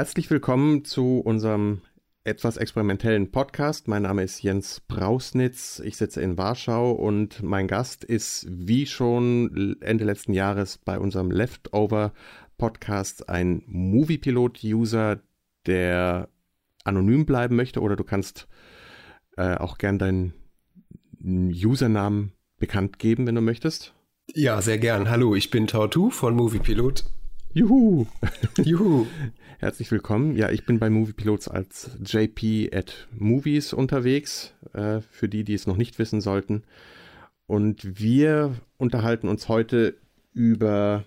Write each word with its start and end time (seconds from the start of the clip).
Herzlich 0.00 0.30
willkommen 0.30 0.86
zu 0.86 1.18
unserem 1.18 1.82
etwas 2.24 2.56
experimentellen 2.56 3.30
Podcast. 3.30 3.86
Mein 3.86 4.00
Name 4.00 4.22
ist 4.22 4.42
Jens 4.42 4.80
Brausnitz. 4.80 5.78
Ich 5.84 5.98
sitze 5.98 6.22
in 6.22 6.38
Warschau 6.38 6.92
und 6.92 7.42
mein 7.42 7.68
Gast 7.68 8.02
ist 8.02 8.46
wie 8.48 8.86
schon 8.86 9.76
Ende 9.82 10.06
letzten 10.06 10.32
Jahres 10.32 10.78
bei 10.78 10.98
unserem 10.98 11.30
Leftover 11.30 12.14
Podcast 12.56 13.28
ein 13.28 13.62
Moviepilot-User, 13.66 15.20
der 15.66 16.30
anonym 16.84 17.26
bleiben 17.26 17.56
möchte 17.56 17.82
oder 17.82 17.96
du 17.96 18.04
kannst 18.04 18.48
äh, 19.36 19.56
auch 19.56 19.76
gern 19.76 19.98
deinen 19.98 20.32
Usernamen 21.22 22.32
bekannt 22.58 22.98
geben, 22.98 23.26
wenn 23.26 23.34
du 23.34 23.42
möchtest. 23.42 23.92
Ja, 24.32 24.62
sehr 24.62 24.78
gern. 24.78 25.10
Hallo, 25.10 25.34
ich 25.34 25.50
bin 25.50 25.66
Tautu 25.66 26.08
von 26.08 26.34
Moviepilot. 26.34 27.04
Juhu! 27.52 28.06
Juhu! 28.62 29.06
Herzlich 29.58 29.90
willkommen. 29.90 30.36
Ja, 30.36 30.50
ich 30.50 30.64
bin 30.66 30.78
bei 30.78 30.88
Moviepilots 30.88 31.48
als 31.48 31.90
JP 32.04 32.70
at 32.72 33.08
Movies 33.18 33.72
unterwegs, 33.72 34.54
äh, 34.72 35.00
für 35.00 35.28
die, 35.28 35.42
die 35.42 35.54
es 35.54 35.66
noch 35.66 35.76
nicht 35.76 35.98
wissen 35.98 36.20
sollten. 36.20 36.62
Und 37.46 37.98
wir 37.98 38.54
unterhalten 38.76 39.26
uns 39.26 39.48
heute 39.48 39.96
über 40.32 41.04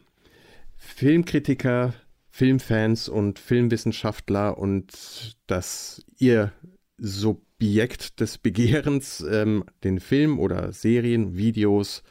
Filmkritiker, 0.75 1.93
Filmfans 2.29 3.07
und 3.07 3.39
Filmwissenschaftler 3.39 4.57
und 4.57 5.37
das 5.47 6.05
ihr 6.17 6.51
Subjekt 6.97 8.19
des 8.19 8.37
Begehrens, 8.37 9.25
ähm, 9.31 9.63
den 9.85 10.01
Film 10.01 10.39
oder 10.39 10.73
Serien, 10.73 11.37
Videos 11.37 12.03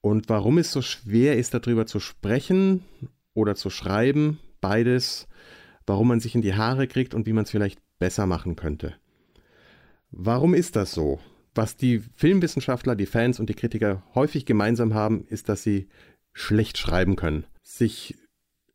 und 0.00 0.28
warum 0.28 0.58
es 0.58 0.72
so 0.72 0.82
schwer 0.82 1.36
ist, 1.36 1.54
darüber 1.54 1.86
zu 1.86 2.00
sprechen 2.00 2.82
oder 3.36 3.54
zu 3.54 3.70
schreiben, 3.70 4.38
beides, 4.60 5.28
warum 5.86 6.08
man 6.08 6.20
sich 6.20 6.34
in 6.34 6.42
die 6.42 6.54
Haare 6.54 6.86
kriegt 6.86 7.14
und 7.14 7.26
wie 7.26 7.32
man 7.32 7.44
es 7.44 7.50
vielleicht 7.50 7.80
besser 7.98 8.26
machen 8.26 8.56
könnte. 8.56 8.94
Warum 10.10 10.54
ist 10.54 10.76
das 10.76 10.92
so? 10.92 11.20
Was 11.54 11.76
die 11.76 12.02
Filmwissenschaftler, 12.16 12.96
die 12.96 13.06
Fans 13.06 13.40
und 13.40 13.48
die 13.48 13.54
Kritiker 13.54 14.02
häufig 14.14 14.44
gemeinsam 14.44 14.94
haben, 14.94 15.24
ist, 15.28 15.48
dass 15.48 15.62
sie 15.62 15.88
schlecht 16.32 16.76
schreiben 16.76 17.16
können, 17.16 17.46
sich 17.62 18.14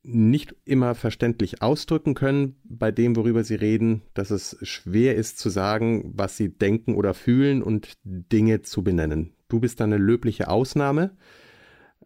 nicht 0.03 0.56
immer 0.66 0.96
verständlich 0.96 1.62
ausdrücken 1.62 2.16
können 2.16 2.56
bei 2.64 2.92
dem, 2.92 3.16
worüber 3.16 3.44
sie 3.44 3.56
reden, 3.56 4.02
dass 4.16 4.31
es 4.31 4.58
schwer 4.64 5.16
ist 5.16 5.38
zu 5.38 5.50
sagen, 5.50 6.12
was 6.16 6.38
sie 6.38 6.50
denken 6.50 6.96
oder 6.96 7.14
fühlen 7.14 7.62
und 7.62 7.94
Dinge 8.03 8.64
zu 8.64 8.84
benennen. 8.84 9.34
Du 9.48 9.59
bist 9.59 9.80
da 9.80 9.84
eine 9.84 9.98
löbliche 9.98 10.50
Ausnahme. 10.50 11.16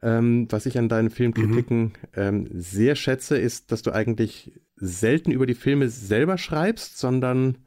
Ähm, 0.01 0.47
was 0.49 0.65
ich 0.65 0.77
an 0.77 0.89
deinen 0.89 1.09
Filmkritiken 1.09 1.81
mhm. 1.83 1.91
ähm, 2.15 2.47
sehr 2.51 2.95
schätze, 2.95 3.37
ist, 3.37 3.71
dass 3.71 3.81
du 3.81 3.91
eigentlich 3.91 4.51
selten 4.75 5.31
über 5.31 5.45
die 5.45 5.55
Filme 5.55 5.89
selber 5.89 6.37
schreibst, 6.37 6.97
sondern 6.97 7.59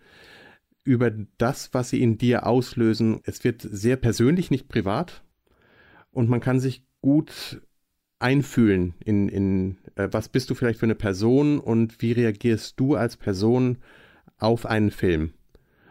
über 0.85 1.11
das, 1.11 1.73
was 1.73 1.91
sie 1.91 2.03
in 2.03 2.19
dir 2.19 2.47
auslösen. 2.47 3.21
Es 3.25 3.45
wird 3.45 3.63
sehr 3.63 3.97
persönlich, 3.97 4.51
nicht 4.51 4.69
privat. 4.69 5.23
Und 6.11 6.29
man 6.29 6.41
kann 6.41 6.61
sich 6.61 6.83
gut 7.01 7.61
einfühlen 8.19 8.95
in, 9.05 9.29
in 9.29 9.79
äh, 9.95 10.09
was 10.11 10.29
bist 10.29 10.51
du 10.51 10.55
vielleicht 10.55 10.81
für 10.81 10.87
eine 10.87 10.95
Person 10.95 11.59
und 11.61 12.01
wie 12.03 12.13
reagierst 12.13 12.79
du 12.81 12.97
als 12.97 13.17
Person 13.17 13.79
auf 14.39 14.67
einen 14.67 14.91
Film. 14.91 15.35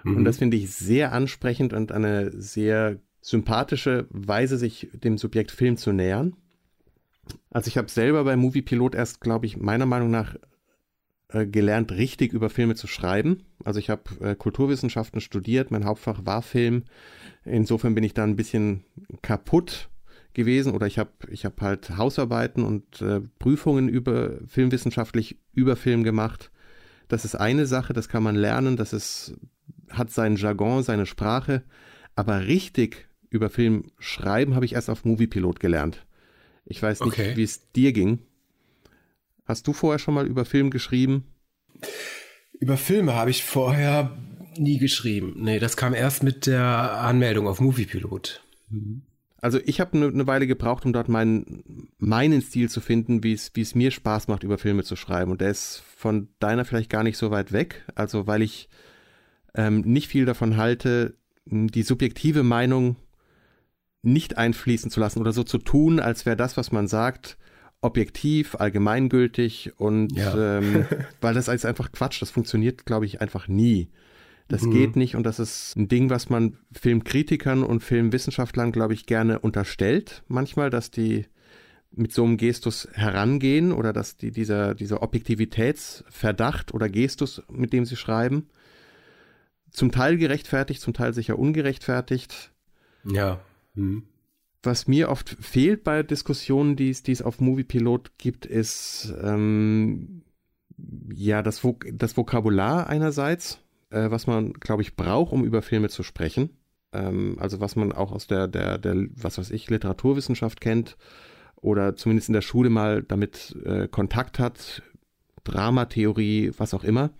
Mhm. 0.04 0.18
Und 0.18 0.26
das 0.26 0.38
finde 0.38 0.58
ich 0.58 0.72
sehr 0.72 1.14
ansprechend 1.14 1.74
und 1.74 1.92
eine 1.92 2.32
sehr 2.32 3.00
sympathische 3.22 4.08
Weise, 4.10 4.58
sich 4.58 4.90
dem 4.94 5.18
Subjekt 5.18 5.52
Film 5.52 5.78
zu 5.78 5.92
nähern. 5.92 6.36
Also 7.52 7.68
ich 7.68 7.78
habe 7.78 7.90
selber 7.90 8.24
bei 8.24 8.36
Movie 8.36 8.62
Pilot 8.62 8.96
erst, 8.96 9.22
glaube 9.22 9.46
ich, 9.46 9.58
meiner 9.58 9.86
Meinung 9.86 10.12
nach 10.12 10.36
äh, 11.30 11.46
gelernt, 11.46 11.92
richtig 11.92 12.32
über 12.32 12.50
Filme 12.50 12.76
zu 12.76 12.88
schreiben. 12.88 13.44
Also 13.66 13.80
ich 13.80 13.90
habe 13.90 14.04
äh, 14.22 14.36
Kulturwissenschaften 14.36 15.20
studiert, 15.20 15.72
mein 15.72 15.86
Hauptfach 15.86 16.26
war 16.26 16.42
Film. 16.42 16.84
Insofern 17.44 17.96
bin 17.96 18.04
ich 18.04 18.14
da 18.14 18.24
ein 18.24 18.38
bisschen 18.38 18.86
kaputt 19.22 19.90
gewesen 20.34 20.74
oder 20.74 20.88
ich 20.88 21.00
habe 21.00 21.12
ich 21.30 21.44
hab 21.44 21.60
halt 21.62 21.98
Hausarbeiten 21.98 22.64
und 22.64 23.02
äh, 23.02 23.22
Prüfungen 23.40 23.90
über 23.90 24.38
filmwissenschaftlich 24.48 25.38
über 25.52 25.76
Film 25.76 26.04
gemacht. 26.04 26.52
Das 27.08 27.26
ist 27.26 27.36
eine 27.36 27.66
Sache, 27.66 27.94
das 27.94 28.08
kann 28.08 28.24
man 28.24 28.36
lernen, 28.36 28.78
das 28.78 28.94
ist, 28.94 29.34
hat 29.90 30.12
seinen 30.12 30.36
Jargon, 30.36 30.84
seine 30.84 31.06
Sprache, 31.06 31.64
aber 32.16 32.48
richtig 32.48 33.07
über 33.30 33.50
Film 33.50 33.92
schreiben 34.00 34.56
habe 34.56 34.66
ich 34.66 34.74
erst 34.74 34.90
auf 34.90 35.06
Moviepilot 35.06 35.60
gelernt. 35.60 36.06
Ich 36.66 36.82
weiß 36.82 37.02
nicht, 37.02 37.14
okay. 37.14 37.36
wie 37.36 37.44
es 37.44 37.72
dir 37.72 37.94
ging. 37.94 38.20
Hast 39.46 39.68
du 39.68 39.74
vorher 39.74 40.00
schon 40.00 40.14
mal 40.14 40.28
über 40.28 40.44
Film 40.46 40.70
geschrieben? 40.70 41.26
Über 42.60 42.78
Filme 42.78 43.14
habe 43.14 43.30
ich 43.30 43.44
vorher 43.44 44.18
nie 44.58 44.78
geschrieben. 44.78 45.36
Nee, 45.38 45.60
das 45.60 45.78
kam 45.78 45.94
erst 45.94 46.24
mit 46.24 46.48
der 46.48 46.64
Anmeldung 46.66 47.48
auf 47.48 47.62
Moviepilot. 47.62 48.44
Mhm. 48.70 49.04
Also 49.40 49.60
ich 49.64 49.80
habe 49.80 49.94
eine 49.94 50.12
ne 50.12 50.28
Weile 50.28 50.48
gebraucht, 50.48 50.86
um 50.86 50.94
dort 50.94 51.10
meinen, 51.10 51.90
meinen 52.00 52.42
Stil 52.42 52.70
zu 52.70 52.82
finden, 52.82 53.24
wie 53.24 53.34
es 53.34 53.76
mir 53.76 53.92
Spaß 53.92 54.28
macht, 54.28 54.44
über 54.44 54.58
Filme 54.58 54.84
zu 54.84 54.96
schreiben. 54.96 55.32
Und 55.32 55.42
der 55.42 55.52
ist 55.52 55.84
von 55.96 56.30
deiner 56.40 56.66
vielleicht 56.66 56.90
gar 56.90 57.04
nicht 57.04 57.18
so 57.18 57.30
weit 57.30 57.52
weg. 57.52 57.86
Also 57.94 58.26
weil 58.26 58.42
ich 58.42 58.68
ähm, 59.54 59.82
nicht 59.82 60.08
viel 60.08 60.26
davon 60.26 60.58
halte, 60.58 61.16
die 61.46 61.84
subjektive 61.84 62.44
Meinung 62.44 62.98
nicht 64.02 64.38
einfließen 64.38 64.92
zu 64.92 65.00
lassen 65.00 65.20
oder 65.20 65.34
so 65.34 65.44
zu 65.44 65.58
tun, 65.58 66.00
als 66.00 66.26
wäre 66.26 66.38
das, 66.38 66.58
was 66.58 66.72
man 66.72 66.88
sagt, 66.88 67.38
objektiv, 67.82 68.56
allgemeingültig 68.56 69.74
und 69.78 70.16
ja. 70.16 70.58
ähm, 70.58 70.86
weil 71.22 71.34
das 71.34 71.48
ist 71.48 71.66
einfach 71.66 71.92
Quatsch, 71.92 72.22
das 72.22 72.32
funktioniert, 72.32 72.86
glaube 72.86 73.06
ich, 73.06 73.22
einfach 73.22 73.48
nie. 73.48 73.90
Das 74.48 74.64
mhm. 74.64 74.72
geht 74.72 74.96
nicht 74.96 75.16
und 75.16 75.24
das 75.24 75.40
ist 75.40 75.76
ein 75.76 75.88
Ding, 75.88 76.10
was 76.10 76.30
man 76.30 76.58
Filmkritikern 76.72 77.64
und 77.64 77.84
Filmwissenschaftlern, 77.84 78.72
glaube 78.72 78.94
ich, 78.94 79.06
gerne 79.06 79.40
unterstellt. 79.40 80.24
Manchmal, 80.28 80.70
dass 80.70 80.90
die 80.90 81.26
mit 81.92 82.14
so 82.14 82.24
einem 82.24 82.38
Gestus 82.38 82.88
herangehen 82.94 83.72
oder 83.72 83.92
dass 83.92 84.18
die 84.18 84.32
dieser, 84.32 84.76
dieser 84.76 85.02
Objektivitätsverdacht 85.02 86.74
oder 86.74 86.90
Gestus, 86.90 87.42
mit 87.50 87.74
dem 87.74 87.86
sie 87.86 87.96
schreiben, 87.96 88.50
zum 89.72 89.92
Teil 89.92 90.18
gerechtfertigt, 90.18 90.82
zum 90.82 90.94
Teil 90.94 91.14
sicher 91.14 91.38
ungerechtfertigt. 91.38 92.52
Ja. 93.04 93.40
Mhm. 93.78 94.04
Was 94.64 94.88
mir 94.88 95.10
oft 95.10 95.30
fehlt 95.40 95.84
bei 95.84 96.04
Diskussionen, 96.04 96.76
die 96.76 96.90
es, 96.90 97.04
die 97.04 97.12
es 97.12 97.22
auf 97.22 97.40
Moviepilot 97.40 98.18
gibt, 98.18 98.46
ist 98.46 99.14
ähm, 99.22 100.24
ja 101.14 101.42
das, 101.42 101.64
Vok 101.64 101.86
das 101.94 102.18
Vokabular 102.18 102.88
einerseits, 102.88 103.60
äh, 103.92 104.10
was 104.10 104.28
man, 104.28 104.54
glaube 104.54 104.82
ich, 104.82 104.96
braucht, 104.96 105.32
um 105.32 105.46
über 105.46 105.62
Filme 105.62 105.90
zu 105.90 106.04
sprechen. 106.04 106.50
Ähm, 106.92 107.38
also 107.40 107.60
was 107.60 107.76
man 107.76 107.92
auch 107.92 108.12
aus 108.12 108.28
der, 108.28 108.48
der, 108.48 108.78
der, 108.78 108.96
was 109.16 109.38
weiß 109.38 109.52
ich, 109.52 109.70
Literaturwissenschaft 109.70 110.60
kennt 110.60 110.98
oder 111.56 111.96
zumindest 111.96 112.30
in 112.30 112.34
der 112.34 112.42
Schule 112.42 112.70
mal 112.70 113.04
damit 113.04 113.56
äh, 113.64 113.88
Kontakt 113.88 114.40
hat, 114.40 114.82
Dramatheorie, 115.44 116.52
was 116.58 116.74
auch 116.74 116.84
immer. 116.84 117.12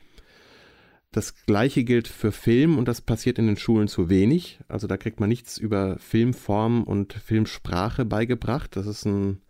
Das 1.18 1.34
gleiche 1.48 1.84
gilt 1.84 2.08
für 2.08 2.32
Film 2.32 2.78
und 2.78 2.88
das 2.88 3.02
passiert 3.02 3.40
in 3.40 3.48
den 3.48 3.58
Schulen 3.58 3.88
zu 3.88 4.08
wenig. 4.08 4.60
Also 4.68 4.86
da 4.86 4.98
kriegt 4.98 5.20
man 5.20 5.30
nichts 5.30 5.58
über 5.58 5.98
Filmform 5.98 6.84
und 6.84 7.14
Filmsprache 7.14 8.06
beigebracht. 8.06 8.76
Das 8.76 8.86
ist 8.86 9.04
ein 9.06 9.42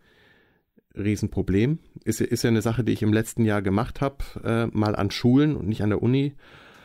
Riesenproblem. 0.94 1.78
Ist, 2.04 2.22
ist 2.22 2.42
ja 2.42 2.48
eine 2.48 2.62
Sache, 2.62 2.84
die 2.84 2.92
ich 2.92 3.02
im 3.02 3.12
letzten 3.12 3.44
Jahr 3.44 3.60
gemacht 3.60 4.00
habe, 4.00 4.24
äh, 4.44 4.74
mal 4.74 4.96
an 4.96 5.10
Schulen 5.10 5.56
und 5.56 5.68
nicht 5.68 5.82
an 5.82 5.90
der 5.90 6.02
Uni. 6.02 6.36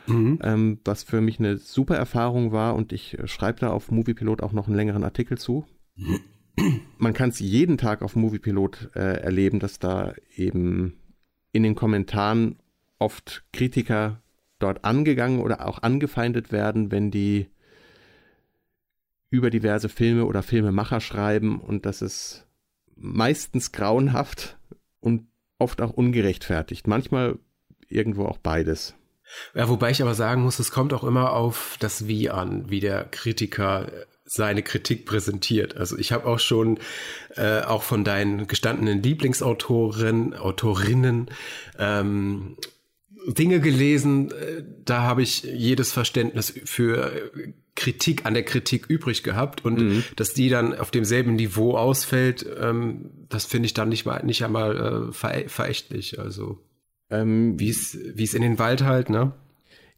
Mhm. 0.06 0.38
Ähm, 0.42 0.80
was 0.84 1.02
für 1.02 1.22
mich 1.22 1.38
eine 1.38 1.56
super 1.56 1.96
Erfahrung 1.96 2.52
war 2.52 2.74
und 2.74 2.92
ich 2.92 3.16
schreibe 3.24 3.60
da 3.60 3.70
auf 3.70 3.90
Moviepilot 3.90 4.42
auch 4.42 4.52
noch 4.52 4.66
einen 4.66 4.76
längeren 4.76 5.02
Artikel 5.02 5.38
zu. 5.38 5.64
Man 6.98 7.14
kann 7.14 7.30
es 7.30 7.38
jeden 7.38 7.78
Tag 7.78 8.02
auf 8.02 8.16
Moviepilot 8.16 8.90
äh, 8.94 9.22
erleben, 9.22 9.60
dass 9.60 9.78
da 9.78 10.12
eben 10.36 10.98
in 11.52 11.62
den 11.62 11.74
Kommentaren 11.74 12.56
oft 12.98 13.46
Kritiker 13.50 14.20
dort 14.58 14.84
angegangen 14.84 15.40
oder 15.40 15.66
auch 15.66 15.82
angefeindet 15.82 16.52
werden, 16.52 16.90
wenn 16.90 17.10
die 17.10 17.48
über 19.30 19.50
diverse 19.50 19.88
Filme 19.88 20.26
oder 20.26 20.42
Filmemacher 20.42 21.00
schreiben 21.00 21.60
und 21.60 21.86
das 21.86 22.02
ist 22.02 22.46
meistens 22.94 23.72
grauenhaft 23.72 24.56
und 25.00 25.26
oft 25.58 25.80
auch 25.80 25.90
ungerechtfertigt. 25.90 26.86
Manchmal 26.86 27.38
irgendwo 27.88 28.26
auch 28.26 28.38
beides. 28.38 28.94
Ja, 29.54 29.68
wobei 29.68 29.90
ich 29.90 30.02
aber 30.02 30.14
sagen 30.14 30.42
muss, 30.42 30.58
es 30.58 30.70
kommt 30.70 30.92
auch 30.92 31.04
immer 31.04 31.32
auf 31.32 31.76
das 31.80 32.06
Wie 32.06 32.30
an, 32.30 32.70
wie 32.70 32.80
der 32.80 33.04
Kritiker 33.04 33.90
seine 34.24 34.62
Kritik 34.62 35.04
präsentiert. 35.04 35.76
Also 35.76 35.98
ich 35.98 36.12
habe 36.12 36.26
auch 36.26 36.38
schon 36.38 36.78
äh, 37.36 37.60
auch 37.60 37.82
von 37.82 38.04
deinen 38.04 38.46
gestandenen 38.46 39.02
Lieblingsautoren, 39.02 40.34
Autorinnen 40.34 41.30
ähm, 41.78 42.56
Dinge 43.26 43.60
gelesen, 43.60 44.30
äh, 44.30 44.64
da 44.84 45.02
habe 45.02 45.22
ich 45.22 45.42
jedes 45.44 45.92
Verständnis 45.92 46.52
für 46.64 47.30
Kritik 47.74 48.24
an 48.26 48.34
der 48.34 48.44
Kritik 48.44 48.86
übrig 48.86 49.22
gehabt 49.22 49.64
und 49.64 49.80
mhm. 49.80 50.04
dass 50.16 50.34
die 50.34 50.48
dann 50.48 50.78
auf 50.78 50.90
demselben 50.90 51.34
Niveau 51.34 51.76
ausfällt, 51.76 52.46
ähm, 52.60 53.10
das 53.28 53.46
finde 53.46 53.66
ich 53.66 53.74
dann 53.74 53.88
nicht 53.88 54.04
mal 54.04 54.24
nicht 54.24 54.44
einmal 54.44 55.08
äh, 55.08 55.12
ver 55.12 55.48
verächtlich. 55.48 56.18
Also 56.18 56.60
Ähm, 57.10 57.58
wie 57.58 57.68
es 57.70 57.94
in 58.34 58.42
den 58.42 58.58
Wald 58.58 58.82
halt, 58.82 59.10
ne? 59.10 59.32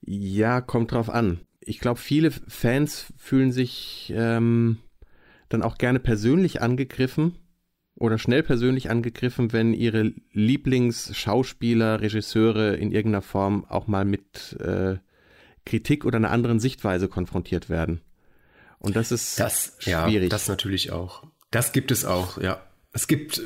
Ja, 0.00 0.60
kommt 0.60 0.92
drauf 0.92 1.08
an. 1.08 1.40
Ich 1.60 1.78
glaube, 1.78 2.00
viele 2.00 2.30
Fans 2.30 3.12
fühlen 3.16 3.52
sich 3.52 4.12
ähm, 4.14 4.78
dann 5.48 5.62
auch 5.62 5.78
gerne 5.78 6.00
persönlich 6.00 6.62
angegriffen 6.62 7.36
oder 7.96 8.18
schnell 8.18 8.42
persönlich 8.42 8.90
angegriffen, 8.90 9.52
wenn 9.52 9.72
ihre 9.72 10.12
Lieblingsschauspieler, 10.32 12.00
Regisseure 12.00 12.76
in 12.76 12.92
irgendeiner 12.92 13.22
Form 13.22 13.64
auch 13.68 13.86
mal 13.86 14.04
mit 14.04 14.56
äh, 14.60 14.96
Kritik 15.64 16.04
oder 16.04 16.16
einer 16.16 16.30
anderen 16.30 16.60
Sichtweise 16.60 17.08
konfrontiert 17.08 17.68
werden. 17.68 18.02
Und 18.78 18.96
das 18.96 19.12
ist 19.12 19.40
das, 19.40 19.76
schwierig. 19.78 20.24
Ja, 20.24 20.28
das 20.28 20.48
natürlich 20.48 20.92
auch. 20.92 21.24
Das 21.50 21.72
gibt 21.72 21.90
es 21.90 22.04
auch, 22.04 22.38
ja. 22.40 22.62
Es 22.92 23.08
gibt, 23.08 23.42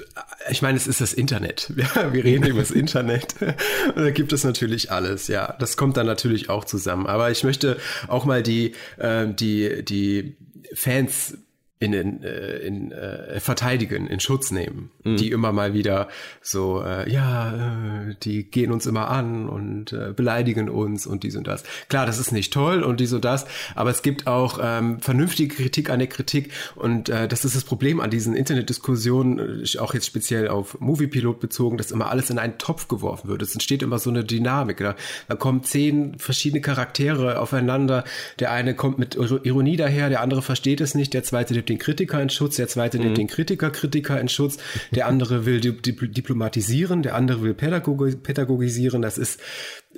ich 0.48 0.62
meine, 0.62 0.76
es 0.76 0.86
ist 0.86 1.00
das 1.00 1.12
Internet. 1.12 1.72
Ja, 1.76 2.12
wir 2.12 2.22
reden 2.22 2.46
über 2.46 2.60
das 2.60 2.70
Internet. 2.70 3.34
Und 3.42 3.96
da 3.96 4.10
gibt 4.10 4.32
es 4.32 4.44
natürlich 4.44 4.92
alles. 4.92 5.26
Ja, 5.26 5.56
das 5.58 5.76
kommt 5.76 5.96
dann 5.96 6.06
natürlich 6.06 6.48
auch 6.50 6.64
zusammen. 6.64 7.06
Aber 7.06 7.30
ich 7.32 7.42
möchte 7.42 7.76
auch 8.06 8.24
mal 8.24 8.44
die, 8.44 8.74
äh, 8.98 9.26
die, 9.28 9.84
die 9.84 10.36
Fans 10.72 11.36
in, 11.80 11.94
in, 11.94 12.22
äh, 12.22 12.58
in 12.58 12.92
äh, 12.92 13.40
verteidigen, 13.40 14.06
in 14.06 14.20
Schutz 14.20 14.50
nehmen, 14.50 14.90
mhm. 15.02 15.16
die 15.16 15.30
immer 15.30 15.50
mal 15.50 15.72
wieder 15.72 16.08
so, 16.42 16.82
äh, 16.82 17.10
ja, 17.10 18.08
äh, 18.08 18.14
die 18.22 18.44
gehen 18.44 18.70
uns 18.70 18.84
immer 18.84 19.08
an 19.08 19.48
und 19.48 19.94
äh, 19.94 20.12
beleidigen 20.14 20.68
uns 20.68 21.06
und 21.06 21.22
dies 21.22 21.36
und 21.36 21.46
das. 21.46 21.64
Klar, 21.88 22.04
das 22.04 22.18
ist 22.18 22.32
nicht 22.32 22.52
toll 22.52 22.82
und 22.82 23.00
dies 23.00 23.14
und 23.14 23.24
das, 23.24 23.46
aber 23.74 23.88
es 23.88 24.02
gibt 24.02 24.26
auch 24.26 24.58
ähm, 24.62 25.00
vernünftige 25.00 25.54
Kritik 25.54 25.88
an 25.88 26.00
der 26.00 26.08
Kritik 26.08 26.52
und 26.74 27.08
äh, 27.08 27.26
das 27.26 27.46
ist 27.46 27.56
das 27.56 27.64
Problem 27.64 28.00
an 28.00 28.10
diesen 28.10 28.34
Internetdiskussionen, 28.34 29.64
äh, 29.64 29.78
auch 29.78 29.94
jetzt 29.94 30.06
speziell 30.06 30.48
auf 30.48 30.78
Moviepilot 30.80 31.40
bezogen, 31.40 31.78
dass 31.78 31.92
immer 31.92 32.10
alles 32.10 32.28
in 32.28 32.38
einen 32.38 32.58
Topf 32.58 32.88
geworfen 32.88 33.28
wird. 33.30 33.40
Es 33.40 33.54
entsteht 33.54 33.82
immer 33.82 33.98
so 33.98 34.10
eine 34.10 34.22
Dynamik. 34.22 34.76
Da, 34.76 34.96
da 35.28 35.34
kommen 35.34 35.62
zehn 35.62 36.18
verschiedene 36.18 36.60
Charaktere 36.60 37.38
aufeinander. 37.38 38.04
Der 38.38 38.50
eine 38.50 38.74
kommt 38.74 38.98
mit 38.98 39.14
Ironie 39.14 39.78
daher, 39.78 40.10
der 40.10 40.20
andere 40.20 40.42
versteht 40.42 40.82
es 40.82 40.94
nicht, 40.94 41.14
der 41.14 41.22
zweite 41.22 41.54
den 41.70 41.78
Kritiker 41.78 42.20
in 42.20 42.28
Schutz, 42.28 42.56
der 42.56 42.68
zweite 42.68 42.98
mhm. 42.98 43.04
nimmt 43.04 43.18
den 43.18 43.26
Kritiker 43.26 43.70
Kritiker 43.70 44.20
in 44.20 44.28
Schutz, 44.28 44.58
der 44.90 45.06
andere 45.06 45.46
will 45.46 45.60
di 45.60 45.72
diplomatisieren, 45.72 47.02
der 47.02 47.14
andere 47.14 47.42
will 47.42 47.54
pädagogi 47.54 48.16
pädagogisieren. 48.16 49.02
Das 49.02 49.18
ist, 49.18 49.40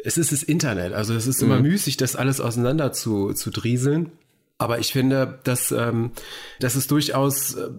es 0.04 0.18
ist 0.18 0.32
das 0.32 0.42
Internet. 0.42 0.92
Also 0.92 1.14
es 1.14 1.26
ist 1.26 1.42
mhm. 1.42 1.48
immer 1.50 1.60
müßig, 1.60 1.96
das 1.96 2.16
alles 2.16 2.40
auseinander 2.40 2.92
zu, 2.92 3.32
zu 3.32 3.50
drieseln. 3.50 4.12
Aber 4.58 4.78
ich 4.78 4.92
finde, 4.92 5.40
dass, 5.42 5.72
ähm, 5.72 6.12
dass 6.60 6.76
es 6.76 6.86
durchaus, 6.86 7.54
äh, 7.54 7.70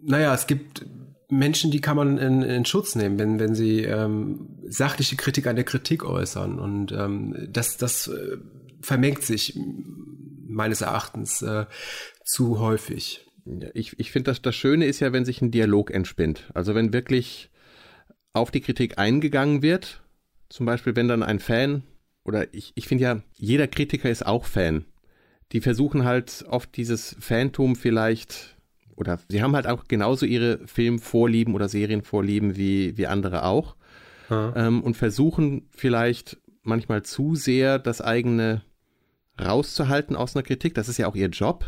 naja, 0.00 0.32
es 0.32 0.46
gibt 0.46 0.86
Menschen, 1.30 1.70
die 1.70 1.80
kann 1.80 1.96
man 1.96 2.18
in, 2.18 2.42
in 2.42 2.64
Schutz 2.64 2.94
nehmen, 2.94 3.18
wenn, 3.18 3.38
wenn 3.38 3.54
sie 3.54 3.82
ähm, 3.82 4.48
sachliche 4.68 5.16
Kritik 5.16 5.46
an 5.46 5.56
der 5.56 5.64
Kritik 5.64 6.04
äußern. 6.04 6.58
Und 6.58 6.92
ähm, 6.92 7.48
das, 7.50 7.76
das 7.76 8.08
äh, 8.08 8.38
vermengt 8.80 9.22
sich 9.22 9.58
meines 10.46 10.80
Erachtens 10.80 11.42
äh, 11.42 11.66
zu 12.28 12.60
häufig. 12.60 13.26
Ich, 13.72 13.98
ich 13.98 14.12
finde, 14.12 14.30
das, 14.30 14.42
das 14.42 14.54
Schöne 14.54 14.84
ist 14.84 15.00
ja, 15.00 15.12
wenn 15.14 15.24
sich 15.24 15.40
ein 15.40 15.50
Dialog 15.50 15.90
entspinnt. 15.90 16.50
Also 16.52 16.74
wenn 16.74 16.92
wirklich 16.92 17.50
auf 18.34 18.50
die 18.50 18.60
Kritik 18.60 18.98
eingegangen 18.98 19.62
wird, 19.62 20.02
zum 20.50 20.66
Beispiel 20.66 20.94
wenn 20.94 21.08
dann 21.08 21.22
ein 21.22 21.40
Fan, 21.40 21.84
oder 22.24 22.52
ich, 22.52 22.72
ich 22.74 22.86
finde 22.86 23.04
ja, 23.04 23.22
jeder 23.36 23.66
Kritiker 23.66 24.10
ist 24.10 24.26
auch 24.26 24.44
Fan. 24.44 24.84
Die 25.52 25.62
versuchen 25.62 26.04
halt 26.04 26.44
oft 26.50 26.76
dieses 26.76 27.16
Fantum 27.18 27.76
vielleicht, 27.76 28.58
oder 28.94 29.18
sie 29.28 29.42
haben 29.42 29.56
halt 29.56 29.66
auch 29.66 29.84
genauso 29.88 30.26
ihre 30.26 30.66
Filmvorlieben 30.66 31.54
oder 31.54 31.70
Serienvorlieben 31.70 32.56
wie, 32.56 32.98
wie 32.98 33.06
andere 33.06 33.44
auch. 33.44 33.74
Ähm, 34.54 34.82
und 34.82 34.98
versuchen 34.98 35.66
vielleicht 35.70 36.36
manchmal 36.62 37.02
zu 37.04 37.34
sehr 37.34 37.78
das 37.78 38.02
eigene 38.02 38.60
rauszuhalten 39.40 40.14
aus 40.14 40.36
einer 40.36 40.42
Kritik. 40.42 40.74
Das 40.74 40.90
ist 40.90 40.98
ja 40.98 41.06
auch 41.06 41.16
ihr 41.16 41.28
Job 41.28 41.64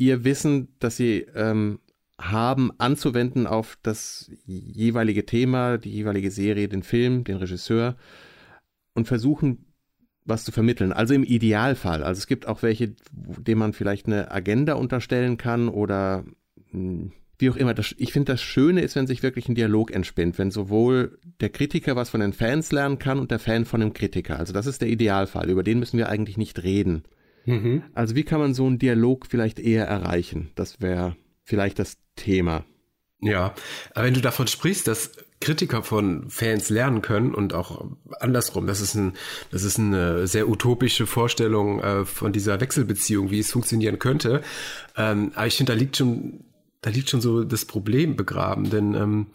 ihr 0.00 0.24
Wissen, 0.24 0.68
das 0.78 0.96
sie 0.96 1.26
ähm, 1.34 1.78
haben, 2.18 2.72
anzuwenden 2.78 3.46
auf 3.46 3.78
das 3.82 4.30
jeweilige 4.46 5.26
Thema, 5.26 5.78
die 5.78 5.90
jeweilige 5.90 6.30
Serie, 6.30 6.68
den 6.68 6.82
Film, 6.82 7.22
den 7.24 7.36
Regisseur 7.36 7.96
und 8.94 9.06
versuchen, 9.06 9.66
was 10.24 10.44
zu 10.44 10.52
vermitteln. 10.52 10.92
Also 10.92 11.14
im 11.14 11.22
Idealfall. 11.24 12.02
Also 12.02 12.18
es 12.18 12.26
gibt 12.26 12.46
auch 12.46 12.62
welche, 12.62 12.94
denen 13.12 13.58
man 13.58 13.72
vielleicht 13.72 14.06
eine 14.06 14.30
Agenda 14.30 14.74
unterstellen 14.74 15.36
kann 15.36 15.68
oder 15.68 16.24
hm, 16.70 17.12
wie 17.38 17.50
auch 17.50 17.56
immer. 17.56 17.74
Das, 17.74 17.94
ich 17.98 18.12
finde, 18.12 18.32
das 18.32 18.42
Schöne 18.42 18.80
ist, 18.80 18.96
wenn 18.96 19.06
sich 19.06 19.22
wirklich 19.22 19.48
ein 19.48 19.54
Dialog 19.54 19.90
entspinnt, 19.90 20.38
wenn 20.38 20.50
sowohl 20.50 21.18
der 21.40 21.50
Kritiker 21.50 21.96
was 21.96 22.10
von 22.10 22.20
den 22.20 22.32
Fans 22.32 22.72
lernen 22.72 22.98
kann 22.98 23.18
und 23.18 23.30
der 23.30 23.38
Fan 23.38 23.64
von 23.64 23.80
dem 23.80 23.92
Kritiker. 23.92 24.38
Also 24.38 24.52
das 24.52 24.66
ist 24.66 24.80
der 24.80 24.88
Idealfall. 24.88 25.50
Über 25.50 25.62
den 25.62 25.78
müssen 25.78 25.98
wir 25.98 26.08
eigentlich 26.08 26.36
nicht 26.36 26.62
reden. 26.62 27.04
Mhm. 27.44 27.82
Also 27.94 28.14
wie 28.14 28.24
kann 28.24 28.40
man 28.40 28.54
so 28.54 28.66
einen 28.66 28.78
Dialog 28.78 29.26
vielleicht 29.26 29.58
eher 29.58 29.86
erreichen? 29.86 30.50
Das 30.54 30.80
wäre 30.80 31.16
vielleicht 31.42 31.78
das 31.78 31.96
Thema. 32.16 32.64
Ja, 33.20 33.54
aber 33.94 34.06
wenn 34.06 34.14
du 34.14 34.20
davon 34.20 34.46
sprichst, 34.46 34.88
dass 34.88 35.12
Kritiker 35.40 35.82
von 35.82 36.28
Fans 36.28 36.68
lernen 36.70 37.02
können 37.02 37.34
und 37.34 37.54
auch 37.54 37.86
andersrum, 38.20 38.66
das 38.66 38.80
ist 38.80 38.94
ein, 38.94 39.14
das 39.50 39.62
ist 39.62 39.78
eine 39.78 40.26
sehr 40.26 40.48
utopische 40.48 41.06
Vorstellung 41.06 41.80
äh, 41.80 42.04
von 42.04 42.32
dieser 42.32 42.60
Wechselbeziehung, 42.60 43.30
wie 43.30 43.38
es 43.38 43.50
funktionieren 43.50 43.98
könnte. 43.98 44.42
Ähm, 44.96 45.32
aber 45.34 45.46
ich 45.46 45.56
finde, 45.56 45.72
da 45.72 45.78
liegt 45.78 45.96
schon, 45.96 46.44
da 46.82 46.90
liegt 46.90 47.10
schon 47.10 47.20
so 47.20 47.44
das 47.44 47.64
Problem 47.64 48.16
begraben, 48.16 48.70
denn 48.70 48.94
ähm, 48.94 49.26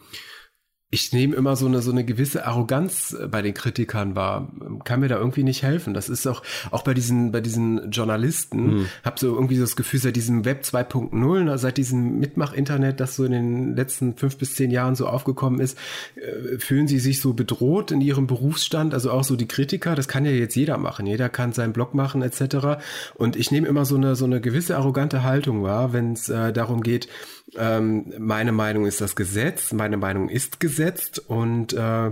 ich 0.95 1.11
nehme 1.11 1.35
immer 1.35 1.57
so 1.57 1.65
eine, 1.65 1.81
so 1.81 1.91
eine 1.91 2.05
gewisse 2.05 2.45
Arroganz 2.45 3.11
äh, 3.13 3.27
bei 3.27 3.41
den 3.41 3.53
Kritikern 3.53 4.15
wahr. 4.15 4.47
Kann 4.85 5.01
mir 5.01 5.09
da 5.09 5.17
irgendwie 5.17 5.43
nicht 5.43 5.61
helfen. 5.61 5.93
Das 5.93 6.07
ist 6.07 6.25
auch, 6.25 6.41
auch 6.71 6.83
bei 6.83 6.93
diesen, 6.93 7.33
bei 7.33 7.41
diesen 7.41 7.91
Journalisten, 7.91 8.77
mhm. 8.77 8.85
habe 9.03 9.19
so 9.19 9.35
irgendwie 9.35 9.59
das 9.59 9.75
Gefühl, 9.75 9.99
seit 9.99 10.15
diesem 10.15 10.45
Web 10.45 10.63
2.0, 10.63 11.57
seit 11.57 11.75
diesem 11.75 12.19
Mitmach-Internet, 12.19 13.01
das 13.01 13.17
so 13.17 13.25
in 13.25 13.33
den 13.33 13.75
letzten 13.75 14.15
fünf 14.15 14.37
bis 14.37 14.55
zehn 14.55 14.71
Jahren 14.71 14.95
so 14.95 15.07
aufgekommen 15.07 15.59
ist, 15.59 15.77
äh, 16.15 16.57
fühlen 16.59 16.87
sie 16.87 16.99
sich 16.99 17.19
so 17.19 17.33
bedroht 17.33 17.91
in 17.91 17.99
ihrem 17.99 18.25
Berufsstand. 18.25 18.93
Also 18.93 19.11
auch 19.11 19.25
so 19.25 19.35
die 19.35 19.49
Kritiker, 19.49 19.95
das 19.95 20.07
kann 20.07 20.23
ja 20.23 20.31
jetzt 20.31 20.55
jeder 20.55 20.77
machen. 20.77 21.05
Jeder 21.07 21.27
kann 21.27 21.51
seinen 21.51 21.73
Blog 21.73 21.93
machen, 21.93 22.21
etc. 22.21 22.81
Und 23.15 23.35
ich 23.35 23.51
nehme 23.51 23.67
immer 23.67 23.83
so 23.83 23.97
eine, 23.97 24.15
so 24.15 24.23
eine 24.23 24.39
gewisse 24.39 24.77
arrogante 24.77 25.23
Haltung 25.23 25.61
wahr, 25.61 25.91
wenn 25.91 26.13
es 26.13 26.29
äh, 26.29 26.53
darum 26.53 26.81
geht, 26.83 27.09
ähm, 27.57 28.13
meine 28.19 28.51
Meinung 28.51 28.85
ist 28.85 29.01
das 29.01 29.15
Gesetz, 29.15 29.73
meine 29.73 29.97
Meinung 29.97 30.29
ist 30.29 30.59
gesetzt 30.59 31.19
und 31.27 31.73
äh, 31.73 32.11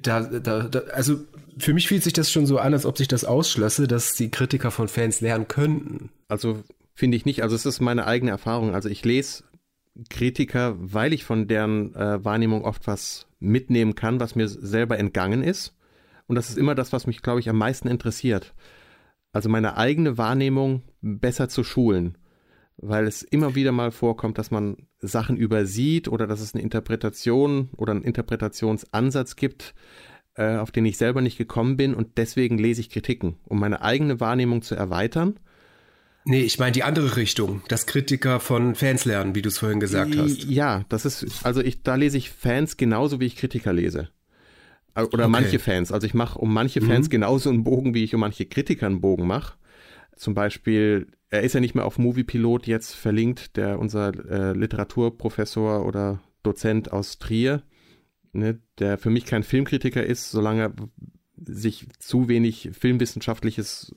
da, 0.00 0.20
da, 0.20 0.62
da, 0.62 0.78
also 0.92 1.18
für 1.58 1.74
mich 1.74 1.88
fühlt 1.88 2.02
sich 2.02 2.12
das 2.12 2.30
schon 2.30 2.46
so 2.46 2.58
an, 2.58 2.72
als 2.72 2.86
ob 2.86 2.98
sich 2.98 3.08
das 3.08 3.24
ausschlösse, 3.24 3.88
dass 3.88 4.14
die 4.14 4.30
Kritiker 4.30 4.70
von 4.70 4.88
Fans 4.88 5.20
lernen 5.20 5.48
könnten. 5.48 6.10
Also 6.28 6.62
finde 6.94 7.16
ich 7.16 7.24
nicht. 7.24 7.42
Also 7.42 7.56
es 7.56 7.66
ist 7.66 7.80
meine 7.80 8.06
eigene 8.06 8.30
Erfahrung. 8.30 8.74
Also 8.74 8.88
ich 8.88 9.04
lese 9.04 9.44
Kritiker, 10.10 10.76
weil 10.78 11.12
ich 11.12 11.24
von 11.24 11.48
deren 11.48 11.94
äh, 11.94 12.24
Wahrnehmung 12.24 12.64
oft 12.64 12.86
was 12.86 13.26
mitnehmen 13.40 13.94
kann, 13.94 14.20
was 14.20 14.34
mir 14.34 14.48
selber 14.48 14.98
entgangen 14.98 15.42
ist. 15.42 15.74
Und 16.26 16.36
das 16.36 16.48
ist 16.48 16.58
immer 16.58 16.74
das, 16.74 16.92
was 16.92 17.06
mich, 17.06 17.22
glaube 17.22 17.40
ich, 17.40 17.48
am 17.48 17.58
meisten 17.58 17.88
interessiert. 17.88 18.54
Also 19.32 19.48
meine 19.48 19.76
eigene 19.76 20.18
Wahrnehmung 20.18 20.82
besser 21.00 21.48
zu 21.48 21.64
schulen 21.64 22.16
weil 22.78 23.06
es 23.06 23.22
immer 23.22 23.54
wieder 23.54 23.72
mal 23.72 23.90
vorkommt, 23.90 24.38
dass 24.38 24.50
man 24.50 24.76
Sachen 24.98 25.36
übersieht 25.36 26.08
oder 26.08 26.26
dass 26.26 26.40
es 26.40 26.54
eine 26.54 26.62
Interpretation 26.62 27.70
oder 27.76 27.92
einen 27.92 28.02
Interpretationsansatz 28.02 29.36
gibt, 29.36 29.74
äh, 30.34 30.56
auf 30.56 30.70
den 30.70 30.84
ich 30.84 30.98
selber 30.98 31.20
nicht 31.20 31.38
gekommen 31.38 31.76
bin 31.76 31.94
und 31.94 32.18
deswegen 32.18 32.58
lese 32.58 32.80
ich 32.80 32.90
Kritiken, 32.90 33.36
um 33.44 33.58
meine 33.58 33.80
eigene 33.82 34.20
Wahrnehmung 34.20 34.62
zu 34.62 34.74
erweitern. 34.74 35.38
Nee, 36.28 36.42
ich 36.42 36.58
meine 36.58 36.72
die 36.72 36.82
andere 36.82 37.16
Richtung, 37.16 37.62
dass 37.68 37.86
Kritiker 37.86 38.40
von 38.40 38.74
Fans 38.74 39.04
lernen, 39.04 39.36
wie 39.36 39.42
du 39.42 39.48
es 39.48 39.58
vorhin 39.58 39.78
gesagt 39.78 40.16
hast. 40.16 40.44
Ja, 40.44 40.84
das 40.88 41.04
ist, 41.04 41.46
also 41.46 41.60
ich, 41.60 41.84
da 41.84 41.94
lese 41.94 42.18
ich 42.18 42.30
Fans 42.30 42.76
genauso, 42.76 43.20
wie 43.20 43.26
ich 43.26 43.36
Kritiker 43.36 43.72
lese. 43.72 44.08
Oder 44.96 45.24
okay. 45.24 45.28
manche 45.28 45.58
Fans. 45.60 45.92
Also 45.92 46.06
ich 46.06 46.14
mache 46.14 46.38
um 46.38 46.52
manche 46.52 46.80
Fans 46.80 47.06
mhm. 47.06 47.10
genauso 47.10 47.50
einen 47.50 47.64
Bogen, 47.64 47.94
wie 47.94 48.02
ich 48.02 48.14
um 48.14 48.20
manche 48.20 48.46
Kritiker 48.46 48.86
einen 48.86 49.00
Bogen 49.00 49.26
mache. 49.26 49.54
Zum 50.16 50.34
Beispiel 50.34 51.06
er 51.30 51.42
ist 51.42 51.54
ja 51.54 51.60
nicht 51.60 51.74
mehr 51.74 51.84
auf 51.84 51.98
Moviepilot 51.98 52.66
jetzt 52.66 52.94
verlinkt, 52.94 53.56
der 53.56 53.78
unser 53.78 54.08
äh, 54.28 54.52
Literaturprofessor 54.52 55.84
oder 55.84 56.20
Dozent 56.42 56.92
aus 56.92 57.18
Trier, 57.18 57.62
ne, 58.32 58.60
der 58.78 58.98
für 58.98 59.10
mich 59.10 59.26
kein 59.26 59.42
Filmkritiker 59.42 60.04
ist, 60.04 60.30
solange 60.30 60.62
er 60.62 60.72
sich 61.38 61.86
zu 61.98 62.28
wenig 62.28 62.70
filmwissenschaftliches, 62.72 63.94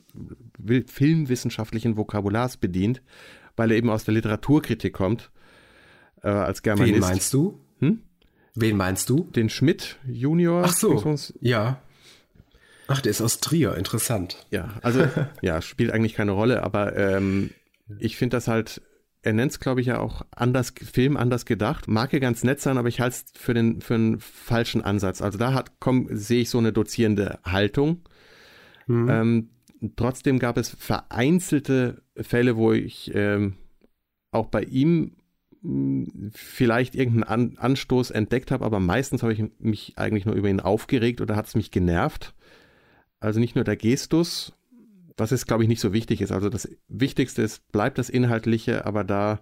filmwissenschaftlichen 0.87 1.95
Vokabulars 1.95 2.57
bedient, 2.57 3.01
weil 3.55 3.71
er 3.71 3.77
eben 3.77 3.89
aus 3.89 4.03
der 4.03 4.13
Literaturkritik 4.13 4.93
kommt, 4.93 5.31
äh, 6.21 6.29
als 6.29 6.63
Germanist. 6.63 6.95
Wen 6.95 6.99
meinst 6.99 7.33
du? 7.33 7.59
Hm? 7.79 8.01
Wen 8.55 8.77
meinst 8.77 9.09
du? 9.09 9.29
Den 9.35 9.49
Schmidt 9.49 9.97
Junior. 10.05 10.63
Ach 10.65 10.73
so, 10.73 11.15
ja. 11.39 11.81
Ach, 12.89 13.01
der 13.01 13.11
ist 13.11 13.21
aus 13.21 13.39
Trier, 13.39 13.75
interessant. 13.75 14.45
Ja, 14.51 14.73
also 14.81 15.07
ja, 15.41 15.61
spielt 15.61 15.91
eigentlich 15.91 16.15
keine 16.15 16.31
Rolle, 16.31 16.63
aber 16.63 16.95
ähm, 16.97 17.51
ich 17.99 18.17
finde 18.17 18.37
das 18.37 18.47
halt 18.47 18.81
er 19.21 19.33
nennt 19.33 19.51
es, 19.51 19.59
glaube 19.59 19.81
ich, 19.81 19.87
ja 19.87 19.99
auch 19.99 20.21
anders, 20.31 20.71
Film 20.71 21.17
anders 21.17 21.45
gedacht. 21.45 21.87
Mag 21.87 22.13
ja 22.13 22.19
ganz 22.19 22.43
nett 22.43 22.61
sein, 22.61 22.77
aber 22.77 22.87
ich 22.87 23.01
halte 23.01 23.15
es 23.15 23.25
für 23.35 23.53
den, 23.53 23.81
für 23.81 23.95
einen 23.95 24.19
falschen 24.19 24.81
Ansatz. 24.81 25.21
Also 25.21 25.37
da 25.37 25.53
hat, 25.53 25.79
komm, 25.79 26.07
sehe 26.11 26.41
ich 26.41 26.49
so 26.49 26.57
eine 26.57 26.71
dozierende 26.71 27.39
Haltung. 27.43 28.01
Mhm. 28.87 29.09
Ähm, 29.09 29.49
trotzdem 29.97 30.39
gab 30.39 30.57
es 30.57 30.69
vereinzelte 30.69 32.01
Fälle, 32.15 32.55
wo 32.55 32.71
ich 32.71 33.11
ähm, 33.13 33.55
auch 34.31 34.47
bei 34.47 34.63
ihm 34.63 35.17
hm, 35.61 36.31
vielleicht 36.33 36.95
irgendeinen 36.95 37.23
An 37.23 37.57
Anstoß 37.57 38.11
entdeckt 38.11 38.51
habe, 38.51 38.63
aber 38.63 38.79
meistens 38.79 39.21
habe 39.21 39.33
ich 39.33 39.43
mich 39.59 39.93
eigentlich 39.97 40.25
nur 40.25 40.35
über 40.35 40.47
ihn 40.47 40.61
aufgeregt 40.61 41.19
oder 41.19 41.35
hat 41.35 41.47
es 41.47 41.55
mich 41.55 41.71
genervt. 41.71 42.33
Also 43.19 43.39
nicht 43.39 43.55
nur 43.55 43.63
der 43.63 43.75
Gestus, 43.75 44.53
was 45.17 45.31
ist, 45.31 45.45
glaube 45.47 45.63
ich, 45.63 45.69
nicht 45.69 45.81
so 45.81 45.93
wichtig 45.93 46.21
ist. 46.21 46.31
Also 46.31 46.49
das 46.49 46.69
Wichtigste 46.87 47.41
ist, 47.41 47.69
bleibt 47.71 47.97
das 47.97 48.09
Inhaltliche, 48.09 48.85
aber 48.85 49.03
da 49.03 49.41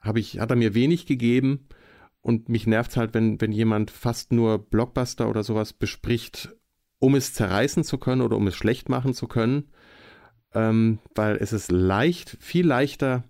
habe 0.00 0.20
ich, 0.20 0.38
hat 0.38 0.50
er 0.50 0.56
mir 0.56 0.74
wenig 0.74 1.06
gegeben 1.06 1.66
und 2.20 2.48
mich 2.48 2.66
nervt 2.66 2.90
es 2.90 2.96
halt, 2.96 3.14
wenn, 3.14 3.40
wenn 3.40 3.52
jemand 3.52 3.90
fast 3.90 4.32
nur 4.32 4.58
Blockbuster 4.58 5.28
oder 5.28 5.42
sowas 5.42 5.72
bespricht, 5.72 6.54
um 6.98 7.14
es 7.14 7.34
zerreißen 7.34 7.84
zu 7.84 7.98
können 7.98 8.22
oder 8.22 8.36
um 8.36 8.46
es 8.46 8.54
schlecht 8.54 8.88
machen 8.88 9.14
zu 9.14 9.26
können. 9.26 9.70
Ähm, 10.52 11.00
weil 11.14 11.36
es 11.36 11.52
ist 11.52 11.72
leicht, 11.72 12.36
viel 12.40 12.66
leichter, 12.66 13.24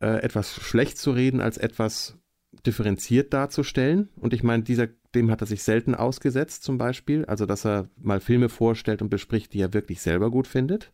äh, 0.00 0.22
etwas 0.22 0.54
schlecht 0.54 0.98
zu 0.98 1.10
reden, 1.10 1.40
als 1.40 1.58
etwas 1.58 2.16
differenziert 2.64 3.32
darzustellen. 3.32 4.08
Und 4.16 4.32
ich 4.32 4.42
meine, 4.42 4.62
dieser, 4.62 4.88
dem 5.16 5.30
hat 5.30 5.40
er 5.40 5.46
sich 5.46 5.62
selten 5.62 5.94
ausgesetzt, 5.94 6.62
zum 6.62 6.78
Beispiel. 6.78 7.24
Also, 7.24 7.46
dass 7.46 7.66
er 7.66 7.88
mal 7.96 8.20
Filme 8.20 8.48
vorstellt 8.48 9.02
und 9.02 9.08
bespricht, 9.08 9.52
die 9.52 9.60
er 9.60 9.74
wirklich 9.74 10.00
selber 10.00 10.30
gut 10.30 10.46
findet. 10.46 10.92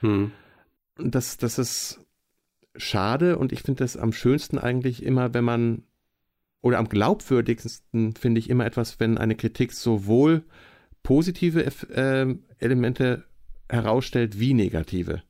Hm. 0.00 0.32
Das, 0.96 1.36
das 1.36 1.58
ist 1.58 2.00
schade 2.76 3.38
und 3.38 3.52
ich 3.52 3.62
finde 3.62 3.82
das 3.82 3.96
am 3.96 4.12
schönsten 4.12 4.58
eigentlich 4.58 5.02
immer, 5.02 5.34
wenn 5.34 5.44
man, 5.44 5.82
oder 6.62 6.78
am 6.78 6.88
glaubwürdigsten 6.88 8.14
finde 8.14 8.38
ich 8.38 8.50
immer 8.50 8.66
etwas, 8.66 9.00
wenn 9.00 9.18
eine 9.18 9.34
Kritik 9.34 9.72
sowohl 9.72 10.44
positive 11.02 11.64
äh, 11.64 12.34
Elemente 12.58 13.24
herausstellt 13.68 14.38
wie 14.38 14.54
negative. 14.54 15.22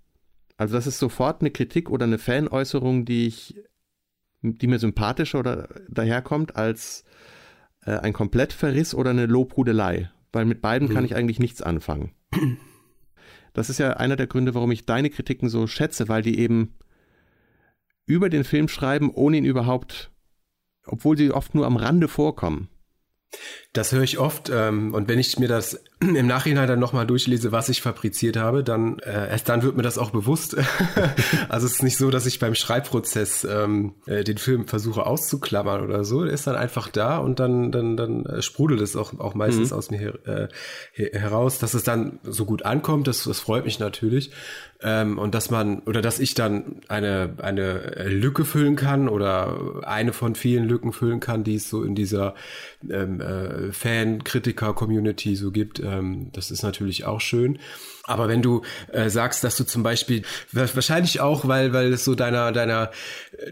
Also 0.56 0.74
das 0.74 0.86
ist 0.86 0.98
sofort 0.98 1.40
eine 1.40 1.50
Kritik 1.50 1.90
oder 1.90 2.04
eine 2.04 2.18
Fanäußerung, 2.18 3.04
die 3.04 3.26
ich, 3.26 3.62
die 4.42 4.66
mir 4.66 4.78
sympathischer 4.78 5.38
oder 5.38 5.68
daherkommt 5.88 6.56
als 6.56 7.04
äh, 7.84 7.92
ein 7.92 8.12
Komplettverriss 8.12 8.94
oder 8.94 9.10
eine 9.10 9.26
Lobhudelei. 9.26 10.10
Weil 10.32 10.44
mit 10.44 10.60
beiden 10.60 10.88
mhm. 10.88 10.94
kann 10.94 11.04
ich 11.04 11.14
eigentlich 11.16 11.40
nichts 11.40 11.62
anfangen. 11.62 12.12
Das 13.52 13.68
ist 13.68 13.78
ja 13.78 13.94
einer 13.94 14.14
der 14.14 14.28
Gründe, 14.28 14.54
warum 14.54 14.70
ich 14.70 14.86
deine 14.86 15.10
Kritiken 15.10 15.48
so 15.48 15.66
schätze, 15.66 16.08
weil 16.08 16.22
die 16.22 16.38
eben 16.38 16.78
über 18.06 18.28
den 18.28 18.44
Film 18.44 18.68
schreiben, 18.68 19.10
ohne 19.10 19.38
ihn 19.38 19.44
überhaupt, 19.44 20.12
obwohl 20.86 21.16
sie 21.16 21.32
oft 21.32 21.54
nur 21.54 21.66
am 21.66 21.76
Rande 21.76 22.08
vorkommen. 22.08 22.68
Das 23.72 23.92
höre 23.92 24.02
ich 24.02 24.18
oft 24.18 24.50
ähm, 24.52 24.94
und 24.94 25.08
wenn 25.08 25.18
ich 25.18 25.38
mir 25.38 25.48
das 25.48 25.82
im 26.16 26.26
Nachhinein 26.26 26.66
dann 26.66 26.78
nochmal 26.78 27.06
durchlese, 27.06 27.52
was 27.52 27.68
ich 27.68 27.82
fabriziert 27.82 28.36
habe, 28.36 28.64
dann 28.64 28.98
äh, 29.00 29.30
erst 29.30 29.48
dann 29.48 29.62
wird 29.62 29.76
mir 29.76 29.82
das 29.82 29.98
auch 29.98 30.10
bewusst. 30.10 30.56
also 31.48 31.66
es 31.66 31.74
ist 31.74 31.82
nicht 31.82 31.98
so, 31.98 32.10
dass 32.10 32.26
ich 32.26 32.38
beim 32.38 32.54
Schreibprozess 32.54 33.44
ähm, 33.44 33.94
äh, 34.06 34.24
den 34.24 34.38
Film 34.38 34.66
versuche 34.66 35.04
auszuklammern 35.06 35.82
oder 35.82 36.04
so. 36.04 36.24
Der 36.24 36.32
ist 36.32 36.46
dann 36.46 36.56
einfach 36.56 36.88
da 36.88 37.18
und 37.18 37.38
dann 37.38 37.70
dann 37.70 37.96
dann 37.96 38.24
äh, 38.24 38.42
sprudelt 38.42 38.80
es 38.80 38.96
auch 38.96 39.18
auch 39.20 39.34
meistens 39.34 39.70
mhm. 39.70 39.76
aus 39.76 39.90
mir 39.90 39.98
her, 39.98 40.48
äh, 40.94 41.18
heraus, 41.18 41.58
dass 41.58 41.74
es 41.74 41.84
dann 41.84 42.18
so 42.24 42.46
gut 42.46 42.64
ankommt. 42.64 43.06
Das, 43.06 43.24
das 43.24 43.40
freut 43.40 43.64
mich 43.64 43.78
natürlich 43.78 44.30
ähm, 44.82 45.18
und 45.18 45.34
dass 45.34 45.50
man 45.50 45.80
oder 45.80 46.00
dass 46.00 46.18
ich 46.18 46.34
dann 46.34 46.80
eine 46.88 47.34
eine 47.38 48.08
Lücke 48.08 48.44
füllen 48.44 48.76
kann 48.76 49.08
oder 49.08 49.82
eine 49.82 50.12
von 50.12 50.34
vielen 50.34 50.64
Lücken 50.64 50.92
füllen 50.92 51.20
kann, 51.20 51.44
die 51.44 51.56
es 51.56 51.68
so 51.68 51.82
in 51.82 51.94
dieser 51.94 52.34
ähm, 52.88 53.20
äh, 53.20 53.72
Fan-Kritiker-Community 53.72 55.36
so 55.36 55.50
gibt. 55.50 55.80
Ähm, 55.90 56.30
das 56.32 56.50
ist 56.50 56.62
natürlich 56.62 57.04
auch 57.04 57.20
schön. 57.20 57.58
Aber 58.04 58.28
wenn 58.28 58.42
du 58.42 58.62
äh, 58.92 59.08
sagst, 59.08 59.44
dass 59.44 59.56
du 59.56 59.64
zum 59.64 59.82
Beispiel 59.82 60.22
wahrscheinlich 60.52 61.20
auch, 61.20 61.46
weil 61.46 61.72
weil 61.72 61.92
es 61.92 62.04
so 62.04 62.14
deiner 62.14 62.50
deiner 62.50 62.90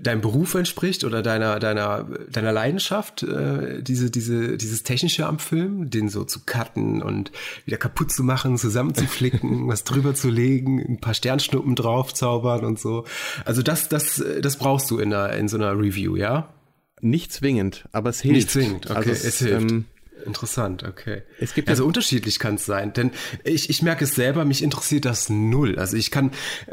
deinem 0.00 0.21
Beruf 0.21 0.54
entspricht 0.54 1.04
oder 1.04 1.23
deiner 1.23 1.59
deiner 1.61 2.09
deiner 2.30 2.52
Leidenschaft, 2.52 3.23
äh, 3.23 3.83
diese 3.83 4.11
diese 4.11 4.57
dieses 4.57 4.83
technische 4.83 5.26
am 5.26 5.38
Film, 5.38 5.90
den 5.90 6.09
so 6.09 6.25
zu 6.25 6.40
cutten 6.45 7.02
und 7.02 7.30
wieder 7.66 7.76
kaputt 7.76 8.11
zu 8.11 8.25
machen, 8.25 8.59
zusammenzuflicken, 8.59 9.68
was 9.68 9.85
drüber 9.85 10.14
zu 10.14 10.28
legen, 10.28 10.80
ein 10.80 11.00
paar 11.00 11.14
Sternschnuppen 11.14 11.76
draufzaubern 11.76 12.64
und 12.64 12.80
so. 12.80 13.04
Also 13.45 13.62
das 13.62 13.88
das 13.88 14.23
das 14.40 14.57
brauchst 14.57 14.90
du 14.90 14.99
in 14.99 15.12
einer 15.14 15.35
in 15.35 15.49
so 15.49 15.57
einer 15.57 15.78
Review, 15.78 16.16
ja? 16.16 16.52
Nicht 17.00 17.33
zwingend, 17.33 17.85
aber 17.92 18.11
es 18.11 18.21
hilft. 18.21 18.35
Nicht 18.35 18.50
zwingend, 18.50 18.87
okay, 18.87 18.97
also 18.97 19.11
es, 19.11 19.25
es 19.25 19.38
hilft. 19.38 19.71
Ähm, 19.71 19.85
Interessant, 20.29 20.85
okay. 20.85 21.23
Es 21.41 21.55
gibt 21.55 21.69
also 21.69 21.85
unterschiedlich 21.85 22.39
kann 22.39 22.57
es 22.57 22.67
sein, 22.67 22.93
denn 22.93 23.11
ich, 23.45 23.71
ich 23.71 23.83
merke 23.83 24.05
es 24.05 24.15
selber, 24.15 24.45
mich 24.45 24.63
interessiert 24.63 25.05
das 25.05 25.29
null. 25.29 25.79
Also 25.79 25.97
ich 25.97 26.11
kann, 26.11 26.31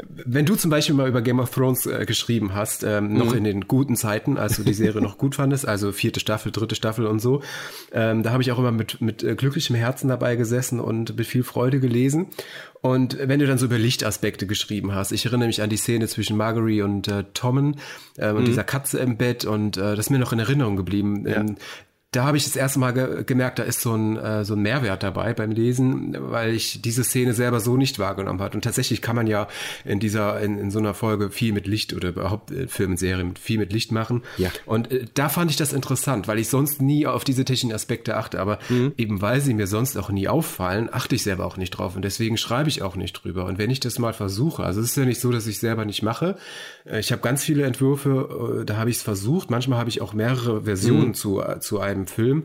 wenn 0.08 0.46
du 0.46 0.54
zum 0.54 0.70
Beispiel 0.70 0.94
mal 0.94 1.08
über 1.08 1.22
Game 1.22 1.40
of 1.40 1.50
Thrones 1.50 1.86
äh, 1.86 2.04
geschrieben 2.06 2.54
hast, 2.54 2.84
ähm, 2.84 3.08
mhm. 3.08 3.18
noch 3.18 3.34
in 3.34 3.44
den 3.44 3.62
guten 3.66 3.96
Zeiten, 3.96 4.38
als 4.38 4.56
du 4.56 4.62
die 4.62 4.74
Serie 4.74 5.02
noch 5.02 5.18
gut 5.18 5.34
fandest, 5.34 5.66
also 5.66 5.92
vierte 5.92 6.20
Staffel, 6.20 6.52
dritte 6.52 6.74
Staffel 6.74 7.06
und 7.06 7.20
so, 7.20 7.42
ähm, 7.92 8.22
da 8.22 8.30
habe 8.30 8.42
ich 8.42 8.52
auch 8.52 8.58
immer 8.58 8.72
mit, 8.72 9.00
mit 9.00 9.22
äh, 9.22 9.34
glücklichem 9.34 9.74
Herzen 9.74 10.08
dabei 10.08 10.36
gesessen 10.36 10.80
und 10.80 11.16
mit 11.16 11.26
viel 11.26 11.42
Freude 11.42 11.80
gelesen. 11.80 12.28
Und 12.82 13.18
wenn 13.20 13.40
du 13.40 13.46
dann 13.46 13.58
so 13.58 13.66
über 13.66 13.78
Lichtaspekte 13.78 14.46
geschrieben 14.46 14.94
hast, 14.94 15.10
ich 15.10 15.26
erinnere 15.26 15.48
mich 15.48 15.60
an 15.60 15.70
die 15.70 15.76
Szene 15.76 16.06
zwischen 16.06 16.36
Marguerite 16.36 16.84
und 16.84 17.08
äh, 17.08 17.24
Tommen 17.34 17.80
äh, 18.16 18.30
und 18.30 18.42
mhm. 18.42 18.44
dieser 18.44 18.64
Katze 18.64 18.98
im 18.98 19.16
Bett 19.16 19.44
und 19.44 19.76
äh, 19.76 19.96
das 19.96 20.06
ist 20.06 20.10
mir 20.10 20.18
noch 20.18 20.32
in 20.32 20.38
Erinnerung 20.38 20.76
geblieben. 20.76 21.26
Ja. 21.26 21.36
Ähm, 21.40 21.56
da 22.16 22.24
habe 22.24 22.38
ich 22.38 22.44
das 22.44 22.56
erste 22.56 22.78
Mal 22.78 22.92
ge 22.92 23.24
gemerkt, 23.24 23.58
da 23.58 23.62
ist 23.62 23.82
so 23.82 23.92
ein, 23.92 24.16
äh, 24.16 24.44
so 24.44 24.54
ein 24.54 24.62
Mehrwert 24.62 25.02
dabei 25.02 25.34
beim 25.34 25.50
Lesen, 25.50 26.16
weil 26.18 26.54
ich 26.54 26.80
diese 26.80 27.04
Szene 27.04 27.34
selber 27.34 27.60
so 27.60 27.76
nicht 27.76 27.98
wahrgenommen 27.98 28.40
hat. 28.40 28.54
Und 28.54 28.64
tatsächlich 28.64 29.02
kann 29.02 29.16
man 29.16 29.26
ja 29.26 29.48
in 29.84 30.00
dieser, 30.00 30.40
in, 30.40 30.58
in 30.58 30.70
so 30.70 30.78
einer 30.78 30.94
Folge 30.94 31.30
viel 31.30 31.52
mit 31.52 31.66
Licht 31.66 31.92
oder 31.92 32.08
überhaupt 32.08 32.50
äh, 32.52 32.68
Filmenserien 32.68 33.36
viel 33.36 33.58
mit 33.58 33.70
Licht 33.70 33.92
machen. 33.92 34.22
Ja. 34.38 34.50
Und 34.64 34.90
äh, 34.90 35.04
da 35.12 35.28
fand 35.28 35.50
ich 35.50 35.58
das 35.58 35.74
interessant, 35.74 36.26
weil 36.26 36.38
ich 36.38 36.48
sonst 36.48 36.80
nie 36.80 37.06
auf 37.06 37.22
diese 37.22 37.44
technischen 37.44 37.74
Aspekte 37.74 38.16
achte. 38.16 38.40
Aber 38.40 38.60
mhm. 38.70 38.94
eben 38.96 39.20
weil 39.20 39.42
sie 39.42 39.52
mir 39.52 39.66
sonst 39.66 39.98
auch 39.98 40.08
nie 40.08 40.26
auffallen, 40.26 40.88
achte 40.90 41.16
ich 41.16 41.22
selber 41.22 41.44
auch 41.44 41.58
nicht 41.58 41.72
drauf. 41.72 41.96
Und 41.96 42.02
deswegen 42.02 42.38
schreibe 42.38 42.70
ich 42.70 42.80
auch 42.80 42.96
nicht 42.96 43.12
drüber. 43.12 43.44
Und 43.44 43.58
wenn 43.58 43.68
ich 43.68 43.80
das 43.80 43.98
mal 43.98 44.14
versuche, 44.14 44.62
also 44.62 44.80
es 44.80 44.86
ist 44.86 44.96
ja 44.96 45.04
nicht 45.04 45.20
so, 45.20 45.32
dass 45.32 45.46
ich 45.46 45.58
selber 45.58 45.84
nicht 45.84 46.02
mache. 46.02 46.38
Äh, 46.86 47.00
ich 47.00 47.12
habe 47.12 47.20
ganz 47.20 47.44
viele 47.44 47.64
Entwürfe, 47.64 48.62
äh, 48.62 48.64
da 48.64 48.78
habe 48.78 48.88
ich 48.88 48.96
es 48.96 49.02
versucht. 49.02 49.50
Manchmal 49.50 49.78
habe 49.78 49.90
ich 49.90 50.00
auch 50.00 50.14
mehrere 50.14 50.62
Versionen 50.62 51.08
mhm. 51.08 51.14
zu, 51.14 51.42
äh, 51.42 51.60
zu 51.60 51.78
einem 51.78 52.05
Film 52.06 52.44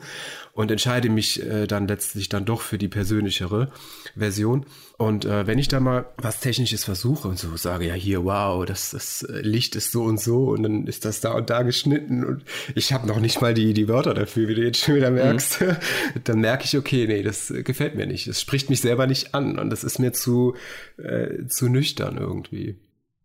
und 0.53 0.71
entscheide 0.71 1.09
mich 1.09 1.41
äh, 1.43 1.67
dann 1.67 1.87
letztlich 1.87 2.29
dann 2.29 2.45
doch 2.45 2.61
für 2.61 2.77
die 2.77 2.87
persönlichere 2.87 3.71
Version. 4.15 4.65
Und 4.97 5.25
äh, 5.25 5.47
wenn 5.47 5.57
ich 5.57 5.67
da 5.67 5.79
mal 5.79 6.05
was 6.17 6.39
Technisches 6.39 6.83
versuche 6.83 7.27
und 7.27 7.39
so 7.39 7.55
sage, 7.57 7.87
ja 7.87 7.93
hier, 7.93 8.23
wow, 8.23 8.65
das, 8.65 8.91
das 8.91 9.25
Licht 9.29 9.75
ist 9.75 9.91
so 9.91 10.03
und 10.03 10.19
so 10.19 10.49
und 10.49 10.63
dann 10.63 10.87
ist 10.87 11.05
das 11.05 11.21
da 11.21 11.33
und 11.33 11.49
da 11.49 11.63
geschnitten 11.63 12.23
und 12.23 12.43
ich 12.75 12.93
habe 12.93 13.07
noch 13.07 13.19
nicht 13.19 13.41
mal 13.41 13.53
die, 13.53 13.73
die 13.73 13.87
Wörter 13.87 14.13
dafür, 14.13 14.47
wie 14.47 14.55
du 14.55 14.63
jetzt 14.63 14.79
schon 14.79 14.95
wieder 14.95 15.09
mhm. 15.09 15.15
merkst, 15.15 15.61
mhm. 15.61 15.75
dann 16.23 16.39
merke 16.39 16.65
ich, 16.65 16.77
okay, 16.77 17.07
nee, 17.07 17.23
das 17.23 17.53
gefällt 17.63 17.95
mir 17.95 18.05
nicht. 18.05 18.27
Das 18.27 18.41
spricht 18.41 18.69
mich 18.69 18.81
selber 18.81 19.07
nicht 19.07 19.33
an 19.33 19.57
und 19.57 19.69
das 19.69 19.83
ist 19.83 19.99
mir 19.99 20.13
zu, 20.13 20.55
äh, 20.97 21.47
zu 21.47 21.69
nüchtern 21.69 22.17
irgendwie. 22.17 22.77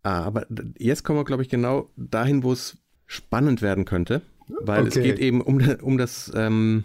Ah, 0.03 0.23
aber 0.23 0.47
jetzt 0.79 1.03
kommen 1.03 1.19
wir, 1.19 1.25
glaube 1.25 1.43
ich, 1.43 1.49
genau 1.49 1.91
dahin, 1.97 2.45
wo 2.45 2.53
es 2.53 2.79
spannend 3.07 3.61
werden 3.61 3.85
könnte. 3.85 4.23
Weil 4.49 4.87
okay. 4.87 4.89
es 4.89 4.95
geht 4.95 5.19
eben 5.19 5.41
um, 5.41 5.61
um 5.83 5.99
das 5.99 6.31
ähm, 6.35 6.85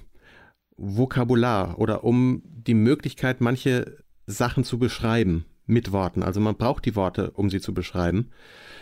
Vokabular 0.77 1.77
oder 1.79 2.03
um 2.03 2.41
die 2.45 2.73
Möglichkeit, 2.73 3.41
manche 3.41 3.97
Sachen 4.25 4.63
zu 4.63 4.79
beschreiben 4.79 5.45
mit 5.65 5.91
Worten. 5.91 6.23
Also 6.23 6.39
man 6.39 6.55
braucht 6.55 6.85
die 6.85 6.95
Worte, 6.95 7.31
um 7.31 7.49
sie 7.49 7.61
zu 7.61 7.73
beschreiben. 7.73 8.29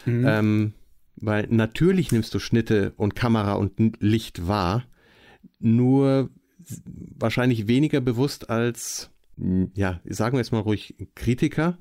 Mhm. 0.05 0.25
Ähm, 0.27 0.73
weil 1.17 1.47
natürlich 1.49 2.11
nimmst 2.11 2.33
du 2.33 2.39
Schnitte 2.39 2.93
und 2.95 3.15
Kamera 3.15 3.53
und 3.53 4.01
Licht 4.01 4.47
wahr, 4.47 4.85
nur 5.59 6.29
wahrscheinlich 6.85 7.67
weniger 7.67 7.99
bewusst 7.99 8.49
als, 8.49 9.11
ja, 9.35 9.99
sagen 10.05 10.35
wir 10.35 10.39
jetzt 10.39 10.51
mal 10.51 10.59
ruhig 10.59 10.95
Kritiker, 11.15 11.77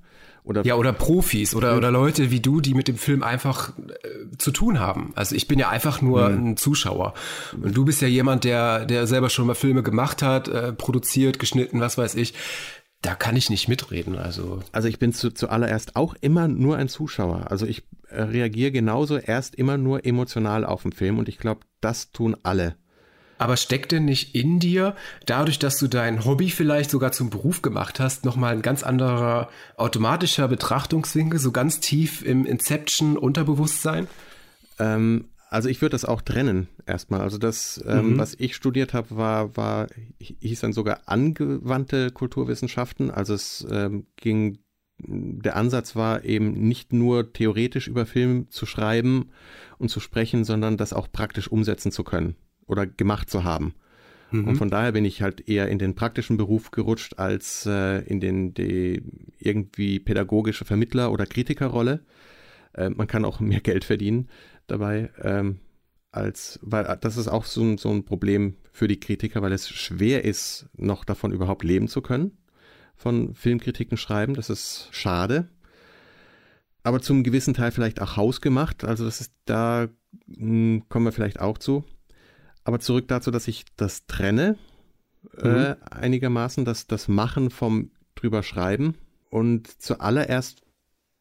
oder 0.48 0.64
ja, 0.64 0.76
oder 0.76 0.94
Profis 0.94 1.54
oder, 1.54 1.76
oder 1.76 1.90
Leute 1.90 2.30
wie 2.30 2.40
du, 2.40 2.62
die 2.62 2.72
mit 2.72 2.88
dem 2.88 2.96
Film 2.96 3.22
einfach 3.22 3.76
äh, 3.76 4.36
zu 4.38 4.50
tun 4.50 4.80
haben. 4.80 5.12
Also 5.14 5.34
ich 5.34 5.46
bin 5.46 5.58
ja 5.58 5.68
einfach 5.68 6.00
nur 6.00 6.30
mhm. 6.30 6.48
ein 6.48 6.56
Zuschauer. 6.56 7.12
Und 7.52 7.76
du 7.76 7.84
bist 7.84 8.00
ja 8.00 8.08
jemand, 8.08 8.44
der, 8.44 8.86
der 8.86 9.06
selber 9.06 9.28
schon 9.28 9.46
mal 9.46 9.54
Filme 9.54 9.82
gemacht 9.82 10.22
hat, 10.22 10.48
äh, 10.48 10.72
produziert, 10.72 11.38
geschnitten, 11.38 11.80
was 11.80 11.98
weiß 11.98 12.14
ich. 12.14 12.32
Da 13.02 13.14
kann 13.14 13.36
ich 13.36 13.50
nicht 13.50 13.68
mitreden. 13.68 14.16
Also, 14.16 14.62
also 14.72 14.88
ich 14.88 14.98
bin 14.98 15.12
zu, 15.12 15.32
zuallererst 15.32 15.96
auch 15.96 16.14
immer 16.22 16.48
nur 16.48 16.78
ein 16.78 16.88
Zuschauer. 16.88 17.50
Also 17.50 17.66
ich 17.66 17.84
äh, 18.08 18.22
reagiere 18.22 18.72
genauso 18.72 19.18
erst 19.18 19.54
immer 19.54 19.76
nur 19.76 20.06
emotional 20.06 20.64
auf 20.64 20.82
den 20.82 20.92
Film 20.92 21.18
und 21.18 21.28
ich 21.28 21.36
glaube, 21.36 21.60
das 21.82 22.10
tun 22.10 22.36
alle. 22.42 22.74
Aber 23.38 23.56
steckt 23.56 23.92
denn 23.92 24.04
nicht 24.04 24.34
in 24.34 24.58
dir, 24.58 24.96
dadurch, 25.24 25.58
dass 25.58 25.78
du 25.78 25.86
dein 25.86 26.24
Hobby 26.24 26.50
vielleicht 26.50 26.90
sogar 26.90 27.12
zum 27.12 27.30
Beruf 27.30 27.62
gemacht 27.62 28.00
hast, 28.00 28.24
nochmal 28.24 28.54
ein 28.54 28.62
ganz 28.62 28.82
anderer 28.82 29.48
automatischer 29.76 30.48
Betrachtungswinkel, 30.48 31.38
so 31.38 31.52
ganz 31.52 31.78
tief 31.78 32.22
im 32.22 32.44
Inception-Unterbewusstsein? 32.44 34.08
Ähm, 34.80 35.26
also 35.50 35.68
ich 35.68 35.80
würde 35.80 35.92
das 35.92 36.04
auch 36.04 36.20
trennen 36.20 36.68
erstmal. 36.84 37.20
Also 37.20 37.38
das, 37.38 37.82
ähm, 37.86 38.14
mhm. 38.14 38.18
was 38.18 38.34
ich 38.34 38.56
studiert 38.56 38.92
habe, 38.92 39.16
war, 39.16 39.56
war, 39.56 39.86
hieß 40.18 40.60
dann 40.60 40.72
sogar 40.72 41.02
angewandte 41.06 42.10
Kulturwissenschaften. 42.10 43.10
Also 43.10 43.34
es 43.34 43.66
ähm, 43.70 44.06
ging, 44.16 44.58
der 44.98 45.54
Ansatz 45.54 45.94
war 45.94 46.24
eben 46.24 46.52
nicht 46.52 46.92
nur 46.92 47.32
theoretisch 47.32 47.86
über 47.86 48.04
Film 48.04 48.50
zu 48.50 48.66
schreiben 48.66 49.30
und 49.78 49.90
zu 49.90 50.00
sprechen, 50.00 50.44
sondern 50.44 50.76
das 50.76 50.92
auch 50.92 51.10
praktisch 51.10 51.48
umsetzen 51.48 51.92
zu 51.92 52.02
können 52.02 52.34
oder 52.68 52.86
gemacht 52.86 53.28
zu 53.28 53.44
haben. 53.44 53.74
Mhm. 54.30 54.48
Und 54.48 54.56
von 54.56 54.70
daher 54.70 54.92
bin 54.92 55.04
ich 55.04 55.22
halt 55.22 55.48
eher 55.48 55.68
in 55.68 55.78
den 55.78 55.94
praktischen 55.94 56.36
Beruf 56.36 56.70
gerutscht 56.70 57.18
als 57.18 57.66
äh, 57.66 58.00
in 58.04 58.20
den 58.20 58.54
die 58.54 59.02
irgendwie 59.38 59.98
pädagogische 59.98 60.64
Vermittler- 60.64 61.10
oder 61.10 61.26
Kritikerrolle. 61.26 62.04
Äh, 62.74 62.90
man 62.90 63.06
kann 63.06 63.24
auch 63.24 63.40
mehr 63.40 63.60
Geld 63.60 63.84
verdienen 63.84 64.28
dabei, 64.66 65.10
ähm, 65.22 65.60
als, 66.10 66.58
weil 66.62 66.98
das 67.00 67.16
ist 67.16 67.28
auch 67.28 67.44
so, 67.44 67.76
so 67.76 67.90
ein 67.90 68.04
Problem 68.04 68.56
für 68.72 68.88
die 68.88 69.00
Kritiker, 69.00 69.42
weil 69.42 69.52
es 69.52 69.68
schwer 69.68 70.24
ist, 70.24 70.68
noch 70.76 71.04
davon 71.04 71.32
überhaupt 71.32 71.64
leben 71.64 71.88
zu 71.88 72.00
können, 72.00 72.38
von 72.96 73.34
Filmkritiken 73.34 73.96
schreiben. 73.96 74.34
Das 74.34 74.50
ist 74.50 74.88
schade. 74.90 75.48
Aber 76.82 77.00
zum 77.00 77.22
gewissen 77.22 77.54
Teil 77.54 77.72
vielleicht 77.72 78.00
auch 78.00 78.16
hausgemacht. 78.16 78.84
Also 78.84 79.04
das 79.04 79.20
ist, 79.20 79.32
da 79.44 79.88
mh, 80.26 80.36
hm, 80.38 80.82
kommen 80.88 81.06
wir 81.06 81.12
vielleicht 81.12 81.40
auch 81.40 81.58
zu. 81.58 81.84
Aber 82.68 82.80
zurück 82.80 83.08
dazu, 83.08 83.30
dass 83.30 83.48
ich 83.48 83.64
das 83.76 84.06
trenne, 84.06 84.58
äh, 85.38 85.48
mhm. 85.48 85.56
äh, 85.56 85.76
einigermaßen, 85.90 86.66
das, 86.66 86.86
das 86.86 87.08
Machen 87.08 87.48
vom 87.48 87.92
drüber 88.14 88.42
schreiben. 88.42 88.94
Und 89.30 89.80
zuallererst 89.80 90.60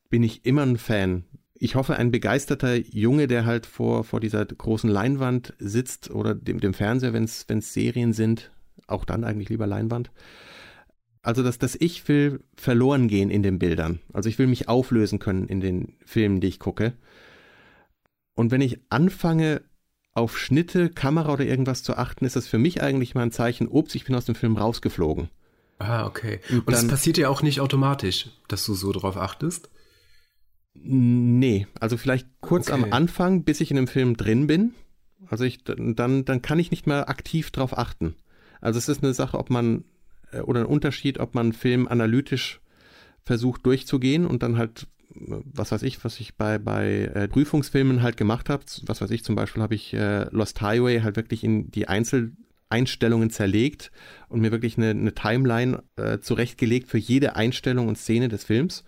bin 0.10 0.24
ich 0.24 0.46
immer 0.46 0.64
ein 0.64 0.78
Fan 0.78 1.24
ich 1.60 1.76
hoffe, 1.76 1.96
ein 1.96 2.12
begeisterter 2.12 2.76
Junge, 2.76 3.28
der 3.28 3.46
halt 3.46 3.66
vor, 3.66 4.04
vor 4.04 4.20
dieser 4.20 4.46
großen 4.46 4.90
Leinwand 4.90 5.54
sitzt 5.60 6.12
oder 6.12 6.36
dem, 6.36 6.60
dem 6.60 6.74
Fernseher, 6.74 7.14
wenn 7.14 7.24
es 7.24 7.46
Serien 7.74 8.14
sind, 8.14 8.52
auch 8.88 9.06
dann 9.06 9.24
eigentlich 9.24 9.50
lieber 9.50 9.68
Leinwand. 9.68 10.12
Also, 11.22 11.44
dass 11.44 11.58
das 11.58 11.76
Ich 11.80 12.08
will 12.08 12.44
verloren 12.56 13.08
gehen 13.08 13.30
in 13.30 13.44
den 13.44 13.60
Bildern. 13.60 14.00
Also, 14.14 14.30
ich 14.30 14.40
will 14.40 14.48
mich 14.48 14.70
auflösen 14.70 15.20
können 15.20 15.48
in 15.48 15.60
den 15.60 15.96
Filmen, 16.06 16.40
die 16.40 16.48
ich 16.48 16.60
gucke. 16.60 16.94
Und 18.34 18.52
wenn 18.52 18.62
ich 18.62 18.80
anfange, 18.90 19.62
auf 20.18 20.38
Schnitte, 20.38 20.90
Kamera 20.90 21.32
oder 21.32 21.46
irgendwas 21.46 21.84
zu 21.84 21.96
achten, 21.96 22.26
ist 22.26 22.36
das 22.36 22.48
für 22.48 22.58
mich 22.58 22.82
eigentlich 22.82 23.14
mal 23.14 23.22
ein 23.22 23.32
Zeichen, 23.32 23.68
ups, 23.68 23.94
ich 23.96 24.06
bin 24.06 24.16
aus 24.16 24.26
dem 24.26 24.36
Film 24.36 24.58
rausgeflogen. 24.58 25.30
Ah, 25.80 26.08
okay. 26.08 26.40
Und, 26.50 26.72
das 26.72 26.88
passiert 26.88 27.20
ja 27.20 27.30
auch 27.30 27.44
nicht 27.44 27.62
automatisch, 27.62 28.30
dass 28.48 28.66
du 28.66 28.74
so 28.74 28.92
drauf 28.92 29.16
achtest? 29.16 29.70
Nee, 30.74 31.68
also 31.80 31.98
vielleicht 31.98 32.28
kurz 32.42 32.70
okay. 32.70 32.82
am 32.82 32.94
Anfang, 32.94 33.44
bis 33.44 33.62
ich 33.62 33.70
in 33.70 33.78
dem 33.78 33.88
Film 33.88 34.18
drin 34.18 34.48
bin. 34.48 34.74
Also 35.28 35.44
ich, 35.44 35.64
dann, 35.64 36.26
dann 36.26 36.42
kann 36.42 36.60
ich 36.60 36.72
nicht 36.72 36.88
mehr 36.88 37.10
aktiv 37.10 37.52
drauf 37.52 37.78
achten. 37.78 38.16
Also 38.60 38.80
es 38.80 38.90
ist 38.90 39.04
eine 39.04 39.14
Sache, 39.14 39.38
ob 39.38 39.52
man, 39.52 39.84
äh, 40.32 40.40
oder 40.40 40.62
ein 40.62 40.66
Unterschied, 40.66 41.20
ob 41.20 41.36
man 41.36 41.48
einen 41.48 41.54
Film 41.54 41.88
analytisch 41.88 42.60
versucht 43.24 43.66
durchzugehen 43.66 44.26
und 44.26 44.42
dann 44.42 44.58
halt, 44.58 44.88
was 45.10 45.72
weiß 45.72 45.84
ich, 45.84 46.04
was 46.04 46.20
ich 46.20 46.36
bei, 46.36 46.58
bei 46.58 47.12
äh, 47.14 47.28
Prüfungsfilmen 47.28 48.02
halt 48.02 48.18
gemacht 48.18 48.50
habe, 48.50 48.64
was 48.86 49.02
weiß 49.02 49.10
ich, 49.12 49.24
zum 49.24 49.36
Beispiel 49.36 49.62
habe 49.62 49.76
ich 49.76 49.94
äh, 49.94 50.26
Lost 50.32 50.62
Highway 50.62 51.02
halt 51.02 51.16
wirklich 51.16 51.44
in 51.44 51.72
die 51.72 51.88
Einzeleinstellungen 51.88 53.30
zerlegt 53.30 53.92
und 54.28 54.42
mir 54.42 54.52
wirklich 54.52 54.78
eine, 54.78 54.90
eine 54.90 55.14
Timeline 55.14 55.84
äh, 55.96 56.20
zurechtgelegt 56.20 56.90
für 56.90 56.98
jede 56.98 57.36
Einstellung 57.36 57.88
und 57.88 57.98
Szene 57.98 58.28
des 58.28 58.44
Films 58.44 58.84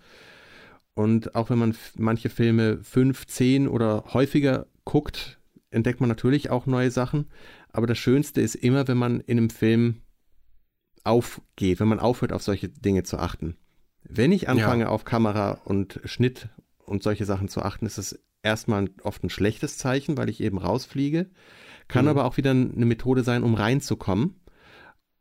und 0.94 1.34
auch 1.34 1.50
wenn 1.50 1.58
man 1.58 1.76
manche 1.96 2.28
Filme 2.28 2.78
fünf, 2.82 3.26
zehn 3.26 3.68
oder 3.68 4.04
häufiger 4.12 4.66
guckt, 4.84 5.40
entdeckt 5.70 6.00
man 6.00 6.08
natürlich 6.08 6.50
auch 6.50 6.66
neue 6.66 6.90
Sachen. 6.90 7.26
Aber 7.70 7.86
das 7.86 7.98
Schönste 7.98 8.40
ist 8.40 8.56
immer, 8.56 8.88
wenn 8.88 8.98
man 8.98 9.20
in 9.20 9.38
einem 9.38 9.50
Film 9.50 10.02
aufgeht, 11.04 11.80
wenn 11.80 11.88
man 11.88 12.00
aufhört, 12.00 12.32
auf 12.32 12.42
solche 12.42 12.68
Dinge 12.68 13.04
zu 13.04 13.18
achten. 13.18 13.56
Wenn 14.12 14.32
ich 14.32 14.48
anfange, 14.48 14.84
ja. 14.84 14.88
auf 14.88 15.04
Kamera 15.04 15.60
und 15.64 16.00
Schnitt 16.04 16.48
und 16.84 17.02
solche 17.02 17.24
Sachen 17.24 17.48
zu 17.48 17.62
achten, 17.62 17.86
ist 17.86 17.98
es 17.98 18.18
erstmal 18.42 18.88
oft 19.02 19.22
ein 19.22 19.30
schlechtes 19.30 19.78
Zeichen, 19.78 20.16
weil 20.16 20.28
ich 20.28 20.40
eben 20.40 20.58
rausfliege. 20.58 21.30
Kann 21.88 22.04
mhm. 22.04 22.10
aber 22.10 22.24
auch 22.24 22.36
wieder 22.36 22.50
eine 22.50 22.86
Methode 22.86 23.22
sein, 23.22 23.42
um 23.42 23.54
reinzukommen 23.54 24.40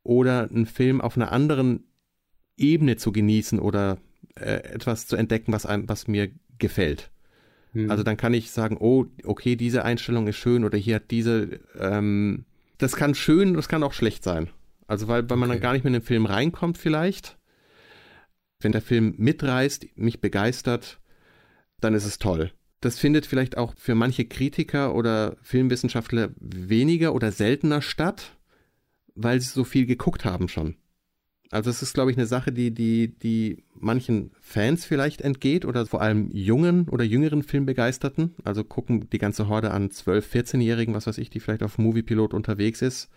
oder 0.04 0.50
einen 0.50 0.66
Film 0.66 1.02
auf 1.02 1.16
einer 1.16 1.32
anderen 1.32 1.86
Ebene 2.58 2.98
zu 2.98 3.12
genießen 3.12 3.60
oder 3.60 3.98
äh, 4.36 4.64
etwas 4.74 5.08
zu 5.08 5.16
entdecken, 5.16 5.54
was 5.54 5.66
einem, 5.66 5.88
was 5.88 6.08
mir 6.08 6.32
gefällt. 6.58 7.12
Hm. 7.74 7.90
Also 7.90 8.04
dann 8.04 8.18
kann 8.18 8.34
ich 8.34 8.52
sagen, 8.52 8.78
oh, 8.80 9.06
okay, 9.24 9.56
diese 9.56 9.86
Einstellung 9.86 10.28
ist 10.28 10.38
schön 10.38 10.64
oder 10.64 10.78
hier 10.78 10.96
hat 10.96 11.12
diese, 11.12 11.60
ähm, 11.78 12.46
das 12.78 12.96
kann 12.96 13.16
schön, 13.16 13.54
das 13.54 13.70
kann 13.70 13.84
auch 13.84 13.94
schlecht 13.94 14.24
sein. 14.24 14.50
Also 14.88 15.08
weil, 15.08 15.30
weil 15.30 15.38
man 15.38 15.50
dann 15.50 15.60
gar 15.60 15.74
nicht 15.74 15.84
mehr 15.84 15.90
in 15.90 16.02
den 16.02 16.06
Film 16.06 16.26
reinkommt 16.26 16.78
vielleicht. 16.78 17.38
Wenn 18.62 18.72
der 18.72 18.82
Film 18.82 19.16
mitreißt, 19.18 19.88
mich 19.96 20.20
begeistert, 20.20 21.00
dann 21.80 21.94
ist 21.94 22.06
es 22.06 22.20
toll. 22.20 22.52
Das 22.82 22.98
findet 22.98 23.26
vielleicht 23.26 23.58
auch 23.58 23.74
für 23.78 23.96
manche 23.96 24.26
Kritiker 24.26 24.96
oder 24.96 25.38
Filmwissenschaftler 25.42 26.32
weniger 26.40 27.14
oder 27.14 27.32
seltener 27.32 27.82
statt, 27.82 28.38
weil 29.16 29.42
sie 29.42 29.50
so 29.50 29.64
viel 29.64 29.86
geguckt 29.86 30.24
haben 30.26 30.48
schon. 30.48 30.76
Also 31.52 31.72
es 31.72 31.82
ist, 31.82 31.94
glaube 31.94 32.12
ich, 32.12 32.18
eine 32.18 32.28
Sache, 32.28 32.52
die, 32.52 32.72
die, 32.72 33.18
die 33.18 33.64
manchen 33.74 34.32
Fans 34.40 34.86
vielleicht 34.86 35.22
entgeht 35.22 35.66
oder 35.66 35.86
vor 35.88 36.02
allem 36.02 36.30
jungen 36.32 36.88
oder 36.90 37.04
jüngeren 37.04 37.42
Filmbegeisterten. 37.42 38.36
Also 38.44 38.64
gucken 38.64 39.10
die 39.10 39.18
ganze 39.18 39.48
Horde 39.48 39.72
an 39.72 39.90
12-, 39.90 40.30
14-Jährigen, 40.32 40.94
was 40.94 41.08
weiß 41.08 41.18
ich, 41.18 41.32
die 41.32 41.40
vielleicht 41.40 41.64
auf 41.64 41.80
Moviepilot 41.80 42.36
unterwegs 42.36 42.84
ist 42.84 43.10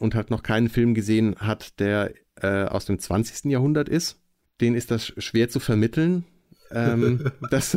und 0.00 0.14
halt 0.14 0.30
noch 0.30 0.42
keinen 0.42 0.70
Film 0.70 0.94
gesehen 0.94 1.36
hat, 1.36 1.78
der 1.78 2.14
äh, 2.40 2.64
aus 2.64 2.86
dem 2.86 2.98
20. 2.98 3.50
Jahrhundert 3.50 3.88
ist. 3.88 4.21
Den 4.62 4.74
ist 4.74 4.90
das 4.90 5.12
schwer 5.18 5.48
zu 5.48 5.60
vermitteln. 5.60 6.24
ähm, 6.70 7.30
dass, 7.50 7.76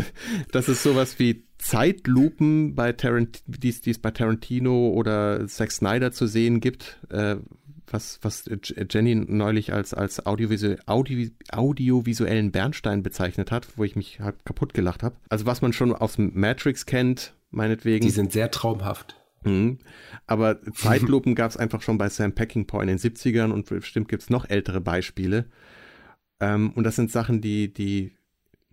dass 0.51 0.67
es 0.69 0.83
sowas 0.83 1.19
wie 1.19 1.43
Zeitlupen 1.57 2.75
bei 2.75 2.93
Tarant 2.93 3.43
die 3.47 3.69
es 3.69 3.99
bei 3.99 4.11
Tarantino 4.11 4.89
oder 4.89 5.47
Zack 5.47 5.71
Snyder 5.71 6.11
zu 6.11 6.27
sehen 6.27 6.59
gibt, 6.59 6.99
äh, 7.09 7.37
was, 7.87 8.19
was 8.21 8.49
Jenny 8.89 9.15
neulich 9.15 9.73
als, 9.73 9.93
als 9.93 10.25
audiovisuell, 10.25 10.79
Audio, 10.85 11.29
audiovisuellen 11.51 12.51
Bernstein 12.51 13.03
bezeichnet 13.03 13.51
hat, 13.51 13.67
wo 13.77 13.83
ich 13.83 13.95
mich 13.95 14.19
halt 14.19 14.45
kaputt 14.45 14.73
gelacht 14.73 15.03
habe. 15.03 15.15
Also 15.29 15.45
was 15.45 15.61
man 15.61 15.73
schon 15.73 15.93
aus 15.93 16.17
Matrix 16.17 16.85
kennt, 16.85 17.33
meinetwegen. 17.51 18.05
Die 18.05 18.11
sind 18.11 18.31
sehr 18.31 18.51
traumhaft. 18.51 19.15
Mhm. 19.43 19.77
Aber 20.25 20.59
Zeitlupen 20.73 21.35
gab 21.35 21.51
es 21.51 21.57
einfach 21.57 21.81
schon 21.81 21.97
bei 21.97 22.09
Sam 22.09 22.33
Peckinpah 22.33 22.81
in 22.81 22.87
den 22.87 22.97
70ern 22.97 23.51
und 23.51 23.67
bestimmt 23.67 24.09
gibt 24.09 24.23
es 24.23 24.29
noch 24.29 24.49
ältere 24.49 24.81
Beispiele. 24.81 25.45
Ähm, 26.39 26.71
und 26.71 26.83
das 26.83 26.95
sind 26.95 27.11
Sachen, 27.11 27.41
die, 27.41 27.73
die 27.73 28.11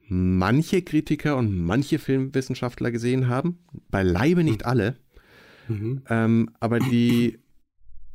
manche 0.09 0.83
Kritiker 0.83 1.37
und 1.37 1.57
manche 1.57 1.99
Filmwissenschaftler 1.99 2.91
gesehen 2.91 3.29
haben. 3.29 3.59
Beileibe 3.91 4.45
nicht 4.45 4.63
hm. 4.63 4.69
alle. 4.69 4.97
Mhm. 5.69 6.03
Ähm, 6.09 6.51
aber 6.61 6.81
die 6.81 7.39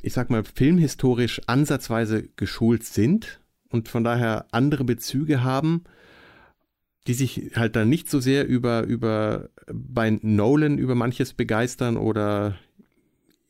ich 0.01 0.13
sag 0.13 0.29
mal, 0.29 0.43
filmhistorisch 0.43 1.41
ansatzweise 1.47 2.29
geschult 2.35 2.83
sind 2.83 3.41
und 3.69 3.89
von 3.89 4.03
daher 4.03 4.45
andere 4.51 4.83
Bezüge 4.83 5.43
haben, 5.43 5.83
die 7.07 7.13
sich 7.13 7.51
halt 7.55 7.75
dann 7.75 7.89
nicht 7.89 8.09
so 8.09 8.19
sehr 8.19 8.47
über, 8.47 8.83
über 8.83 9.49
bei 9.71 10.17
Nolan 10.21 10.77
über 10.77 10.95
manches 10.95 11.33
begeistern 11.33 11.97
oder 11.97 12.57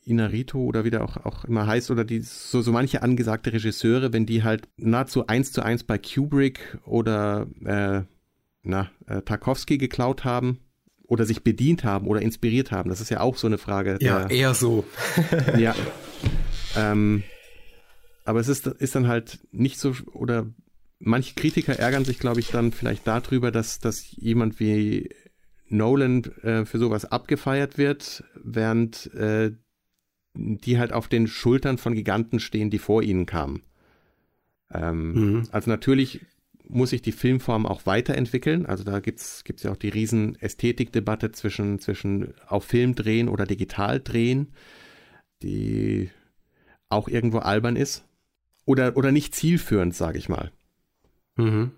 Inarito 0.07 0.59
oder 0.59 0.85
wie 0.85 0.89
der 0.89 1.03
auch, 1.03 1.17
auch 1.25 1.45
immer 1.45 1.67
heißt, 1.67 1.91
oder 1.91 2.03
die 2.03 2.21
so, 2.21 2.61
so 2.61 2.71
manche 2.71 3.01
angesagte 3.01 3.53
Regisseure, 3.53 4.13
wenn 4.13 4.25
die 4.25 4.43
halt 4.43 4.67
nahezu 4.77 5.27
eins 5.27 5.51
zu 5.51 5.61
eins 5.61 5.83
bei 5.83 5.97
Kubrick 5.97 6.77
oder 6.85 7.47
äh, 7.65 8.01
na, 8.63 8.89
äh, 9.07 9.21
Tarkovsky 9.21 9.77
geklaut 9.77 10.23
haben 10.23 10.59
oder 11.03 11.25
sich 11.25 11.43
bedient 11.43 11.83
haben 11.83 12.07
oder 12.07 12.21
inspiriert 12.21 12.71
haben. 12.71 12.89
Das 12.89 13.01
ist 13.01 13.09
ja 13.09 13.21
auch 13.21 13.37
so 13.37 13.47
eine 13.47 13.57
Frage. 13.57 13.97
Ja, 14.01 14.25
der, 14.25 14.37
eher 14.37 14.53
so. 14.53 14.85
ja, 15.57 15.75
ähm, 16.75 17.23
aber 18.25 18.39
es 18.39 18.49
ist, 18.49 18.67
ist 18.67 18.95
dann 18.95 19.07
halt 19.07 19.39
nicht 19.51 19.79
so, 19.79 19.95
oder 20.11 20.47
manche 20.99 21.33
Kritiker 21.35 21.79
ärgern 21.79 22.05
sich, 22.05 22.19
glaube 22.19 22.39
ich, 22.39 22.49
dann 22.49 22.71
vielleicht 22.71 23.07
darüber, 23.07 23.51
dass, 23.51 23.79
dass 23.79 24.11
jemand 24.11 24.59
wie 24.59 25.09
Nolan 25.69 26.23
äh, 26.43 26.65
für 26.65 26.77
sowas 26.77 27.05
abgefeiert 27.05 27.77
wird, 27.77 28.23
während 28.43 29.13
äh, 29.13 29.51
die 30.37 30.77
halt 30.77 30.93
auf 30.93 31.07
den 31.07 31.27
Schultern 31.27 31.77
von 31.77 31.93
Giganten 31.93 32.39
stehen, 32.39 32.69
die 32.69 32.79
vor 32.79 33.03
ihnen 33.03 33.25
kamen. 33.25 33.63
Ähm, 34.71 35.13
mhm. 35.13 35.43
Also 35.51 35.69
natürlich 35.69 36.21
muss 36.69 36.89
sich 36.89 37.01
die 37.01 37.11
Filmform 37.11 37.65
auch 37.65 37.85
weiterentwickeln. 37.85 38.65
Also 38.65 38.83
da 38.83 38.99
gibt's 38.99 39.43
gibt's 39.43 39.63
ja 39.63 39.71
auch 39.71 39.77
die 39.77 39.89
riesen 39.89 40.35
Ästhetikdebatte 40.41 41.31
zwischen, 41.31 41.79
zwischen 41.79 42.33
auf 42.47 42.65
Film 42.65 42.93
drehen 42.95 43.29
oder 43.29 43.45
digital 43.45 44.01
drehen. 44.01 44.53
Die 45.41 46.09
auch 46.89 47.07
irgendwo 47.07 47.39
albern 47.39 47.75
ist. 47.75 48.05
Oder, 48.65 48.97
oder 48.97 49.11
nicht 49.11 49.33
zielführend, 49.33 49.95
sage 49.95 50.17
ich 50.17 50.29
mal. 50.29 50.51
Mhm. 51.35 51.71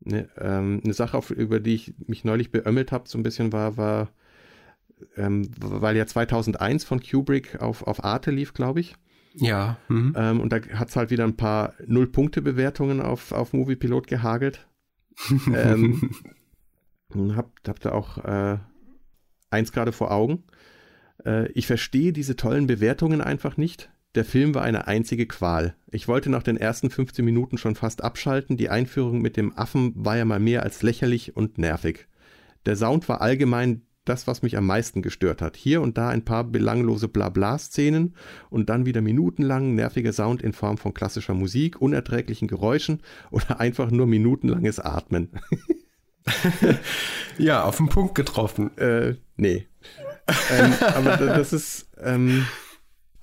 Ne, 0.00 0.28
ähm, 0.36 0.82
eine 0.84 0.92
Sache, 0.92 1.16
auf, 1.16 1.30
über 1.30 1.60
die 1.60 1.74
ich 1.74 1.94
mich 2.06 2.24
neulich 2.24 2.50
beömmelt 2.50 2.92
habe, 2.92 3.08
so 3.08 3.16
ein 3.16 3.22
bisschen 3.22 3.52
war, 3.52 3.78
war 3.78 4.10
ähm, 5.16 5.50
weil 5.60 5.96
ja 5.96 6.06
2001 6.06 6.84
von 6.84 7.00
Kubrick 7.00 7.60
auf, 7.60 7.82
auf 7.86 8.04
Arte 8.04 8.30
lief, 8.30 8.54
glaube 8.54 8.80
ich. 8.80 8.96
Ja. 9.34 9.78
Mhm. 9.88 10.14
Ähm, 10.16 10.40
und 10.40 10.52
da 10.52 10.60
hat 10.74 10.88
es 10.88 10.96
halt 10.96 11.10
wieder 11.10 11.24
ein 11.24 11.36
paar 11.36 11.74
Null-Punkte-Bewertungen 11.86 13.00
auf, 13.00 13.32
auf 13.32 13.52
Moviepilot 13.52 14.06
gehagelt. 14.06 14.66
ähm, 15.54 16.10
habt, 17.36 17.68
habt 17.68 17.86
ihr 17.86 17.94
auch 17.94 18.18
äh, 18.18 18.58
eins 19.50 19.72
gerade 19.72 19.92
vor 19.92 20.10
Augen. 20.10 20.44
Äh, 21.24 21.50
ich 21.52 21.66
verstehe 21.66 22.12
diese 22.12 22.36
tollen 22.36 22.66
Bewertungen 22.66 23.20
einfach 23.20 23.56
nicht. 23.56 23.90
Der 24.14 24.24
Film 24.24 24.54
war 24.54 24.62
eine 24.62 24.86
einzige 24.86 25.26
Qual. 25.26 25.74
Ich 25.90 26.06
wollte 26.06 26.30
nach 26.30 26.44
den 26.44 26.56
ersten 26.56 26.88
15 26.88 27.24
Minuten 27.24 27.58
schon 27.58 27.74
fast 27.74 28.04
abschalten. 28.04 28.56
Die 28.56 28.68
Einführung 28.68 29.20
mit 29.20 29.36
dem 29.36 29.56
Affen 29.56 29.92
war 29.96 30.16
ja 30.16 30.24
mal 30.24 30.38
mehr 30.38 30.62
als 30.62 30.82
lächerlich 30.82 31.36
und 31.36 31.58
nervig. 31.58 32.06
Der 32.64 32.76
Sound 32.76 33.08
war 33.08 33.20
allgemein 33.20 33.82
das, 34.04 34.26
was 34.26 34.42
mich 34.42 34.56
am 34.56 34.66
meisten 34.66 35.02
gestört 35.02 35.40
hat. 35.42 35.56
Hier 35.56 35.80
und 35.80 35.98
da 35.98 36.08
ein 36.08 36.24
paar 36.24 36.44
belanglose 36.44 37.08
Blabla-Szenen 37.08 38.14
und 38.50 38.68
dann 38.68 38.86
wieder 38.86 39.00
minutenlang 39.00 39.74
nerviger 39.74 40.12
Sound 40.12 40.42
in 40.42 40.52
Form 40.52 40.78
von 40.78 40.94
klassischer 40.94 41.34
Musik, 41.34 41.80
unerträglichen 41.80 42.48
Geräuschen 42.48 43.00
oder 43.30 43.60
einfach 43.60 43.90
nur 43.90 44.06
minutenlanges 44.06 44.78
Atmen. 44.78 45.30
ja, 47.38 47.64
auf 47.64 47.76
den 47.76 47.88
Punkt 47.88 48.14
getroffen. 48.14 48.76
Äh, 48.78 49.16
nee. 49.36 49.66
ähm, 50.50 50.72
aber 50.94 51.16
das 51.16 51.52
ist. 51.52 51.88
Ähm, 52.00 52.46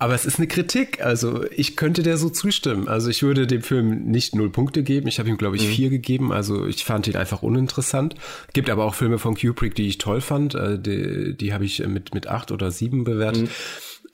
aber 0.02 0.14
es 0.14 0.24
ist 0.24 0.38
eine 0.38 0.48
Kritik. 0.48 1.00
Also 1.00 1.44
ich 1.52 1.76
könnte 1.76 2.02
der 2.02 2.16
so 2.16 2.28
zustimmen. 2.28 2.88
Also 2.88 3.08
ich 3.08 3.22
würde 3.22 3.46
dem 3.46 3.62
Film 3.62 4.02
nicht 4.06 4.34
null 4.34 4.50
Punkte 4.50 4.82
geben. 4.82 5.06
Ich 5.06 5.20
habe 5.20 5.28
ihm, 5.28 5.36
glaube 5.36 5.54
ich, 5.54 5.64
mhm. 5.64 5.70
vier 5.70 5.90
gegeben. 5.90 6.32
Also 6.32 6.66
ich 6.66 6.84
fand 6.84 7.06
ihn 7.06 7.14
einfach 7.14 7.44
uninteressant. 7.44 8.16
Gibt 8.52 8.68
aber 8.68 8.84
auch 8.84 8.96
Filme 8.96 9.20
von 9.20 9.36
Kubrick, 9.36 9.76
die 9.76 9.86
ich 9.86 9.98
toll 9.98 10.20
fand. 10.20 10.56
Äh, 10.56 10.80
die, 10.80 11.36
die 11.36 11.54
habe 11.54 11.64
ich 11.64 11.86
mit, 11.86 12.14
mit 12.14 12.26
acht 12.26 12.50
oder 12.50 12.72
sieben 12.72 13.04
bewertet. 13.04 13.42
Mhm. 13.42 13.48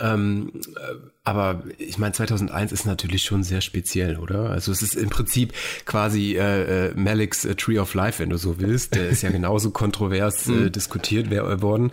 Ähm, 0.01 0.53
äh, 0.77 0.95
aber 1.29 1.63
ich 1.77 1.99
meine, 1.99 2.15
2001 2.15 2.73
ist 2.73 2.87
natürlich 2.87 3.23
schon 3.23 3.43
sehr 3.43 3.61
speziell, 3.61 4.17
oder? 4.17 4.49
Also 4.49 4.73
es 4.73 4.81
ist 4.81 4.95
im 4.95 5.11
Prinzip 5.11 5.53
quasi 5.85 6.37
äh, 6.37 6.87
äh, 6.87 6.95
Malik's 6.95 7.45
äh, 7.45 7.55
Tree 7.55 7.79
of 7.79 7.93
Life, 7.93 8.23
wenn 8.23 8.31
du 8.31 8.39
so 8.39 8.59
willst. 8.59 8.95
Der 8.95 9.11
ist 9.11 9.21
ja 9.21 9.31
genauso 9.39 9.71
kontrovers 9.71 10.49
äh, 10.49 10.53
mhm. 10.53 10.73
diskutiert 10.73 11.31
worden. 11.31 11.93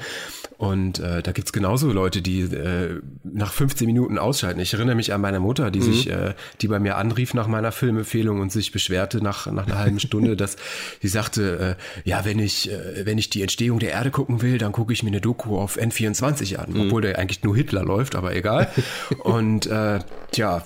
Und 0.57 0.99
äh, 0.99 1.21
da 1.21 1.33
gibt's 1.33 1.51
genauso 1.51 1.91
Leute, 1.91 2.21
die 2.21 2.43
äh, 2.43 3.01
nach 3.25 3.51
15 3.51 3.85
Minuten 3.85 4.17
ausschalten. 4.17 4.61
Ich 4.61 4.73
erinnere 4.73 4.95
mich 4.95 5.11
an 5.11 5.19
meine 5.19 5.41
Mutter, 5.41 5.69
die 5.69 5.79
mhm. 5.79 5.83
sich, 5.83 6.09
äh, 6.09 6.33
die 6.61 6.69
bei 6.69 6.79
mir 6.79 6.95
anrief 6.95 7.33
nach 7.33 7.47
meiner 7.47 7.73
Filmempfehlung 7.73 8.39
und 8.39 8.53
sich 8.53 8.71
beschwerte 8.71 9.21
nach, 9.21 9.51
nach 9.51 9.67
einer 9.67 9.79
halben 9.79 9.99
Stunde, 9.99 10.37
dass 10.37 10.55
sie 11.01 11.09
sagte, 11.09 11.77
äh, 11.77 12.09
ja, 12.09 12.23
wenn 12.23 12.39
ich, 12.39 12.71
äh, 12.71 13.05
wenn 13.05 13.17
ich 13.17 13.29
die 13.29 13.41
Entstehung 13.41 13.79
der 13.79 13.91
Erde 13.91 14.11
gucken 14.11 14.41
will, 14.41 14.57
dann 14.57 14.71
gucke 14.71 14.93
ich 14.93 15.03
mir 15.03 15.09
eine 15.09 15.19
Doku 15.19 15.57
auf 15.57 15.77
N24 15.77 16.55
an, 16.55 16.71
mhm. 16.71 16.81
obwohl 16.83 17.01
der 17.01 17.19
eigentlich 17.19 17.43
nur 17.43 17.53
Hitler 17.53 17.83
läuft, 17.83 18.15
aber 18.15 18.33
egal. 18.33 18.69
Und 19.25 19.65
äh, 19.65 19.99
ja, 20.35 20.63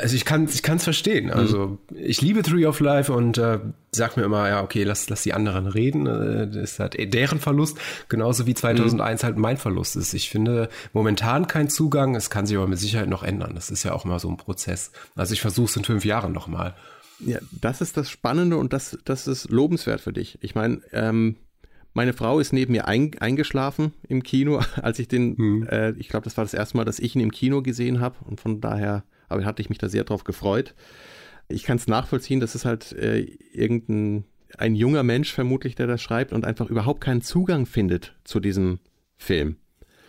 also 0.00 0.16
ich 0.16 0.24
kann 0.24 0.44
ich 0.44 0.62
kann 0.62 0.78
es 0.78 0.84
verstehen. 0.84 1.26
Mhm. 1.26 1.32
Also 1.32 1.78
ich 1.94 2.22
liebe 2.22 2.42
Tree 2.42 2.64
of 2.66 2.80
Life 2.80 3.12
und 3.12 3.38
äh, 3.38 3.58
sag 3.92 4.16
mir 4.16 4.22
immer, 4.22 4.48
ja 4.48 4.62
okay, 4.62 4.84
lass 4.84 5.08
lass 5.10 5.22
die 5.22 5.34
anderen 5.34 5.66
reden. 5.66 6.06
Äh, 6.06 6.48
das 6.48 6.72
ist 6.72 6.80
halt 6.80 6.96
deren 7.12 7.40
Verlust, 7.40 7.78
genauso 8.08 8.46
wie 8.46 8.54
2001 8.54 9.22
mhm. 9.22 9.26
halt 9.26 9.36
mein 9.36 9.56
Verlust 9.58 9.96
ist. 9.96 10.14
Ich 10.14 10.30
finde 10.30 10.68
momentan 10.92 11.46
kein 11.46 11.68
Zugang. 11.68 12.14
Es 12.14 12.30
kann 12.30 12.46
sich 12.46 12.56
aber 12.56 12.66
mit 12.66 12.78
Sicherheit 12.78 13.08
noch 13.08 13.22
ändern. 13.22 13.52
Das 13.54 13.70
ist 13.70 13.82
ja 13.82 13.92
auch 13.92 14.04
mal 14.04 14.18
so 14.18 14.28
ein 14.28 14.36
Prozess. 14.38 14.92
Also 15.14 15.34
ich 15.34 15.40
versuche 15.40 15.66
es 15.66 15.76
in 15.76 15.84
fünf 15.84 16.04
Jahren 16.04 16.32
noch 16.32 16.46
mal. 16.46 16.74
Ja, 17.18 17.38
das 17.52 17.82
ist 17.82 17.98
das 17.98 18.08
Spannende 18.08 18.56
und 18.56 18.72
das 18.72 18.96
das 19.04 19.26
ist 19.26 19.50
lobenswert 19.50 20.00
für 20.00 20.12
dich. 20.12 20.38
Ich 20.40 20.54
meine. 20.54 20.80
Ähm 20.92 21.36
meine 21.92 22.12
Frau 22.12 22.38
ist 22.38 22.52
neben 22.52 22.72
mir 22.72 22.86
ein, 22.86 23.12
eingeschlafen 23.18 23.92
im 24.08 24.22
Kino, 24.22 24.60
als 24.82 24.98
ich 24.98 25.08
den, 25.08 25.36
hm. 25.36 25.66
äh, 25.68 25.90
ich 25.92 26.08
glaube, 26.08 26.24
das 26.24 26.36
war 26.36 26.44
das 26.44 26.54
erste 26.54 26.76
Mal, 26.76 26.84
dass 26.84 26.98
ich 26.98 27.14
ihn 27.14 27.20
im 27.20 27.32
Kino 27.32 27.62
gesehen 27.62 28.00
habe 28.00 28.16
und 28.24 28.40
von 28.40 28.60
daher 28.60 29.04
aber 29.28 29.44
hatte 29.44 29.62
ich 29.62 29.68
mich 29.68 29.78
da 29.78 29.88
sehr 29.88 30.04
drauf 30.04 30.24
gefreut. 30.24 30.74
Ich 31.48 31.62
kann 31.62 31.76
es 31.76 31.86
nachvollziehen, 31.86 32.40
das 32.40 32.54
ist 32.54 32.64
halt 32.64 32.92
äh, 32.92 33.20
irgendein 33.52 34.24
ein 34.58 34.74
junger 34.74 35.04
Mensch 35.04 35.32
vermutlich, 35.32 35.76
der 35.76 35.86
das 35.86 36.02
schreibt 36.02 36.32
und 36.32 36.44
einfach 36.44 36.68
überhaupt 36.68 37.00
keinen 37.00 37.22
Zugang 37.22 37.66
findet 37.66 38.16
zu 38.24 38.40
diesem 38.40 38.80
Film. 39.16 39.56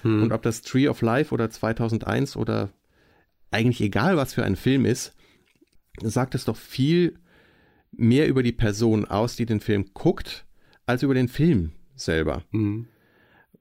Hm. 0.02 0.24
Und 0.24 0.32
ob 0.32 0.41
das 0.41 0.62
Tree 0.62 0.88
of 0.88 1.02
Life 1.02 1.34
oder 1.34 1.50
2001 1.50 2.36
oder 2.36 2.72
eigentlich 3.52 3.82
egal, 3.82 4.17
was 4.17 4.34
für 4.34 4.44
ein 4.44 4.56
Film 4.56 4.86
ist, 4.86 5.15
sagt 6.02 6.36
es 6.36 6.46
doch 6.46 6.58
viel 6.58 7.20
mehr 7.91 8.28
über 8.28 8.41
die 8.41 8.54
Person 8.54 9.06
aus, 9.06 9.36
die 9.36 9.46
den 9.46 9.60
Film 9.60 9.91
guckt, 9.94 10.46
als 10.92 11.04
über 11.04 11.14
den 11.14 11.28
Film 11.28 11.72
selber. 11.96 12.44
Mhm. 12.52 12.88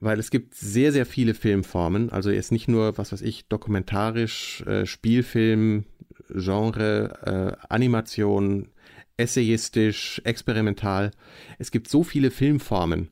Weil 0.00 0.18
es 0.18 0.30
gibt 0.30 0.54
sehr, 0.54 0.92
sehr 0.92 1.06
viele 1.06 1.34
Filmformen. 1.34 2.10
Also 2.10 2.30
jetzt 2.30 2.52
nicht 2.52 2.68
nur, 2.68 2.96
was 2.96 3.12
weiß 3.12 3.22
ich, 3.22 3.48
dokumentarisch, 3.48 4.62
äh, 4.62 4.86
Spielfilm, 4.86 5.84
Genre, 6.34 7.58
äh, 7.60 7.66
Animation, 7.68 8.68
essayistisch, 9.16 10.22
experimental. 10.24 11.10
Es 11.58 11.70
gibt 11.70 11.88
so 11.88 12.02
viele 12.02 12.30
Filmformen. 12.30 13.10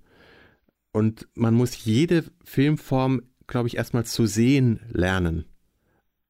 Und 0.92 1.28
man 1.34 1.54
muss 1.54 1.84
jede 1.84 2.24
Filmform, 2.44 3.22
glaube 3.46 3.68
ich, 3.68 3.76
erstmal 3.76 4.04
zu 4.04 4.26
sehen 4.26 4.80
lernen. 4.90 5.44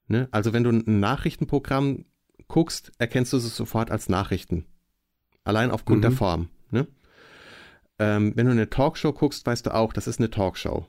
Ne? 0.09 0.29
Also 0.31 0.53
wenn 0.53 0.65
du 0.65 0.71
ein 0.71 1.01
Nachrichtenprogramm 1.01 2.05
guckst, 2.49 2.93
erkennst 2.99 3.33
du 3.33 3.37
es 3.37 3.57
sofort 3.57 3.91
als 3.91 4.09
Nachrichten. 4.09 4.65
Allein 5.45 5.71
aufgrund 5.71 5.99
mhm. 5.99 6.03
der 6.03 6.13
Form. 6.13 6.49
Ne? 6.71 6.87
Ähm, 7.99 8.33
wenn 8.37 8.47
du 8.47 8.53
eine 8.53 8.71
Talkshow 8.71 9.13
guckst, 9.13 9.47
weißt 9.47 9.67
du 9.67 9.75
auch, 9.75 9.93
das 9.93 10.07
ist 10.07 10.21
eine 10.21 10.31
Talkshow. 10.31 10.87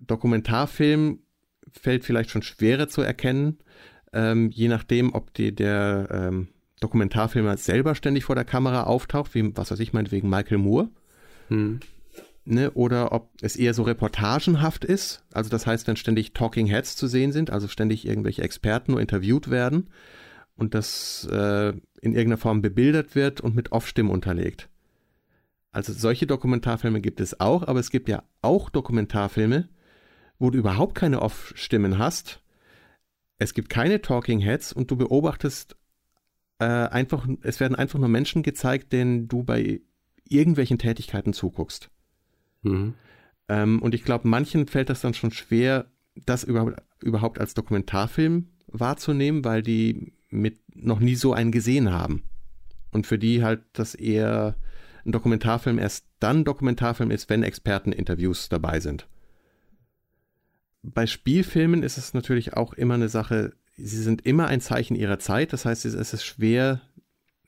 Dokumentarfilm 0.00 1.20
fällt 1.72 2.04
vielleicht 2.04 2.30
schon 2.30 2.42
schwerer 2.42 2.88
zu 2.88 3.02
erkennen, 3.02 3.58
ähm, 4.12 4.50
je 4.50 4.68
nachdem, 4.68 5.14
ob 5.14 5.34
die, 5.34 5.54
der 5.54 6.08
ähm, 6.10 6.48
Dokumentarfilmer 6.80 7.56
selber 7.56 7.94
ständig 7.94 8.24
vor 8.24 8.34
der 8.34 8.44
Kamera 8.44 8.84
auftaucht, 8.84 9.34
wie, 9.34 9.56
was 9.56 9.70
weiß 9.70 9.80
ich, 9.80 9.92
meinetwegen 9.92 10.28
Michael 10.28 10.58
Moore. 10.58 10.88
Hm. 11.48 11.80
Ne, 12.48 12.70
oder 12.72 13.10
ob 13.10 13.30
es 13.40 13.56
eher 13.56 13.74
so 13.74 13.82
reportagenhaft 13.82 14.84
ist. 14.84 15.24
Also 15.32 15.50
das 15.50 15.66
heißt, 15.66 15.88
wenn 15.88 15.96
ständig 15.96 16.32
Talking 16.32 16.66
Heads 16.66 16.94
zu 16.94 17.08
sehen 17.08 17.32
sind, 17.32 17.50
also 17.50 17.66
ständig 17.66 18.06
irgendwelche 18.06 18.42
Experten 18.42 18.92
nur 18.92 19.00
interviewt 19.00 19.50
werden 19.50 19.88
und 20.54 20.74
das 20.74 21.28
äh, 21.30 21.70
in 21.70 22.12
irgendeiner 22.12 22.38
Form 22.38 22.62
bebildert 22.62 23.16
wird 23.16 23.40
und 23.40 23.56
mit 23.56 23.72
Off-Stimmen 23.72 24.10
unterlegt. 24.10 24.68
Also 25.76 25.92
solche 25.92 26.26
Dokumentarfilme 26.26 27.02
gibt 27.02 27.20
es 27.20 27.38
auch, 27.38 27.62
aber 27.62 27.80
es 27.80 27.90
gibt 27.90 28.08
ja 28.08 28.22
auch 28.40 28.70
Dokumentarfilme, 28.70 29.68
wo 30.38 30.48
du 30.48 30.56
überhaupt 30.56 30.94
keine 30.94 31.20
Off-Stimmen 31.20 31.98
hast. 31.98 32.42
Es 33.36 33.52
gibt 33.52 33.68
keine 33.68 34.00
Talking 34.00 34.40
Heads 34.40 34.72
und 34.72 34.90
du 34.90 34.96
beobachtest 34.96 35.76
äh, 36.60 36.64
einfach, 36.64 37.28
es 37.42 37.60
werden 37.60 37.74
einfach 37.74 37.98
nur 37.98 38.08
Menschen 38.08 38.42
gezeigt, 38.42 38.94
denen 38.94 39.28
du 39.28 39.42
bei 39.42 39.82
irgendwelchen 40.26 40.78
Tätigkeiten 40.78 41.34
zuguckst. 41.34 41.90
Mhm. 42.62 42.94
Ähm, 43.50 43.82
und 43.82 43.94
ich 43.94 44.02
glaube, 44.02 44.28
manchen 44.28 44.68
fällt 44.68 44.88
das 44.88 45.02
dann 45.02 45.12
schon 45.12 45.30
schwer, 45.30 45.90
das 46.24 46.42
überhaupt, 46.42 46.82
überhaupt 47.02 47.38
als 47.38 47.52
Dokumentarfilm 47.52 48.48
wahrzunehmen, 48.68 49.44
weil 49.44 49.60
die 49.60 50.14
mit 50.30 50.58
noch 50.74 51.00
nie 51.00 51.16
so 51.16 51.34
einen 51.34 51.52
gesehen 51.52 51.92
haben. 51.92 52.22
Und 52.92 53.06
für 53.06 53.18
die 53.18 53.44
halt 53.44 53.60
das 53.74 53.94
eher 53.94 54.56
ein 55.06 55.12
Dokumentarfilm 55.12 55.78
erst 55.78 56.06
dann 56.18 56.44
Dokumentarfilm 56.44 57.10
ist, 57.10 57.30
wenn 57.30 57.42
Experteninterviews 57.42 58.48
dabei 58.48 58.80
sind. 58.80 59.08
Bei 60.82 61.06
Spielfilmen 61.06 61.82
ist 61.82 61.98
es 61.98 62.14
natürlich 62.14 62.54
auch 62.54 62.72
immer 62.74 62.94
eine 62.94 63.08
Sache, 63.08 63.54
sie 63.76 64.02
sind 64.02 64.24
immer 64.24 64.46
ein 64.46 64.60
Zeichen 64.60 64.94
ihrer 64.94 65.18
Zeit, 65.18 65.52
das 65.52 65.64
heißt, 65.64 65.84
es 65.84 66.12
ist 66.12 66.24
schwer, 66.24 66.80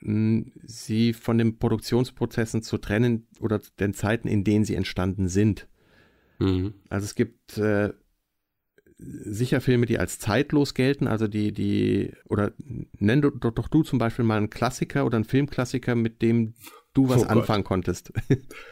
sie 0.00 1.12
von 1.12 1.38
den 1.38 1.58
Produktionsprozessen 1.58 2.62
zu 2.62 2.78
trennen 2.78 3.26
oder 3.40 3.60
den 3.80 3.94
Zeiten, 3.94 4.28
in 4.28 4.44
denen 4.44 4.64
sie 4.64 4.76
entstanden 4.76 5.28
sind. 5.28 5.66
Mhm. 6.38 6.74
Also 6.88 7.04
es 7.04 7.14
gibt 7.16 7.58
äh, 7.58 7.92
sicher 8.98 9.60
Filme, 9.60 9.86
die 9.86 9.98
als 9.98 10.18
zeitlos 10.18 10.74
gelten, 10.74 11.06
also 11.06 11.26
die, 11.26 11.52
die, 11.52 12.12
oder 12.24 12.52
nenn 12.98 13.22
doch, 13.22 13.32
doch 13.52 13.68
du 13.68 13.82
zum 13.82 13.98
Beispiel 13.98 14.24
mal 14.24 14.36
einen 14.36 14.50
Klassiker 14.50 15.04
oder 15.04 15.16
einen 15.16 15.24
Filmklassiker, 15.24 15.94
mit 15.94 16.22
dem 16.22 16.54
du 16.98 17.08
was 17.08 17.22
oh 17.22 17.26
anfangen 17.26 17.64
konntest. 17.64 18.12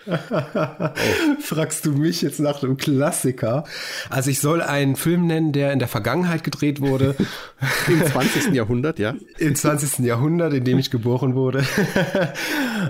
oh. 0.06 0.12
Fragst 1.40 1.86
du 1.86 1.92
mich 1.92 2.22
jetzt 2.22 2.40
nach 2.40 2.62
einem 2.62 2.76
Klassiker? 2.76 3.64
Also 4.10 4.30
ich 4.30 4.40
soll 4.40 4.62
einen 4.62 4.96
Film 4.96 5.26
nennen, 5.26 5.52
der 5.52 5.72
in 5.72 5.78
der 5.78 5.88
Vergangenheit 5.88 6.44
gedreht 6.44 6.80
wurde. 6.80 7.14
Im 7.88 8.04
20. 8.04 8.52
Jahrhundert, 8.52 8.98
ja. 8.98 9.14
Im 9.38 9.54
20. 9.54 10.04
Jahrhundert, 10.04 10.52
in 10.52 10.64
dem 10.64 10.78
ich 10.78 10.90
geboren 10.90 11.34
wurde. 11.34 11.64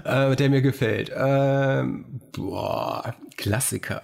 äh, 0.04 0.34
der 0.36 0.50
mir 0.50 0.62
gefällt. 0.62 1.12
Ähm, 1.14 2.20
boah, 2.32 3.14
Klassiker. 3.36 4.02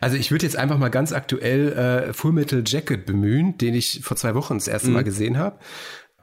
Also 0.00 0.16
ich 0.16 0.30
würde 0.30 0.46
jetzt 0.46 0.56
einfach 0.56 0.78
mal 0.78 0.88
ganz 0.88 1.12
aktuell 1.12 2.08
äh, 2.08 2.12
Full 2.12 2.32
Metal 2.32 2.62
Jacket 2.66 3.06
bemühen, 3.06 3.56
den 3.58 3.74
ich 3.74 4.00
vor 4.02 4.16
zwei 4.16 4.34
Wochen 4.34 4.54
das 4.54 4.68
erste 4.68 4.88
mhm. 4.88 4.94
Mal 4.94 5.04
gesehen 5.04 5.38
habe. 5.38 5.58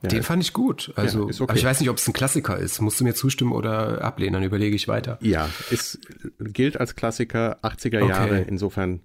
Ja, 0.03 0.09
Den 0.09 0.23
fand 0.23 0.43
ich 0.43 0.53
gut. 0.53 0.93
Also, 0.95 1.21
ja, 1.21 1.25
okay. 1.25 1.43
aber 1.43 1.55
ich 1.55 1.63
weiß 1.63 1.79
nicht, 1.79 1.89
ob 1.89 1.97
es 1.97 2.07
ein 2.07 2.13
Klassiker 2.13 2.57
ist. 2.57 2.79
Musst 2.81 2.99
du 2.99 3.03
mir 3.03 3.15
zustimmen 3.15 3.51
oder 3.51 4.03
ablehnen? 4.03 4.33
Dann 4.33 4.43
überlege 4.43 4.75
ich 4.75 4.87
weiter. 4.87 5.17
Ja, 5.21 5.49
es 5.71 5.99
gilt 6.39 6.79
als 6.79 6.95
Klassiker 6.95 7.57
80er 7.63 8.01
okay. 8.01 8.09
Jahre. 8.09 8.41
Insofern 8.41 9.01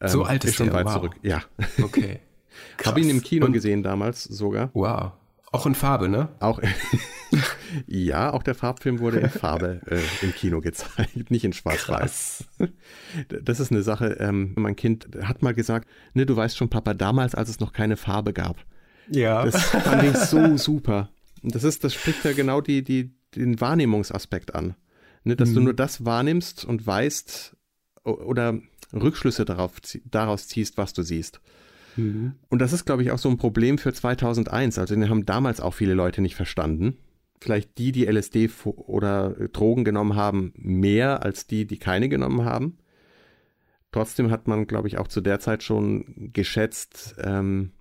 Ähm, 0.00 0.08
so 0.08 0.24
alt 0.24 0.44
ist, 0.44 0.50
ist 0.50 0.56
schon 0.56 0.66
der, 0.66 0.74
weit 0.74 0.86
wow. 0.86 0.92
zurück. 0.94 1.16
Ja. 1.22 1.42
Okay. 1.82 2.20
Habe 2.84 3.00
ihn 3.00 3.10
im 3.10 3.22
Kino 3.22 3.46
Und, 3.46 3.52
gesehen 3.52 3.82
damals 3.82 4.24
sogar. 4.24 4.70
Wow. 4.74 5.12
Auch 5.52 5.66
in 5.66 5.74
Farbe, 5.74 6.08
ne? 6.08 6.28
Auch. 6.40 6.60
ja, 7.86 8.32
auch 8.32 8.42
der 8.42 8.54
Farbfilm 8.54 8.98
wurde 8.98 9.20
in 9.20 9.30
Farbe 9.30 9.80
äh, 9.86 10.00
im 10.22 10.34
Kino 10.34 10.60
gezeigt, 10.60 11.30
nicht 11.30 11.44
in 11.44 11.52
Schwarz-Weiß. 11.52 12.44
Das 13.42 13.60
ist 13.60 13.70
eine 13.70 13.82
Sache. 13.82 14.16
Ähm, 14.20 14.52
mein 14.56 14.76
Kind 14.76 15.08
hat 15.22 15.42
mal 15.42 15.54
gesagt, 15.54 15.88
ne, 16.14 16.26
du 16.26 16.36
weißt 16.36 16.56
schon, 16.56 16.68
Papa, 16.68 16.94
damals, 16.94 17.34
als 17.34 17.48
es 17.48 17.60
noch 17.60 17.72
keine 17.72 17.96
Farbe 17.96 18.32
gab. 18.32 18.56
Ja. 19.08 19.44
Das 19.44 19.62
fand 19.62 20.02
ich 20.04 20.16
so 20.16 20.56
super. 20.56 21.10
Und 21.42 21.54
das 21.54 21.64
ist, 21.64 21.84
das 21.84 21.94
spricht 21.94 22.24
ja 22.24 22.32
genau 22.32 22.60
die, 22.60 22.82
die, 22.82 23.14
den 23.34 23.60
Wahrnehmungsaspekt 23.60 24.54
an. 24.54 24.74
Ne, 25.24 25.34
dass 25.34 25.50
mhm. 25.50 25.54
du 25.54 25.60
nur 25.62 25.74
das 25.74 26.04
wahrnimmst 26.04 26.64
und 26.64 26.86
weißt 26.86 27.56
oder 28.04 28.60
Rückschlüsse 28.92 29.44
darauf, 29.44 29.72
daraus 30.04 30.46
ziehst, 30.46 30.78
was 30.78 30.92
du 30.92 31.02
siehst. 31.02 31.40
Mhm. 31.96 32.34
Und 32.48 32.60
das 32.60 32.72
ist, 32.72 32.84
glaube 32.84 33.02
ich, 33.02 33.10
auch 33.10 33.18
so 33.18 33.28
ein 33.28 33.36
Problem 33.36 33.78
für 33.78 33.92
2001. 33.92 34.78
Also 34.78 34.94
den 34.94 35.08
haben 35.10 35.26
damals 35.26 35.60
auch 35.60 35.74
viele 35.74 35.94
Leute 35.94 36.22
nicht 36.22 36.36
verstanden. 36.36 36.96
Vielleicht 37.40 37.76
die, 37.78 37.92
die 37.92 38.06
LSD 38.06 38.50
oder 38.64 39.30
Drogen 39.52 39.84
genommen 39.84 40.14
haben, 40.14 40.52
mehr 40.56 41.22
als 41.22 41.46
die, 41.46 41.66
die 41.66 41.78
keine 41.78 42.08
genommen 42.08 42.44
haben. 42.44 42.78
Trotzdem 43.92 44.30
hat 44.30 44.46
man, 44.46 44.66
glaube 44.66 44.88
ich, 44.88 44.98
auch 44.98 45.08
zu 45.08 45.20
der 45.20 45.40
Zeit 45.40 45.62
schon 45.62 46.30
geschätzt, 46.32 47.16
ähm, 47.18 47.72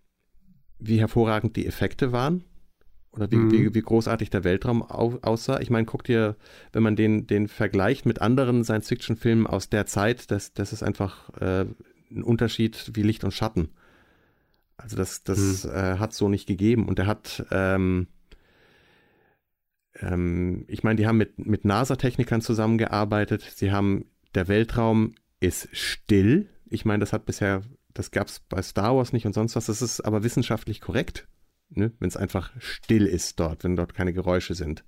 wie 0.80 1.00
hervorragend 1.00 1.56
die 1.56 1.66
Effekte 1.66 2.12
waren 2.12 2.44
oder 3.12 3.32
wie, 3.32 3.38
mhm. 3.38 3.52
wie, 3.52 3.74
wie, 3.74 3.82
großartig 3.82 4.30
der 4.30 4.44
Weltraum 4.44 4.84
au, 4.84 5.18
aussah. 5.22 5.60
Ich 5.60 5.70
meine, 5.70 5.86
guck 5.86 6.04
dir, 6.04 6.36
wenn 6.74 6.84
man 6.84 6.96
den, 6.96 7.28
den 7.28 7.48
vergleicht 7.48 8.06
mit 8.06 8.22
anderen 8.22 8.64
Science-Fiction-Filmen 8.64 9.48
aus 9.48 9.70
der 9.70 9.86
Zeit, 9.86 10.32
das, 10.32 10.54
das 10.54 10.74
ist 10.74 10.84
einfach 10.84 11.30
äh, 11.40 11.66
ein 12.12 12.24
Unterschied 12.24 12.92
wie 12.94 13.04
Licht 13.04 13.24
und 13.24 13.32
Schatten. 13.32 13.70
Also 14.78 14.98
das, 14.98 15.24
das 15.24 15.64
mhm. 15.64 15.72
äh, 15.72 15.98
hat 15.98 16.14
so 16.14 16.30
nicht 16.30 16.48
gegeben. 16.48 16.88
Und 16.88 17.00
er 17.00 17.08
hat, 17.08 17.46
ähm, 17.52 18.08
ähm, 20.00 20.66
ich 20.68 20.84
meine, 20.84 20.98
die 20.98 21.08
haben 21.08 21.18
mit, 21.18 21.40
mit 21.40 21.66
NASA-Technikern 21.66 22.42
zusammengearbeitet. 22.42 23.42
Sie 23.42 23.72
haben, 23.72 24.06
der 24.34 24.48
Weltraum 24.48 25.16
ist 25.40 25.70
still. 25.72 26.50
Ich 26.70 26.86
meine, 26.86 27.00
das 27.00 27.14
hat 27.14 27.26
bisher, 27.26 27.62
das 27.96 28.12
gab 28.12 28.28
es 28.28 28.40
bei 28.42 28.62
Star 28.62 28.96
Wars 28.96 29.12
nicht 29.12 29.26
und 29.26 29.34
sonst 29.34 29.56
was. 29.56 29.66
Das 29.66 29.82
ist 29.82 30.02
aber 30.02 30.24
wissenschaftlich 30.24 30.82
korrekt 30.82 31.28
ne? 31.70 31.92
wenn 32.00 32.08
es 32.08 32.18
einfach 32.18 32.52
still 32.60 33.06
ist 33.06 33.40
dort, 33.40 33.64
wenn 33.64 33.76
dort 33.76 33.94
keine 33.94 34.14
Geräusche 34.14 34.56
sind. 34.56 34.84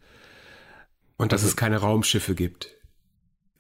Und 1.17 1.32
dass 1.32 1.41
also, 1.41 1.52
es 1.52 1.56
keine 1.56 1.78
Raumschiffe 1.78 2.36
gibt. 2.36 2.76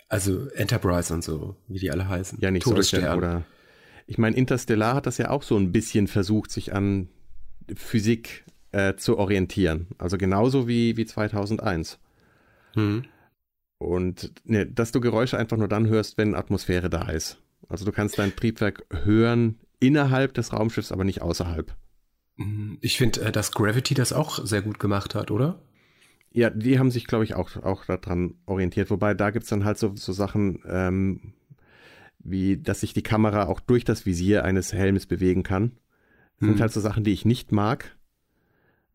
Also 0.09 0.47
Enterprise 0.49 1.13
und 1.13 1.23
so, 1.23 1.55
wie 1.67 1.79
die 1.79 1.91
alle 1.91 2.07
heißen. 2.07 2.39
Ja, 2.41 2.51
nicht 2.51 2.63
Todesstern. 2.63 3.17
oder 3.17 3.43
ich 4.05 4.17
meine, 4.17 4.37
Interstellar 4.37 4.95
hat 4.95 5.05
das 5.05 5.17
ja 5.17 5.29
auch 5.31 5.43
so 5.43 5.57
ein 5.57 5.71
bisschen 5.71 6.07
versucht, 6.07 6.49
sich 6.51 6.73
an 6.73 7.09
Physik 7.75 8.45
äh, 8.71 8.95
zu 8.95 9.17
orientieren. 9.17 9.87
Also 9.97 10.17
genauso 10.17 10.67
wie, 10.67 10.95
wie 10.95 11.05
2001. 11.05 11.99
Hm. 12.75 13.03
Und 13.79 14.31
ne, 14.45 14.65
dass 14.65 14.93
du 14.93 15.01
Geräusche 15.01 15.37
einfach 15.37 15.57
nur 15.57 15.67
dann 15.67 15.87
hörst, 15.87 16.17
wenn 16.17 16.35
Atmosphäre 16.35 16.89
da 16.89 17.09
ist. 17.09 17.37
Also 17.67 17.85
du 17.85 17.91
kannst 17.91 18.17
dein 18.17 18.35
Triebwerk 18.35 18.85
hören 18.91 19.59
innerhalb 19.79 20.33
des 20.33 20.53
Raumschiffs, 20.53 20.91
aber 20.91 21.03
nicht 21.03 21.21
außerhalb. 21.21 21.75
Mhm. 22.37 22.77
Ich 22.81 22.97
finde, 22.97 23.21
äh, 23.21 23.31
dass 23.31 23.51
Gravity 23.51 23.93
das 23.93 24.13
auch 24.13 24.45
sehr 24.45 24.61
gut 24.61 24.79
gemacht 24.79 25.15
hat, 25.15 25.31
oder? 25.31 25.59
Ja, 26.31 26.49
die 26.49 26.77
haben 26.77 26.91
sich, 26.91 27.07
glaube 27.07 27.23
ich, 27.23 27.33
auch, 27.33 27.55
auch 27.57 27.85
daran 27.85 28.35
orientiert. 28.45 28.89
Wobei 28.91 29.13
da 29.13 29.31
gibt 29.31 29.43
es 29.43 29.49
dann 29.49 29.65
halt 29.65 29.77
so, 29.77 29.95
so 29.95 30.13
Sachen, 30.13 30.61
ähm, 30.67 31.33
wie 32.19 32.57
dass 32.57 32.81
sich 32.81 32.93
die 32.93 33.03
Kamera 33.03 33.47
auch 33.47 33.59
durch 33.59 33.85
das 33.85 34.05
Visier 34.05 34.43
eines 34.43 34.73
Helmes 34.73 35.05
bewegen 35.05 35.43
kann. 35.43 35.71
Das 36.39 36.41
hm. 36.41 36.49
sind 36.49 36.61
halt 36.61 36.73
so 36.73 36.79
Sachen, 36.79 37.03
die 37.03 37.13
ich 37.13 37.25
nicht 37.25 37.51
mag. 37.51 37.95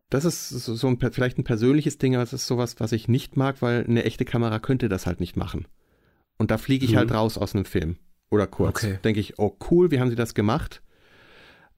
Das 0.09 0.25
ist 0.25 0.49
so 0.49 0.87
ein, 0.87 0.99
vielleicht 1.11 1.39
ein 1.39 1.43
persönliches 1.43 1.97
Ding, 1.97 2.15
aber 2.15 2.23
es 2.23 2.33
ist 2.33 2.45
sowas, 2.45 2.75
was 2.79 2.91
ich 2.91 3.07
nicht 3.07 3.35
mag, 3.35 3.61
weil 3.61 3.83
eine 3.83 4.03
echte 4.03 4.25
Kamera 4.25 4.59
könnte 4.59 4.87
das 4.87 5.07
halt 5.07 5.19
nicht 5.19 5.35
machen. 5.35 5.67
Und 6.37 6.51
da 6.51 6.57
fliege 6.57 6.85
ich 6.85 6.91
hm. 6.91 6.99
halt 6.99 7.11
raus 7.11 7.37
aus 7.37 7.55
einem 7.55 7.65
Film. 7.65 7.97
Oder 8.33 8.47
kurz. 8.47 8.83
Okay. 8.83 8.97
Denke 9.03 9.19
ich, 9.19 9.37
oh 9.37 9.55
cool, 9.69 9.91
wie 9.91 9.99
haben 9.99 10.09
sie 10.09 10.15
das 10.15 10.33
gemacht? 10.33 10.81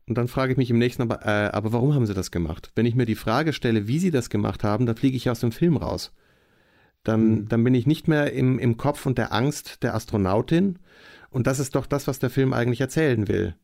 Und 0.08 0.18
dann 0.18 0.30
frage 0.30 0.54
ich 0.54 0.58
mich 0.58 0.70
im 0.70 0.78
nächsten, 0.78 1.02
aber, 1.02 1.26
äh, 1.26 1.50
aber 1.52 1.74
warum 1.74 1.94
haben 1.94 2.06
sie 2.06 2.14
das 2.14 2.32
gemacht? 2.32 2.72
Wenn 2.76 2.86
ich 2.86 2.96
mir 2.96 3.06
die 3.06 3.16
Frage 3.16 3.52
stelle, 3.52 3.90
wie 3.90 4.00
sie 4.00 4.10
das 4.10 4.30
gemacht 4.30 4.64
haben, 4.64 4.86
dann 4.86 4.96
fliege 4.96 5.18
ich 5.18 5.30
aus 5.30 5.42
dem 5.42 5.52
Film 5.52 5.76
raus. 5.76 6.14
Dann, 7.04 7.30
mhm. 7.30 7.48
dann 7.50 7.62
bin 7.62 7.76
ich 7.76 7.88
nicht 7.88 8.08
mehr 8.08 8.32
im, 8.32 8.58
im 8.58 8.78
Kopf 8.78 9.06
und 9.06 9.18
der 9.18 9.34
Angst 9.34 9.84
der 9.84 9.96
Astronautin. 9.96 10.80
Und 11.30 11.46
das 11.46 11.60
ist 11.60 11.76
doch 11.76 11.88
das, 11.88 12.08
was 12.08 12.20
der 12.20 12.30
Film 12.30 12.54
eigentlich 12.54 12.80
erzählen 12.80 13.28
will. 13.28 13.56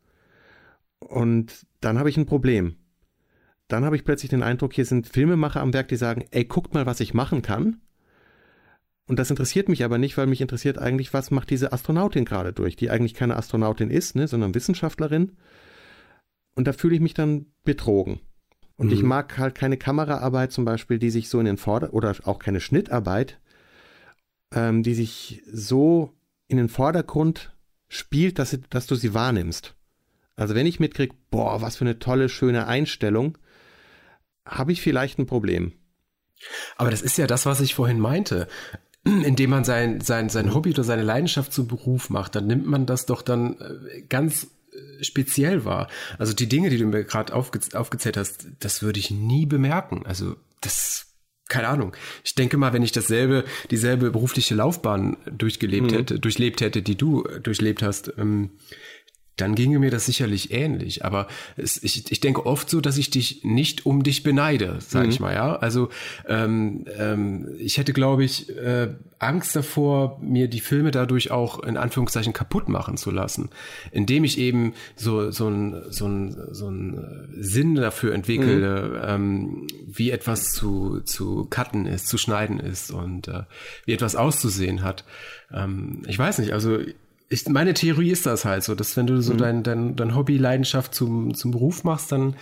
Und 0.99 1.65
dann 1.79 1.97
habe 1.97 2.09
ich 2.09 2.17
ein 2.17 2.25
Problem. 2.25 2.75
Dann 3.69 3.85
habe 3.85 3.95
ich 3.95 4.03
plötzlich 4.03 4.31
den 4.31 4.43
Eindruck, 4.43 4.73
hier 4.73 4.85
sind 4.85 5.07
Filmemacher 5.07 5.61
am 5.61 5.73
Werk, 5.73 5.87
die 5.87 5.95
sagen, 5.95 6.25
ey, 6.31 6.43
guckt 6.43 6.73
mal, 6.73 6.85
was 6.85 6.99
ich 6.99 7.13
machen 7.13 7.41
kann. 7.41 7.79
Und 9.07 9.19
das 9.19 9.29
interessiert 9.29 9.67
mich 9.67 9.83
aber 9.83 9.97
nicht, 9.97 10.17
weil 10.17 10.27
mich 10.27 10.41
interessiert 10.41 10.77
eigentlich, 10.77 11.13
was 11.13 11.31
macht 11.31 11.49
diese 11.49 11.73
Astronautin 11.73 12.25
gerade 12.25 12.53
durch, 12.53 12.75
die 12.75 12.89
eigentlich 12.89 13.13
keine 13.13 13.35
Astronautin 13.35 13.89
ist, 13.89 14.15
ne, 14.15 14.27
sondern 14.27 14.55
Wissenschaftlerin 14.55 15.33
und 16.55 16.67
da 16.67 16.73
fühle 16.73 16.95
ich 16.95 17.01
mich 17.01 17.13
dann 17.13 17.47
betrogen. 17.63 18.19
Und 18.75 18.87
mhm. 18.87 18.93
ich 18.93 19.03
mag 19.03 19.37
halt 19.37 19.55
keine 19.55 19.77
Kameraarbeit 19.77 20.51
zum 20.51 20.65
Beispiel, 20.65 20.99
die 20.99 21.09
sich 21.09 21.29
so 21.29 21.39
in 21.39 21.45
den 21.45 21.57
Vorder- 21.57 21.93
oder 21.93 22.15
auch 22.23 22.39
keine 22.39 22.59
Schnittarbeit, 22.59 23.39
ähm, 24.53 24.83
die 24.83 24.93
sich 24.93 25.43
so 25.51 26.13
in 26.47 26.57
den 26.57 26.69
Vordergrund 26.69 27.55
spielt, 27.87 28.39
dass, 28.39 28.51
sie, 28.51 28.61
dass 28.69 28.87
du 28.87 28.95
sie 28.95 29.13
wahrnimmst. 29.13 29.75
Also 30.35 30.55
wenn 30.55 30.65
ich 30.65 30.79
mitkriege, 30.79 31.15
boah, 31.29 31.61
was 31.61 31.77
für 31.77 31.85
eine 31.85 31.99
tolle, 31.99 32.29
schöne 32.29 32.67
Einstellung, 32.67 33.37
habe 34.45 34.71
ich 34.71 34.81
vielleicht 34.81 35.19
ein 35.19 35.25
Problem. 35.25 35.73
Aber 36.77 36.89
das 36.89 37.01
ist 37.01 37.17
ja 37.17 37.27
das, 37.27 37.45
was 37.45 37.61
ich 37.61 37.75
vorhin 37.75 37.99
meinte. 37.99 38.47
Indem 39.23 39.49
man 39.49 39.63
sein, 39.63 40.01
sein, 40.01 40.29
sein 40.29 40.53
Hobby 40.53 40.71
oder 40.71 40.83
seine 40.83 41.03
Leidenschaft 41.03 41.53
zum 41.53 41.67
Beruf 41.67 42.09
macht, 42.09 42.35
dann 42.35 42.47
nimmt 42.47 42.67
man 42.67 42.85
das 42.85 43.05
doch 43.05 43.21
dann 43.21 43.59
äh, 43.59 44.01
ganz 44.03 44.47
speziell 45.01 45.65
war. 45.65 45.87
Also 46.17 46.33
die 46.33 46.47
Dinge, 46.47 46.69
die 46.69 46.77
du 46.77 46.85
mir 46.85 47.03
gerade 47.03 47.33
aufge 47.33 47.59
aufgezählt 47.73 48.17
hast, 48.17 48.47
das 48.59 48.81
würde 48.81 48.99
ich 48.99 49.11
nie 49.11 49.45
bemerken. 49.45 50.05
Also 50.05 50.35
das 50.61 51.07
keine 51.49 51.67
Ahnung. 51.67 51.93
Ich 52.23 52.33
denke 52.33 52.55
mal, 52.55 52.71
wenn 52.71 52.81
ich 52.81 52.93
dasselbe, 52.93 53.43
dieselbe 53.71 54.09
berufliche 54.11 54.55
Laufbahn 54.55 55.17
durchgelebt 55.29 55.91
mhm. 55.91 55.95
hätte, 55.95 56.19
durchlebt 56.19 56.61
hätte, 56.61 56.81
die 56.81 56.95
du 56.95 57.23
durchlebt 57.43 57.83
hast, 57.83 58.13
ähm, 58.17 58.51
dann 59.41 59.55
ginge 59.55 59.79
mir 59.79 59.91
das 59.91 60.05
sicherlich 60.05 60.51
ähnlich. 60.51 61.03
Aber 61.03 61.27
es, 61.57 61.81
ich, 61.83 62.11
ich 62.11 62.19
denke 62.19 62.45
oft 62.45 62.69
so, 62.69 62.79
dass 62.79 62.97
ich 62.97 63.09
dich 63.09 63.43
nicht 63.43 63.85
um 63.85 64.03
dich 64.03 64.23
beneide, 64.23 64.77
sage 64.79 65.05
mhm. 65.05 65.11
ich 65.11 65.19
mal, 65.19 65.33
ja. 65.33 65.55
Also 65.55 65.89
ähm, 66.27 66.85
ähm, 66.97 67.49
ich 67.57 67.77
hätte, 67.77 67.93
glaube 67.93 68.23
ich, 68.23 68.55
äh, 68.55 68.89
Angst 69.19 69.55
davor, 69.55 70.19
mir 70.21 70.47
die 70.47 70.59
Filme 70.59 70.91
dadurch 70.91 71.31
auch 71.31 71.61
in 71.63 71.77
Anführungszeichen 71.77 72.33
kaputt 72.33 72.69
machen 72.69 72.97
zu 72.97 73.11
lassen, 73.11 73.49
indem 73.91 74.23
ich 74.23 74.37
eben 74.39 74.73
so 74.95 75.31
so 75.31 75.47
ein 75.47 75.75
so 75.89 76.07
ein 76.07 76.35
so 76.51 76.69
ein 76.69 77.29
Sinn 77.37 77.75
dafür 77.75 78.13
entwickle, 78.13 78.89
mhm. 78.89 78.99
ähm, 79.03 79.67
wie 79.85 80.11
etwas 80.11 80.51
zu 80.51 81.01
zu 81.01 81.45
cutten 81.49 81.85
ist, 81.85 82.07
zu 82.07 82.17
schneiden 82.17 82.59
ist 82.59 82.91
und 82.91 83.27
äh, 83.27 83.43
wie 83.85 83.93
etwas 83.93 84.15
auszusehen 84.15 84.83
hat. 84.83 85.03
Ähm, 85.51 86.01
ich 86.07 86.17
weiß 86.17 86.39
nicht, 86.39 86.53
also 86.53 86.79
ich, 87.31 87.47
meine 87.47 87.73
Theorie 87.73 88.11
ist 88.11 88.25
das 88.25 88.43
halt 88.43 88.63
so, 88.63 88.75
dass 88.75 88.97
wenn 88.97 89.07
du 89.07 89.21
so 89.21 89.33
mhm. 89.33 89.37
dein, 89.37 89.63
dein, 89.63 89.95
dein 89.95 90.15
Hobby, 90.15 90.37
Leidenschaft 90.37 90.93
zum, 90.93 91.33
zum 91.33 91.51
Beruf 91.51 91.83
machst, 91.83 92.11
dann 92.11 92.35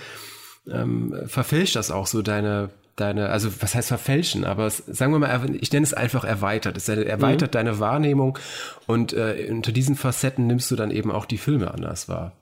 ähm, 0.68 1.16
verfälscht 1.28 1.76
das 1.76 1.92
auch 1.92 2.08
so 2.08 2.24
deine, 2.24 2.72
deine, 2.96 3.30
also 3.30 3.50
was 3.62 3.76
heißt 3.76 3.88
verfälschen, 3.88 4.46
aber 4.46 4.66
es, 4.66 4.78
sagen 4.78 5.12
wir 5.12 5.20
mal, 5.20 5.56
ich 5.62 5.72
nenne 5.72 5.84
es 5.84 5.94
einfach 5.94 6.24
erweitert. 6.24 6.76
Es 6.76 6.90
erweitert 6.90 7.52
mhm. 7.52 7.54
deine 7.54 7.80
Wahrnehmung 7.80 8.40
und 8.88 9.14
äh, 9.14 9.48
unter 9.52 9.72
diesen 9.72 9.96
Facetten 9.96 10.48
nimmst 10.48 10.72
du 10.72 10.76
dann 10.76 10.90
eben 10.90 11.12
auch 11.12 11.26
die 11.26 11.38
Filme 11.38 11.72
anders 11.72 12.10
wahr. 12.10 12.36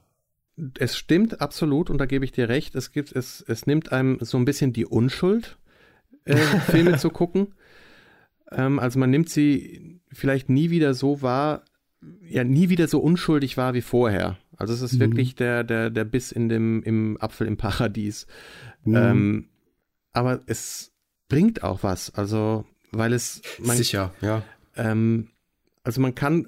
Es 0.80 0.98
stimmt 0.98 1.42
absolut 1.42 1.90
und 1.90 1.98
da 1.98 2.06
gebe 2.06 2.24
ich 2.24 2.32
dir 2.32 2.48
recht. 2.48 2.76
Es 2.76 2.94
gibt, 2.94 3.12
es, 3.12 3.44
es 3.46 3.68
nimmt 3.68 3.92
einem 3.92 4.20
so 4.22 4.38
ein 4.38 4.46
bisschen 4.46 4.72
die 4.72 4.86
Unschuld, 4.86 5.58
äh, 6.24 6.38
Filme 6.38 6.98
zu 6.98 7.10
gucken. 7.10 7.54
Ähm, 8.52 8.80
also 8.80 9.00
man 9.00 9.10
nimmt 9.10 9.30
sie 9.30 10.00
vielleicht 10.12 10.50
nie 10.50 10.70
wieder 10.70 10.94
so 10.94 11.22
wahr, 11.22 11.64
ja 12.22 12.44
nie 12.44 12.70
wieder 12.70 12.88
so 12.88 13.00
unschuldig 13.00 13.58
war 13.58 13.74
wie 13.74 13.82
vorher. 13.82 14.38
Also 14.56 14.74
es 14.74 14.82
ist 14.82 14.94
mhm. 14.94 15.00
wirklich 15.00 15.36
der, 15.36 15.64
der, 15.64 15.90
der 15.90 16.06
Biss 16.06 16.32
in 16.32 16.50
dem, 16.50 16.84
im 16.84 17.18
Apfel 17.20 17.48
im 17.48 17.58
Paradies. 17.58 18.28
Mhm. 18.84 18.96
Ähm, 18.96 19.50
aber 20.14 20.42
es 20.46 20.92
bringt 21.30 21.64
auch 21.64 21.84
was. 21.84 22.14
Also, 22.14 22.66
weil 22.92 23.14
es. 23.14 23.42
Man, 23.60 23.78
Sicher, 23.78 24.14
ja. 24.22 24.44
Ähm, 24.76 25.30
also 25.84 26.02
man 26.02 26.16
kann 26.16 26.48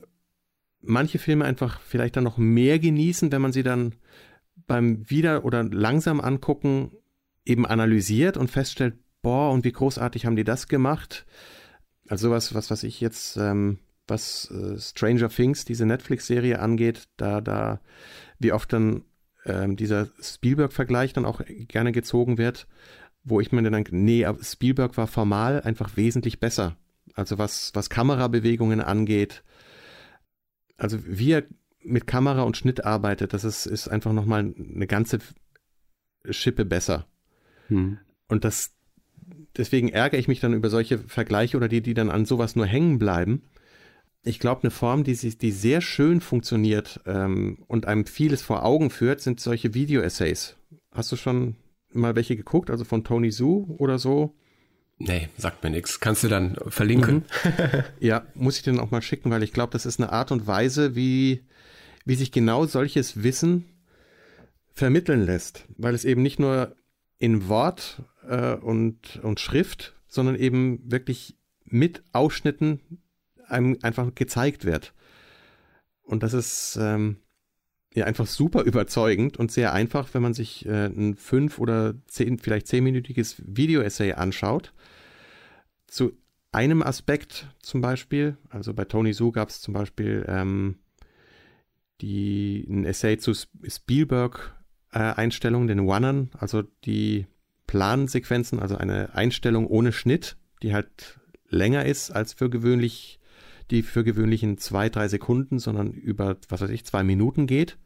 manche 0.82 1.20
Filme 1.20 1.46
einfach 1.46 1.82
vielleicht 1.82 2.16
dann 2.16 2.24
noch 2.24 2.38
mehr 2.38 2.80
genießen, 2.80 3.32
wenn 3.32 3.42
man 3.42 3.52
sie 3.52 3.64
dann 3.64 3.96
beim 4.68 5.10
wieder 5.10 5.46
oder 5.46 5.64
langsam 5.64 6.22
angucken 6.22 6.92
eben 7.46 7.66
analysiert 7.66 8.38
und 8.38 8.50
feststellt, 8.50 8.96
boah, 9.22 9.52
und 9.52 9.66
wie 9.66 9.72
großartig 9.72 10.26
haben 10.26 10.36
die 10.36 10.44
das 10.44 10.68
gemacht. 10.68 11.26
Also 12.08 12.30
sowas, 12.30 12.54
was, 12.54 12.70
was 12.70 12.84
ich 12.84 13.02
jetzt, 13.02 13.38
ähm, 13.38 13.80
was 14.10 14.52
äh, 14.52 14.80
Stranger 14.80 15.30
Things, 15.30 15.66
diese 15.66 15.86
Netflix-Serie 15.86 16.60
angeht, 16.60 17.08
da, 17.18 17.42
da, 17.42 17.80
wie 18.40 18.52
oft 18.52 18.72
dann 18.74 19.04
ähm, 19.46 19.76
dieser 19.76 20.08
Spielberg-Vergleich 20.22 21.14
dann 21.14 21.26
auch 21.26 21.42
gerne 21.68 21.92
gezogen 21.92 22.38
wird, 22.38 22.68
wo 23.24 23.40
ich 23.40 23.52
mir 23.52 23.62
dann 23.62 23.74
denke, 23.74 23.96
nee, 23.96 24.26
Spielberg 24.42 24.98
war 24.98 25.08
formal 25.08 25.62
einfach 25.62 25.98
wesentlich 25.98 26.40
besser. 26.40 26.78
Also 27.14 27.38
was, 27.38 27.72
was 27.74 27.90
Kamerabewegungen 27.90 28.82
angeht, 28.82 29.44
also 30.78 31.00
wie 31.06 31.34
er 31.34 31.44
mit 31.82 32.08
Kamera 32.08 32.44
und 32.44 32.58
Schnitt 32.58 32.86
arbeitet, 32.86 33.34
das 33.34 33.44
ist, 33.44 33.66
ist 33.66 33.88
einfach 33.88 34.14
nochmal 34.14 34.54
eine 34.58 34.88
ganze 34.88 35.20
Schippe 36.30 36.66
besser. 36.66 37.06
Hm. 37.68 37.98
Und 38.28 38.44
das, 38.44 38.72
deswegen 39.58 39.90
ärgere 39.90 40.20
ich 40.20 40.28
mich 40.28 40.40
dann 40.40 40.54
über 40.54 40.70
solche 40.70 41.00
Vergleiche 41.00 41.58
oder 41.58 41.68
die, 41.68 41.82
die 41.82 41.94
dann 41.94 42.10
an 42.10 42.26
sowas 42.26 42.56
nur 42.56 42.66
hängen 42.66 43.00
bleiben. 43.00 43.44
Ich 44.24 44.40
glaube, 44.40 44.64
eine 44.64 44.72
Form, 44.72 45.04
die, 45.04 45.16
die 45.16 45.52
sehr 45.52 45.82
schön 45.82 46.20
funktioniert 46.20 47.00
ähm, 47.06 47.64
und 47.68 47.86
einem 47.86 48.06
vieles 48.06 48.42
vor 48.42 48.66
Augen 48.66 48.90
führt, 48.90 49.22
sind 49.22 49.40
solche 49.40 49.74
Video-Essays. 49.74 50.58
Hast 50.92 51.12
du 51.12 51.16
schon 51.16 51.56
mal 51.94 52.16
welche 52.16 52.36
geguckt, 52.36 52.70
also 52.70 52.84
von 52.84 53.04
Tony 53.04 53.32
Su 53.32 53.76
oder 53.78 53.98
so? 53.98 54.36
Nee, 54.98 55.30
sagt 55.38 55.64
mir 55.64 55.70
nichts. 55.70 56.02
Kannst 56.02 56.24
du 56.26 56.28
dann 56.28 56.58
verlinken? 56.68 57.24
ja, 58.02 58.26
muss 58.34 58.58
ich 58.58 58.64
den 58.64 58.80
auch 58.80 58.92
mal 58.92 59.02
schicken, 59.02 59.32
weil 59.32 59.44
ich 59.44 59.54
glaube, 59.54 59.72
das 59.72 59.86
ist 59.86 60.00
eine 60.00 60.12
Art 60.12 60.32
und 60.34 60.46
Weise, 60.46 60.96
wie, 60.96 61.46
wie 62.06 62.16
sich 62.16 62.34
genau 62.34 62.66
solches 62.66 63.24
Wissen 63.24 63.66
vermitteln 64.74 65.26
lässt. 65.26 65.66
Weil 65.78 65.96
es 65.96 66.04
eben 66.04 66.22
nicht 66.22 66.40
nur 66.40 66.76
in 67.18 67.48
Wort 67.48 68.04
äh, 68.28 68.56
und, 68.56 69.22
und 69.24 69.40
Schrift, 69.40 69.96
sondern 70.08 70.36
eben 70.36 70.92
wirklich 70.92 71.38
mit 71.64 72.04
Ausschnitten 72.12 72.82
einem 73.50 73.78
einfach 73.82 74.14
gezeigt 74.16 74.66
wird. 74.66 74.94
Und 76.04 76.24
das 76.24 76.34
ist 76.34 76.78
ähm, 76.82 77.18
ja 77.94 78.06
einfach 78.06 78.28
super 78.28 78.64
überzeugend 78.64 79.38
und 79.38 79.52
sehr 79.52 79.74
einfach, 79.74 80.14
wenn 80.14 80.22
man 80.22 80.34
sich 80.34 80.66
äh, 80.66 80.86
ein 80.88 81.16
fünf 81.16 81.60
oder 81.60 81.96
zehn, 82.08 82.40
vielleicht 82.40 82.68
zehnminütiges 82.68 83.42
Video-Essay 83.46 84.14
anschaut. 84.14 84.74
Zu 85.88 86.14
einem 86.52 86.82
Aspekt 86.82 87.48
zum 87.60 87.82
Beispiel, 87.82 88.38
also 88.50 88.74
bei 88.74 88.86
Tony 88.86 89.14
Su 89.14 89.32
gab 89.32 89.50
es 89.50 89.62
zum 89.62 89.74
Beispiel 89.74 90.26
ähm, 90.28 90.80
die, 92.02 92.66
ein 92.70 92.86
Essay 92.86 93.18
zu 93.18 93.34
Spielberg-Einstellungen, 93.34 95.68
äh, 95.68 95.76
den 95.76 95.82
Onern, 95.82 96.30
also 96.38 96.62
die 96.86 97.26
Plansequenzen, 97.68 98.60
also 98.60 98.78
eine 98.78 99.14
Einstellung 99.14 99.68
ohne 99.68 99.92
Schnitt, 99.92 100.38
die 100.64 100.74
halt 100.74 101.20
länger 101.50 101.86
ist 101.86 102.12
als 102.12 102.32
für 102.34 102.50
gewöhnlich 102.50 103.19
die 103.72 103.84
für 103.84 104.04
gewöhnlichen 104.04 104.58
zwei, 104.58 104.90
drei 104.90 105.08
Sekunden, 105.08 105.60
sondern 105.60 105.92
über, 105.92 106.38
was 106.50 106.62
weiß 106.62 106.70
ich, 106.70 106.86
zwei 106.86 107.04
Minuten 107.04 107.48
geht. 107.48 107.78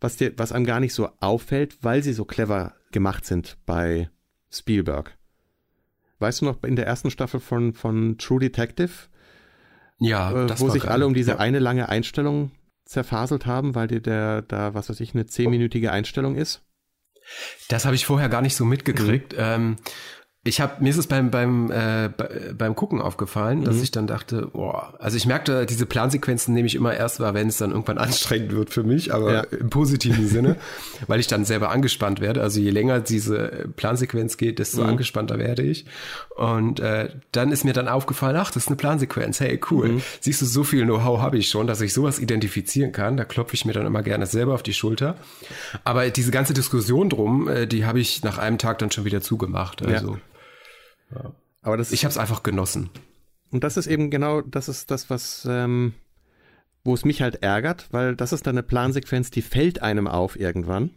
Was, 0.00 0.16
dir, 0.16 0.32
was 0.36 0.52
einem 0.52 0.66
gar 0.66 0.80
nicht 0.80 0.92
so 0.92 1.08
auffällt, 1.20 1.78
weil 1.82 2.02
sie 2.02 2.12
so 2.12 2.24
clever 2.24 2.74
gemacht 2.92 3.24
sind 3.24 3.56
bei 3.64 4.10
Spielberg. 4.50 5.16
Weißt 6.18 6.40
du 6.40 6.46
noch 6.46 6.62
in 6.64 6.76
der 6.76 6.86
ersten 6.86 7.10
Staffel 7.10 7.40
von, 7.40 7.72
von 7.72 8.18
True 8.18 8.40
Detective? 8.40 8.92
Ja, 9.98 10.44
äh, 10.44 10.60
wo 10.60 10.68
sich 10.68 10.88
alle 10.88 11.06
um 11.06 11.14
diese 11.14 11.32
ja. 11.32 11.38
eine 11.38 11.58
lange 11.58 11.88
Einstellung 11.88 12.52
zerfaselt 12.84 13.46
haben, 13.46 13.74
weil 13.74 13.88
dir 13.88 14.00
der 14.00 14.42
da, 14.42 14.74
was 14.74 14.88
weiß 14.88 15.00
ich, 15.00 15.14
eine 15.14 15.26
zehnminütige 15.26 15.90
Einstellung 15.90 16.36
ist? 16.36 16.62
Das 17.68 17.84
habe 17.84 17.96
ich 17.96 18.06
vorher 18.06 18.28
gar 18.28 18.42
nicht 18.42 18.54
so 18.54 18.64
mitgekriegt. 18.64 19.32
Mhm. 19.32 19.38
Ähm, 19.38 19.76
ich 20.46 20.60
habe 20.60 20.82
mir 20.82 20.90
ist 20.90 20.96
es 20.96 21.06
beim 21.06 21.30
beim 21.30 21.70
äh, 21.70 22.08
beim 22.56 22.74
Gucken 22.74 23.00
aufgefallen, 23.00 23.64
dass 23.64 23.76
mhm. 23.76 23.82
ich 23.82 23.90
dann 23.90 24.06
dachte, 24.06 24.48
boah, 24.52 24.94
also 24.98 25.16
ich 25.16 25.26
merkte, 25.26 25.66
diese 25.66 25.86
Plansequenzen 25.86 26.54
nehme 26.54 26.66
ich 26.66 26.74
immer 26.74 26.94
erst 26.94 27.20
wahr, 27.20 27.34
wenn 27.34 27.48
es 27.48 27.58
dann 27.58 27.70
irgendwann 27.70 27.98
anstrengend 28.06 28.52
wird 28.52 28.70
für 28.70 28.82
mich, 28.82 29.12
aber 29.12 29.32
ja. 29.32 29.40
im 29.42 29.70
positiven 29.70 30.28
Sinne, 30.28 30.56
weil 31.06 31.20
ich 31.20 31.26
dann 31.26 31.44
selber 31.44 31.70
angespannt 31.70 32.20
werde. 32.20 32.42
Also 32.42 32.60
je 32.60 32.70
länger 32.70 33.00
diese 33.00 33.68
Plansequenz 33.76 34.36
geht, 34.36 34.58
desto 34.58 34.82
mhm. 34.82 34.90
angespannter 34.90 35.38
werde 35.38 35.62
ich. 35.62 35.86
Und 36.36 36.80
äh, 36.80 37.10
dann 37.32 37.52
ist 37.52 37.64
mir 37.64 37.72
dann 37.72 37.88
aufgefallen, 37.88 38.36
ach, 38.36 38.50
das 38.50 38.64
ist 38.64 38.68
eine 38.68 38.76
Plansequenz. 38.76 39.40
Hey, 39.40 39.60
cool. 39.70 39.88
Mhm. 39.88 40.02
Siehst 40.20 40.42
du, 40.42 40.46
so 40.46 40.64
viel 40.64 40.84
Know-how 40.84 41.20
habe 41.20 41.38
ich 41.38 41.48
schon, 41.48 41.66
dass 41.66 41.80
ich 41.80 41.92
sowas 41.92 42.18
identifizieren 42.18 42.92
kann. 42.92 43.16
Da 43.16 43.24
klopfe 43.24 43.54
ich 43.54 43.64
mir 43.64 43.72
dann 43.72 43.86
immer 43.86 44.02
gerne 44.02 44.26
selber 44.26 44.54
auf 44.54 44.62
die 44.62 44.74
Schulter. 44.74 45.16
Aber 45.84 46.08
diese 46.10 46.30
ganze 46.30 46.54
Diskussion 46.54 47.08
drum, 47.08 47.48
äh, 47.48 47.66
die 47.66 47.84
habe 47.84 48.00
ich 48.00 48.22
nach 48.22 48.38
einem 48.38 48.58
Tag 48.58 48.78
dann 48.78 48.90
schon 48.90 49.04
wieder 49.04 49.20
zugemacht. 49.20 49.84
Also 49.84 50.12
ja. 50.12 50.20
Ja. 51.14 51.32
Aber 51.62 51.76
das 51.76 51.92
ich 51.92 52.04
habe 52.04 52.10
es 52.10 52.18
einfach 52.18 52.42
genossen. 52.42 52.90
Und 53.50 53.64
das 53.64 53.76
ist 53.76 53.86
eben 53.86 54.10
genau, 54.10 54.40
das 54.40 54.68
ist 54.68 54.90
das, 54.90 55.10
was, 55.10 55.46
ähm, 55.48 55.94
wo 56.84 56.94
es 56.94 57.04
mich 57.04 57.22
halt 57.22 57.42
ärgert, 57.42 57.88
weil 57.90 58.16
das 58.16 58.32
ist 58.32 58.46
dann 58.46 58.54
eine 58.54 58.62
Plansequenz, 58.62 59.30
die 59.30 59.42
fällt 59.42 59.82
einem 59.82 60.06
auf 60.06 60.38
irgendwann. 60.38 60.90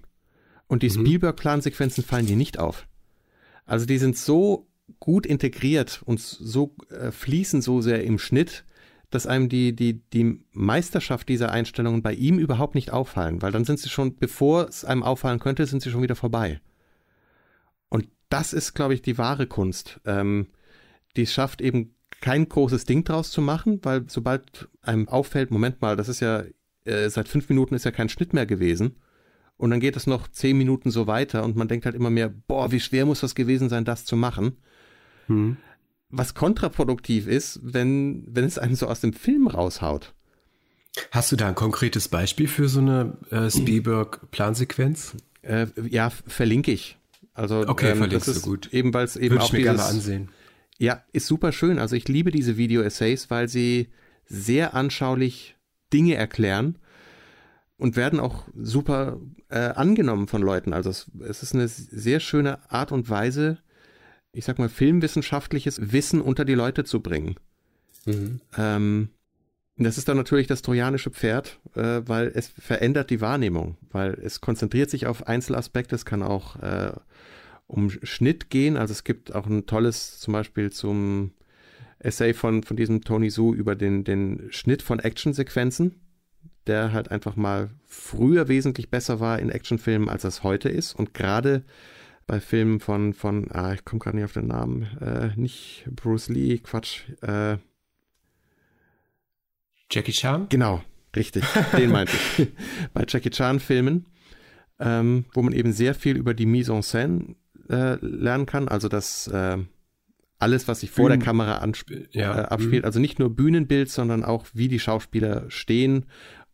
Und 0.67 0.83
die 0.83 0.89
mhm. 0.89 1.05
Spielberg-Plansequenzen 1.05 2.03
fallen 2.03 2.25
dir 2.25 2.35
nicht 2.35 2.59
auf. 2.59 2.87
Also 3.65 3.85
die 3.85 3.97
sind 3.97 4.17
so 4.17 4.67
gut 4.99 5.25
integriert 5.25 6.01
und 6.05 6.19
so 6.19 6.75
äh, 6.89 7.11
fließen 7.11 7.61
so 7.61 7.81
sehr 7.81 8.03
im 8.03 8.19
Schnitt, 8.19 8.65
dass 9.11 9.25
einem 9.25 9.49
die, 9.49 9.75
die, 9.75 10.01
die 10.13 10.43
Meisterschaft 10.51 11.29
dieser 11.29 11.51
Einstellungen 11.51 12.03
bei 12.03 12.13
ihm 12.13 12.37
überhaupt 12.37 12.75
nicht 12.75 12.91
auffallen, 12.91 13.41
weil 13.41 13.51
dann 13.51 13.65
sind 13.65 13.79
sie 13.79 13.89
schon, 13.89 14.17
bevor 14.17 14.67
es 14.67 14.85
einem 14.85 15.03
auffallen 15.03 15.39
könnte, 15.39 15.65
sind 15.65 15.81
sie 15.81 15.89
schon 15.89 16.03
wieder 16.03 16.15
vorbei 16.15 16.61
das 18.29 18.53
ist, 18.53 18.73
glaube 18.73 18.93
ich, 18.93 19.01
die 19.01 19.17
wahre 19.17 19.47
Kunst. 19.47 19.99
Ähm, 20.05 20.47
die 21.15 21.27
schafft 21.27 21.61
eben 21.61 21.95
kein 22.21 22.47
großes 22.47 22.85
Ding 22.85 23.03
draus 23.03 23.31
zu 23.31 23.41
machen, 23.41 23.79
weil 23.83 24.05
sobald 24.07 24.69
einem 24.81 25.07
auffällt, 25.07 25.51
Moment 25.51 25.81
mal, 25.81 25.95
das 25.95 26.09
ist 26.09 26.19
ja, 26.19 26.43
äh, 26.85 27.09
seit 27.09 27.27
fünf 27.27 27.49
Minuten 27.49 27.75
ist 27.75 27.85
ja 27.85 27.91
kein 27.91 28.09
Schnitt 28.09 28.33
mehr 28.33 28.45
gewesen. 28.45 28.95
Und 29.57 29.71
dann 29.71 29.79
geht 29.79 29.97
es 29.97 30.07
noch 30.07 30.27
zehn 30.29 30.57
Minuten 30.57 30.89
so 30.89 31.07
weiter 31.07 31.43
und 31.43 31.57
man 31.57 31.67
denkt 31.67 31.85
halt 31.85 31.95
immer 31.95 32.09
mehr, 32.09 32.29
boah, 32.29 32.71
wie 32.71 32.79
schwer 32.79 33.05
muss 33.05 33.19
das 33.19 33.35
gewesen 33.35 33.67
sein, 33.67 33.83
das 33.83 34.05
zu 34.05 34.15
machen. 34.15 34.57
Hm. 35.27 35.57
Was 36.09 36.33
kontraproduktiv 36.33 37.27
ist, 37.27 37.59
wenn, 37.61 38.23
wenn 38.27 38.45
es 38.45 38.57
einen 38.57 38.75
so 38.75 38.87
aus 38.87 39.01
dem 39.01 39.13
Film 39.13 39.47
raushaut. 39.47 40.13
Hast 41.11 41.31
du 41.31 41.35
da 41.35 41.47
ein 41.47 41.55
konkretes 41.55 42.07
Beispiel 42.07 42.47
für 42.47 42.67
so 42.67 42.79
eine 42.79 43.17
äh, 43.31 43.49
Spielberg-Plansequenz? 43.49 45.17
Äh, 45.41 45.67
ja, 45.87 46.09
verlinke 46.09 46.71
ich. 46.71 46.98
Also 47.39 47.65
okay, 47.67 47.91
ähm, 47.91 48.09
das 48.09 48.27
ist 48.27 48.41
gut. 48.41 48.73
eben, 48.73 48.93
weil 48.93 49.05
es 49.05 49.15
eben 49.15 49.35
Würde 49.35 49.43
auch 49.43 49.47
ich 49.47 49.53
mir 49.53 49.59
dieses, 49.59 49.75
gerne 49.77 49.89
ansehen. 49.89 50.29
Ja, 50.77 51.03
ist 51.13 51.25
super 51.25 51.53
schön. 51.53 51.79
Also 51.79 51.95
ich 51.95 52.07
liebe 52.09 52.31
diese 52.31 52.57
Video-Essays, 52.57 53.29
weil 53.29 53.47
sie 53.47 53.87
sehr 54.25 54.73
anschaulich 54.73 55.55
Dinge 55.93 56.15
erklären 56.15 56.77
und 57.77 57.95
werden 57.95 58.19
auch 58.19 58.43
super 58.61 59.21
äh, 59.47 59.59
angenommen 59.59 60.27
von 60.27 60.41
Leuten. 60.41 60.73
Also 60.73 60.89
es, 60.89 61.09
es 61.27 61.43
ist 61.43 61.55
eine 61.55 61.69
sehr 61.69 62.19
schöne 62.19 62.69
Art 62.69 62.91
und 62.91 63.09
Weise, 63.09 63.59
ich 64.33 64.43
sag 64.43 64.59
mal, 64.59 64.69
filmwissenschaftliches 64.69 65.93
Wissen 65.93 66.19
unter 66.19 66.43
die 66.43 66.55
Leute 66.55 66.83
zu 66.83 66.99
bringen. 66.99 67.35
Mhm. 68.05 68.41
Ähm, 68.57 69.09
das 69.77 69.97
ist 69.97 70.09
dann 70.09 70.17
natürlich 70.17 70.47
das 70.47 70.61
trojanische 70.61 71.09
Pferd, 71.09 71.57
äh, 71.75 72.01
weil 72.05 72.33
es 72.35 72.49
verändert 72.49 73.09
die 73.09 73.21
Wahrnehmung, 73.21 73.77
weil 73.91 74.13
es 74.21 74.41
konzentriert 74.41 74.89
sich 74.89 75.07
auf 75.07 75.25
Einzelaspekte, 75.27 75.95
es 75.95 76.03
kann 76.03 76.21
auch 76.21 76.57
äh, 76.57 76.91
um 77.69 77.89
Schnitt 77.89 78.49
gehen. 78.49 78.75
Also 78.77 78.91
es 78.91 79.03
gibt 79.03 79.33
auch 79.35 79.45
ein 79.45 79.65
tolles 79.67 80.19
zum 80.19 80.33
Beispiel 80.33 80.71
zum 80.71 81.31
Essay 81.99 82.33
von, 82.33 82.63
von 82.63 82.75
diesem 82.75 83.01
Tony 83.01 83.29
Su 83.29 83.53
über 83.53 83.75
den, 83.75 84.03
den 84.03 84.47
Schnitt 84.49 84.81
von 84.81 84.99
Actionsequenzen, 84.99 85.95
der 86.65 86.91
halt 86.93 87.11
einfach 87.11 87.35
mal 87.35 87.69
früher 87.85 88.47
wesentlich 88.47 88.89
besser 88.89 89.19
war 89.19 89.39
in 89.39 89.49
Actionfilmen, 89.49 90.09
als 90.09 90.23
es 90.23 90.43
heute 90.43 90.67
ist. 90.69 90.95
Und 90.95 91.13
gerade 91.13 91.63
bei 92.25 92.39
Filmen 92.39 92.79
von, 92.79 93.13
von 93.13 93.51
ah, 93.51 93.73
ich 93.73 93.85
komme 93.85 93.99
gerade 93.99 94.17
nicht 94.17 94.25
auf 94.25 94.33
den 94.33 94.47
Namen, 94.47 94.83
äh, 94.99 95.31
nicht 95.35 95.87
Bruce 95.91 96.29
Lee, 96.29 96.57
Quatsch, 96.57 97.03
äh, 97.21 97.57
Jackie 99.91 100.11
Chan? 100.11 100.47
Genau, 100.49 100.83
richtig, 101.15 101.43
den 101.77 101.91
meinte 101.91 102.13
ich. 102.37 102.47
Bei 102.93 103.05
Jackie 103.07 103.31
Chan-Filmen, 103.31 104.05
ähm, 104.79 105.25
wo 105.33 105.41
man 105.41 105.53
eben 105.53 105.73
sehr 105.73 105.95
viel 105.95 106.17
über 106.17 106.35
die 106.35 106.45
Mise 106.45 106.73
en 106.73 106.81
scène 106.81 107.35
äh, 107.69 107.95
lernen 108.01 108.45
kann, 108.45 108.67
also 108.67 108.87
das 108.87 109.27
äh, 109.27 109.57
alles, 110.39 110.67
was 110.67 110.79
sich 110.79 110.91
vor 110.91 111.07
Bühnen, 111.07 111.19
der 111.19 111.25
Kamera 111.25 111.71
ja, 112.11 112.39
äh, 112.39 112.45
abspielt, 112.45 112.85
also 112.85 112.99
nicht 112.99 113.19
nur 113.19 113.35
Bühnenbild, 113.35 113.89
sondern 113.89 114.23
auch 114.23 114.45
wie 114.53 114.69
die 114.69 114.79
Schauspieler 114.79 115.49
stehen 115.49 116.05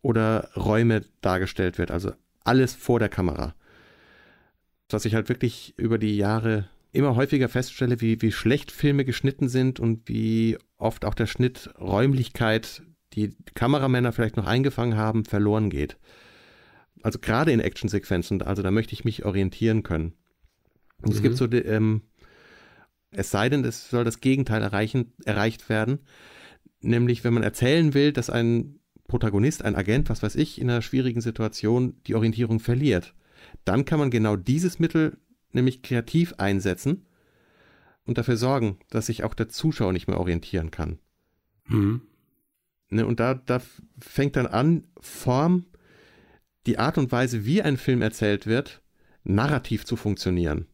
oder 0.02 0.50
Räume 0.56 1.02
dargestellt 1.20 1.78
wird, 1.78 1.90
also 1.90 2.12
alles 2.44 2.74
vor 2.74 2.98
der 2.98 3.08
Kamera. 3.08 3.54
Was 4.88 5.04
ich 5.04 5.14
halt 5.14 5.28
wirklich 5.28 5.74
über 5.76 5.98
die 5.98 6.16
Jahre 6.16 6.68
immer 6.92 7.16
häufiger 7.16 7.48
feststelle, 7.48 8.00
wie, 8.00 8.22
wie 8.22 8.32
schlecht 8.32 8.72
Filme 8.72 9.04
geschnitten 9.04 9.48
sind 9.48 9.80
und 9.80 10.08
wie 10.08 10.58
oft 10.78 11.04
auch 11.04 11.14
der 11.14 11.26
Schnitt 11.26 11.70
Räumlichkeit 11.78 12.82
die 13.12 13.34
Kameramänner 13.54 14.12
vielleicht 14.12 14.36
noch 14.36 14.46
eingefangen 14.46 14.96
haben, 14.96 15.24
verloren 15.24 15.70
geht. 15.70 15.96
Also 17.02 17.18
gerade 17.18 17.52
in 17.52 17.60
Actionsequenzen, 17.60 18.42
also 18.42 18.62
da 18.62 18.70
möchte 18.70 18.92
ich 18.92 19.04
mich 19.04 19.24
orientieren 19.24 19.82
können. 19.82 20.14
Und 21.02 21.10
mhm. 21.10 21.16
es 21.16 21.22
gibt 21.22 21.34
mhm. 21.34 21.38
so, 21.38 21.50
ähm, 21.52 22.02
es 23.10 23.30
sei 23.30 23.48
denn, 23.48 23.64
es 23.64 23.88
soll 23.90 24.04
das 24.04 24.20
Gegenteil 24.20 24.62
erreichen, 24.62 25.12
erreicht 25.24 25.68
werden, 25.68 26.00
Nämlich, 26.80 27.24
wenn 27.24 27.34
man 27.34 27.42
erzählen 27.42 27.94
will, 27.94 28.12
dass 28.12 28.30
ein 28.30 28.78
Protagonist, 29.08 29.64
ein 29.64 29.74
Agent, 29.74 30.10
was 30.10 30.22
weiß 30.22 30.36
ich, 30.36 30.60
in 30.60 30.70
einer 30.70 30.82
schwierigen 30.82 31.20
Situation 31.20 32.00
die 32.06 32.14
Orientierung 32.14 32.60
verliert, 32.60 33.14
dann 33.64 33.84
kann 33.84 33.98
man 33.98 34.10
genau 34.10 34.36
dieses 34.36 34.78
Mittel 34.78 35.18
nämlich 35.52 35.82
kreativ 35.82 36.34
einsetzen 36.38 37.06
und 38.04 38.18
dafür 38.18 38.36
sorgen, 38.36 38.78
dass 38.90 39.06
sich 39.06 39.24
auch 39.24 39.34
der 39.34 39.48
Zuschauer 39.48 39.92
nicht 39.92 40.06
mehr 40.06 40.20
orientieren 40.20 40.70
kann. 40.70 40.98
Mhm. 41.66 42.02
Ne, 42.90 43.06
und 43.06 43.18
da, 43.18 43.34
da 43.34 43.60
fängt 43.98 44.36
dann 44.36 44.46
an, 44.46 44.86
Form, 45.00 45.66
die 46.66 46.78
Art 46.78 46.98
und 46.98 47.10
Weise, 47.10 47.44
wie 47.44 47.62
ein 47.62 47.78
Film 47.78 48.02
erzählt 48.02 48.46
wird, 48.46 48.82
narrativ 49.24 49.84
zu 49.84 49.96
funktionieren. 49.96 50.66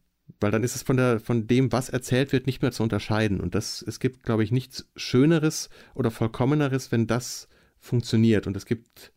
Weil 0.43 0.51
dann 0.51 0.63
ist 0.63 0.75
es 0.75 0.83
von, 0.83 0.97
der, 0.97 1.21
von 1.21 1.47
dem, 1.47 1.71
was 1.71 1.87
erzählt 1.87 2.33
wird, 2.33 2.47
nicht 2.47 2.61
mehr 2.61 2.73
zu 2.73 2.83
unterscheiden. 2.83 3.39
Und 3.39 3.55
das, 3.55 3.81
es 3.81 4.01
gibt, 4.01 4.23
glaube 4.23 4.43
ich, 4.43 4.51
nichts 4.51 4.89
Schöneres 4.97 5.69
oder 5.95 6.11
Vollkommeneres, 6.11 6.91
wenn 6.91 7.07
das 7.07 7.47
funktioniert. 7.79 8.45
Und 8.45 8.57
es 8.57 8.65
gibt 8.65 9.13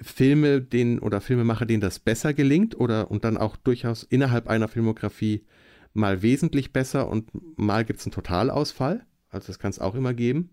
Filme, 0.00 0.62
denen 0.62 1.00
oder 1.00 1.20
Filmemacher, 1.20 1.66
denen 1.66 1.82
das 1.82 1.98
besser 1.98 2.32
gelingt 2.32 2.74
oder 2.74 3.10
und 3.10 3.24
dann 3.24 3.36
auch 3.36 3.56
durchaus 3.56 4.04
innerhalb 4.04 4.48
einer 4.48 4.68
Filmografie 4.68 5.44
mal 5.92 6.22
wesentlich 6.22 6.72
besser 6.72 7.08
und 7.08 7.30
mal 7.58 7.84
gibt 7.84 8.00
es 8.00 8.06
einen 8.06 8.12
Totalausfall. 8.12 9.04
Also 9.28 9.48
das 9.48 9.58
kann 9.58 9.70
es 9.70 9.80
auch 9.80 9.94
immer 9.94 10.14
geben. 10.14 10.48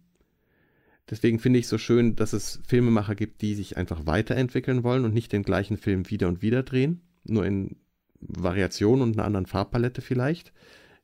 Deswegen 1.09 1.39
finde 1.39 1.59
ich 1.59 1.65
es 1.65 1.69
so 1.69 1.77
schön, 1.77 2.17
dass 2.17 2.33
es 2.33 2.59
Filmemacher 2.67 3.15
gibt, 3.15 3.41
die 3.41 3.55
sich 3.55 3.77
einfach 3.77 4.05
weiterentwickeln 4.05 4.83
wollen 4.83 5.05
und 5.05 5.13
nicht 5.13 5.31
den 5.31 5.43
gleichen 5.43 5.77
Film 5.77 6.09
wieder 6.09 6.27
und 6.27 6.41
wieder 6.41 6.63
drehen, 6.63 7.01
nur 7.23 7.45
in 7.45 7.77
Variationen 8.21 9.01
und 9.01 9.13
einer 9.13 9.25
anderen 9.25 9.45
Farbpalette 9.45 10.01
vielleicht, 10.01 10.53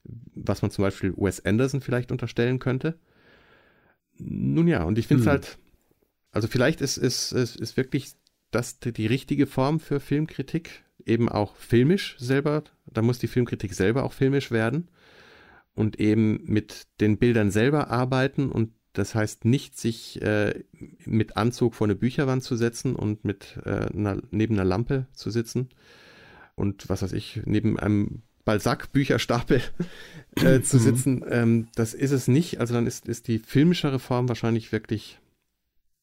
was 0.04 0.62
man 0.62 0.72
zum 0.72 0.84
Beispiel 0.84 1.14
Wes 1.18 1.44
Anderson 1.46 1.82
vielleicht 1.82 2.12
unterstellen 2.12 2.60
könnte. 2.60 3.00
Nun 4.18 4.68
ja, 4.68 4.84
und 4.84 4.98
ich 4.98 5.08
finde 5.08 5.22
es 5.22 5.26
hm. 5.26 5.32
halt, 5.32 5.58
also 6.32 6.48
vielleicht 6.48 6.82
ist, 6.82 6.98
ist, 6.98 7.32
ist, 7.32 7.56
ist 7.56 7.78
wirklich 7.78 8.14
das 8.52 8.80
die 8.80 9.08
richtige 9.08 9.48
Form 9.48 9.80
für 9.80 10.00
Filmkritik, 10.00 10.84
eben 11.06 11.30
auch 11.30 11.56
filmisch 11.56 12.16
selber, 12.20 12.64
da 12.86 13.02
muss 13.02 13.20
die 13.20 13.28
Filmkritik 13.28 13.74
selber 13.74 14.04
auch 14.04 14.14
filmisch 14.14 14.52
werden 14.52 14.90
und 15.74 16.00
eben 16.00 16.42
mit 16.46 16.88
den 17.02 17.18
Bildern 17.18 17.52
selber 17.52 17.90
arbeiten 17.90 18.52
und 18.52 18.72
das 18.94 19.14
heißt 19.14 19.44
nicht, 19.44 19.78
sich 19.78 20.22
äh, 20.22 20.64
mit 21.04 21.36
Anzug 21.36 21.76
vor 21.76 21.86
eine 21.86 21.96
Bücherwand 21.96 22.44
zu 22.44 22.56
setzen 22.56 22.96
und 22.96 23.26
mit 23.26 23.60
äh, 23.66 23.88
einer, 23.94 24.22
neben 24.32 24.56
einer 24.56 24.64
Lampe 24.64 25.08
zu 25.12 25.30
sitzen 25.32 25.70
und 26.56 26.90
was 26.90 27.02
weiß 27.02 27.14
ich, 27.14 27.42
neben 27.46 27.80
einem 27.80 28.24
Balzac-Bücherstapel 28.46 29.62
äh, 30.36 30.62
zu 30.62 30.78
mhm. 30.78 30.82
sitzen. 30.82 31.26
Ähm, 31.28 31.68
das 31.76 31.94
ist 31.94 32.12
es 32.12 32.28
nicht. 32.28 32.60
Also 32.60 32.74
dann 32.74 32.88
ist, 32.88 33.08
ist 33.08 33.28
die 33.28 33.40
filmischere 33.40 34.00
Form 34.00 34.30
wahrscheinlich 34.30 34.72
wirklich 34.72 35.20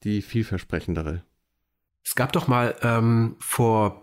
die 0.02 0.20
vielversprechendere. 0.20 1.22
Es 2.04 2.16
gab 2.16 2.32
doch 2.32 2.48
mal 2.48 2.74
ähm, 2.82 3.36
vor 3.38 4.01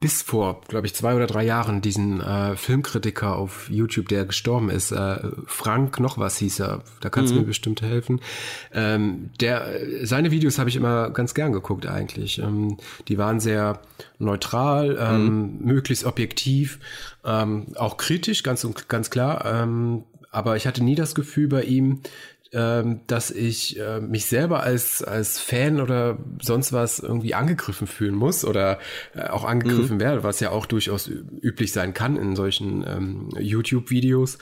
bis 0.00 0.22
vor, 0.22 0.60
glaube 0.68 0.86
ich, 0.86 0.94
zwei 0.94 1.16
oder 1.16 1.26
drei 1.26 1.44
Jahren 1.44 1.80
diesen 1.80 2.20
äh, 2.20 2.54
Filmkritiker 2.54 3.34
auf 3.34 3.68
YouTube, 3.68 4.08
der 4.08 4.26
gestorben 4.26 4.70
ist. 4.70 4.92
Äh, 4.92 5.18
Frank 5.46 5.98
noch 5.98 6.18
was 6.18 6.38
hieß 6.38 6.60
er. 6.60 6.84
Da 7.00 7.10
kannst 7.10 7.32
mhm. 7.32 7.38
du 7.38 7.40
mir 7.42 7.48
bestimmt 7.48 7.82
helfen. 7.82 8.20
Ähm, 8.72 9.30
der, 9.40 9.66
seine 10.04 10.30
Videos 10.30 10.60
habe 10.60 10.70
ich 10.70 10.76
immer 10.76 11.10
ganz 11.10 11.34
gern 11.34 11.52
geguckt 11.52 11.86
eigentlich. 11.86 12.38
Ähm, 12.38 12.76
die 13.08 13.18
waren 13.18 13.40
sehr 13.40 13.80
neutral, 14.20 14.96
ähm, 15.00 15.24
mhm. 15.24 15.58
möglichst 15.62 16.04
objektiv, 16.04 16.78
ähm, 17.24 17.66
auch 17.74 17.96
kritisch, 17.96 18.44
ganz 18.44 18.66
ganz 18.86 19.10
klar. 19.10 19.44
Ähm, 19.44 20.04
aber 20.30 20.56
ich 20.56 20.66
hatte 20.66 20.84
nie 20.84 20.94
das 20.94 21.14
Gefühl 21.16 21.48
bei 21.48 21.62
ihm, 21.62 22.02
ähm, 22.52 23.00
dass 23.06 23.30
ich 23.30 23.78
äh, 23.78 24.00
mich 24.00 24.26
selber 24.26 24.62
als, 24.62 25.02
als 25.02 25.38
Fan 25.38 25.80
oder 25.80 26.18
sonst 26.40 26.72
was 26.72 26.98
irgendwie 26.98 27.34
angegriffen 27.34 27.86
fühlen 27.86 28.14
muss 28.14 28.44
oder 28.44 28.78
äh, 29.14 29.28
auch 29.28 29.44
angegriffen 29.44 29.96
mhm. 29.96 30.00
werde, 30.00 30.22
was 30.24 30.40
ja 30.40 30.50
auch 30.50 30.66
durchaus 30.66 31.08
üblich 31.08 31.72
sein 31.72 31.92
kann 31.92 32.16
in 32.16 32.36
solchen 32.36 32.84
ähm, 32.86 33.28
YouTube-Videos, 33.38 34.38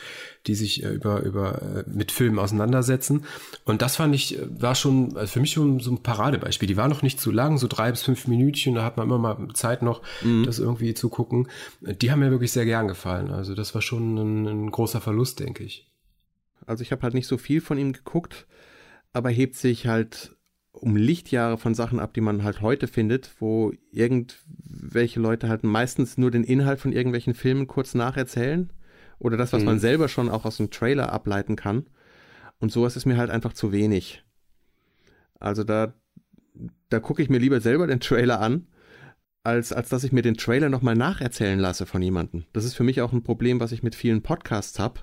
die 0.46 0.54
sich 0.54 0.84
äh, 0.84 0.90
über, 0.90 1.22
über 1.22 1.62
äh, 1.62 1.84
mit 1.86 2.12
Filmen 2.12 2.38
auseinandersetzen. 2.38 3.24
Und 3.64 3.82
das 3.82 3.96
fand 3.96 4.14
ich, 4.14 4.38
äh, 4.38 4.46
war 4.50 4.74
schon 4.74 5.16
also 5.16 5.32
für 5.32 5.40
mich 5.40 5.52
schon 5.52 5.80
so 5.80 5.90
ein 5.90 6.02
Paradebeispiel. 6.02 6.68
Die 6.68 6.76
war 6.76 6.88
noch 6.88 7.02
nicht 7.02 7.20
zu 7.20 7.32
lang, 7.32 7.58
so 7.58 7.66
drei 7.66 7.90
bis 7.90 8.02
fünf 8.02 8.28
Minütchen, 8.28 8.74
da 8.74 8.84
hat 8.84 8.96
man 8.96 9.06
immer 9.06 9.18
mal 9.18 9.48
Zeit 9.54 9.82
noch, 9.82 10.02
mhm. 10.22 10.44
das 10.44 10.58
irgendwie 10.58 10.94
zu 10.94 11.08
gucken. 11.08 11.48
Die 11.80 12.10
haben 12.10 12.20
mir 12.20 12.30
wirklich 12.30 12.52
sehr 12.52 12.64
gern 12.66 12.86
gefallen. 12.86 13.30
Also 13.30 13.54
das 13.54 13.74
war 13.74 13.82
schon 13.82 14.16
ein, 14.16 14.46
ein 14.46 14.70
großer 14.70 15.00
Verlust, 15.00 15.40
denke 15.40 15.64
ich. 15.64 15.88
Also 16.66 16.82
ich 16.82 16.92
habe 16.92 17.02
halt 17.02 17.14
nicht 17.14 17.28
so 17.28 17.38
viel 17.38 17.60
von 17.60 17.78
ihm 17.78 17.92
geguckt, 17.92 18.46
aber 19.12 19.30
hebt 19.30 19.54
sich 19.54 19.86
halt 19.86 20.36
um 20.72 20.96
Lichtjahre 20.96 21.56
von 21.56 21.74
Sachen 21.74 22.00
ab, 22.00 22.12
die 22.12 22.20
man 22.20 22.42
halt 22.42 22.60
heute 22.60 22.86
findet, 22.86 23.30
wo 23.40 23.72
irgendwelche 23.90 25.20
Leute 25.20 25.48
halt 25.48 25.64
meistens 25.64 26.18
nur 26.18 26.30
den 26.30 26.44
Inhalt 26.44 26.80
von 26.80 26.92
irgendwelchen 26.92 27.34
Filmen 27.34 27.66
kurz 27.66 27.94
nacherzählen 27.94 28.70
oder 29.18 29.36
das, 29.36 29.52
was 29.52 29.60
mhm. 29.60 29.66
man 29.66 29.78
selber 29.78 30.08
schon 30.08 30.28
auch 30.28 30.44
aus 30.44 30.58
dem 30.58 30.70
Trailer 30.70 31.12
ableiten 31.12 31.56
kann. 31.56 31.86
Und 32.58 32.72
sowas 32.72 32.96
ist 32.96 33.06
mir 33.06 33.16
halt 33.16 33.30
einfach 33.30 33.54
zu 33.54 33.72
wenig. 33.72 34.24
Also 35.40 35.64
da, 35.64 35.94
da 36.88 37.00
gucke 37.00 37.22
ich 37.22 37.30
mir 37.30 37.38
lieber 37.38 37.60
selber 37.60 37.86
den 37.86 38.00
Trailer 38.00 38.40
an, 38.40 38.66
als, 39.44 39.72
als 39.72 39.88
dass 39.88 40.04
ich 40.04 40.12
mir 40.12 40.22
den 40.22 40.36
Trailer 40.36 40.68
nochmal 40.68 40.94
nacherzählen 40.94 41.58
lasse 41.58 41.86
von 41.86 42.02
jemandem. 42.02 42.44
Das 42.52 42.64
ist 42.64 42.74
für 42.74 42.84
mich 42.84 43.00
auch 43.00 43.12
ein 43.12 43.22
Problem, 43.22 43.60
was 43.60 43.72
ich 43.72 43.82
mit 43.82 43.94
vielen 43.94 44.22
Podcasts 44.22 44.78
habe 44.78 45.00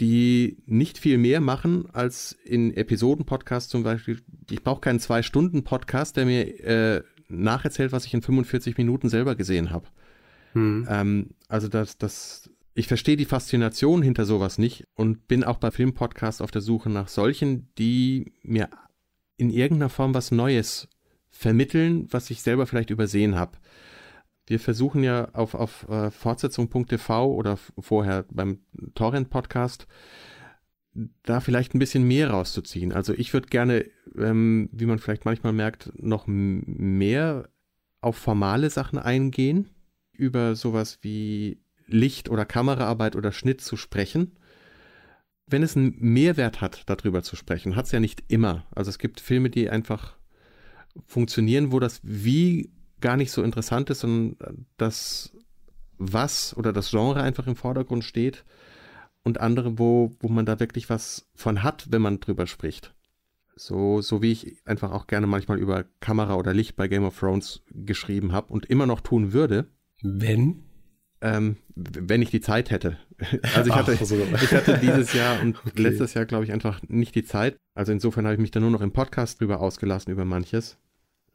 die 0.00 0.56
nicht 0.66 0.98
viel 0.98 1.18
mehr 1.18 1.40
machen 1.40 1.88
als 1.92 2.32
in 2.44 2.74
Episoden-Podcasts 2.74 3.68
zum 3.68 3.82
Beispiel. 3.82 4.20
Ich 4.50 4.64
brauche 4.64 4.80
keinen 4.80 4.98
Zwei-Stunden-Podcast, 4.98 6.16
der 6.16 6.24
mir 6.24 6.64
äh, 6.64 7.02
nacherzählt, 7.28 7.92
was 7.92 8.06
ich 8.06 8.14
in 8.14 8.22
45 8.22 8.78
Minuten 8.78 9.10
selber 9.10 9.34
gesehen 9.34 9.70
habe. 9.70 9.86
Hm. 10.54 10.88
Ähm, 10.90 11.30
also 11.48 11.68
das, 11.68 11.98
das, 11.98 12.50
ich 12.74 12.88
verstehe 12.88 13.16
die 13.16 13.26
Faszination 13.26 14.02
hinter 14.02 14.24
sowas 14.24 14.56
nicht 14.56 14.84
und 14.94 15.28
bin 15.28 15.44
auch 15.44 15.58
bei 15.58 15.70
Filmpodcasts 15.70 16.40
auf 16.40 16.50
der 16.50 16.62
Suche 16.62 16.88
nach 16.88 17.08
solchen, 17.08 17.68
die 17.76 18.32
mir 18.42 18.70
in 19.36 19.50
irgendeiner 19.50 19.90
Form 19.90 20.14
was 20.14 20.30
Neues 20.30 20.88
vermitteln, 21.30 22.08
was 22.10 22.30
ich 22.30 22.42
selber 22.42 22.66
vielleicht 22.66 22.90
übersehen 22.90 23.36
habe 23.36 23.58
wir 24.50 24.58
versuchen 24.58 25.04
ja 25.04 25.28
auf, 25.32 25.54
auf 25.54 25.88
äh, 25.88 26.10
Fortsetzung.tv 26.10 27.32
oder 27.32 27.56
vorher 27.78 28.24
beim 28.30 28.58
Torrent-Podcast 28.94 29.86
da 31.22 31.38
vielleicht 31.38 31.72
ein 31.72 31.78
bisschen 31.78 32.02
mehr 32.02 32.30
rauszuziehen. 32.30 32.92
Also 32.92 33.14
ich 33.14 33.32
würde 33.32 33.46
gerne, 33.46 33.86
ähm, 34.18 34.68
wie 34.72 34.86
man 34.86 34.98
vielleicht 34.98 35.24
manchmal 35.24 35.52
merkt, 35.52 35.92
noch 36.02 36.24
mehr 36.26 37.48
auf 38.00 38.16
formale 38.16 38.70
Sachen 38.70 38.98
eingehen, 38.98 39.68
über 40.12 40.56
sowas 40.56 40.98
wie 41.02 41.62
Licht- 41.86 42.28
oder 42.28 42.44
Kameraarbeit 42.44 43.14
oder 43.14 43.30
Schnitt 43.30 43.60
zu 43.60 43.76
sprechen. 43.76 44.32
Wenn 45.46 45.62
es 45.62 45.76
einen 45.76 45.94
Mehrwert 45.96 46.60
hat, 46.60 46.82
darüber 46.90 47.22
zu 47.22 47.36
sprechen, 47.36 47.76
hat 47.76 47.86
es 47.86 47.92
ja 47.92 48.00
nicht 48.00 48.24
immer. 48.26 48.66
Also 48.72 48.88
es 48.88 48.98
gibt 48.98 49.20
Filme, 49.20 49.48
die 49.48 49.70
einfach 49.70 50.16
funktionieren, 51.06 51.70
wo 51.70 51.78
das 51.78 52.00
Wie 52.02 52.72
gar 53.00 53.16
nicht 53.16 53.30
so 53.30 53.42
interessant 53.42 53.90
ist, 53.90 54.00
sondern 54.00 54.66
das 54.76 55.32
was 55.98 56.56
oder 56.56 56.72
das 56.72 56.90
Genre 56.90 57.22
einfach 57.22 57.46
im 57.46 57.56
Vordergrund 57.56 58.04
steht 58.04 58.44
und 59.22 59.40
andere, 59.40 59.78
wo, 59.78 60.16
wo 60.20 60.28
man 60.28 60.46
da 60.46 60.58
wirklich 60.58 60.88
was 60.88 61.28
von 61.34 61.62
hat, 61.62 61.88
wenn 61.90 62.02
man 62.02 62.20
drüber 62.20 62.46
spricht. 62.46 62.94
So, 63.54 64.00
so 64.00 64.22
wie 64.22 64.32
ich 64.32 64.56
einfach 64.64 64.90
auch 64.92 65.06
gerne 65.06 65.26
manchmal 65.26 65.58
über 65.58 65.84
Kamera 66.00 66.36
oder 66.36 66.54
Licht 66.54 66.76
bei 66.76 66.88
Game 66.88 67.04
of 67.04 67.18
Thrones 67.18 67.62
geschrieben 67.70 68.32
habe 68.32 68.52
und 68.52 68.66
immer 68.66 68.86
noch 68.86 69.02
tun 69.02 69.34
würde. 69.34 69.66
Wenn? 70.02 70.64
Ähm, 71.20 71.56
wenn 71.74 72.22
ich 72.22 72.30
die 72.30 72.40
Zeit 72.40 72.70
hätte. 72.70 72.96
Also 73.54 73.68
ich 73.68 73.76
hatte, 73.76 73.98
Ach, 74.00 74.06
so. 74.06 74.16
ich 74.16 74.52
hatte 74.52 74.78
dieses 74.78 75.12
Jahr 75.12 75.42
und 75.42 75.58
okay. 75.66 75.82
letztes 75.82 76.14
Jahr, 76.14 76.24
glaube 76.24 76.44
ich, 76.44 76.52
einfach 76.52 76.80
nicht 76.88 77.14
die 77.14 77.24
Zeit. 77.24 77.58
Also 77.74 77.92
insofern 77.92 78.24
habe 78.24 78.34
ich 78.34 78.40
mich 78.40 78.50
da 78.50 78.60
nur 78.60 78.70
noch 78.70 78.80
im 78.80 78.92
Podcast 78.92 79.40
drüber 79.40 79.60
ausgelassen 79.60 80.10
über 80.10 80.24
manches. 80.24 80.78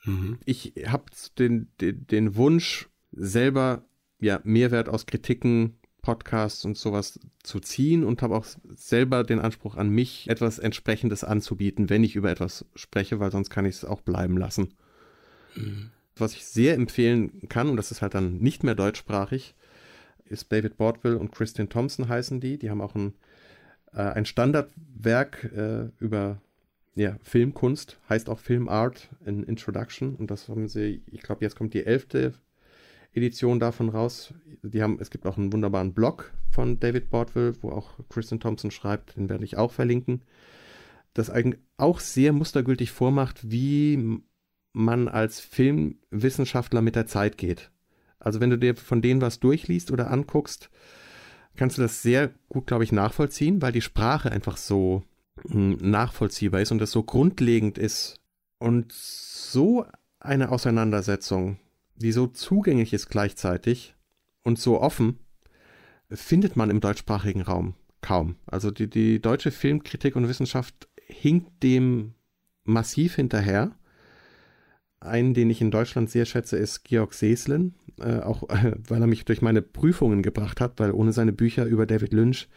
Mhm. 0.05 0.37
Ich 0.45 0.73
habe 0.87 1.05
den, 1.37 1.67
den, 1.81 2.07
den 2.07 2.35
Wunsch, 2.35 2.89
selber 3.11 3.85
ja, 4.19 4.39
Mehrwert 4.43 4.89
aus 4.89 5.05
Kritiken, 5.05 5.77
Podcasts 6.01 6.65
und 6.65 6.77
sowas 6.77 7.19
zu 7.41 7.59
ziehen 7.59 8.03
und 8.03 8.21
habe 8.21 8.35
auch 8.35 8.45
selber 8.75 9.23
den 9.23 9.39
Anspruch 9.39 9.75
an 9.75 9.89
mich, 9.89 10.29
etwas 10.29 10.59
Entsprechendes 10.59 11.23
anzubieten, 11.23 11.89
wenn 11.89 12.03
ich 12.03 12.15
über 12.15 12.29
etwas 12.29 12.65
spreche, 12.75 13.19
weil 13.19 13.31
sonst 13.31 13.49
kann 13.49 13.65
ich 13.65 13.77
es 13.77 13.85
auch 13.85 14.01
bleiben 14.01 14.37
lassen. 14.37 14.75
Mhm. 15.55 15.89
Was 16.15 16.33
ich 16.33 16.45
sehr 16.45 16.75
empfehlen 16.75 17.49
kann, 17.49 17.69
und 17.69 17.77
das 17.77 17.91
ist 17.91 18.01
halt 18.03 18.13
dann 18.13 18.37
nicht 18.37 18.63
mehr 18.63 18.75
deutschsprachig, 18.75 19.55
ist 20.25 20.51
David 20.51 20.77
Bordwell 20.77 21.15
und 21.15 21.31
Christian 21.31 21.69
Thompson 21.69 22.07
heißen 22.07 22.39
die. 22.39 22.57
Die 22.57 22.69
haben 22.69 22.81
auch 22.81 22.95
ein, 22.95 23.13
äh, 23.93 24.01
ein 24.01 24.25
Standardwerk 24.25 25.43
äh, 25.55 25.89
über 25.99 26.39
ja, 26.95 27.17
Filmkunst, 27.21 27.99
heißt 28.09 28.29
auch 28.29 28.39
Filmart 28.39 29.09
in 29.25 29.43
Introduction. 29.43 30.15
Und 30.15 30.31
das 30.31 30.47
haben 30.47 30.67
sie, 30.67 31.03
ich 31.07 31.21
glaube, 31.21 31.43
jetzt 31.43 31.55
kommt 31.55 31.73
die 31.73 31.85
elfte 31.85 32.33
Edition 33.13 33.59
davon 33.59 33.89
raus. 33.89 34.33
Die 34.63 34.81
haben, 34.81 34.97
es 34.99 35.09
gibt 35.09 35.25
auch 35.25 35.37
einen 35.37 35.51
wunderbaren 35.53 35.93
Blog 35.93 36.33
von 36.49 36.79
David 36.79 37.09
Bordwell, 37.09 37.53
wo 37.61 37.71
auch 37.71 37.91
Kristen 38.09 38.39
Thompson 38.39 38.71
schreibt, 38.71 39.17
den 39.17 39.29
werde 39.29 39.43
ich 39.43 39.57
auch 39.57 39.71
verlinken. 39.71 40.23
das 41.13 41.31
auch 41.77 41.99
sehr 41.99 42.33
mustergültig 42.33 42.91
vormacht, 42.91 43.49
wie 43.49 44.19
man 44.73 45.07
als 45.07 45.39
Filmwissenschaftler 45.39 46.81
mit 46.81 46.95
der 46.95 47.07
Zeit 47.07 47.37
geht. 47.37 47.71
Also 48.19 48.39
wenn 48.39 48.49
du 48.49 48.57
dir 48.57 48.75
von 48.75 49.01
denen 49.01 49.21
was 49.21 49.39
durchliest 49.39 49.91
oder 49.91 50.11
anguckst, 50.11 50.69
kannst 51.55 51.77
du 51.77 51.81
das 51.81 52.01
sehr 52.01 52.33
gut, 52.49 52.67
glaube 52.67 52.83
ich, 52.83 52.91
nachvollziehen, 52.91 53.61
weil 53.61 53.71
die 53.71 53.81
Sprache 53.81 54.31
einfach 54.31 54.57
so 54.57 55.03
nachvollziehbar 55.43 56.61
ist 56.61 56.71
und 56.71 56.79
das 56.79 56.91
so 56.91 57.03
grundlegend 57.03 57.77
ist. 57.77 58.19
Und 58.57 58.91
so 58.91 59.86
eine 60.19 60.49
Auseinandersetzung, 60.49 61.59
die 61.95 62.11
so 62.11 62.27
zugänglich 62.27 62.93
ist 62.93 63.09
gleichzeitig 63.09 63.95
und 64.43 64.59
so 64.59 64.81
offen, 64.81 65.19
findet 66.09 66.55
man 66.55 66.69
im 66.69 66.79
deutschsprachigen 66.79 67.41
Raum 67.41 67.75
kaum. 68.01 68.36
Also 68.45 68.71
die, 68.71 68.89
die 68.89 69.21
deutsche 69.21 69.51
Filmkritik 69.51 70.15
und 70.15 70.27
Wissenschaft 70.27 70.88
hinkt 71.07 71.63
dem 71.63 72.13
massiv 72.63 73.15
hinterher. 73.15 73.71
Einen, 74.99 75.33
den 75.33 75.49
ich 75.49 75.61
in 75.61 75.71
Deutschland 75.71 76.09
sehr 76.09 76.25
schätze, 76.25 76.57
ist 76.57 76.83
Georg 76.83 77.13
Seslin, 77.13 77.75
äh, 77.99 78.19
auch 78.19 78.49
äh, 78.49 78.73
weil 78.88 79.01
er 79.01 79.07
mich 79.07 79.25
durch 79.25 79.41
meine 79.41 79.61
Prüfungen 79.61 80.23
gebracht 80.23 80.61
hat, 80.61 80.79
weil 80.79 80.91
ohne 80.91 81.13
seine 81.13 81.33
Bücher 81.33 81.65
über 81.65 81.86
David 81.86 82.13
Lynch, 82.13 82.47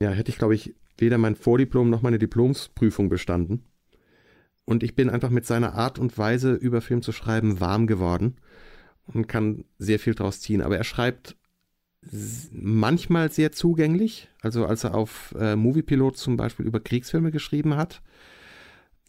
ja, 0.00 0.10
hätte 0.10 0.30
ich, 0.30 0.38
glaube 0.38 0.54
ich, 0.54 0.74
weder 0.98 1.18
mein 1.18 1.36
Vordiplom 1.36 1.90
noch 1.90 2.02
meine 2.02 2.18
Diplomsprüfung 2.18 3.08
bestanden. 3.08 3.64
Und 4.64 4.82
ich 4.82 4.94
bin 4.94 5.10
einfach 5.10 5.30
mit 5.30 5.44
seiner 5.46 5.74
Art 5.74 5.98
und 5.98 6.16
Weise, 6.16 6.54
über 6.54 6.80
Film 6.80 7.02
zu 7.02 7.12
schreiben, 7.12 7.60
warm 7.60 7.86
geworden 7.86 8.36
und 9.06 9.28
kann 9.28 9.64
sehr 9.78 9.98
viel 9.98 10.14
draus 10.14 10.40
ziehen. 10.40 10.62
Aber 10.62 10.76
er 10.76 10.84
schreibt 10.84 11.36
manchmal 12.52 13.30
sehr 13.30 13.52
zugänglich, 13.52 14.28
also 14.40 14.66
als 14.66 14.84
er 14.84 14.94
auf 14.94 15.34
äh, 15.38 15.56
Moviepilot 15.56 16.16
zum 16.16 16.36
Beispiel 16.36 16.66
über 16.66 16.80
Kriegsfilme 16.80 17.30
geschrieben 17.30 17.76
hat. 17.76 18.02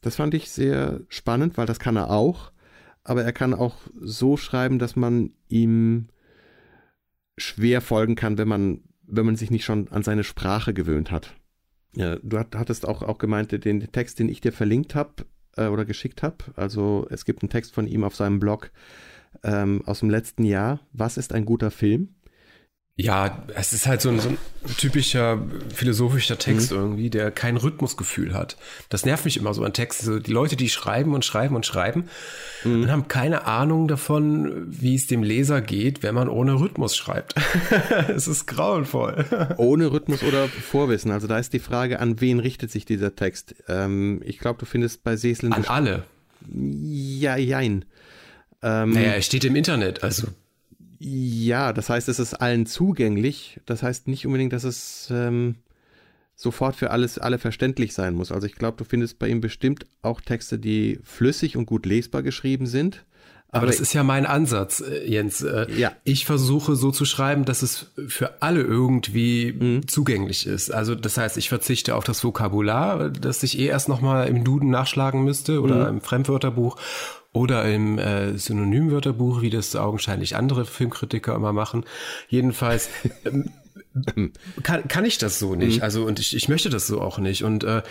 Das 0.02 0.18
fand 0.18 0.34
ich 0.34 0.50
sehr 0.50 1.02
spannend, 1.10 1.58
weil 1.58 1.66
das 1.66 1.80
kann 1.80 1.96
er 1.96 2.10
auch 2.10 2.52
aber 3.06 3.24
er 3.24 3.32
kann 3.32 3.54
auch 3.54 3.78
so 4.02 4.36
schreiben, 4.36 4.80
dass 4.80 4.96
man 4.96 5.32
ihm 5.48 6.08
schwer 7.38 7.80
folgen 7.80 8.16
kann, 8.16 8.38
wenn 8.38 8.48
man, 8.48 8.82
wenn 9.04 9.28
man 9.28 9.36
sich 9.36 9.52
nicht 9.52 9.64
schon 9.64 9.88
an 9.90 10.04
seine 10.04 10.24
Sprache 10.24 10.74
gewöhnt 10.74 11.12
hat. 11.12 11.36
Du 11.96 12.38
hattest 12.38 12.88
auch, 12.88 13.02
auch 13.02 13.18
gemeint, 13.18 13.52
den 13.52 13.92
Text, 13.92 14.20
den 14.20 14.30
ich 14.30 14.42
dir 14.42 14.52
verlinkt 14.52 14.96
habe 14.96 15.26
äh, 15.56 15.68
oder 15.68 15.86
geschickt 15.86 16.24
habe. 16.24 16.38
Also 16.56 17.08
es 17.10 17.26
gibt 17.26 17.42
einen 17.42 17.50
Text 17.50 17.74
von 17.74 17.88
ihm 17.88 18.04
auf 18.04 18.16
seinem 18.16 18.40
Blog 18.40 18.72
ähm, 19.44 19.82
aus 19.86 20.00
dem 20.00 20.10
letzten 20.10 20.44
Jahr. 20.44 20.80
Was 20.94 21.18
ist 21.18 21.34
ein 21.34 21.46
guter 21.46 21.72
Film? 21.72 22.16
Ja, 22.98 23.44
es 23.54 23.74
ist 23.74 23.88
halt 23.88 24.00
so 24.00 24.08
ein, 24.08 24.22
so 24.22 24.30
ein 24.30 24.38
typischer 24.78 25.38
philosophischer 25.74 26.38
Text 26.38 26.72
mhm. 26.72 26.78
irgendwie, 26.78 27.10
der 27.10 27.30
kein 27.30 27.58
Rhythmusgefühl 27.58 28.34
hat. 28.34 28.56
Das 28.88 29.04
nervt 29.04 29.26
mich 29.26 29.36
immer 29.36 29.54
so 29.54 29.66
an 29.66 29.74
Texten. 29.74 30.06
So 30.06 30.20
die 30.20 30.32
Leute, 30.32 30.56
die 30.56 30.70
schreiben 30.70 31.14
und 31.14 31.26
schreiben 31.26 31.58
und 31.58 31.66
schreiben 31.66 32.08
mhm. 32.64 32.84
und 32.84 32.92
haben 32.92 33.10
keine 33.10 33.48
Ahnung 33.48 33.90
davon, 33.90 34.66
wie 34.68 34.96
es 34.96 35.08
dem 35.08 35.24
Leser 35.24 35.60
geht, 35.60 36.04
wenn 36.04 36.16
man 36.16 36.30
ohne 36.30 36.54
Rhythmus 36.54 36.96
schreibt. 36.96 37.36
es 38.08 38.30
ist 38.30 38.46
grauenvoll. 38.46 39.26
ohne 39.58 39.92
Rhythmus 39.92 40.24
oder 40.24 40.48
Vorwissen. 40.48 41.12
Also 41.12 41.28
da 41.28 41.38
ist 41.38 41.52
die 41.52 41.60
Frage, 41.60 42.00
an 42.00 42.22
wen 42.22 42.40
richtet 42.40 42.72
sich 42.72 42.86
dieser 42.86 43.14
Text? 43.14 43.56
Ähm, 43.68 44.22
ich 44.24 44.40
glaube, 44.40 44.60
du 44.60 44.66
findest 44.66 45.04
bei 45.04 45.18
Seslen... 45.18 45.52
An 45.52 45.66
alle. 45.66 46.04
Ja, 46.50 47.36
jein. 47.36 47.84
Ähm, 48.64 48.94
naja, 48.94 49.12
er 49.12 49.22
steht 49.22 49.44
im 49.44 49.58
Internet, 49.58 50.02
also 50.02 50.28
ja, 51.00 51.74
das 51.74 51.90
heißt, 51.90 52.10
es 52.10 52.20
ist 52.20 52.36
allen 52.36 52.66
zugänglich. 52.66 53.60
Das 53.66 53.84
heißt 53.84 54.08
nicht 54.08 54.26
unbedingt, 54.26 54.54
dass 54.54 54.64
es 54.64 55.10
ähm, 55.12 55.56
sofort 56.36 56.76
für 56.76 56.92
alles 56.92 57.18
alle 57.18 57.40
verständlich 57.40 57.94
sein 57.94 58.14
muss. 58.14 58.32
Also 58.32 58.48
ich 58.48 58.56
glaube, 58.56 58.78
du 58.78 58.84
findest 58.84 59.20
bei 59.20 59.28
ihm 59.28 59.42
bestimmt 59.42 59.86
auch 60.02 60.22
Texte, 60.22 60.60
die 60.60 61.00
flüssig 61.04 61.58
und 61.58 61.66
gut 61.66 61.86
lesbar 61.86 62.24
geschrieben 62.24 62.68
sind. 62.68 63.06
Aber, 63.50 63.64
Aber 63.64 63.68
das 63.68 63.80
ist 63.80 63.94
ja 63.94 64.04
mein 64.04 64.26
Ansatz, 64.26 64.82
äh, 64.82 65.10
Jens. 65.10 65.42
Äh, 65.42 65.68
ja. 65.78 65.94
Ich 66.04 66.26
versuche 66.26 66.76
so 66.76 66.92
zu 66.92 67.06
schreiben, 67.06 67.46
dass 67.46 67.62
es 67.62 67.92
für 68.08 68.42
alle 68.42 68.62
irgendwie 68.62 69.54
mhm. 69.54 69.88
zugänglich 69.88 70.46
ist. 70.46 70.74
Also 70.74 70.94
das 70.94 71.18
heißt, 71.18 71.38
ich 71.38 71.48
verzichte 71.48 71.96
auf 71.96 72.04
das 72.04 72.22
Vokabular, 72.24 73.10
das 73.10 73.44
ich 73.44 73.58
eh 73.58 73.68
erst 73.68 73.88
nochmal 73.88 74.28
im 74.28 74.44
Duden 74.44 74.72
nachschlagen 74.72 75.24
müsste 75.24 75.62
oder 75.62 75.84
mhm. 75.84 75.98
im 75.98 76.02
Fremdwörterbuch 76.02 76.76
oder 77.36 77.66
im 77.66 78.00
äh, 78.00 78.38
Synonymwörterbuch, 78.38 79.42
wie 79.42 79.50
das 79.50 79.76
augenscheinlich 79.76 80.38
andere 80.38 80.66
Filmkritiker 80.66 81.36
immer 81.36 81.52
machen. 81.52 81.84
Jedenfalls 82.30 82.90
ähm, 83.26 83.52
kann, 84.64 84.88
kann 84.88 85.04
ich 85.04 85.18
das 85.18 85.38
so 85.38 85.54
nicht. 85.54 85.78
Mhm. 85.78 85.84
Also 85.84 86.06
und 86.06 86.20
ich, 86.20 86.34
ich 86.34 86.48
möchte 86.48 86.70
das 86.70 86.88
so 86.88 87.02
auch 87.02 87.20
nicht. 87.20 87.44
Und 87.44 87.66
äh, 87.66 87.84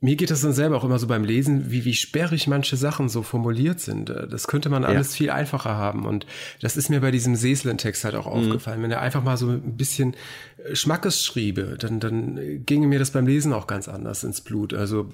mir 0.00 0.16
geht 0.16 0.32
das 0.32 0.40
dann 0.40 0.52
selber 0.52 0.76
auch 0.76 0.82
immer 0.82 0.98
so 0.98 1.06
beim 1.06 1.22
Lesen, 1.22 1.70
wie, 1.70 1.84
wie 1.84 1.94
sperrig 1.94 2.48
manche 2.48 2.76
Sachen 2.76 3.08
so 3.08 3.22
formuliert 3.22 3.78
sind. 3.78 4.10
Äh, 4.10 4.26
das 4.26 4.48
könnte 4.48 4.68
man 4.68 4.84
alles 4.84 5.12
ja. 5.12 5.16
viel 5.16 5.30
einfacher 5.30 5.76
haben. 5.76 6.04
Und 6.04 6.26
das 6.60 6.76
ist 6.76 6.90
mir 6.90 7.00
bei 7.00 7.12
diesem 7.12 7.36
Seeslen-Text 7.36 8.02
halt 8.02 8.16
auch 8.16 8.26
mhm. 8.26 8.32
aufgefallen. 8.32 8.82
Wenn 8.82 8.90
er 8.90 9.00
einfach 9.00 9.22
mal 9.22 9.36
so 9.36 9.48
ein 9.48 9.76
bisschen 9.76 10.16
äh, 10.64 10.74
Schmackes 10.74 11.24
schriebe, 11.24 11.76
dann, 11.78 12.00
dann 12.00 12.66
ginge 12.66 12.88
mir 12.88 12.98
das 12.98 13.12
beim 13.12 13.28
Lesen 13.28 13.52
auch 13.52 13.68
ganz 13.68 13.86
anders 13.86 14.24
ins 14.24 14.40
Blut. 14.40 14.74
Also 14.74 15.08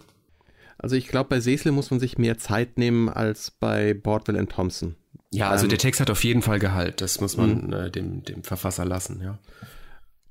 also 0.78 0.96
ich 0.96 1.08
glaube, 1.08 1.28
bei 1.28 1.40
Sesle 1.40 1.72
muss 1.72 1.90
man 1.90 2.00
sich 2.00 2.18
mehr 2.18 2.38
Zeit 2.38 2.78
nehmen 2.78 3.08
als 3.08 3.50
bei 3.50 3.94
Bordwell 3.94 4.36
und 4.36 4.50
Thompson. 4.50 4.94
Ja, 5.32 5.50
also 5.50 5.64
ähm, 5.64 5.70
der 5.70 5.78
Text 5.78 6.00
hat 6.00 6.10
auf 6.10 6.24
jeden 6.24 6.42
Fall 6.42 6.58
Gehalt. 6.58 7.00
Das 7.00 7.20
muss 7.20 7.36
man 7.36 7.66
mhm. 7.66 7.72
äh, 7.72 7.90
dem, 7.90 8.22
dem 8.24 8.44
Verfasser 8.44 8.84
lassen, 8.84 9.20
ja. 9.20 9.38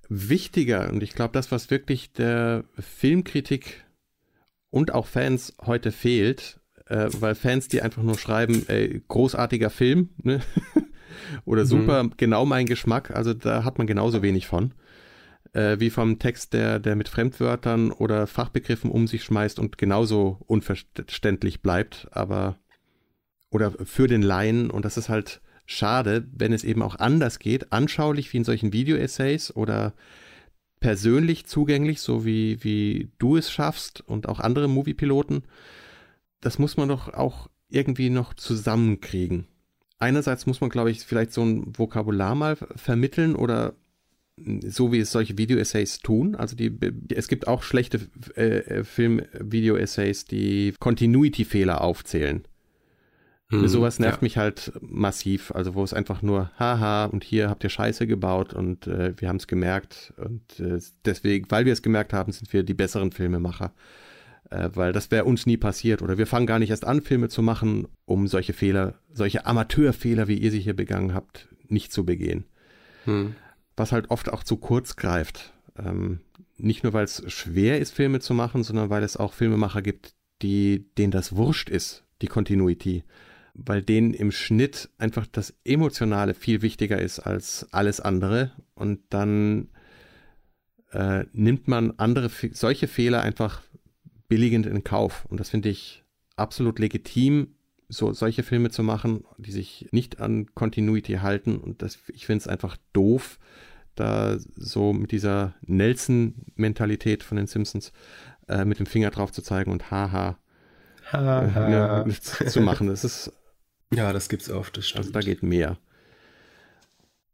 Wichtiger, 0.10 0.89
und 0.89 1.04
ich 1.04 1.14
glaube, 1.14 1.34
das, 1.34 1.52
was 1.52 1.70
wirklich 1.70 2.14
der 2.14 2.64
Filmkritik 2.80 3.86
und 4.70 4.93
auch 4.93 5.06
Fans 5.06 5.54
heute 5.66 5.91
fehlt, 5.91 6.62
äh, 6.86 7.10
weil 7.20 7.36
Fans, 7.36 7.68
die 7.68 7.82
einfach 7.82 8.04
nur 8.04 8.18
schreiben, 8.18 8.64
ey, 8.70 9.04
großartiger 9.06 9.70
Film, 9.70 10.10
ne? 10.24 10.39
oder 11.45 11.64
mhm. 11.64 11.68
super, 11.68 12.04
mhm. 12.04 12.14
genau 12.16 12.45
mein 12.45 12.68
Geschmack, 12.68 13.12
also 13.12 13.34
da 13.34 13.66
hat 13.66 13.78
man 13.80 13.88
genauso 13.88 14.22
wenig 14.22 14.48
von 14.48 14.74
äh, 15.54 15.80
wie 15.80 15.89
vom 15.89 16.20
Text, 16.20 16.54
der, 16.54 16.80
der 16.80 16.95
mit 16.95 17.10
Fremdwörtern 17.10 17.91
oder 17.91 18.28
Fachbegriffen 18.28 18.91
um 18.91 19.08
sich 19.08 19.24
schmeißt 19.24 19.60
und 19.60 19.78
genauso 19.78 20.38
unverständlich 20.45 21.62
bleibt, 21.62 22.08
aber 22.12 22.58
oder 23.50 23.72
für 23.72 24.08
den 24.08 24.22
Laien 24.22 24.70
und 24.70 24.84
das 24.84 24.98
ist 24.98 25.10
halt 25.10 25.41
schade, 25.66 26.28
wenn 26.32 26.54
es 26.54 26.64
eben 26.64 26.82
auch 26.82 26.95
anders 26.95 27.39
geht, 27.39 27.72
anschaulich 27.72 28.32
wie 28.34 28.38
in 28.38 28.43
solchen 28.43 28.74
Video-Essays 28.74 29.56
oder 29.56 29.93
persönlich 30.80 31.45
zugänglich, 31.45 32.02
so 32.02 32.26
wie, 32.26 32.64
wie 32.64 33.12
du 33.20 33.38
es 33.38 33.52
schaffst 33.52 34.02
und 34.02 34.30
auch 34.30 34.39
andere 34.39 34.68
Moviepiloten. 34.68 35.43
Das 36.41 36.60
muss 36.60 36.78
man 36.78 36.89
doch 36.89 37.14
auch 37.14 37.50
irgendwie 37.70 38.10
noch 38.10 38.34
zusammenkriegen. 38.34 39.48
Einerseits 40.00 40.45
muss 40.45 40.62
man, 40.62 40.70
glaube 40.70 40.91
ich, 40.91 41.00
vielleicht 41.00 41.34
so 41.34 41.43
ein 41.43 41.78
Vokabular 41.78 42.36
mal 42.36 42.56
vermitteln 42.56 43.36
oder 43.36 43.74
so 44.38 44.92
wie 44.92 45.00
es 45.00 45.12
solche 45.12 45.38
Video-Essays 45.38 46.00
tun. 46.00 46.36
Also 46.36 46.56
die, 46.56 46.72
es 47.10 47.28
gibt 47.28 47.48
auch 47.48 47.64
schlechte 47.64 48.02
äh, 48.36 48.84
Film-Video-Essays, 48.84 50.26
die 50.26 50.74
Continuity-Fehler 50.80 51.82
aufzählen. 51.82 52.44
Mhm, 53.50 53.68
Sowas 53.68 54.00
nervt 54.00 54.22
ja. 54.22 54.26
mich 54.26 54.38
halt 54.38 54.74
massiv. 54.82 55.52
Also 55.52 55.74
wo 55.74 55.84
es 55.84 55.94
einfach 55.94 56.22
nur, 56.22 56.52
haha, 56.60 57.06
und 57.06 57.24
hier 57.24 57.50
habt 57.50 57.64
ihr 57.64 57.70
Scheiße 57.70 58.06
gebaut 58.06 58.54
und 58.54 58.88
äh, 58.88 59.14
wir 59.18 59.30
haben 59.30 59.38
es 59.38 59.48
gemerkt. 59.48 60.14
Und 60.18 60.60
äh, 60.60 60.80
deswegen, 61.06 61.50
weil 61.50 61.66
wir 61.66 61.74
es 61.74 61.82
gemerkt 61.82 62.14
haben, 62.14 62.32
sind 62.32 62.52
wir 62.54 62.64
die 62.64 62.74
besseren 62.76 63.12
Filmemacher. 63.12 63.74
Äh, 64.52 64.70
weil 64.74 64.94
das 64.94 65.10
wäre 65.10 65.26
uns 65.26 65.48
nie 65.48 65.58
passiert. 65.58 66.04
Oder 66.04 66.20
wir 66.20 66.28
fangen 66.28 66.46
gar 66.46 66.60
nicht 66.60 66.70
erst 66.70 66.86
an, 66.86 67.02
Filme 67.02 67.30
zu 67.30 67.42
machen, 67.42 67.88
um 68.06 68.28
solche 68.28 68.54
Fehler, 68.54 68.96
solche 69.14 69.48
Amateurfehler, 69.48 70.28
wie 70.28 70.38
ihr 70.38 70.52
sie 70.52 70.60
hier 70.60 70.76
begangen 70.76 71.16
habt, 71.16 71.48
nicht 71.70 71.92
zu 71.92 72.06
begehen. 72.06 72.46
Mhm 73.06 73.34
was 73.78 73.92
halt 73.92 74.10
oft 74.10 74.30
auch 74.34 74.44
zu 74.44 74.58
kurz 74.58 74.98
greift. 74.98 75.54
Ähm, 75.78 76.20
nicht 76.58 76.84
nur, 76.84 76.94
weil 76.94 77.06
es 77.06 77.24
schwer 77.32 77.80
ist, 77.80 77.94
Filme 77.94 78.20
zu 78.20 78.34
machen, 78.34 78.64
sondern 78.64 78.90
weil 78.90 79.04
es 79.04 79.16
auch 79.16 79.34
Filmemacher 79.34 79.82
gibt, 79.82 80.16
die, 80.42 80.90
denen 80.98 81.12
das 81.12 81.36
wurscht 81.36 81.70
ist, 81.70 82.04
die 82.22 82.28
Continuity. 82.28 83.04
Weil 83.54 83.82
denen 83.82 84.14
im 84.14 84.32
Schnitt 84.32 84.90
einfach 84.98 85.26
das 85.28 85.56
Emotionale 85.64 86.34
viel 86.34 86.62
wichtiger 86.62 87.00
ist 87.00 87.20
als 87.20 87.68
alles 87.72 88.00
andere. 88.00 88.52
Und 88.74 89.00
dann 89.10 89.70
äh, 90.92 91.26
nimmt 91.32 91.68
man 91.68 91.92
andere, 91.98 92.30
solche 92.52 92.88
Fehler 92.88 93.22
einfach 93.22 93.62
billigend 94.28 94.66
in 94.66 94.84
Kauf. 94.84 95.26
Und 95.26 95.40
das 95.40 95.50
finde 95.50 95.70
ich 95.70 96.04
absolut 96.36 96.80
legitim, 96.80 97.56
so 97.90 98.12
solche 98.14 98.44
Filme 98.44 98.70
zu 98.70 98.84
machen, 98.84 99.24
die 99.38 99.52
sich 99.52 99.88
nicht 99.92 100.20
an 100.20 100.48
Continuity 100.54 101.16
halten. 101.16 101.58
Und 101.58 101.82
das, 101.82 102.00
ich 102.08 102.26
finde 102.26 102.42
es 102.42 102.48
einfach 102.48 102.78
doof, 102.94 103.40
da 104.00 104.38
so 104.56 104.93
mit 104.93 105.12
dieser 105.12 105.54
Nelson-Mentalität 105.62 107.24
von 107.24 107.38
den 107.38 107.48
Simpsons 107.48 107.91
äh, 108.48 108.66
mit 108.66 108.80
dem 108.80 108.86
Finger 108.86 109.12
drauf 109.12 109.32
zu 109.32 109.41
zeigen 109.41 109.72
und 109.72 109.91
haha 109.91 110.38
ha, 111.12 111.54
ha. 111.54 112.06
Äh, 112.06 112.12
zu 112.12 112.62
machen. 112.62 112.88
Das 112.88 113.04
ist. 113.04 113.32
Ja, 113.93 114.12
das 114.14 114.30
gibt's 114.30 114.50
oft, 114.50 114.78
das 114.78 114.88
stimmt. 114.88 115.00
Also 115.00 115.12
da 115.12 115.20
geht 115.22 115.43
mehr. 115.43 115.78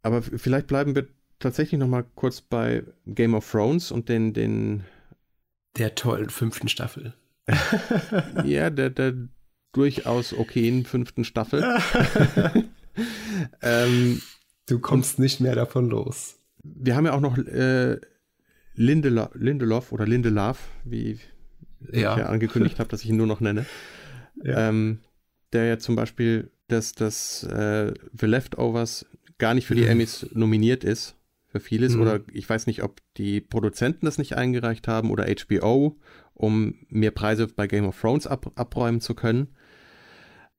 Aber 0.01 0.21
vielleicht 0.21 0.67
bleiben 0.67 0.95
wir 0.95 1.07
tatsächlich 1.39 1.79
noch 1.79 1.87
mal 1.87 2.05
kurz 2.15 2.41
bei 2.41 2.83
Game 3.05 3.33
of 3.33 3.49
Thrones 3.49 3.91
und 3.91 4.09
den, 4.09 4.33
den 4.33 4.83
der 5.77 5.95
tollen 5.95 6.29
fünften 6.29 6.67
Staffel. 6.67 7.13
ja, 8.43 8.69
der, 8.69 8.89
der 8.89 9.13
durchaus 9.71 10.33
okayen 10.33 10.85
fünften 10.85 11.23
Staffel. 11.23 11.63
ähm, 13.61 14.21
du 14.67 14.79
kommst 14.79 15.19
nicht 15.19 15.39
mehr 15.39 15.55
davon 15.55 15.89
los. 15.89 16.39
Wir 16.63 16.95
haben 16.95 17.05
ja 17.05 17.13
auch 17.13 17.21
noch 17.21 17.37
äh, 17.37 17.99
Lindelof, 18.75 19.29
Lindelof 19.33 19.91
oder 19.91 20.05
Lindelaf, 20.05 20.69
wie 20.83 21.19
ja. 21.91 22.13
ich 22.13 22.19
ja 22.19 22.25
angekündigt 22.27 22.79
habe, 22.79 22.89
dass 22.89 23.03
ich 23.03 23.09
ihn 23.09 23.17
nur 23.17 23.27
noch 23.27 23.39
nenne. 23.39 23.65
Ja. 24.43 24.69
Ähm, 24.69 24.97
der 25.53 25.65
ja 25.65 25.77
zum 25.77 25.95
Beispiel 25.95 26.49
dass 26.67 26.93
das 26.93 27.43
äh, 27.43 27.93
The 28.19 28.25
Leftovers 28.25 29.05
gar 29.37 29.53
nicht 29.53 29.67
für 29.67 29.75
die. 29.75 29.85
Emmys 29.85 30.27
nominiert 30.33 30.83
ist, 30.83 31.15
für 31.47 31.59
vieles. 31.59 31.95
Mhm. 31.95 32.01
Oder 32.01 32.19
ich 32.31 32.49
weiß 32.49 32.67
nicht, 32.67 32.83
ob 32.83 33.01
die 33.17 33.41
Produzenten 33.41 34.05
das 34.05 34.17
nicht 34.17 34.35
eingereicht 34.35 34.87
haben 34.87 35.11
oder 35.11 35.25
HBO, 35.25 35.97
um 36.33 36.75
mehr 36.89 37.11
Preise 37.11 37.47
bei 37.47 37.67
Game 37.67 37.85
of 37.85 37.99
Thrones 37.99 38.27
ab, 38.27 38.51
abräumen 38.55 39.01
zu 39.01 39.13
können. 39.13 39.49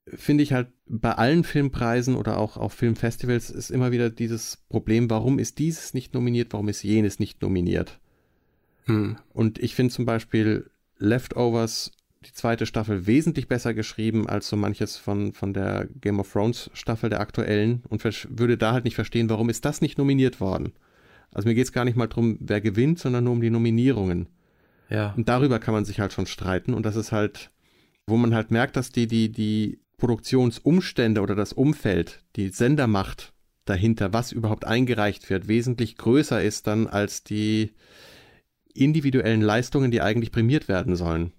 Finde 0.07 0.43
ich 0.43 0.53
halt 0.53 0.67
bei 0.87 1.13
allen 1.13 1.43
Filmpreisen 1.43 2.15
oder 2.15 2.37
auch 2.37 2.57
auf 2.57 2.73
Filmfestivals 2.73 3.49
ist 3.49 3.71
immer 3.71 3.91
wieder 3.91 4.09
dieses 4.09 4.57
Problem, 4.69 5.09
warum 5.09 5.39
ist 5.39 5.57
dieses 5.57 5.93
nicht 5.93 6.13
nominiert, 6.13 6.53
warum 6.53 6.69
ist 6.69 6.83
jenes 6.83 7.19
nicht 7.19 7.41
nominiert? 7.41 7.99
Mhm. 8.85 9.17
Und 9.33 9.57
ich 9.59 9.73
finde 9.73 9.93
zum 9.93 10.05
Beispiel 10.05 10.69
Leftovers 10.97 11.91
die 12.25 12.33
zweite 12.33 12.65
Staffel 12.65 13.05
wesentlich 13.07 13.47
besser 13.47 13.73
geschrieben 13.73 14.27
als 14.27 14.47
so 14.47 14.55
manches 14.55 14.97
von, 14.97 15.33
von 15.33 15.53
der 15.53 15.87
Game 16.01 16.19
of 16.19 16.31
Thrones 16.31 16.69
Staffel 16.73 17.09
der 17.09 17.19
aktuellen 17.19 17.83
und 17.89 18.03
würde 18.03 18.57
da 18.57 18.73
halt 18.73 18.85
nicht 18.85 18.95
verstehen, 18.95 19.29
warum 19.29 19.49
ist 19.49 19.65
das 19.65 19.81
nicht 19.81 19.97
nominiert 19.97 20.39
worden. 20.39 20.73
Also 21.31 21.47
mir 21.47 21.55
geht 21.55 21.65
es 21.65 21.73
gar 21.73 21.85
nicht 21.85 21.97
mal 21.97 22.07
darum, 22.07 22.37
wer 22.39 22.61
gewinnt, 22.61 22.99
sondern 22.99 23.25
nur 23.25 23.33
um 23.33 23.41
die 23.41 23.49
Nominierungen. 23.49 24.27
Ja. 24.89 25.13
Und 25.17 25.29
darüber 25.29 25.59
kann 25.59 25.73
man 25.73 25.85
sich 25.85 25.99
halt 25.99 26.13
schon 26.13 26.25
streiten 26.27 26.73
und 26.73 26.85
das 26.85 26.95
ist 26.95 27.11
halt, 27.11 27.51
wo 28.07 28.17
man 28.17 28.33
halt 28.33 28.51
merkt, 28.51 28.75
dass 28.75 28.91
die, 28.91 29.07
die, 29.07 29.31
die 29.31 29.79
Produktionsumstände 29.97 31.21
oder 31.21 31.35
das 31.35 31.53
Umfeld, 31.53 32.23
die 32.35 32.49
Sendermacht 32.49 33.33
dahinter, 33.65 34.13
was 34.13 34.31
überhaupt 34.31 34.65
eingereicht 34.65 35.29
wird, 35.29 35.47
wesentlich 35.47 35.97
größer 35.97 36.41
ist 36.41 36.67
dann 36.67 36.87
als 36.87 37.23
die 37.23 37.71
individuellen 38.73 39.41
Leistungen, 39.41 39.91
die 39.91 40.01
eigentlich 40.01 40.31
prämiert 40.31 40.67
werden 40.67 40.95
sollen. 40.95 41.31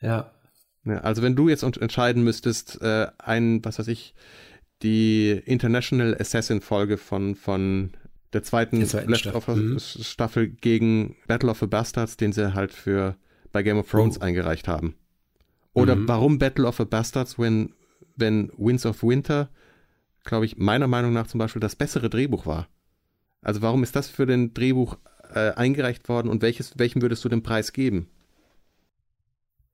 Ja. 0.00 0.32
ja 0.84 0.98
also 0.98 1.22
wenn 1.22 1.36
du 1.36 1.48
jetzt 1.48 1.62
entscheiden 1.62 2.24
müsstest, 2.24 2.80
äh, 2.80 3.08
ein, 3.18 3.64
was 3.64 3.78
weiß 3.78 3.88
ich, 3.88 4.14
die 4.82 5.30
International 5.30 6.16
Assassin 6.18 6.60
Folge 6.60 6.96
von, 6.96 7.34
von 7.34 7.92
der 8.32 8.42
zweiten, 8.42 8.80
Left 8.80 9.26
of 9.26 9.48
mhm. 9.48 9.78
Staffel 9.78 10.48
gegen 10.48 11.16
Battle 11.26 11.50
of 11.50 11.58
the 11.58 11.66
Bastards, 11.66 12.16
den 12.16 12.32
sie 12.32 12.54
halt 12.54 12.72
für 12.72 13.16
bei 13.52 13.62
Game 13.62 13.78
of 13.78 13.90
Thrones 13.90 14.18
oh. 14.18 14.24
eingereicht 14.24 14.68
haben. 14.68 14.94
Oder 15.74 15.96
mhm. 15.96 16.08
warum 16.08 16.38
Battle 16.38 16.66
of 16.66 16.76
the 16.76 16.84
Bastards, 16.84 17.38
wenn, 17.38 17.72
wenn 18.16 18.50
Winds 18.56 18.86
of 18.86 19.02
Winter, 19.02 19.48
glaube 20.24 20.44
ich, 20.44 20.58
meiner 20.58 20.86
Meinung 20.86 21.12
nach 21.12 21.26
zum 21.26 21.38
Beispiel 21.38 21.60
das 21.60 21.76
bessere 21.76 22.10
Drehbuch 22.10 22.46
war. 22.46 22.68
Also 23.40 23.62
warum 23.62 23.82
ist 23.82 23.96
das 23.96 24.08
für 24.08 24.26
den 24.26 24.54
Drehbuch 24.54 24.98
äh, 25.34 25.52
eingereicht 25.52 26.08
worden 26.08 26.28
und 26.28 26.42
welches, 26.42 26.78
welchem 26.78 27.02
würdest 27.02 27.24
du 27.24 27.28
den 27.28 27.42
Preis 27.42 27.72
geben? 27.72 28.08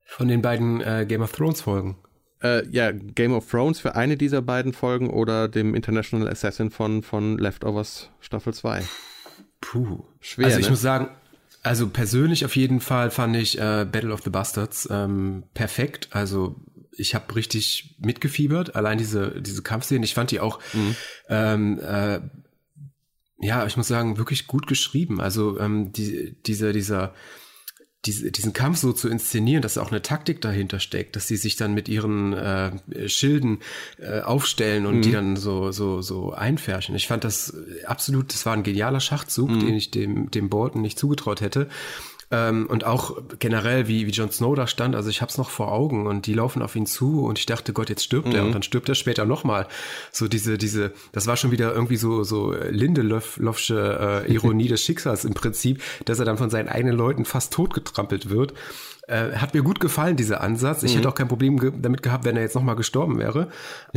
Von 0.05 0.27
den 0.27 0.41
beiden 0.41 0.81
äh, 0.81 1.05
Game 1.07 1.21
of 1.21 1.31
Thrones 1.33 1.61
Folgen. 1.61 1.97
Äh, 2.41 2.67
ja, 2.69 2.91
Game 2.91 3.33
of 3.33 3.49
Thrones 3.49 3.79
für 3.79 3.95
eine 3.95 4.17
dieser 4.17 4.41
beiden 4.41 4.73
Folgen 4.73 5.09
oder 5.09 5.47
dem 5.47 5.75
International 5.75 6.29
Assassin 6.29 6.71
von, 6.71 7.03
von 7.03 7.37
Leftovers 7.37 8.09
Staffel 8.21 8.53
2. 8.53 8.83
Puh. 9.61 10.03
Schwer. 10.21 10.45
Also 10.45 10.59
ich 10.59 10.65
ne? 10.65 10.71
muss 10.71 10.81
sagen, 10.81 11.09
also 11.63 11.89
persönlich 11.89 12.45
auf 12.45 12.55
jeden 12.55 12.79
Fall 12.79 13.11
fand 13.11 13.35
ich 13.35 13.57
äh, 13.59 13.85
Battle 13.89 14.13
of 14.13 14.21
the 14.23 14.29
Bastards 14.29 14.87
ähm, 14.91 15.43
perfekt. 15.53 16.09
Also 16.11 16.55
ich 16.91 17.15
habe 17.15 17.35
richtig 17.35 17.95
mitgefiebert. 17.99 18.75
Allein 18.75 18.97
diese, 18.97 19.41
diese 19.41 19.61
Kampfszenen, 19.61 20.03
ich 20.03 20.13
fand 20.13 20.31
die 20.31 20.39
auch 20.39 20.59
mhm. 20.73 20.95
ähm, 21.29 21.79
äh, 21.79 22.19
ja, 23.41 23.65
ich 23.65 23.77
muss 23.77 23.87
sagen, 23.87 24.17
wirklich 24.17 24.47
gut 24.47 24.67
geschrieben. 24.67 25.21
Also 25.21 25.59
ähm, 25.59 25.93
die, 25.93 26.35
diese, 26.45 26.73
dieser 26.73 27.13
diese, 28.05 28.31
diesen 28.31 28.53
Kampf 28.53 28.77
so 28.77 28.93
zu 28.93 29.09
inszenieren, 29.09 29.61
dass 29.61 29.77
auch 29.77 29.91
eine 29.91 30.01
Taktik 30.01 30.39
dahinter 30.39 30.79
steckt, 30.79 31.15
dass 31.15 31.27
sie 31.27 31.35
sich 31.35 31.57
dann 31.57 31.73
mit 31.73 31.89
ihren 31.89 32.33
äh, 32.33 32.71
Schilden 33.07 33.59
äh, 33.97 34.21
aufstellen 34.21 34.85
und 34.85 34.97
mhm. 34.97 35.01
die 35.01 35.11
dann 35.11 35.35
so 35.35 35.71
so 35.71 36.01
so 36.01 36.31
einfärchen. 36.31 36.95
Ich 36.95 37.07
fand 37.07 37.25
das 37.25 37.53
absolut, 37.85 38.33
das 38.33 38.45
war 38.45 38.53
ein 38.53 38.63
genialer 38.63 39.01
Schachzug, 39.01 39.49
mhm. 39.49 39.59
den 39.59 39.73
ich 39.75 39.91
dem 39.91 40.31
dem 40.31 40.49
Bolton 40.49 40.81
nicht 40.81 40.97
zugetraut 40.97 41.41
hätte. 41.41 41.67
Ähm, 42.31 42.67
und 42.67 42.83
auch 42.85 43.17
generell, 43.39 43.87
wie, 43.87 44.05
wie 44.05 44.11
Jon 44.11 44.29
Snow 44.29 44.55
da 44.55 44.67
stand, 44.67 44.95
also 44.95 45.09
ich 45.09 45.21
hab's 45.21 45.39
noch 45.39 45.49
vor 45.49 45.71
Augen 45.71 46.05
und 46.05 46.27
die 46.27 46.33
laufen 46.33 46.61
auf 46.61 46.75
ihn 46.75 46.85
zu 46.85 47.23
und 47.23 47.39
ich 47.39 47.47
dachte, 47.47 47.73
Gott, 47.73 47.89
jetzt 47.89 48.03
stirbt 48.03 48.27
mhm. 48.27 48.35
er 48.35 48.43
und 48.43 48.51
dann 48.53 48.61
stirbt 48.61 48.87
er 48.87 48.95
später 48.95 49.25
nochmal. 49.25 49.67
So 50.11 50.27
diese, 50.27 50.59
diese, 50.59 50.93
das 51.11 51.25
war 51.25 51.37
schon 51.37 51.49
wieder 51.49 51.73
irgendwie 51.73 51.97
so, 51.97 52.23
so 52.23 52.53
Lindelöffsche 52.53 54.25
äh, 54.27 54.31
Ironie 54.31 54.67
des 54.69 54.83
Schicksals 54.83 55.25
im 55.25 55.33
Prinzip, 55.33 55.81
dass 56.05 56.19
er 56.19 56.25
dann 56.25 56.37
von 56.37 56.51
seinen 56.51 56.69
eigenen 56.69 56.95
Leuten 56.95 57.25
fast 57.25 57.51
totgetrampelt 57.53 58.29
wird. 58.29 58.53
Äh, 59.07 59.37
hat 59.37 59.55
mir 59.55 59.63
gut 59.63 59.79
gefallen, 59.79 60.17
dieser 60.17 60.41
Ansatz. 60.41 60.83
Ich 60.83 60.91
mhm. 60.91 60.97
hätte 60.97 61.09
auch 61.09 61.15
kein 61.15 61.27
Problem 61.27 61.57
ge 61.57 61.71
damit 61.75 62.03
gehabt, 62.03 62.25
wenn 62.25 62.35
er 62.35 62.43
jetzt 62.43 62.53
nochmal 62.53 62.75
gestorben 62.75 63.17
wäre. 63.17 63.47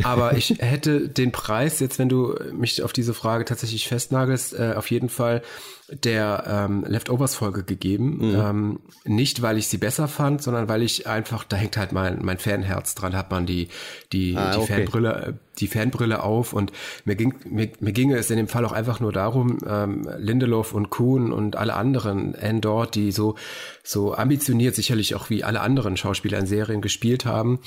Aber 0.01 0.35
ich 0.35 0.49
hätte 0.59 1.07
den 1.07 1.31
Preis, 1.31 1.79
jetzt 1.79 1.99
wenn 1.99 2.09
du 2.09 2.35
mich 2.51 2.81
auf 2.81 2.93
diese 2.93 3.13
Frage 3.13 3.45
tatsächlich 3.45 3.87
festnagelst, 3.87 4.57
äh, 4.57 4.73
auf 4.75 4.89
jeden 4.89 5.09
Fall 5.09 5.43
der 5.89 6.43
ähm, 6.47 6.85
Leftovers-Folge 6.87 7.63
gegeben. 7.63 8.29
Mhm. 8.29 8.35
Ähm, 8.35 8.79
nicht, 9.05 9.41
weil 9.41 9.57
ich 9.57 9.67
sie 9.67 9.77
besser 9.77 10.07
fand, 10.07 10.41
sondern 10.41 10.69
weil 10.69 10.81
ich 10.81 11.07
einfach, 11.07 11.43
da 11.43 11.57
hängt 11.57 11.77
halt 11.77 11.91
mein, 11.91 12.19
mein 12.23 12.37
Fanherz 12.37 12.95
dran, 12.95 13.15
hat 13.15 13.31
man 13.31 13.45
die, 13.45 13.67
die, 14.11 14.35
ah, 14.37 14.53
die 14.53 14.59
okay. 14.59 14.73
Fanbrille, 14.73 15.39
die 15.59 15.67
Fanbrille 15.67 16.23
auf 16.23 16.53
und 16.53 16.71
mir 17.05 17.15
ging, 17.15 17.35
mir, 17.45 17.69
mir 17.79 17.91
ginge 17.91 18.17
es 18.17 18.29
in 18.31 18.37
dem 18.37 18.47
Fall 18.47 18.65
auch 18.65 18.71
einfach 18.71 18.99
nur 18.99 19.11
darum, 19.11 19.57
ähm, 19.67 20.09
Lindelof 20.17 20.73
und 20.73 20.89
Kuhn 20.89 21.31
und 21.31 21.55
alle 21.55 21.75
anderen 21.75 22.33
Endor, 22.33 22.87
die 22.87 23.11
so, 23.11 23.35
so 23.83 24.15
ambitioniert 24.15 24.75
sicherlich 24.75 25.15
auch 25.15 25.29
wie 25.29 25.43
alle 25.43 25.61
anderen 25.61 25.97
Schauspieler 25.97 26.39
in 26.39 26.45
Serien 26.45 26.81
gespielt 26.81 27.25
haben, 27.25 27.59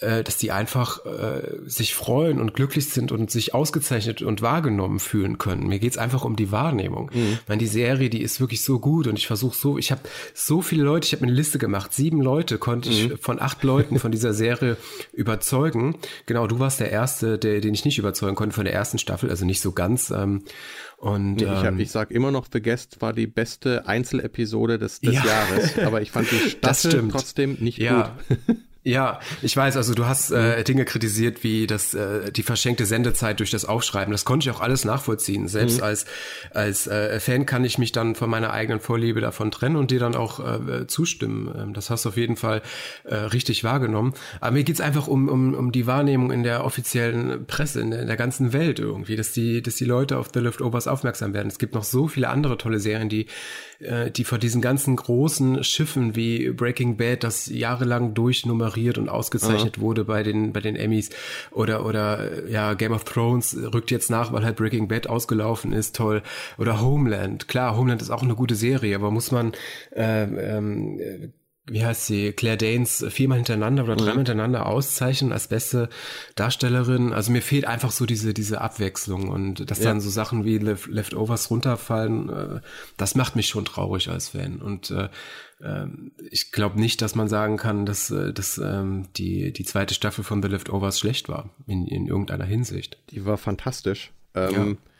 äh, 0.00 0.22
dass 0.22 0.36
die 0.36 0.52
einfach 0.52 1.04
äh, 1.06 1.58
sich 1.64 1.94
freuen 1.94 2.40
und 2.40 2.54
glücklich 2.54 2.90
sind 2.90 3.12
und 3.12 3.30
sich 3.30 3.54
ausgezeichnet 3.54 4.22
und 4.22 4.42
wahrgenommen 4.42 4.98
fühlen 4.98 5.38
können. 5.38 5.68
Mir 5.68 5.78
geht's 5.78 5.98
einfach 5.98 6.24
um 6.24 6.36
die 6.36 6.52
Wahrnehmung. 6.52 7.10
Mhm. 7.14 7.38
Meine, 7.52 7.60
die 7.60 7.66
Serie, 7.66 8.08
die 8.08 8.22
ist 8.22 8.40
wirklich 8.40 8.62
so 8.64 8.78
gut 8.78 9.06
und 9.06 9.18
ich 9.18 9.26
versuche 9.26 9.54
so, 9.54 9.76
ich 9.76 9.90
habe 9.90 10.00
so 10.32 10.62
viele 10.62 10.84
Leute, 10.84 11.06
ich 11.06 11.12
habe 11.12 11.24
eine 11.24 11.34
Liste 11.34 11.58
gemacht, 11.58 11.92
sieben 11.92 12.22
Leute 12.22 12.56
konnte 12.56 12.88
mhm. 12.88 12.94
ich 12.94 13.20
von 13.20 13.42
acht 13.42 13.62
Leuten 13.62 13.98
von 13.98 14.10
dieser 14.10 14.32
Serie 14.42 14.78
überzeugen. 15.12 15.98
Genau, 16.24 16.46
du 16.46 16.60
warst 16.60 16.80
der 16.80 16.90
Erste, 16.90 17.36
der, 17.36 17.60
den 17.60 17.74
ich 17.74 17.84
nicht 17.84 17.98
überzeugen 17.98 18.36
konnte 18.36 18.54
von 18.54 18.64
der 18.64 18.72
ersten 18.72 18.96
Staffel, 18.96 19.28
also 19.28 19.44
nicht 19.44 19.60
so 19.60 19.72
ganz. 19.72 20.08
Ähm, 20.08 20.44
und, 20.96 21.34
nee, 21.34 21.44
ich, 21.44 21.50
hab, 21.50 21.64
ähm, 21.66 21.78
ich 21.78 21.90
sag 21.90 22.10
immer 22.10 22.30
noch, 22.30 22.46
The 22.50 22.62
Guest 22.62 23.02
war 23.02 23.12
die 23.12 23.26
beste 23.26 23.86
Einzelepisode 23.86 24.78
des, 24.78 25.00
des 25.00 25.16
ja. 25.16 25.22
Jahres, 25.22 25.78
aber 25.78 26.00
ich 26.00 26.10
fand 26.10 26.30
die 26.30 26.36
Staffel 26.48 27.06
trotzdem 27.10 27.58
nicht 27.60 27.76
ja. 27.76 28.16
gut. 28.28 28.56
Ja, 28.84 29.20
ich 29.42 29.56
weiß, 29.56 29.76
also 29.76 29.94
du 29.94 30.06
hast 30.06 30.32
äh, 30.32 30.58
mhm. 30.58 30.64
Dinge 30.64 30.84
kritisiert 30.84 31.44
wie 31.44 31.68
das, 31.68 31.94
äh, 31.94 32.32
die 32.32 32.42
verschenkte 32.42 32.84
Sendezeit 32.84 33.38
durch 33.38 33.52
das 33.52 33.64
Aufschreiben. 33.64 34.10
Das 34.10 34.24
konnte 34.24 34.48
ich 34.48 34.56
auch 34.56 34.60
alles 34.60 34.84
nachvollziehen. 34.84 35.46
Selbst 35.46 35.78
mhm. 35.78 35.84
als, 35.84 36.04
als 36.50 36.88
äh, 36.88 37.20
Fan 37.20 37.46
kann 37.46 37.64
ich 37.64 37.78
mich 37.78 37.92
dann 37.92 38.16
von 38.16 38.28
meiner 38.28 38.52
eigenen 38.52 38.80
Vorliebe 38.80 39.20
davon 39.20 39.52
trennen 39.52 39.76
und 39.76 39.92
dir 39.92 40.00
dann 40.00 40.16
auch 40.16 40.40
äh, 40.40 40.88
zustimmen. 40.88 41.54
Ähm, 41.56 41.74
das 41.74 41.90
hast 41.90 42.06
du 42.06 42.08
auf 42.08 42.16
jeden 42.16 42.34
Fall 42.34 42.60
äh, 43.04 43.14
richtig 43.14 43.62
wahrgenommen. 43.62 44.14
Aber 44.40 44.50
mir 44.50 44.64
geht's 44.64 44.80
einfach 44.80 45.06
um, 45.06 45.28
um, 45.28 45.54
um 45.54 45.70
die 45.70 45.86
Wahrnehmung 45.86 46.32
in 46.32 46.42
der 46.42 46.64
offiziellen 46.64 47.46
Presse, 47.46 47.82
in 47.82 47.92
der, 47.92 48.00
in 48.00 48.08
der 48.08 48.16
ganzen 48.16 48.52
Welt 48.52 48.80
irgendwie, 48.80 49.14
dass 49.14 49.30
die, 49.30 49.62
dass 49.62 49.76
die 49.76 49.84
Leute 49.84 50.18
auf 50.18 50.30
The 50.34 50.40
Leftovers 50.40 50.88
aufmerksam 50.88 51.34
werden. 51.34 51.46
Es 51.46 51.60
gibt 51.60 51.76
noch 51.76 51.84
so 51.84 52.08
viele 52.08 52.30
andere 52.30 52.58
tolle 52.58 52.80
Serien, 52.80 53.08
die 53.08 53.26
äh, 53.78 54.10
die 54.10 54.24
vor 54.24 54.38
diesen 54.38 54.60
ganzen 54.60 54.96
großen 54.96 55.62
Schiffen 55.62 56.16
wie 56.16 56.50
Breaking 56.50 56.96
Bad, 56.96 57.22
das 57.22 57.46
jahrelang 57.46 58.14
durchnummeriert 58.14 58.71
und 58.98 59.08
ausgezeichnet 59.08 59.74
Aha. 59.76 59.82
wurde 59.82 60.04
bei 60.04 60.22
den, 60.22 60.52
bei 60.52 60.60
den 60.60 60.76
Emmys 60.76 61.10
oder, 61.50 61.86
oder, 61.86 62.48
ja, 62.48 62.74
Game 62.74 62.92
of 62.92 63.04
Thrones 63.04 63.56
rückt 63.72 63.90
jetzt 63.90 64.10
nach, 64.10 64.32
weil 64.32 64.44
halt 64.44 64.56
Breaking 64.56 64.88
Bad 64.88 65.06
ausgelaufen 65.06 65.72
ist, 65.72 65.96
toll. 65.96 66.22
Oder 66.58 66.80
Homeland. 66.80 67.48
Klar, 67.48 67.76
Homeland 67.76 68.02
ist 68.02 68.10
auch 68.10 68.22
eine 68.22 68.34
gute 68.34 68.54
Serie, 68.54 68.94
aber 68.96 69.10
muss 69.10 69.30
man, 69.30 69.52
äh, 69.94 70.22
ähm, 70.24 71.32
wie 71.66 71.84
heißt 71.84 72.06
sie, 72.06 72.32
Claire 72.32 72.56
Danes 72.56 73.04
viermal 73.10 73.38
hintereinander 73.38 73.84
oder 73.84 73.94
dreimal 73.94 74.14
mhm. 74.14 74.18
hintereinander 74.18 74.66
auszeichnen 74.66 75.32
als 75.32 75.46
beste 75.46 75.88
Darstellerin. 76.34 77.12
Also 77.12 77.30
mir 77.30 77.42
fehlt 77.42 77.66
einfach 77.66 77.92
so 77.92 78.04
diese, 78.04 78.34
diese 78.34 78.60
Abwechslung 78.60 79.28
und 79.28 79.70
dass 79.70 79.78
ja. 79.78 79.84
dann 79.84 80.00
so 80.00 80.10
Sachen 80.10 80.44
wie 80.44 80.58
Leftovers 80.58 81.50
runterfallen, 81.50 82.28
äh, 82.28 82.60
das 82.96 83.14
macht 83.14 83.36
mich 83.36 83.46
schon 83.46 83.64
traurig 83.64 84.08
als 84.08 84.30
Fan. 84.30 84.60
Und 84.60 84.90
äh, 84.90 85.08
äh, 85.60 85.86
ich 86.30 86.50
glaube 86.50 86.80
nicht, 86.80 87.00
dass 87.00 87.14
man 87.14 87.28
sagen 87.28 87.58
kann, 87.58 87.86
dass, 87.86 88.10
äh, 88.10 88.32
dass 88.32 88.58
ähm, 88.58 89.06
die, 89.16 89.52
die 89.52 89.64
zweite 89.64 89.94
Staffel 89.94 90.24
von 90.24 90.42
The 90.42 90.48
Leftovers 90.48 90.98
schlecht 90.98 91.28
war, 91.28 91.50
in, 91.68 91.86
in 91.86 92.08
irgendeiner 92.08 92.44
Hinsicht. 92.44 92.98
Die 93.10 93.24
war 93.24 93.38
fantastisch. 93.38 94.10
Ähm, 94.34 94.52
ja. 94.52 94.91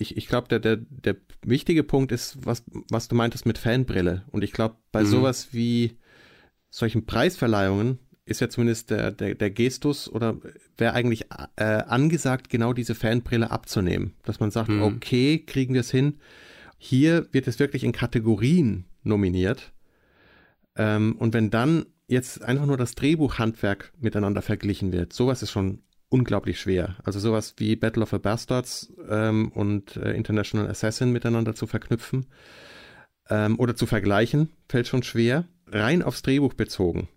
Ich, 0.00 0.16
ich 0.16 0.26
glaube, 0.28 0.48
der, 0.48 0.58
der, 0.58 0.76
der 0.76 1.16
wichtige 1.44 1.82
Punkt 1.84 2.12
ist, 2.12 2.38
was, 2.44 2.64
was 2.90 3.08
du 3.08 3.14
meintest 3.14 3.46
mit 3.46 3.58
Fanbrille. 3.58 4.24
Und 4.30 4.42
ich 4.42 4.52
glaube, 4.52 4.76
bei 4.92 5.02
mhm. 5.02 5.06
sowas 5.06 5.48
wie 5.52 5.98
solchen 6.70 7.06
Preisverleihungen 7.06 7.98
ist 8.24 8.40
ja 8.40 8.48
zumindest 8.48 8.90
der, 8.90 9.10
der, 9.10 9.34
der 9.34 9.50
Gestus 9.50 10.10
oder 10.10 10.36
wäre 10.78 10.94
eigentlich 10.94 11.26
äh, 11.56 11.64
angesagt, 11.64 12.48
genau 12.48 12.72
diese 12.72 12.94
Fanbrille 12.94 13.50
abzunehmen. 13.50 14.14
Dass 14.22 14.40
man 14.40 14.50
sagt, 14.50 14.68
hm. 14.68 14.82
okay, 14.82 15.38
kriegen 15.44 15.74
wir 15.74 15.80
es 15.80 15.90
hin. 15.90 16.18
Hier 16.78 17.26
wird 17.32 17.48
es 17.48 17.58
wirklich 17.58 17.82
in 17.82 17.92
Kategorien 17.92 18.84
nominiert. 19.02 19.72
Ähm, 20.76 21.16
und 21.18 21.34
wenn 21.34 21.50
dann 21.50 21.86
jetzt 22.06 22.42
einfach 22.42 22.66
nur 22.66 22.76
das 22.76 22.94
Drehbuchhandwerk 22.94 23.92
miteinander 23.98 24.42
verglichen 24.42 24.92
wird, 24.92 25.12
sowas 25.12 25.42
ist 25.42 25.50
schon 25.50 25.82
unglaublich 26.10 26.60
schwer. 26.60 26.96
Also 27.04 27.18
sowas 27.18 27.54
wie 27.56 27.76
Battle 27.76 28.02
of 28.02 28.10
the 28.10 28.18
Bastards 28.18 28.92
ähm, 29.08 29.50
und 29.52 29.96
äh, 29.96 30.12
International 30.12 30.68
Assassin 30.68 31.10
miteinander 31.10 31.54
zu 31.54 31.66
verknüpfen 31.66 32.26
ähm, 33.30 33.58
oder 33.58 33.74
zu 33.74 33.86
vergleichen, 33.86 34.50
fällt 34.68 34.86
schon 34.86 35.02
schwer. 35.02 35.46
Rein 35.66 36.02
aufs 36.02 36.22
Drehbuch 36.22 36.54
bezogen 36.54 37.08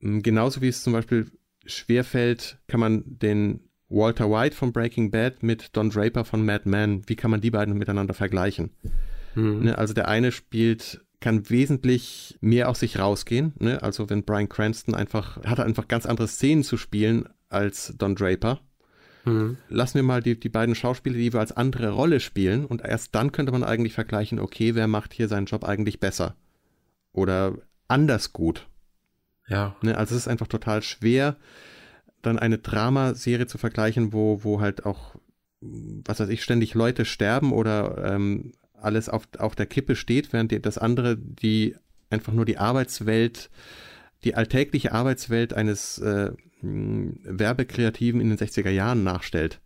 hm, 0.00 0.22
genauso 0.22 0.60
wie 0.60 0.68
es 0.68 0.82
zum 0.82 0.92
Beispiel 0.92 1.30
schwerfällt, 1.66 2.58
kann 2.66 2.80
man 2.80 3.04
den 3.06 3.60
Walter 3.88 4.30
White 4.30 4.56
von 4.56 4.72
Breaking 4.72 5.10
Bad 5.10 5.42
mit 5.42 5.76
Don 5.76 5.90
Draper 5.90 6.24
von 6.24 6.44
Mad 6.44 6.68
Men, 6.68 7.02
wie 7.06 7.16
kann 7.16 7.30
man 7.30 7.40
die 7.40 7.50
beiden 7.50 7.76
miteinander 7.76 8.14
vergleichen? 8.14 8.70
Mhm. 9.34 9.64
Ne, 9.64 9.78
also 9.78 9.94
der 9.94 10.08
eine 10.08 10.32
spielt, 10.32 11.04
kann 11.20 11.50
wesentlich 11.50 12.38
mehr 12.40 12.68
aus 12.68 12.80
sich 12.80 12.98
rausgehen. 12.98 13.54
Ne? 13.58 13.82
Also 13.82 14.08
wenn 14.08 14.24
Brian 14.24 14.48
Cranston 14.48 14.94
einfach, 14.94 15.42
hat 15.44 15.58
er 15.58 15.64
einfach 15.64 15.88
ganz 15.88 16.06
andere 16.06 16.28
Szenen 16.28 16.64
zu 16.64 16.76
spielen 16.76 17.28
als 17.48 17.94
Don 17.96 18.14
Draper. 18.14 18.60
Mhm. 19.24 19.56
Lassen 19.68 19.94
wir 19.94 20.02
mal 20.02 20.22
die, 20.22 20.38
die 20.38 20.48
beiden 20.48 20.74
Schauspieler, 20.74 21.16
die 21.16 21.24
jeweils 21.24 21.52
andere 21.52 21.90
Rolle 21.90 22.20
spielen 22.20 22.64
und 22.64 22.82
erst 22.82 23.14
dann 23.14 23.32
könnte 23.32 23.52
man 23.52 23.64
eigentlich 23.64 23.92
vergleichen, 23.92 24.38
okay, 24.38 24.74
wer 24.74 24.86
macht 24.86 25.12
hier 25.12 25.28
seinen 25.28 25.46
Job 25.46 25.64
eigentlich 25.64 26.00
besser? 26.00 26.36
Oder 27.12 27.54
anders 27.88 28.32
gut. 28.32 28.68
Ja. 29.48 29.76
Ne, 29.82 29.96
also 29.96 30.14
es 30.14 30.22
ist 30.22 30.28
einfach 30.28 30.46
total 30.46 30.82
schwer, 30.82 31.36
dann 32.22 32.38
eine 32.38 32.58
Dramaserie 32.58 33.46
zu 33.46 33.58
vergleichen, 33.58 34.12
wo, 34.12 34.44
wo 34.44 34.60
halt 34.60 34.84
auch, 34.84 35.16
was 35.60 36.20
weiß 36.20 36.28
ich, 36.28 36.42
ständig 36.42 36.74
Leute 36.74 37.04
sterben 37.04 37.52
oder 37.52 38.12
ähm, 38.12 38.52
alles 38.74 39.08
auf, 39.08 39.28
auf 39.38 39.54
der 39.54 39.66
Kippe 39.66 39.96
steht, 39.96 40.32
während 40.32 40.64
das 40.64 40.78
andere, 40.78 41.16
die 41.16 41.76
einfach 42.10 42.32
nur 42.32 42.44
die 42.44 42.58
Arbeitswelt, 42.58 43.50
die 44.24 44.34
alltägliche 44.34 44.92
Arbeitswelt 44.92 45.54
eines 45.54 45.98
äh, 45.98 46.32
Werbekreativen 46.60 48.20
in 48.20 48.30
den 48.30 48.38
60er 48.38 48.70
Jahren 48.70 49.04
nachstellt. 49.04 49.60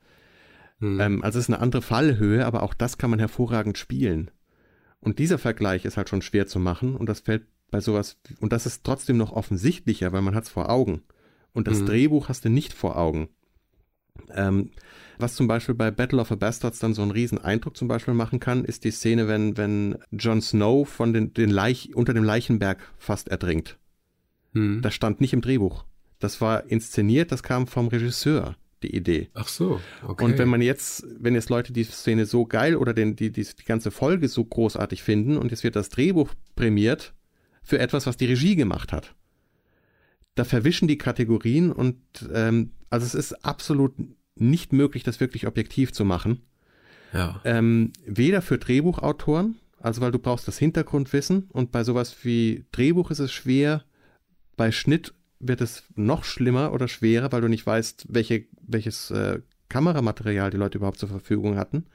Hm. 0.81 1.01
Ähm, 1.01 1.23
also 1.23 1.39
es 1.39 1.47
ist 1.47 1.55
eine 1.55 1.63
andere 1.63 1.83
Fallhöhe, 1.83 2.45
aber 2.45 2.63
auch 2.63 2.75
das 2.75 2.99
kann 2.99 3.11
man 3.11 3.19
hervorragend 3.19 3.79
spielen. 3.79 4.31
Und 5.01 5.19
dieser 5.19 5.39
Vergleich 5.39 5.85
ist 5.85 5.97
halt 5.97 6.09
schon 6.09 6.23
schwer 6.23 6.47
zu 6.47 6.59
machen 6.59 6.97
und 6.97 7.09
das 7.09 7.21
fällt 7.21 7.47
bei 7.71 7.81
sowas, 7.81 8.19
und 8.41 8.53
das 8.53 8.67
ist 8.67 8.85
trotzdem 8.85 9.17
noch 9.17 9.33
offensichtlicher, 9.33 10.13
weil 10.13 10.23
man 10.23 10.35
hat 10.35 10.45
es 10.45 10.51
vor 10.51 10.71
Augen. 10.71 11.03
Und 11.55 11.69
das 11.69 11.81
mhm. 11.81 11.87
Drehbuch 11.87 12.29
hast 12.29 12.45
du 12.45 12.51
nicht 12.51 12.73
vor 12.73 12.99
Augen. 12.99 13.29
Ähm, 14.35 14.71
was 15.19 15.35
zum 15.35 15.47
Beispiel 15.47 15.75
bei 15.75 15.91
Battle 15.91 16.21
of 16.21 16.29
the 16.29 16.37
Bastards 16.37 16.79
dann 16.79 16.95
so 16.95 17.03
einen 17.03 17.11
riesen 17.11 17.39
Eindruck 17.39 17.77
zum 17.77 17.89
Beispiel 17.89 18.15
machen 18.15 18.41
kann, 18.41 18.65
ist 18.65 18.85
die 18.85 18.91
Szene, 18.91 19.29
wenn, 19.29 19.57
wenn 19.57 19.99
Jon 20.11 20.43
Snow 20.43 20.89
von 20.89 21.13
den, 21.13 21.33
den 21.33 21.51
Leich, 21.51 21.95
unter 21.95 22.13
dem 22.13 22.25
Leichenberg 22.25 22.79
fast 22.99 23.29
erdringt. 23.29 23.79
Mhm. 24.53 24.83
Das 24.83 24.95
stand 24.95 25.21
nicht 25.21 25.33
im 25.33 25.41
Drehbuch. 25.41 25.85
Das 26.19 26.41
war 26.41 26.71
inszeniert, 26.71 27.33
das 27.33 27.43
kam 27.43 27.67
vom 27.67 27.89
Regisseur, 27.89 28.57
die 28.83 28.95
Idee. 28.95 29.29
Ach 29.35 29.49
so, 29.49 29.81
okay. 30.07 30.25
Und 30.25 30.39
wenn 30.39 30.49
man 30.49 30.63
jetzt, 30.63 31.05
wenn 31.19 31.35
jetzt 31.35 31.51
Leute 31.51 31.73
die 31.73 31.85
Szene 31.85 32.27
so 32.27 32.47
geil 32.47 32.77
oder 32.77 32.95
den, 32.95 33.17
die, 33.17 33.31
die, 33.31 33.43
die 33.43 33.65
ganze 33.65 33.91
Folge 33.91 34.29
so 34.29 34.45
großartig 34.45 35.03
finden 35.03 35.37
und 35.37 35.51
jetzt 35.51 35.65
wird 35.65 35.77
das 35.77 35.89
Drehbuch 35.89 36.31
prämiert, 36.55 37.15
für 37.63 37.79
etwas, 37.79 38.07
was 38.07 38.17
die 38.17 38.27
Regie 38.27 38.57
gemacht 38.57 38.93
hat. 38.93 39.15
Da 40.35 40.45
verwischen 40.45 40.89
die 40.89 40.99
Kategorien 40.99 41.73
und 41.73 41.99
ähm, 42.33 42.73
also 42.91 43.07
es 43.07 43.15
ist 43.15 43.45
absolut 43.45 43.95
nicht 44.35 44.73
möglich, 44.73 45.03
das 45.03 45.21
wirklich 45.21 45.47
objektiv 45.47 45.93
zu 45.93 46.05
machen. 46.05 46.43
Ja. 47.13 47.41
Ähm, 47.45 47.93
weder 48.07 48.43
für 48.43 48.59
Drehbuchautoren, 48.59 49.59
also 49.79 50.01
weil 50.01 50.13
du 50.13 50.19
brauchst 50.19 50.49
das 50.49 50.59
Hintergrundwissen 50.59 51.49
und 51.51 51.71
bei 51.71 51.85
sowas 51.85 52.17
wie 52.23 52.65
Drehbuch 52.73 53.11
ist 53.11 53.19
es 53.19 53.33
schwer, 53.33 53.85
bei 54.57 54.73
Schnitt 54.73 55.15
wird 55.39 55.61
es 55.61 55.85
noch 55.97 56.25
schlimmer 56.25 56.73
oder 56.73 56.89
schwerer, 56.89 57.33
weil 57.33 57.41
du 57.41 57.49
nicht 57.49 57.67
weißt, 57.67 58.07
welche, 58.09 58.47
welches 58.63 59.11
äh, 59.11 59.41
Kameramaterial 59.69 60.51
die 60.51 60.57
Leute 60.57 60.79
überhaupt 60.79 60.99
zur 60.99 61.09
Verfügung 61.09 61.57
hatten. 61.57 61.87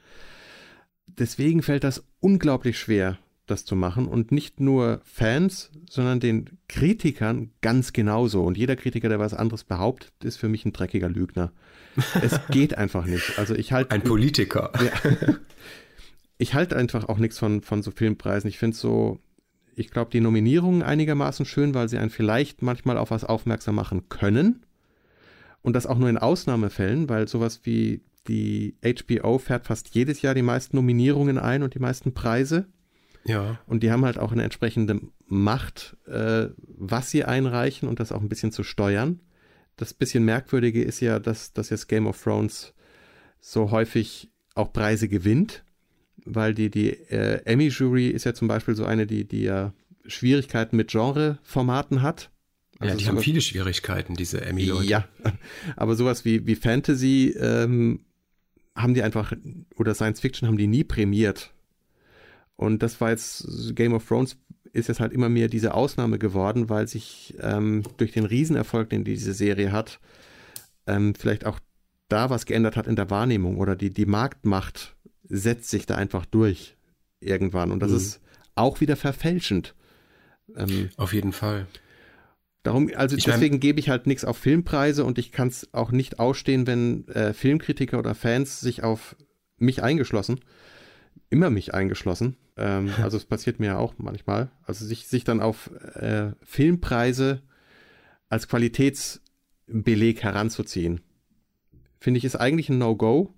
Deswegen 1.06 1.62
fällt 1.62 1.84
das 1.84 2.04
unglaublich 2.20 2.78
schwer, 2.78 3.18
das 3.46 3.64
zu 3.64 3.74
machen 3.76 4.06
und 4.06 4.30
nicht 4.30 4.60
nur 4.60 5.00
Fans, 5.04 5.70
sondern 5.88 6.20
den 6.20 6.58
Kritikern 6.68 7.50
ganz 7.62 7.92
genauso. 7.92 8.44
Und 8.44 8.58
jeder 8.58 8.76
Kritiker, 8.76 9.08
der 9.08 9.18
was 9.18 9.32
anderes 9.32 9.64
behauptet, 9.64 10.12
ist 10.22 10.36
für 10.36 10.48
mich 10.48 10.66
ein 10.66 10.72
dreckiger 10.72 11.08
Lügner. 11.08 11.52
Es 12.20 12.38
geht 12.50 12.76
einfach 12.76 13.06
nicht. 13.06 13.38
Also 13.38 13.54
ich 13.54 13.72
halte 13.72 13.92
ein 13.92 14.02
Politiker. 14.02 14.72
Ja, 14.82 15.36
ich 16.36 16.54
halte 16.54 16.76
einfach 16.76 17.08
auch 17.08 17.18
nichts 17.18 17.38
von 17.38 17.62
von 17.62 17.82
so 17.82 17.90
Filmpreisen. 17.90 18.48
Ich 18.48 18.58
finde 18.58 18.76
so, 18.76 19.20
ich 19.78 19.90
glaube 19.90 20.10
die 20.10 20.20
Nominierungen 20.20 20.82
einigermaßen 20.82 21.46
schön, 21.46 21.74
weil 21.74 21.88
sie 21.88 21.98
einen 21.98 22.10
vielleicht 22.10 22.62
manchmal 22.62 22.98
auf 22.98 23.10
was 23.10 23.24
aufmerksam 23.24 23.76
machen 23.76 24.08
können. 24.08 24.64
Und 25.62 25.74
das 25.74 25.86
auch 25.86 25.98
nur 25.98 26.08
in 26.08 26.18
Ausnahmefällen, 26.18 27.08
weil 27.08 27.28
sowas 27.28 27.60
wie 27.64 28.02
die 28.26 28.76
HBO 28.84 29.38
fährt 29.38 29.66
fast 29.66 29.94
jedes 29.94 30.22
Jahr 30.22 30.34
die 30.34 30.42
meisten 30.42 30.76
Nominierungen 30.76 31.38
ein 31.38 31.62
und 31.62 31.74
die 31.74 31.78
meisten 31.78 32.12
Preise. 32.12 32.66
Ja. 33.24 33.58
Und 33.66 33.82
die 33.82 33.90
haben 33.90 34.04
halt 34.04 34.18
auch 34.18 34.32
eine 34.32 34.44
entsprechende 34.44 35.00
Macht, 35.26 35.96
äh, 36.06 36.48
was 36.58 37.10
sie 37.10 37.24
einreichen 37.24 37.88
und 37.88 38.00
das 38.00 38.12
auch 38.12 38.20
ein 38.20 38.28
bisschen 38.28 38.52
zu 38.52 38.62
steuern. 38.62 39.20
Das 39.76 39.94
bisschen 39.94 40.24
Merkwürdige 40.24 40.82
ist 40.82 41.00
ja, 41.00 41.18
dass, 41.18 41.52
dass 41.52 41.70
jetzt 41.70 41.88
Game 41.88 42.06
of 42.06 42.22
Thrones 42.22 42.74
so 43.40 43.70
häufig 43.70 44.30
auch 44.54 44.72
Preise 44.72 45.08
gewinnt, 45.08 45.64
weil 46.34 46.54
die, 46.54 46.70
die 46.70 46.90
äh, 46.90 47.42
Emmy-Jury 47.44 48.08
ist 48.08 48.24
ja 48.24 48.34
zum 48.34 48.48
Beispiel 48.48 48.74
so 48.74 48.84
eine, 48.84 49.06
die, 49.06 49.26
die 49.26 49.42
ja 49.42 49.72
Schwierigkeiten 50.06 50.76
mit 50.76 50.90
Genre-Formaten 50.90 52.02
hat. 52.02 52.30
Also 52.78 52.92
ja, 52.92 52.98
die 52.98 53.06
haben 53.08 53.18
viele 53.18 53.40
Schwierigkeiten, 53.40 54.14
diese 54.14 54.40
Emmy-Leute. 54.40 54.86
Ja, 54.86 55.08
aber 55.76 55.96
sowas 55.96 56.24
wie, 56.24 56.46
wie 56.46 56.54
Fantasy 56.54 57.34
ähm, 57.38 58.00
haben 58.74 58.94
die 58.94 59.02
einfach, 59.02 59.32
oder 59.76 59.94
Science 59.94 60.20
Fiction 60.20 60.46
haben 60.48 60.58
die 60.58 60.68
nie 60.68 60.84
prämiert. 60.84 61.52
Und 62.56 62.82
das 62.82 63.00
war 63.00 63.10
jetzt, 63.10 63.74
Game 63.74 63.92
of 63.92 64.06
Thrones 64.06 64.36
ist 64.72 64.88
jetzt 64.88 65.00
halt 65.00 65.12
immer 65.12 65.28
mehr 65.28 65.48
diese 65.48 65.74
Ausnahme 65.74 66.18
geworden, 66.18 66.68
weil 66.68 66.86
sich 66.88 67.34
ähm, 67.40 67.82
durch 67.96 68.12
den 68.12 68.26
Riesenerfolg, 68.26 68.90
den 68.90 69.04
diese 69.04 69.32
Serie 69.32 69.72
hat, 69.72 70.00
ähm, 70.86 71.14
vielleicht 71.14 71.46
auch 71.46 71.58
da 72.08 72.30
was 72.30 72.46
geändert 72.46 72.76
hat 72.76 72.86
in 72.86 72.96
der 72.96 73.10
Wahrnehmung 73.10 73.58
oder 73.58 73.76
die, 73.76 73.90
die 73.90 74.06
Marktmacht 74.06 74.96
setzt 75.28 75.70
sich 75.70 75.86
da 75.86 75.94
einfach 75.96 76.26
durch 76.26 76.76
irgendwann. 77.20 77.70
Und 77.70 77.80
das 77.80 77.90
mhm. 77.90 77.96
ist 77.96 78.20
auch 78.54 78.80
wieder 78.80 78.96
verfälschend. 78.96 79.74
Ähm, 80.56 80.90
auf 80.96 81.12
jeden 81.12 81.32
Fall. 81.32 81.66
Darum, 82.62 82.90
also 82.94 83.16
ich 83.16 83.24
deswegen 83.24 83.54
mein, 83.54 83.60
gebe 83.60 83.80
ich 83.80 83.88
halt 83.88 84.06
nichts 84.06 84.24
auf 84.24 84.36
Filmpreise 84.36 85.04
und 85.04 85.18
ich 85.18 85.32
kann 85.32 85.48
es 85.48 85.72
auch 85.72 85.90
nicht 85.90 86.18
ausstehen, 86.18 86.66
wenn 86.66 87.06
äh, 87.08 87.32
Filmkritiker 87.32 87.98
oder 87.98 88.14
Fans 88.14 88.60
sich 88.60 88.82
auf 88.82 89.16
mich 89.58 89.82
eingeschlossen, 89.82 90.40
immer 91.30 91.50
mich 91.50 91.74
eingeschlossen, 91.74 92.36
ähm, 92.56 92.92
also 93.02 93.16
es 93.16 93.24
passiert 93.24 93.60
mir 93.60 93.66
ja 93.66 93.78
auch 93.78 93.94
manchmal. 93.98 94.50
Also 94.64 94.84
sich, 94.84 95.06
sich 95.06 95.24
dann 95.24 95.40
auf 95.40 95.70
äh, 95.94 96.32
Filmpreise 96.42 97.42
als 98.28 98.48
Qualitätsbeleg 98.48 100.22
heranzuziehen, 100.22 101.00
finde 102.00 102.18
ich, 102.18 102.24
ist 102.24 102.36
eigentlich 102.36 102.68
ein 102.68 102.78
No-Go. 102.78 103.34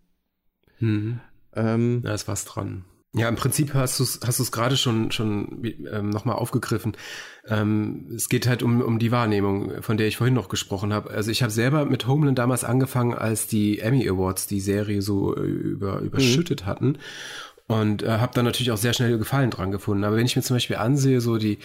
Mhm. 0.80 1.20
Ähm, 1.54 2.02
da 2.04 2.14
ist 2.14 2.28
was 2.28 2.44
dran. 2.44 2.84
Ja, 3.12 3.28
im 3.28 3.34
Prinzip 3.34 3.74
hast 3.74 3.98
du 3.98 4.04
es 4.04 4.20
hast 4.24 4.38
du's 4.38 4.52
gerade 4.52 4.76
schon, 4.76 5.10
schon 5.10 5.64
ähm, 5.64 6.10
nochmal 6.10 6.36
aufgegriffen. 6.36 6.96
Ähm, 7.44 8.08
es 8.14 8.28
geht 8.28 8.46
halt 8.46 8.62
um, 8.62 8.80
um 8.80 9.00
die 9.00 9.10
Wahrnehmung, 9.10 9.82
von 9.82 9.96
der 9.96 10.06
ich 10.06 10.16
vorhin 10.16 10.34
noch 10.34 10.48
gesprochen 10.48 10.92
habe. 10.92 11.10
Also 11.10 11.32
ich 11.32 11.42
habe 11.42 11.50
selber 11.50 11.86
mit 11.86 12.06
Homeland 12.06 12.38
damals 12.38 12.62
angefangen, 12.62 13.12
als 13.12 13.48
die 13.48 13.80
Emmy 13.80 14.08
Awards 14.08 14.46
die 14.46 14.60
Serie 14.60 15.02
so 15.02 15.36
äh, 15.36 15.40
über, 15.40 15.98
überschüttet 15.98 16.62
mhm. 16.62 16.66
hatten. 16.66 16.98
Und 17.70 18.02
äh, 18.02 18.08
habe 18.08 18.34
dann 18.34 18.44
natürlich 18.44 18.72
auch 18.72 18.76
sehr 18.76 18.92
schnell 18.92 19.16
Gefallen 19.16 19.50
dran 19.50 19.70
gefunden. 19.70 20.02
Aber 20.02 20.16
wenn 20.16 20.26
ich 20.26 20.34
mir 20.34 20.42
zum 20.42 20.56
Beispiel 20.56 20.74
ansehe, 20.74 21.20
so 21.20 21.38
die, 21.38 21.58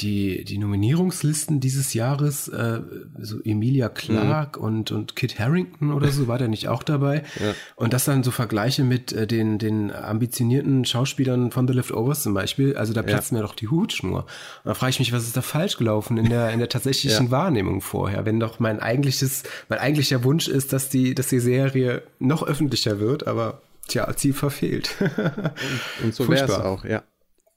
die, 0.00 0.42
die 0.42 0.58
Nominierungslisten 0.58 1.60
dieses 1.60 1.94
Jahres, 1.94 2.48
äh, 2.48 2.80
so 3.20 3.40
Emilia 3.44 3.88
Clark 3.88 4.58
mhm. 4.58 4.64
und, 4.64 4.90
und 4.90 5.14
Kit 5.14 5.38
Harrington 5.38 5.92
oder 5.92 6.10
so, 6.10 6.26
war 6.26 6.38
der 6.38 6.48
nicht 6.48 6.66
auch 6.66 6.82
dabei? 6.82 7.22
Ja. 7.38 7.54
Und 7.76 7.92
das 7.92 8.04
dann 8.06 8.24
so 8.24 8.32
vergleiche 8.32 8.82
mit 8.82 9.12
äh, 9.12 9.28
den, 9.28 9.58
den 9.58 9.92
ambitionierten 9.92 10.84
Schauspielern 10.84 11.52
von 11.52 11.68
The 11.68 11.74
Leftovers 11.74 12.24
zum 12.24 12.34
Beispiel, 12.34 12.76
also 12.76 12.92
da 12.92 13.02
platzt 13.02 13.30
ja. 13.30 13.38
mir 13.38 13.42
doch 13.44 13.54
die 13.54 13.68
Hutschnur. 13.68 14.22
Und 14.64 14.68
da 14.68 14.74
frage 14.74 14.90
ich 14.90 14.98
mich, 14.98 15.12
was 15.12 15.22
ist 15.22 15.36
da 15.36 15.42
falsch 15.42 15.76
gelaufen 15.76 16.18
in 16.18 16.28
der, 16.28 16.50
in 16.50 16.58
der 16.58 16.70
tatsächlichen 16.70 17.26
ja. 17.26 17.30
Wahrnehmung 17.30 17.82
vorher, 17.82 18.26
wenn 18.26 18.40
doch 18.40 18.58
mein 18.58 18.80
eigentliches, 18.80 19.44
mein 19.68 19.78
eigentlicher 19.78 20.24
Wunsch 20.24 20.48
ist, 20.48 20.72
dass 20.72 20.88
die, 20.88 21.14
dass 21.14 21.28
die 21.28 21.38
Serie 21.38 22.02
noch 22.18 22.42
öffentlicher 22.42 22.98
wird, 22.98 23.28
aber 23.28 23.62
Tja, 23.88 24.14
Ziel 24.16 24.32
verfehlt. 24.32 24.96
und, 25.00 26.04
und 26.04 26.14
so 26.14 26.28
wäre 26.28 26.44
es 26.44 26.50
auch, 26.52 26.84
ja. 26.84 27.02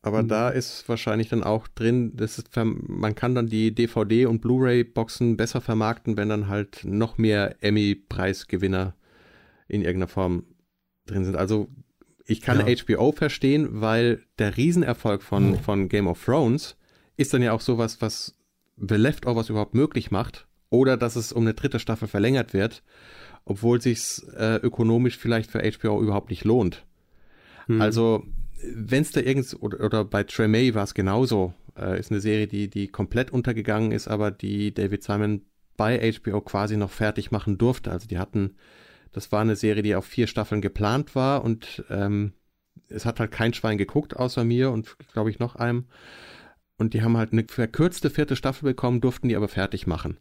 Aber 0.06 0.22
mhm. 0.22 0.28
da 0.28 0.50
ist 0.50 0.88
wahrscheinlich 0.88 1.30
dann 1.30 1.44
auch 1.44 1.68
drin, 1.68 2.16
das 2.16 2.38
ist, 2.38 2.50
man 2.56 3.16
kann 3.16 3.34
dann 3.34 3.48
die 3.48 3.74
DVD- 3.74 4.28
und 4.28 4.40
Blu-ray-Boxen 4.40 5.36
besser 5.36 5.62
vermarkten, 5.62 6.16
wenn 6.16 6.30
dann 6.30 6.48
halt 6.48 6.84
noch 6.84 7.18
mehr 7.18 7.56
Emmy-Preisgewinner 7.62 8.94
in 9.68 9.82
irgendeiner 9.82 10.08
Form 10.08 10.44
drin 11.08 11.26
sind. 11.26 11.36
Also 11.36 11.70
ich 12.26 12.42
kann 12.42 12.68
ja. 12.68 12.76
HBO 12.76 13.12
verstehen, 13.14 13.82
weil 13.82 14.24
der 14.38 14.58
Riesenerfolg 14.58 15.24
von, 15.24 15.52
mhm. 15.52 15.60
von 15.60 15.90
Game 15.90 16.08
of 16.08 16.24
Thrones 16.24 16.76
ist 17.18 17.34
dann 17.34 17.42
ja 17.42 17.52
auch 17.52 17.62
sowas, 17.62 18.02
was 18.02 18.36
The 18.78 18.96
Leftovers 18.96 19.50
überhaupt 19.50 19.74
möglich 19.74 20.12
macht. 20.12 20.48
Oder 20.70 20.98
dass 20.98 21.16
es 21.16 21.32
um 21.32 21.44
eine 21.44 21.54
dritte 21.54 21.80
Staffel 21.80 22.08
verlängert 22.08 22.54
wird, 22.54 22.84
obwohl 23.46 23.82
sich 23.82 24.22
äh, 24.36 24.58
ökonomisch 24.58 25.18
vielleicht 25.18 25.52
für 25.52 25.62
HBO 25.62 26.02
überhaupt 26.02 26.30
nicht 26.30 26.44
lohnt. 26.44 26.86
Mhm. 27.68 27.82
Also 27.82 28.24
wenn 28.64 29.02
es 29.04 29.12
da 29.12 29.22
irgend 29.22 29.56
oder, 29.60 29.80
oder 29.82 30.04
bei 30.04 30.24
Tremay 30.24 30.74
war 30.74 30.84
es 30.84 30.94
genauso, 30.94 31.54
äh, 31.78 32.00
ist 32.00 32.12
eine 32.12 32.22
Serie, 32.22 32.48
die, 32.48 32.70
die 32.70 32.88
komplett 32.88 33.32
untergegangen 33.32 33.92
ist, 33.92 34.08
aber 34.08 34.32
die 34.32 34.74
David 34.74 35.04
Simon 35.04 35.42
bei 35.78 36.14
HBO 36.14 36.42
quasi 36.42 36.78
noch 36.78 36.92
fertig 36.92 37.32
machen 37.32 37.58
durfte. 37.58 37.92
Also 37.92 38.08
die 38.08 38.18
hatten, 38.18 38.56
das 39.12 39.32
war 39.32 39.42
eine 39.42 39.56
Serie, 39.56 39.84
die 39.84 39.96
auf 39.96 40.06
vier 40.06 40.28
Staffeln 40.28 40.62
geplant 40.62 41.16
war 41.16 41.44
und 41.44 41.84
ähm, 41.90 42.34
es 42.88 43.06
hat 43.06 43.20
halt 43.20 43.32
kein 43.32 43.54
Schwein 43.54 43.78
geguckt, 43.78 44.16
außer 44.16 44.44
mir 44.44 44.72
und 44.72 44.98
glaube 45.14 45.30
ich 45.30 45.40
noch 45.40 45.56
einem. 45.56 45.86
Und 46.78 46.94
die 46.94 47.02
haben 47.02 47.18
halt 47.18 47.32
eine 47.32 47.46
verkürzte 47.48 48.10
vierte 48.10 48.36
Staffel 48.36 48.66
bekommen, 48.66 49.02
durften 49.02 49.30
die 49.30 49.36
aber 49.36 49.48
fertig 49.48 49.88
machen. 49.88 50.18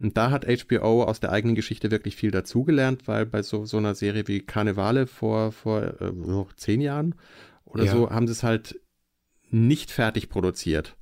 Und 0.00 0.16
da 0.16 0.30
hat 0.30 0.46
HBO 0.46 1.02
aus 1.02 1.20
der 1.20 1.30
eigenen 1.30 1.54
Geschichte 1.54 1.90
wirklich 1.90 2.16
viel 2.16 2.30
dazugelernt, 2.30 3.06
weil 3.06 3.26
bei 3.26 3.42
so, 3.42 3.66
so 3.66 3.76
einer 3.76 3.94
Serie 3.94 4.26
wie 4.28 4.40
Karnevale 4.40 5.06
vor, 5.06 5.52
vor 5.52 5.82
äh, 6.00 6.12
zehn 6.56 6.80
Jahren 6.80 7.14
oder 7.64 7.84
ja. 7.84 7.92
so 7.92 8.10
haben 8.10 8.26
sie 8.26 8.32
es 8.32 8.42
halt 8.42 8.80
nicht 9.50 9.90
fertig 9.90 10.30
produziert. 10.30 10.96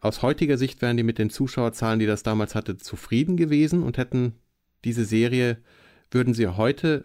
Aus 0.00 0.22
heutiger 0.22 0.58
Sicht 0.58 0.82
wären 0.82 0.96
die 0.96 1.02
mit 1.02 1.18
den 1.18 1.30
Zuschauerzahlen, 1.30 1.98
die 1.98 2.06
das 2.06 2.22
damals 2.22 2.54
hatte, 2.54 2.76
zufrieden 2.76 3.36
gewesen 3.36 3.82
und 3.82 3.96
hätten 3.96 4.34
diese 4.84 5.04
Serie, 5.04 5.58
würden 6.10 6.34
sie 6.34 6.48
heute 6.48 7.04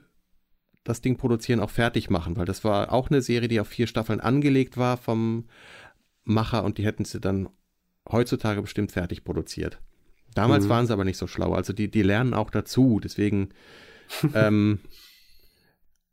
das 0.84 1.02
Ding 1.02 1.18
produzieren, 1.18 1.60
auch 1.60 1.70
fertig 1.70 2.10
machen, 2.10 2.36
weil 2.36 2.46
das 2.46 2.64
war 2.64 2.92
auch 2.92 3.10
eine 3.10 3.22
Serie, 3.22 3.48
die 3.48 3.60
auf 3.60 3.68
vier 3.68 3.88
Staffeln 3.88 4.20
angelegt 4.20 4.78
war 4.78 4.98
vom 4.98 5.46
Macher 6.24 6.64
und 6.64 6.78
die 6.78 6.86
hätten 6.86 7.06
sie 7.06 7.20
dann 7.20 7.50
heutzutage 8.10 8.62
bestimmt 8.62 8.92
fertig 8.92 9.24
produziert. 9.24 9.80
Damals 10.34 10.66
mhm. 10.66 10.70
waren 10.70 10.88
sie 10.88 10.94
aber 10.94 11.06
nicht 11.06 11.18
so 11.18 11.28
schlau, 11.28 11.54
also 11.54 11.74
die, 11.74 11.90
die 11.90 12.04
lernen 12.04 12.34
auch 12.34 12.50
dazu, 12.50 13.00
deswegen 13.04 13.50
ähm, 14.34 14.80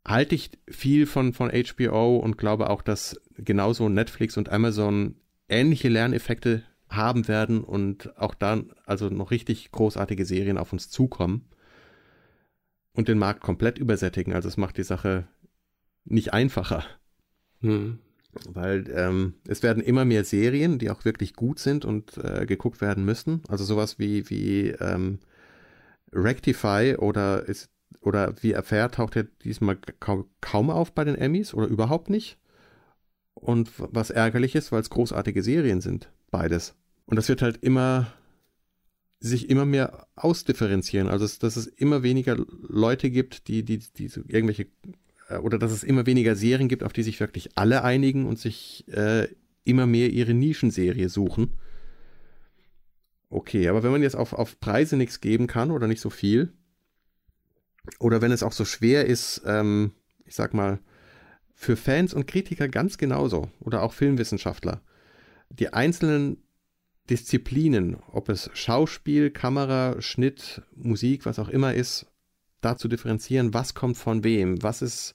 halte 0.05 0.35
ich 0.35 0.51
viel 0.69 1.07
von, 1.07 1.33
von 1.33 1.51
HBO 1.51 2.17
und 2.17 2.39
glaube 2.39 2.71
auch, 2.71 2.83
dass 2.83 3.21
genauso 3.37 3.89
Netflix 3.89 4.37
und 4.37 4.49
Amazon 4.49 5.17
ähnliche 5.49 5.89
Lerneffekte 5.89 6.65
haben 6.89 7.29
werden 7.29 7.63
und 7.63 8.17
auch 8.19 8.35
dann 8.35 8.73
also 8.87 9.09
noch 9.11 9.31
richtig 9.31 9.71
großartige 9.71 10.25
Serien 10.25 10.59
auf 10.59 10.73
uns 10.73 10.89
zukommen 10.89 11.49
und 12.95 13.09
den 13.09 13.19
Markt 13.19 13.43
komplett 13.43 13.79
übersättigen. 13.79 14.33
Also 14.33 14.49
es 14.49 14.57
macht 14.57 14.79
die 14.79 14.83
Sache 14.83 15.29
nicht 16.05 16.33
einfacher. 16.33 16.85
Hm. 17.61 17.99
Weil 18.49 18.85
ähm, 18.95 19.35
es 19.47 19.63
werden 19.63 19.83
immer 19.83 20.05
mehr 20.05 20.25
Serien, 20.25 20.79
die 20.79 20.91
auch 20.91 21.05
wirklich 21.05 21.35
gut 21.35 21.59
sind 21.59 21.85
und 21.85 22.19
äh, 22.19 22.47
geguckt 22.47 22.81
werden 22.81 23.05
müssen. 23.05 23.43
Also 23.49 23.65
sowas 23.65 23.99
wie, 23.99 24.29
wie 24.31 24.69
ähm, 24.69 25.19
Rectify 26.13 26.97
oder 26.99 27.45
ist 27.49 27.71
oder 28.01 28.35
wie 28.43 28.53
erfährt, 28.53 28.95
taucht 28.95 29.17
er 29.17 29.25
diesmal 29.25 29.79
kaum, 30.41 30.71
auf 30.71 30.93
bei 30.93 31.05
den 31.05 31.17
Emmys 31.17 31.53
oder 31.53 31.67
überhaupt 31.67 32.11
nicht. 32.11 32.39
Und 33.35 33.71
was 33.77 34.11
ärgerlich 34.11 34.55
ist, 34.55 34.73
weil 34.73 34.81
es 34.81 34.91
großartige 34.91 35.43
Serien 35.43 35.81
sind, 35.81 36.11
beides. 36.31 36.75
Und 37.07 37.17
das 37.17 37.29
wird 37.29 37.43
halt 37.43 37.59
immer 37.59 38.13
sich 39.21 39.51
immer 39.51 39.65
mehr 39.65 40.07
ausdifferenzieren. 40.15 41.09
Also 41.09 41.27
dass 41.41 41.57
es 41.57 41.67
immer 41.67 42.03
weniger 42.03 42.37
Leute 42.37 43.11
gibt, 43.11 43.49
die, 43.49 43.65
die, 43.65 43.79
die 43.79 44.09
so 44.09 44.21
irgendwelche 44.27 44.69
oder 45.37 45.59
dass 45.59 45.73
es 45.73 45.83
immer 45.83 46.07
weniger 46.07 46.35
Serien 46.35 46.69
gibt, 46.69 46.83
auf 46.83 46.93
die 46.93 47.03
sich 47.03 47.21
wirklich 47.21 47.51
alle 47.57 47.85
einigen 47.85 48.27
und 48.27 48.39
sich 48.39 48.87
äh, 48.89 49.29
immer 49.65 49.87
mehr 49.87 50.11
ihre 50.11 50.35
Nischenserie 50.35 51.09
suchen. 51.09 51.53
Okay, 53.31 53.69
aber 53.69 53.83
wenn 53.83 53.91
man 53.93 54.03
jetzt 54.03 54.17
auf, 54.17 54.33
auf 54.33 54.59
Preise 54.59 54.97
nichts 54.97 55.21
geben 55.21 55.47
kann 55.47 55.71
oder 55.71 55.87
nicht 55.87 56.01
so 56.01 56.09
viel, 56.09 56.53
oder 57.99 58.23
wenn 58.23 58.33
es 58.33 58.43
auch 58.43 58.53
so 58.53 58.65
schwer 58.65 59.07
ist, 59.07 59.43
ähm, 59.45 59.93
ich 60.25 60.35
sag 60.35 60.55
mal, 60.55 60.79
für 61.55 61.77
Fans 61.77 62.15
und 62.15 62.27
Kritiker 62.27 62.69
ganz 62.69 62.99
genauso 62.99 63.51
oder 63.61 63.83
auch 63.83 63.93
Filmwissenschaftler, 63.93 64.81
die 65.51 65.73
einzelnen 65.73 66.43
Disziplinen, 67.11 67.97
ob 68.13 68.29
es 68.29 68.51
Schauspiel, 68.53 69.31
Kamera, 69.31 70.01
Schnitt, 70.01 70.63
Musik, 70.77 71.27
was 71.27 71.39
auch 71.39 71.49
immer 71.49 71.75
ist, 71.75 72.07
da 72.61 72.77
zu 72.77 72.89
differenzieren, 72.89 73.55
was 73.55 73.75
kommt 73.75 73.97
von 73.97 74.25
wem, 74.25 74.63
was 74.63 74.83
ist 74.83 75.15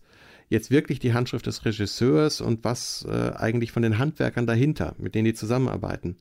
jetzt 0.54 0.72
wirklich 0.72 1.00
die 1.00 1.14
Handschrift 1.14 1.46
des 1.46 1.66
Regisseurs 1.66 2.40
und 2.40 2.64
was 2.64 3.06
äh, 3.10 3.32
eigentlich 3.36 3.72
von 3.72 3.84
den 3.84 3.98
Handwerkern 3.98 4.48
dahinter, 4.48 4.96
mit 4.98 5.16
denen 5.16 5.26
die 5.26 5.34
zusammenarbeiten. 5.34 6.18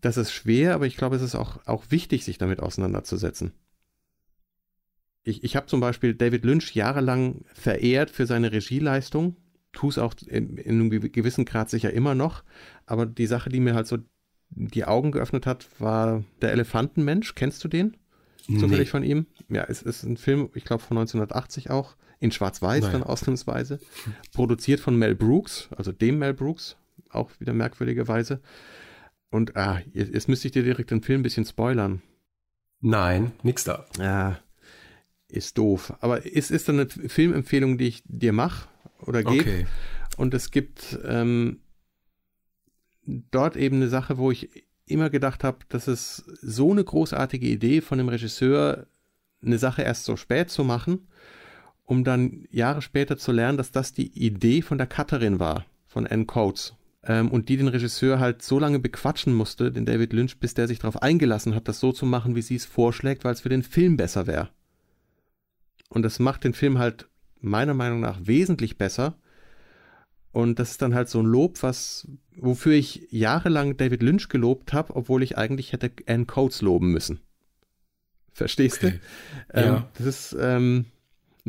Das 0.00 0.16
ist 0.16 0.32
schwer, 0.32 0.74
aber 0.74 0.86
ich 0.86 0.96
glaube, 0.96 1.16
es 1.16 1.22
ist 1.22 1.34
auch, 1.34 1.58
auch 1.66 1.84
wichtig, 1.90 2.24
sich 2.24 2.38
damit 2.38 2.60
auseinanderzusetzen 2.60 3.52
ich, 5.28 5.44
ich 5.44 5.56
habe 5.56 5.66
zum 5.66 5.80
Beispiel 5.80 6.14
David 6.14 6.44
Lynch 6.44 6.74
jahrelang 6.74 7.44
verehrt 7.52 8.10
für 8.10 8.26
seine 8.26 8.50
Regieleistung, 8.50 9.36
tue 9.72 9.90
es 9.90 9.98
auch 9.98 10.14
in, 10.26 10.56
in, 10.56 10.80
einem 10.80 10.90
gewissen 10.90 11.44
Grad 11.44 11.68
sicher 11.68 11.92
immer 11.92 12.14
noch, 12.14 12.42
aber 12.86 13.04
die 13.06 13.26
Sache, 13.26 13.50
die 13.50 13.60
mir 13.60 13.74
halt 13.74 13.86
so 13.86 13.98
die 14.50 14.86
Augen 14.86 15.12
geöffnet 15.12 15.46
hat, 15.46 15.68
war 15.78 16.24
der 16.40 16.52
Elefantenmensch. 16.52 17.34
Kennst 17.34 17.62
du 17.62 17.68
den? 17.68 17.98
Nee. 18.46 18.58
Zufällig 18.58 18.88
von 18.88 19.02
ihm? 19.02 19.26
Ja, 19.50 19.64
es 19.64 19.82
ist 19.82 20.04
ein 20.04 20.16
Film, 20.16 20.48
ich 20.54 20.64
glaube 20.64 20.82
von 20.82 20.96
1980 20.96 21.68
auch, 21.68 21.96
in 22.20 22.32
Schwarz-Weiß 22.32 22.90
dann 22.90 23.02
ausnahmsweise, 23.02 23.78
produziert 24.32 24.80
von 24.80 24.96
Mel 24.96 25.14
Brooks, 25.14 25.68
also 25.76 25.92
dem 25.92 26.18
Mel 26.18 26.34
Brooks, 26.34 26.76
auch 27.10 27.30
wieder 27.38 27.52
merkwürdigerweise. 27.52 28.40
Und 29.30 29.56
ah, 29.56 29.80
jetzt, 29.92 30.12
jetzt 30.12 30.28
müsste 30.28 30.48
ich 30.48 30.52
dir 30.52 30.62
direkt 30.62 30.90
den 30.90 31.02
Film 31.02 31.20
ein 31.20 31.22
bisschen 31.22 31.44
spoilern. 31.44 32.02
Nein, 32.80 33.32
nix 33.42 33.64
da. 33.64 33.86
Ja, 33.98 34.38
ist 35.28 35.58
doof. 35.58 35.94
Aber 36.00 36.24
es 36.26 36.50
ist 36.50 36.68
dann 36.68 36.80
eine 36.80 36.88
Filmempfehlung, 36.88 37.78
die 37.78 37.88
ich 37.88 38.02
dir 38.06 38.32
mache 38.32 38.68
oder 39.00 39.22
gebe. 39.22 39.40
Okay. 39.40 39.66
Und 40.16 40.34
es 40.34 40.50
gibt 40.50 40.98
ähm, 41.04 41.60
dort 43.04 43.56
eben 43.56 43.76
eine 43.76 43.88
Sache, 43.88 44.18
wo 44.18 44.30
ich 44.30 44.64
immer 44.86 45.10
gedacht 45.10 45.44
habe, 45.44 45.58
das 45.68 45.86
ist 45.86 46.24
so 46.40 46.72
eine 46.72 46.82
großartige 46.82 47.46
Idee 47.46 47.80
von 47.80 47.98
dem 47.98 48.08
Regisseur, 48.08 48.86
eine 49.42 49.58
Sache 49.58 49.82
erst 49.82 50.04
so 50.04 50.16
spät 50.16 50.50
zu 50.50 50.64
machen, 50.64 51.08
um 51.88 52.04
dann 52.04 52.44
Jahre 52.50 52.82
später 52.82 53.16
zu 53.16 53.32
lernen, 53.32 53.56
dass 53.56 53.72
das 53.72 53.94
die 53.94 54.08
Idee 54.08 54.60
von 54.60 54.76
der 54.76 54.86
Cutterin 54.86 55.40
war, 55.40 55.64
von 55.86 56.06
Anne 56.06 56.26
Coates. 56.26 56.74
Ähm, 57.02 57.30
und 57.30 57.48
die 57.48 57.56
den 57.56 57.68
Regisseur 57.68 58.20
halt 58.20 58.42
so 58.42 58.58
lange 58.58 58.78
bequatschen 58.78 59.32
musste, 59.32 59.72
den 59.72 59.86
David 59.86 60.12
Lynch, 60.12 60.38
bis 60.38 60.52
der 60.52 60.68
sich 60.68 60.80
darauf 60.80 61.00
eingelassen 61.00 61.54
hat, 61.54 61.66
das 61.66 61.80
so 61.80 61.90
zu 61.92 62.04
machen, 62.04 62.34
wie 62.34 62.42
sie 62.42 62.56
es 62.56 62.66
vorschlägt, 62.66 63.24
weil 63.24 63.32
es 63.32 63.40
für 63.40 63.48
den 63.48 63.62
Film 63.62 63.96
besser 63.96 64.26
wäre. 64.26 64.50
Und 65.88 66.02
das 66.02 66.18
macht 66.18 66.44
den 66.44 66.52
Film 66.52 66.76
halt 66.76 67.08
meiner 67.40 67.72
Meinung 67.72 68.00
nach 68.00 68.18
wesentlich 68.26 68.76
besser. 68.76 69.16
Und 70.30 70.58
das 70.58 70.72
ist 70.72 70.82
dann 70.82 70.94
halt 70.94 71.08
so 71.08 71.20
ein 71.20 71.26
Lob, 71.26 71.62
was, 71.62 72.06
wofür 72.36 72.74
ich 72.74 73.08
jahrelang 73.10 73.78
David 73.78 74.02
Lynch 74.02 74.28
gelobt 74.28 74.74
habe, 74.74 74.94
obwohl 74.94 75.22
ich 75.22 75.38
eigentlich 75.38 75.72
hätte 75.72 75.90
Anne 76.06 76.26
Coates 76.26 76.60
loben 76.60 76.92
müssen. 76.92 77.20
Verstehst 78.34 78.84
okay. 78.84 79.00
du? 79.54 79.58
Ähm, 79.58 79.64
ja. 79.64 79.88
Das 79.96 80.06
ist, 80.06 80.36
ähm, 80.38 80.84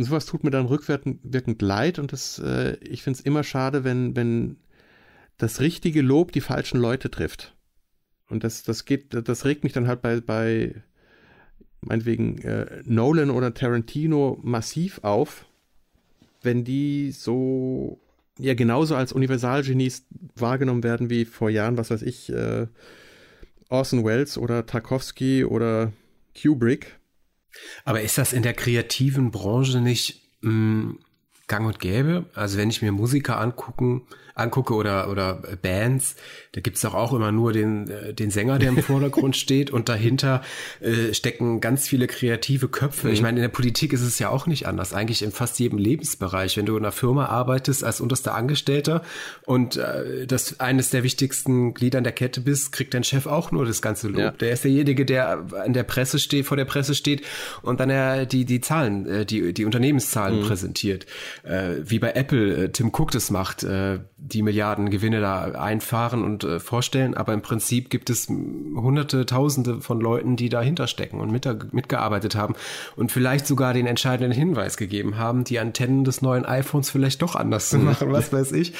sowas 0.04 0.26
tut 0.26 0.44
mir 0.44 0.52
dann 0.52 0.66
rückwirkend 0.66 1.62
leid 1.62 2.00
und 2.00 2.12
das, 2.14 2.40
äh, 2.40 2.78
ich 2.82 3.04
finde 3.04 3.20
es 3.20 3.26
immer 3.26 3.44
schade, 3.44 3.84
wenn, 3.84 4.16
wenn 4.16 4.58
das 5.38 5.60
richtige 5.60 6.02
Lob 6.02 6.32
die 6.32 6.42
falschen 6.42 6.80
Leute 6.80 7.10
trifft. 7.10 7.56
Und 8.30 8.44
das, 8.44 8.64
das 8.64 8.86
geht, 8.86 9.14
das 9.28 9.46
regt 9.46 9.64
mich 9.64 9.74
dann 9.74 9.88
halt 9.88 10.02
bei, 10.02 10.22
bei 10.22 10.76
meinetwegen 11.82 12.38
äh, 12.40 12.84
Nolan 12.86 13.32
oder 13.32 13.54
Tarantino 13.54 14.40
massiv 14.44 15.00
auf, 15.04 15.46
wenn 16.42 16.64
die 16.64 17.12
so 17.12 18.00
ja 18.38 18.54
genauso 18.54 18.96
als 18.96 19.12
Universalgenies 19.12 20.06
wahrgenommen 20.36 20.84
werden 20.84 21.10
wie 21.10 21.26
vor 21.26 21.50
Jahren, 21.50 21.78
was 21.78 21.90
weiß 21.90 22.04
ich, 22.04 22.32
äh, 22.32 22.68
Orson 23.70 24.06
Welles 24.06 24.38
oder 24.38 24.66
Tarkovsky 24.66 25.44
oder 25.44 25.92
Kubrick. 26.40 26.99
Aber 27.84 28.02
ist 28.02 28.18
das 28.18 28.34
in 28.34 28.44
der 28.44 28.54
kreativen 28.54 29.32
Branche 29.32 29.82
nicht 29.82 30.22
mh, 30.42 30.52
mm, 30.52 31.00
gang 31.50 31.68
und 31.68 31.80
gäbe. 31.80 32.26
Also 32.34 32.58
wenn 32.58 32.70
ich 32.70 32.82
mir 32.82 32.94
Musiker 32.94 33.42
angucken, 33.42 34.04
angucke 34.40 34.74
oder, 34.74 35.10
oder 35.10 35.42
Bands, 35.62 36.16
da 36.54 36.62
gibt's 36.62 36.82
doch 36.82 36.94
auch 36.94 37.14
immer 37.14 37.32
nur 37.32 37.54
den, 37.54 37.90
äh, 37.90 38.14
den 38.14 38.32
Sänger, 38.32 38.58
der 38.58 38.70
im 38.70 38.78
Vordergrund 38.84 39.36
steht 39.36 39.70
und 39.70 39.90
dahinter 39.90 40.42
äh, 40.80 41.14
stecken 41.14 41.62
ganz 41.62 41.88
viele 41.88 42.08
kreative 42.08 42.70
Köpfe. 42.70 43.08
Mhm. 43.08 43.14
Ich 43.14 43.22
meine, 43.22 43.38
in 43.38 43.42
der 43.42 43.50
Politik 43.50 43.94
ist 43.94 44.02
es 44.02 44.18
ja 44.18 44.30
auch 44.30 44.48
nicht 44.48 44.68
anders. 44.68 44.94
Eigentlich 44.94 45.22
in 45.22 45.32
fast 45.32 45.60
jedem 45.60 45.78
Lebensbereich. 45.78 46.58
Wenn 46.58 46.66
du 46.66 46.78
in 46.78 46.84
einer 46.84 46.92
Firma 46.92 47.26
arbeitest 47.26 47.84
als 47.84 48.02
unterster 48.02 48.34
Angestellter 48.34 49.04
und 49.46 49.78
äh, 49.78 50.26
das 50.26 50.60
eines 50.60 50.90
der 50.90 51.04
wichtigsten 51.04 51.74
Glieder 51.74 51.98
in 51.98 52.04
der 52.04 52.14
Kette 52.14 52.42
bist, 52.42 52.72
kriegt 52.72 52.94
dein 52.94 53.04
Chef 53.04 53.28
auch 53.28 53.52
nur 53.52 53.66
das 53.66 53.82
ganze 53.82 54.08
Lob. 54.08 54.20
Ja. 54.20 54.32
Der 54.32 54.54
ist 54.54 54.64
derjenige, 54.64 55.06
der 55.06 55.46
an 55.64 55.74
der 55.74 55.84
Presse 55.84 56.20
steht, 56.20 56.46
vor 56.46 56.58
der 56.58 56.66
Presse 56.66 56.96
steht 56.96 57.24
und 57.62 57.80
dann 57.80 57.90
er 57.90 58.26
die, 58.26 58.46
die 58.46 58.62
Zahlen, 58.62 59.06
äh, 59.06 59.26
die, 59.26 59.54
die 59.54 59.66
Unternehmenszahlen 59.66 60.40
mhm. 60.40 60.46
präsentiert. 60.46 61.06
Äh, 61.44 61.76
wie 61.84 62.00
bei 62.00 62.12
Apple 62.12 62.66
äh, 62.66 62.70
Tim 62.70 62.90
Cook 62.90 63.12
das 63.12 63.32
macht, 63.32 63.64
äh, 63.64 64.00
die 64.18 64.42
Milliarden 64.42 64.90
Gewinne 64.90 65.22
da 65.22 65.44
einfahren 65.44 66.24
und 66.24 66.44
äh, 66.44 66.60
vorstellen, 66.60 67.16
aber 67.16 67.34
im 67.34 67.42
Prinzip 67.42 67.90
gibt 67.90 68.10
es 68.10 68.28
hunderte, 68.28 69.26
tausende 69.26 69.82
von 69.82 70.02
Leuten, 70.02 70.36
die 70.36 70.50
dahinter 70.50 70.88
stecken 70.88 71.20
und 71.20 71.32
mit, 71.32 71.48
mitgearbeitet 71.74 72.36
haben 72.36 72.56
und 72.96 73.12
vielleicht 73.12 73.48
sogar 73.48 73.74
den 73.74 73.88
entscheidenden 73.88 74.32
Hinweis 74.32 74.78
gegeben 74.78 75.18
haben, 75.18 75.44
die 75.44 75.60
Antennen 75.60 76.04
des 76.04 76.22
neuen 76.22 76.46
iPhones 76.46 76.90
vielleicht 76.90 77.22
doch 77.22 77.36
anders 77.36 77.70
zu 77.70 77.78
machen, 77.80 78.12
was 78.12 78.34
weiß 78.34 78.52
ich. 78.52 78.74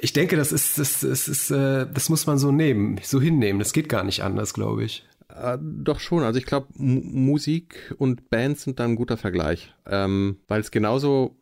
Ich 0.00 0.12
denke, 0.12 0.36
das 0.36 0.52
ist, 0.52 0.78
das, 0.78 1.00
das 1.00 1.28
ist, 1.28 1.50
äh, 1.50 1.86
das 1.92 2.08
muss 2.08 2.26
man 2.26 2.38
so 2.38 2.52
nehmen, 2.52 2.98
so 3.02 3.20
hinnehmen. 3.20 3.58
Das 3.58 3.72
geht 3.72 3.88
gar 3.88 4.04
nicht 4.04 4.22
anders, 4.22 4.54
glaube 4.54 4.84
ich. 4.84 5.04
Äh, 5.28 5.58
doch 5.60 6.00
schon. 6.00 6.22
Also 6.22 6.38
ich 6.38 6.46
glaube, 6.46 6.66
Musik 6.74 7.94
und 7.98 8.30
Bands 8.30 8.62
sind 8.64 8.80
da 8.80 8.84
ein 8.84 8.96
guter 8.96 9.16
Vergleich, 9.16 9.74
ähm, 9.86 10.38
weil 10.48 10.60
es 10.60 10.70
genauso 10.70 11.36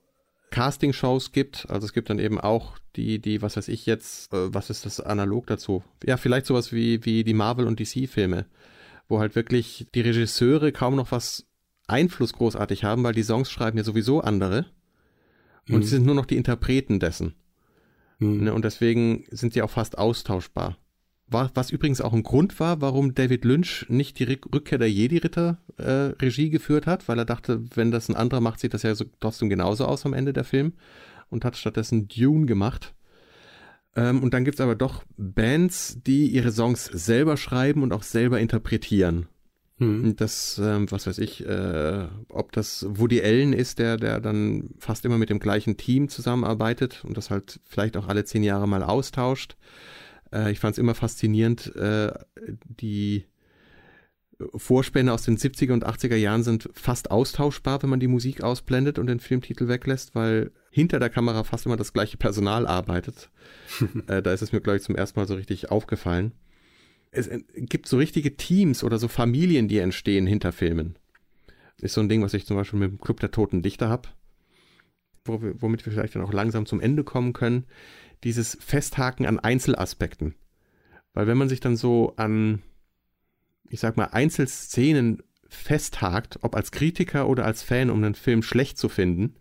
Casting-Shows 0.51 1.32
gibt. 1.32 1.66
Also 1.68 1.86
es 1.86 1.92
gibt 1.92 2.11
dann 2.11 2.18
eben 2.18 2.40
auch 2.40 2.78
die, 2.96 3.18
die, 3.18 3.42
was 3.42 3.57
weiß 3.57 3.68
ich 3.68 3.86
jetzt, 3.86 4.32
äh, 4.32 4.53
was 4.53 4.70
ist 4.70 4.86
das 4.86 5.01
analog 5.01 5.46
dazu? 5.46 5.82
Ja, 6.05 6.16
vielleicht 6.16 6.46
sowas 6.46 6.72
wie, 6.72 7.05
wie 7.05 7.24
die 7.24 7.34
Marvel- 7.34 7.66
und 7.66 7.80
DC-Filme, 7.80 8.46
wo 9.09 9.20
halt 9.20 9.34
wirklich 9.34 9.86
die 9.94 10.01
Regisseure 10.01 10.72
kaum 10.72 10.96
noch 10.96 11.12
was 11.12 11.46
Einfluss 11.86 12.32
großartig 12.32 12.84
haben, 12.84 13.03
weil 13.03 13.14
die 13.14 13.22
Songs 13.22 13.51
schreiben 13.51 13.78
ja 13.78 13.84
sowieso 13.84 14.20
andere. 14.20 14.66
Und 15.68 15.78
mhm. 15.78 15.82
sie 15.82 15.88
sind 15.88 16.07
nur 16.07 16.14
noch 16.14 16.26
die 16.26 16.36
Interpreten 16.36 17.01
dessen. 17.01 17.34
Mhm. 18.18 18.44
Ne, 18.44 18.55
und 18.55 18.64
deswegen 18.64 19.24
sind 19.30 19.53
sie 19.53 19.62
auch 19.62 19.70
fast 19.70 19.98
austauschbar. 19.98 20.76
Was 21.31 21.70
übrigens 21.70 22.01
auch 22.01 22.12
ein 22.12 22.24
Grund 22.24 22.59
war, 22.59 22.81
warum 22.81 23.14
David 23.14 23.45
Lynch 23.45 23.87
nicht 23.89 24.18
die 24.18 24.24
Rückkehr 24.24 24.78
der 24.78 24.91
Jedi-Ritter 24.91 25.59
äh, 25.76 26.12
Regie 26.20 26.51
geführt 26.51 26.87
hat, 26.87 27.09
weil 27.09 27.18
er 27.18 27.24
dachte, 27.24 27.62
wenn 27.74 27.93
das 27.93 28.09
ein 28.09 28.16
anderer 28.16 28.41
macht, 28.41 28.59
sieht 28.59 28.74
das 28.74 28.83
ja 28.83 28.95
so, 28.97 29.05
trotzdem 29.20 29.49
genauso 29.49 29.85
aus 29.85 30.05
am 30.05 30.12
Ende 30.12 30.33
der 30.33 30.45
Film 30.45 30.72
und 31.28 31.45
hat 31.45 31.57
stattdessen 31.57 32.09
Dune 32.09 32.47
gemacht. 32.47 32.95
Ähm, 33.95 34.22
und 34.22 34.35
dann 34.35 34.45
gibt 34.45 34.57
es 34.57 34.61
aber 34.61 34.74
doch 34.74 35.05
Bands, 35.16 35.99
die 36.05 36.26
ihre 36.26 36.51
Songs 36.51 36.85
selber 36.87 37.37
schreiben 37.37 37.83
und 37.83 37.93
auch 37.93 38.03
selber 38.03 38.41
interpretieren. 38.41 39.28
Hm. 39.78 40.14
Das, 40.16 40.61
ähm, 40.62 40.91
was 40.91 41.07
weiß 41.07 41.18
ich, 41.18 41.47
äh, 41.47 42.07
ob 42.28 42.53
das 42.53 42.87
Woody 42.89 43.22
Allen 43.22 43.53
ist, 43.53 43.78
der, 43.78 43.97
der 43.97 44.20
dann 44.20 44.70
fast 44.78 45.05
immer 45.05 45.16
mit 45.16 45.31
dem 45.31 45.41
gleichen 45.41 45.76
Team 45.76 46.09
zusammenarbeitet 46.09 47.03
und 47.05 47.16
das 47.16 47.31
halt 47.31 47.61
vielleicht 47.64 47.97
auch 47.97 48.07
alle 48.07 48.24
zehn 48.24 48.43
Jahre 48.43 48.68
mal 48.68 48.83
austauscht. 48.83 49.57
Äh, 50.33 50.53
ich 50.53 50.61
fand 50.61 50.72
es 50.72 50.78
immer 50.78 50.95
faszinierend, 50.95 51.74
äh, 51.76 52.12
die 52.64 53.26
Vorspänne 54.55 55.12
aus 55.12 55.22
den 55.22 55.37
70er 55.37 55.72
und 55.72 55.87
80er 55.87 56.16
Jahren 56.16 56.43
sind 56.43 56.68
fast 56.72 57.11
austauschbar, 57.11 57.83
wenn 57.83 57.91
man 57.91 58.01
die 58.01 58.09
Musik 58.09 58.43
ausblendet 58.43 58.99
und 58.99 59.07
den 59.07 59.20
Filmtitel 59.20 59.68
weglässt, 59.68 60.14
weil 60.14 60.51
hinter 60.70 60.99
der 60.99 61.11
Kamera 61.11 61.45
fast 61.45 61.66
immer 61.66 61.76
das 61.76 61.93
gleiche 61.93 62.16
Personal 62.16 62.66
arbeitet. 62.66 63.31
äh, 64.07 64.22
da 64.22 64.33
ist 64.33 64.43
es 64.43 64.53
mir, 64.53 64.61
glaube 64.61 64.78
ich, 64.78 64.83
zum 64.83 64.97
ersten 64.97 65.18
Mal 65.18 65.26
so 65.26 65.35
richtig 65.35 65.70
aufgefallen. 65.70 66.33
Es 67.12 67.28
gibt 67.55 67.89
so 67.89 67.97
richtige 67.97 68.37
Teams 68.37 68.85
oder 68.85 68.99
so 68.99 69.09
Familien, 69.09 69.66
die 69.66 69.78
entstehen 69.78 70.26
hinter 70.26 70.53
Filmen. 70.53 70.97
Ist 71.81 71.95
so 71.95 72.01
ein 72.01 72.09
Ding, 72.09 72.22
was 72.22 72.35
ich 72.35 72.47
zum 72.47 72.57
Beispiel 72.57 72.78
mit 72.78 72.91
dem 72.91 73.01
Club 73.01 73.20
der 73.20 73.33
Toten 73.33 73.62
Dichter 73.62 73.89
habe, 73.89 74.09
womit 75.24 75.85
wir 75.85 75.93
vielleicht 75.93 76.14
dann 76.14 76.22
auch 76.22 76.33
langsam 76.33 76.66
zum 76.66 76.81
Ende 76.81 77.03
kommen 77.03 77.33
können. 77.33 77.64
Dieses 78.25 78.57
Festhaken 78.61 79.27
an 79.27 79.39
Einzelaspekten. 79.39 80.35
Weil 81.14 81.27
wenn 81.27 81.39
man 81.39 81.49
sich 81.49 81.61
dann 81.61 81.77
so 81.77 82.14
an 82.16 82.62
ich 83.71 83.81
sag 83.81 83.97
mal, 83.97 84.07
Einzelszenen 84.07 85.23
festhakt, 85.49 86.39
ob 86.43 86.55
als 86.55 86.73
Kritiker 86.73 87.29
oder 87.29 87.47
als 87.47 87.62
Fan, 87.62 87.89
um 87.89 88.03
einen 88.05 88.14
Film 88.14 88.43
schlecht 88.43 88.79
zu 88.79 88.89
finden. 88.89 89.37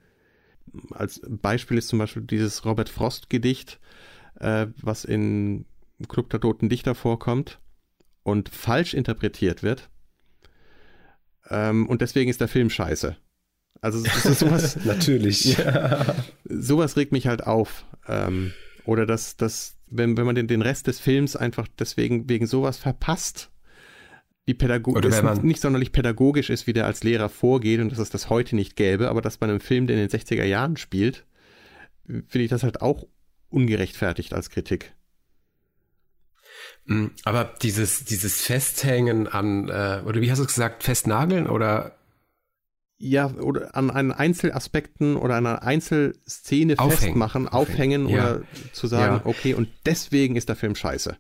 Als 0.92 1.22
Beispiel 1.28 1.78
ist 1.78 1.88
zum 1.88 2.00
Beispiel 2.00 2.22
dieses 2.22 2.64
Robert 2.64 2.90
Frost-Gedicht, 2.90 3.80
äh, 4.40 4.68
was 4.82 5.04
in 5.04 5.66
Club 6.08 6.30
der 6.30 6.40
Toten 6.40 6.70
Dichter 6.70 6.96
vorkommt 6.96 7.60
und 8.24 8.50
falsch 8.50 8.94
interpretiert 8.94 9.64
wird. 9.64 9.90
Ähm, 11.50 11.88
und 11.88 12.02
deswegen 12.02 12.30
ist 12.30 12.40
der 12.40 12.48
Film 12.48 12.70
scheiße. 12.70 13.18
Also 13.82 14.00
sowas. 14.00 14.78
Natürlich. 14.86 15.58
Ja, 15.58 16.16
sowas 16.44 16.98
regt 16.98 17.12
mich 17.12 17.28
halt 17.28 17.46
auf. 17.46 17.86
Ähm, 18.08 18.54
oder 18.86 19.06
dass, 19.06 19.38
dass 19.38 19.78
wenn, 19.88 20.18
wenn 20.18 20.26
man 20.26 20.36
den, 20.36 20.48
den 20.48 20.62
Rest 20.62 20.88
des 20.88 21.00
Films 21.00 21.36
einfach 21.36 21.68
deswegen 21.80 22.30
wegen 22.30 22.48
sowas 22.48 22.78
verpasst, 22.78 23.52
wie 24.46 24.54
pädagogisch 24.54 25.22
nicht 25.44 25.62
sonderlich 25.62 25.92
pädagogisch 25.92 26.50
ist, 26.50 26.66
wie 26.66 26.74
der 26.74 26.86
als 26.86 27.04
Lehrer 27.04 27.30
vorgeht 27.30 27.80
und 27.82 27.92
dass 27.92 28.00
es 28.00 28.10
das 28.10 28.30
heute 28.30 28.56
nicht 28.56 28.76
gäbe, 28.76 29.10
aber 29.10 29.22
dass 29.22 29.38
bei 29.38 29.48
einem 29.48 29.60
Film, 29.60 29.86
der 29.86 29.96
in 29.96 30.08
den 30.08 30.20
60er 30.20 30.44
Jahren 30.44 30.78
spielt, 30.78 31.26
finde 32.08 32.42
ich 32.42 32.50
das 32.50 32.64
halt 32.64 32.82
auch 32.82 33.06
ungerechtfertigt 33.50 34.34
als 34.34 34.50
Kritik. 34.50 34.94
Mm, 36.86 37.08
aber 37.24 37.54
dieses, 37.62 38.06
dieses 38.06 38.42
Festhängen 38.42 39.28
an, 39.28 39.70
äh, 39.70 40.02
oder 40.06 40.22
wie 40.22 40.32
hast 40.32 40.40
du 40.40 40.44
es 40.44 40.48
gesagt, 40.48 40.84
festnageln 40.84 41.48
oder? 41.48 41.99
Ja, 43.02 43.32
oder 43.32 43.76
an, 43.76 43.90
an 43.90 44.12
Einzelaspekten 44.12 45.16
oder 45.16 45.36
einer 45.36 45.64
Einzelszene 45.64 46.78
aufhängen. 46.78 47.00
festmachen, 47.00 47.48
aufhängen, 47.48 48.06
aufhängen 48.06 48.10
ja. 48.10 48.36
oder 48.36 48.42
zu 48.74 48.88
sagen, 48.88 49.22
ja. 49.24 49.26
okay, 49.26 49.54
und 49.54 49.70
deswegen 49.86 50.36
ist 50.36 50.50
der 50.50 50.58
Film 50.58 50.76
scheiße. 50.76 51.16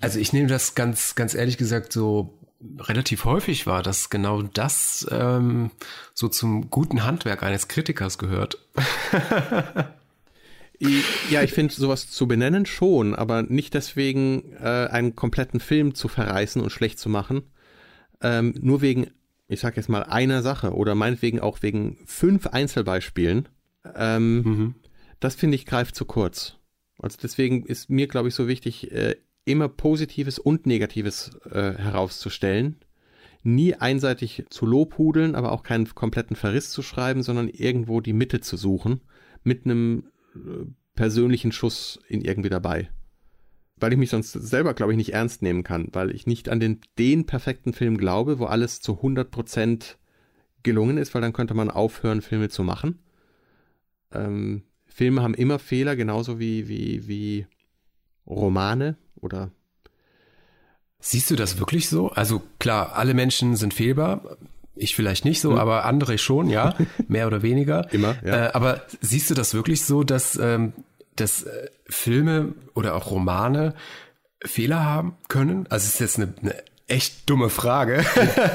Also 0.00 0.18
ich 0.18 0.32
nehme 0.32 0.48
das 0.48 0.74
ganz, 0.74 1.14
ganz 1.14 1.34
ehrlich 1.34 1.58
gesagt 1.58 1.92
so 1.92 2.40
relativ 2.78 3.24
häufig 3.24 3.66
wahr, 3.66 3.82
dass 3.82 4.10
genau 4.10 4.42
das 4.42 5.06
ähm, 5.10 5.70
so 6.14 6.28
zum 6.28 6.70
guten 6.70 7.04
Handwerk 7.04 7.42
eines 7.42 7.68
Kritikers 7.68 8.18
gehört. 8.18 8.58
ja, 11.30 11.42
ich 11.42 11.52
finde 11.52 11.74
sowas 11.74 12.10
zu 12.10 12.26
benennen 12.26 12.66
schon, 12.66 13.14
aber 13.14 13.42
nicht 13.42 13.74
deswegen 13.74 14.52
äh, 14.54 14.88
einen 14.90 15.14
kompletten 15.14 15.60
Film 15.60 15.94
zu 15.94 16.08
verreißen 16.08 16.60
und 16.60 16.70
schlecht 16.70 16.98
zu 16.98 17.08
machen. 17.08 17.42
Ähm, 18.22 18.54
nur 18.60 18.82
wegen, 18.82 19.10
ich 19.50 19.60
sag 19.60 19.76
jetzt 19.76 19.88
mal, 19.88 20.04
einer 20.04 20.42
Sache 20.42 20.72
oder 20.74 20.94
meinetwegen 20.94 21.40
auch 21.40 21.62
wegen 21.62 21.98
fünf 22.06 22.46
Einzelbeispielen. 22.46 23.48
Ähm, 23.96 24.42
mhm. 24.42 24.74
Das 25.18 25.34
finde 25.34 25.56
ich 25.56 25.66
greift 25.66 25.96
zu 25.96 26.04
kurz. 26.04 26.56
Also 26.98 27.18
deswegen 27.20 27.66
ist 27.66 27.90
mir, 27.90 28.06
glaube 28.06 28.28
ich, 28.28 28.34
so 28.34 28.46
wichtig, 28.46 28.92
äh, 28.92 29.16
immer 29.44 29.68
Positives 29.68 30.38
und 30.38 30.66
Negatives 30.66 31.32
äh, 31.50 31.72
herauszustellen. 31.72 32.76
Nie 33.42 33.74
einseitig 33.74 34.44
zu 34.50 34.66
lobhudeln, 34.66 35.34
aber 35.34 35.50
auch 35.50 35.64
keinen 35.64 35.92
kompletten 35.94 36.36
Verriss 36.36 36.70
zu 36.70 36.82
schreiben, 36.82 37.22
sondern 37.22 37.48
irgendwo 37.48 38.00
die 38.00 38.12
Mitte 38.12 38.40
zu 38.40 38.56
suchen, 38.56 39.00
mit 39.42 39.64
einem 39.64 40.04
äh, 40.34 40.66
persönlichen 40.94 41.50
Schuss 41.50 41.98
in 42.06 42.20
irgendwie 42.20 42.50
dabei. 42.50 42.88
Weil 43.80 43.92
ich 43.92 43.98
mich 43.98 44.10
sonst 44.10 44.32
selber, 44.32 44.74
glaube 44.74 44.92
ich, 44.92 44.96
nicht 44.96 45.12
ernst 45.12 45.42
nehmen 45.42 45.64
kann, 45.64 45.88
weil 45.92 46.14
ich 46.14 46.26
nicht 46.26 46.48
an 46.48 46.60
den, 46.60 46.80
den 46.98 47.26
perfekten 47.26 47.72
Film 47.72 47.96
glaube, 47.96 48.38
wo 48.38 48.44
alles 48.44 48.80
zu 48.80 49.00
100% 49.00 49.96
gelungen 50.62 50.98
ist, 50.98 51.14
weil 51.14 51.22
dann 51.22 51.32
könnte 51.32 51.54
man 51.54 51.70
aufhören, 51.70 52.20
Filme 52.20 52.48
zu 52.50 52.62
machen. 52.62 52.98
Ähm, 54.12 54.62
Filme 54.86 55.22
haben 55.22 55.34
immer 55.34 55.58
Fehler, 55.58 55.96
genauso 55.96 56.38
wie, 56.38 56.68
wie, 56.68 57.08
wie 57.08 57.46
Romane 58.26 58.96
oder 59.16 59.50
Siehst 61.00 61.30
du 61.30 61.36
das 61.36 61.58
wirklich 61.58 61.88
so? 61.88 62.10
Also 62.10 62.42
klar, 62.58 62.94
alle 62.94 63.14
Menschen 63.14 63.56
sind 63.56 63.72
fehlbar. 63.72 64.36
Ich 64.76 64.94
vielleicht 64.94 65.24
nicht 65.24 65.40
so, 65.40 65.52
hm. 65.52 65.58
aber 65.58 65.84
andere 65.86 66.18
schon, 66.18 66.48
ja, 66.48 66.74
mehr 67.08 67.26
oder 67.26 67.42
weniger. 67.42 67.90
Immer. 67.92 68.16
Ja. 68.24 68.46
Äh, 68.46 68.52
aber 68.52 68.82
siehst 69.00 69.30
du 69.30 69.34
das 69.34 69.54
wirklich 69.54 69.82
so, 69.84 70.04
dass, 70.04 70.36
ähm, 70.36 70.74
dass 71.20 71.42
äh, 71.42 71.68
Filme 71.88 72.54
oder 72.74 72.94
auch 72.94 73.10
Romane 73.10 73.74
Fehler 74.44 74.84
haben 74.84 75.16
können? 75.28 75.66
Also 75.68 75.84
es 75.86 75.94
ist 75.94 76.00
jetzt 76.00 76.18
eine, 76.18 76.34
eine 76.40 76.54
echt 76.86 77.28
dumme 77.28 77.50
Frage, 77.50 78.04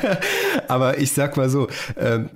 aber 0.68 0.98
ich 0.98 1.12
sag 1.14 1.38
mal 1.38 1.50
so. 1.50 1.68
Ähm, 1.98 2.30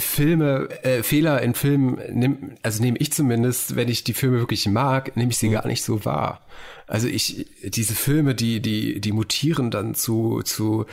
Filme, 0.00 0.68
äh, 0.82 1.02
Fehler 1.02 1.42
in 1.42 1.54
Filmen, 1.54 1.98
nehm, 2.10 2.54
also 2.62 2.82
nehme 2.82 2.98
ich 2.98 3.12
zumindest, 3.12 3.76
wenn 3.76 3.88
ich 3.88 4.04
die 4.04 4.14
Filme 4.14 4.38
wirklich 4.38 4.66
mag, 4.66 5.16
nehme 5.16 5.30
ich 5.30 5.38
sie 5.38 5.48
mhm. 5.48 5.52
gar 5.52 5.66
nicht 5.66 5.82
so 5.82 6.04
wahr. 6.04 6.40
Also 6.86 7.08
ich, 7.08 7.46
diese 7.62 7.94
Filme, 7.94 8.34
die, 8.34 8.60
die, 8.60 9.00
die 9.00 9.12
mutieren 9.12 9.70
dann 9.70 9.94
zu, 9.94 10.42
zu, 10.42 10.86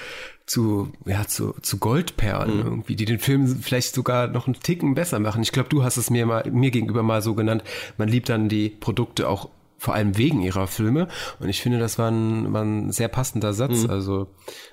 zu, 0.45 0.91
ja, 1.05 1.27
zu, 1.27 1.55
zu 1.61 1.77
Goldperlen 1.77 2.57
mhm. 2.57 2.65
irgendwie, 2.65 2.95
die 2.95 3.05
den 3.05 3.19
Film 3.19 3.47
vielleicht 3.47 3.93
sogar 3.93 4.27
noch 4.27 4.47
einen 4.47 4.59
Ticken 4.59 4.95
besser 4.95 5.19
machen. 5.19 5.41
Ich 5.41 5.51
glaube, 5.51 5.69
du 5.69 5.83
hast 5.83 5.97
es 5.97 6.09
mir 6.09 6.25
mal, 6.25 6.49
mir 6.51 6.71
gegenüber 6.71 7.03
mal 7.03 7.21
so 7.21 7.35
genannt. 7.35 7.63
Man 7.97 8.07
liebt 8.07 8.29
dann 8.29 8.49
die 8.49 8.69
Produkte 8.69 9.27
auch 9.27 9.49
vor 9.77 9.95
allem 9.95 10.17
wegen 10.17 10.41
ihrer 10.41 10.67
Filme. 10.67 11.07
Und 11.39 11.49
ich 11.49 11.61
finde, 11.61 11.79
das 11.79 11.97
war 11.97 12.11
ein, 12.11 12.53
war 12.53 12.63
ein 12.63 12.91
sehr 12.91 13.07
passender 13.07 13.53
Satz. 13.53 13.83
Mhm. 13.83 13.89
Also 13.89 14.27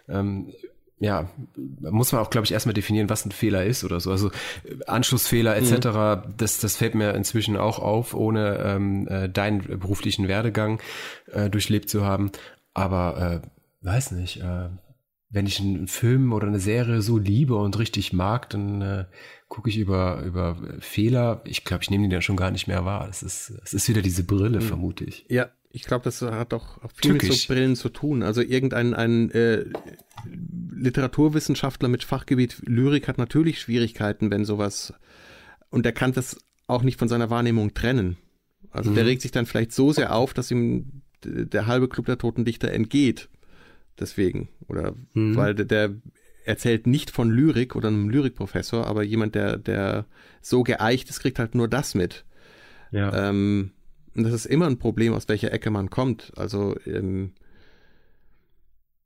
ähm, 0.09 0.53
ja, 1.01 1.29
muss 1.81 2.13
man 2.13 2.21
auch, 2.21 2.31
glaube 2.31 2.45
ich, 2.45 2.53
erstmal 2.53 2.75
definieren, 2.75 3.09
was 3.09 3.25
ein 3.25 3.31
Fehler 3.31 3.65
ist 3.65 3.85
oder 3.85 4.01
so. 4.01 4.11
Also 4.11 4.31
Anschlussfehler 4.87 5.57
etc., 5.57 5.87
mhm. 5.87 6.35
das, 6.37 6.59
das 6.59 6.77
fällt 6.77 6.95
mir 6.95 7.15
inzwischen 7.15 7.57
auch 7.57 7.79
auf, 7.79 8.15
ohne 8.15 8.59
ähm, 8.65 9.07
äh, 9.09 9.29
deinen 9.29 9.63
beruflichen 9.79 10.27
Werdegang 10.27 10.81
äh, 11.33 11.49
durchlebt 11.51 11.89
zu 11.89 12.05
haben. 12.05 12.33
Aber 12.75 13.43
äh, 13.43 13.87
weiß 13.87 14.13
nicht, 14.13 14.41
äh, 14.41 14.69
wenn 15.31 15.47
ich 15.47 15.61
einen 15.61 15.89
Film 15.89 16.33
oder 16.33 16.47
eine 16.47 16.61
Serie 16.61 17.03
so 17.03 17.19
liebe 17.19 17.55
und 17.55 17.79
richtig 17.79 18.13
mag, 18.13 18.49
dann 18.51 18.81
äh, 18.83 19.05
gucke 19.49 19.69
ich 19.69 19.79
über, 19.79 20.23
über 20.23 20.57
Fehler. 20.81 21.43
Ich 21.45 21.65
glaube, 21.65 21.83
ich 21.83 21.91
nehme 21.91 22.05
die 22.09 22.13
dann 22.13 22.23
schon 22.23 22.37
gar 22.37 22.51
nicht 22.51 22.67
mehr 22.67 22.85
wahr. 22.85 23.07
Es 23.09 23.23
ist, 23.23 23.51
es 23.63 23.75
ist 23.75 23.89
wieder 23.89 24.03
diese 24.03 24.25
Brille, 24.25 24.61
mhm. 24.61 24.65
vermute 24.65 25.05
ich. 25.05 25.27
Ja, 25.29 25.49
ich 25.71 25.85
glaube, 25.85 26.05
das 26.05 26.23
hat 26.23 26.55
auch 26.55 26.79
viel 26.95 27.13
Tückisch. 27.13 27.29
mit 27.29 27.39
so 27.39 27.55
Brillen 27.55 27.77
zu 27.77 27.89
tun. 27.89 28.23
Also 28.23 28.41
irgendein 28.41 28.95
ein, 28.95 29.31
äh, 29.31 29.65
Literaturwissenschaftler 30.73 31.89
mit 31.89 32.05
Fachgebiet 32.05 32.63
Lyrik 32.65 33.09
hat 33.09 33.19
natürlich 33.19 33.61
Schwierigkeiten, 33.61 34.31
wenn 34.31 34.45
sowas 34.45 34.95
und 35.71 35.85
der 35.85 35.93
kann 35.93 36.13
das 36.13 36.39
auch 36.67 36.83
nicht 36.83 36.99
von 36.99 37.09
seiner 37.09 37.31
Wahrnehmung 37.31 37.75
trennen. 37.75 38.17
Also 38.71 38.91
mhm. 38.91 38.95
der 38.95 39.07
regt 39.07 39.23
sich 39.23 39.31
dann 39.31 39.47
vielleicht 39.47 39.73
so 39.73 39.93
sehr 39.93 40.15
auf, 40.15 40.35
dass 40.35 40.51
ihm 40.51 41.03
der 41.25 41.67
halbe 41.67 41.89
Club 41.89 42.07
der 42.07 42.19
Toten 42.19 42.45
Dichter 42.45 42.71
entgeht. 42.71 43.29
Deswegen. 43.99 44.49
Oder 44.69 44.95
mhm. 45.15 45.37
weil 45.37 45.55
der, 45.55 45.65
der 45.65 45.95
erzählt 46.45 46.87
nicht 46.87 47.11
von 47.11 47.31
Lyrik 47.31 47.77
oder 47.77 47.89
einem 47.89 48.09
Lyrikprofessor, 48.09 48.87
aber 48.87 49.03
jemand, 49.03 49.35
der, 49.35 49.59
der 49.59 50.07
so 50.41 50.63
geeicht 50.63 51.11
ist, 51.11 51.21
kriegt 51.21 51.39
halt 51.39 51.55
nur 51.55 51.69
das 51.69 51.95
mit. 51.95 52.25
Ja. 52.91 53.29
Ähm, 53.29 53.73
und 54.19 54.25
das 54.25 54.35
ist 54.35 54.47
immer 54.47 54.67
ein 54.67 54.79
Problem, 54.79 55.15
aus 55.15 55.29
welcher 55.29 55.53
Ecke 55.53 55.71
man 55.71 55.91
kommt. 55.91 56.33
Also 56.37 56.77
ähm, 56.87 57.33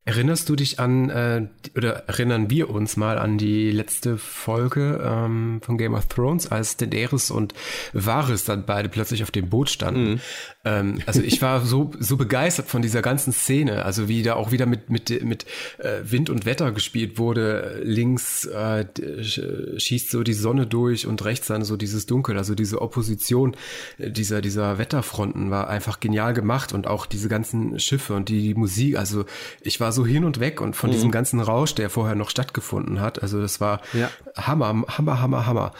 Erinnerst 0.04 0.48
du 0.48 0.56
dich 0.56 0.80
an, 0.80 1.10
äh, 1.10 1.46
oder 1.76 2.08
erinnern 2.08 2.50
wir 2.50 2.70
uns 2.70 2.96
mal 2.96 3.18
an 3.18 3.38
die 3.38 3.70
letzte 3.70 4.18
Folge 4.18 5.00
ähm, 5.00 5.60
von 5.62 5.78
Game 5.78 5.94
of 5.94 6.06
Thrones, 6.06 6.50
als 6.50 6.76
Daenerys 6.76 7.30
und 7.30 7.54
Varys 7.92 8.42
dann 8.42 8.66
beide 8.66 8.88
plötzlich 8.88 9.22
auf 9.22 9.30
dem 9.30 9.48
Boot 9.48 9.70
standen? 9.70 10.14
Mhm. 10.14 10.20
Ähm, 10.64 11.00
also 11.06 11.20
ich 11.20 11.42
war 11.42 11.64
so, 11.64 11.90
so 11.98 12.16
begeistert 12.16 12.68
von 12.68 12.82
dieser 12.82 13.02
ganzen 13.02 13.32
Szene, 13.32 13.84
also 13.84 14.08
wie 14.08 14.22
da 14.22 14.34
auch 14.34 14.52
wieder 14.52 14.66
mit, 14.66 14.90
mit, 14.90 15.24
mit 15.24 15.44
äh, 15.78 16.00
Wind 16.04 16.30
und 16.30 16.46
Wetter 16.46 16.72
gespielt 16.72 17.18
wurde. 17.18 17.80
Links 17.82 18.44
äh, 18.46 18.84
schießt 19.76 20.10
so 20.10 20.22
die 20.22 20.34
Sonne 20.34 20.66
durch 20.66 21.06
und 21.06 21.24
rechts 21.24 21.48
dann 21.48 21.64
so 21.64 21.76
dieses 21.76 22.06
Dunkel, 22.06 22.38
also 22.38 22.54
diese 22.54 22.80
Opposition 22.80 23.56
dieser, 23.98 24.40
dieser 24.40 24.78
Wetterfronten 24.78 25.50
war 25.50 25.68
einfach 25.68 26.00
genial 26.00 26.34
gemacht 26.34 26.72
und 26.72 26.86
auch 26.86 27.06
diese 27.06 27.28
ganzen 27.28 27.78
Schiffe 27.78 28.14
und 28.14 28.28
die, 28.28 28.40
die 28.40 28.54
Musik, 28.54 28.98
also 28.98 29.24
ich 29.60 29.80
war 29.80 29.92
so 29.92 30.06
hin 30.06 30.24
und 30.24 30.40
weg 30.40 30.60
und 30.60 30.76
von 30.76 30.90
mhm. 30.90 30.94
diesem 30.94 31.10
ganzen 31.10 31.40
Rausch, 31.40 31.74
der 31.74 31.90
vorher 31.90 32.14
noch 32.14 32.30
stattgefunden 32.30 33.00
hat. 33.00 33.22
Also 33.22 33.40
das 33.40 33.60
war 33.60 33.80
ja. 33.92 34.10
Hammer, 34.36 34.84
Hammer, 34.88 35.20
Hammer, 35.20 35.46
Hammer. 35.46 35.72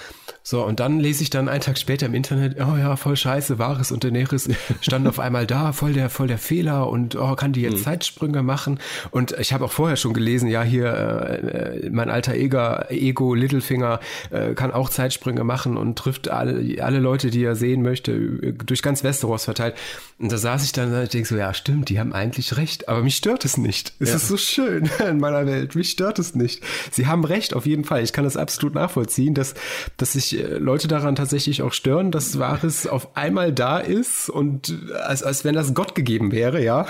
So, 0.43 0.65
und 0.65 0.81
dann 0.81 0.99
lese 0.99 1.23
ich 1.23 1.31
dann 1.31 1.49
einen 1.49 1.61
Tag 1.61 1.79
später 1.79 2.07
im 2.07 2.15
Internet, 2.15 2.57
oh 2.59 2.77
ja, 2.77 2.97
voll 2.97 3.17
scheiße, 3.17 3.59
Vares 3.59 3.93
und 3.93 4.03
Daenerys 4.03 4.49
standen 4.81 5.09
auf 5.09 5.19
einmal 5.19 5.47
da, 5.47 5.73
voll 5.73 5.93
der, 5.93 6.11
voll 6.11 6.27
der 6.27 6.39
Fehler 6.39 6.89
und 6.89 7.17
oh, 7.17 7.35
kann 7.37 7.53
die 7.53 7.63
jetzt 7.63 7.79
mhm. 7.79 7.83
Zeitsprünge 7.83 8.43
machen? 8.43 8.79
Und 9.11 9.33
ich 9.39 9.53
habe 9.53 9.65
auch 9.65 9.73
vorher 9.73 9.97
schon 9.97 10.15
gelesen, 10.15 10.49
ja, 10.49 10.63
hier, 10.63 10.93
äh, 10.93 11.91
mein 11.91 12.11
alter 12.11 12.35
Eger, 12.35 12.87
Ego 12.91 13.35
Littlefinger 13.35 14.01
äh, 14.31 14.55
kann 14.55 14.73
auch 14.73 14.89
Zeitsprünge 14.89 15.45
machen 15.45 15.77
und 15.77 15.99
trifft 15.99 16.29
alle, 16.29 16.83
alle 16.83 16.99
Leute, 16.99 17.31
die 17.31 17.45
er 17.45 17.57
sehen 17.57 17.83
möchte, 17.83 18.13
durch 18.53 18.83
ganz 18.83 19.05
Westeros 19.05 19.45
verteilt. 19.45 19.75
Und 20.19 20.31
da 20.31 20.39
saß 20.39 20.65
ich 20.65 20.73
dann 20.73 20.95
und 20.95 21.13
denke 21.13 21.29
so, 21.29 21.37
ja, 21.37 21.53
stimmt, 21.53 21.89
die 21.89 21.99
haben 21.99 22.13
eigentlich 22.13 22.57
recht, 22.57 22.89
aber 22.89 23.03
mich 23.03 23.17
stört 23.17 23.45
es 23.45 23.57
nicht. 23.57 23.95
Es 23.99 24.11
ja. 24.11 24.17
ist 24.17 24.29
so 24.29 24.37
schön 24.37 24.89
in 25.09 25.19
meiner 25.19 25.47
Welt, 25.47 25.75
mich 25.75 25.91
stört 25.91 26.19
es 26.19 26.35
nicht. 26.35 26.63
Sie 26.91 27.07
haben 27.07 27.25
recht, 27.25 27.55
auf 27.55 27.67
jeden 27.67 27.85
Fall. 27.85 28.03
Ich 28.03 28.13
kann 28.13 28.25
das 28.25 28.37
absolut 28.37 28.75
nachvollziehen, 28.75 29.35
dass, 29.35 29.55
dass 29.97 30.13
sich 30.13 30.39
äh, 30.39 30.59
Leute 30.59 30.89
daran 30.89 31.17
tatsächlich 31.17 31.63
auch 31.63 31.73
stören, 31.73 32.11
dass 32.11 32.39
Wahres 32.39 32.87
auf 32.87 33.17
einmal 33.17 33.53
da 33.53 33.79
ist 33.79 34.29
und 34.29 34.62
als, 35.05 35.23
als 35.23 35.45
wenn 35.45 35.55
das 35.55 35.75
Gott 35.75 35.95
gegeben 35.95 36.33
wäre, 36.33 36.63
ja. 36.63 36.87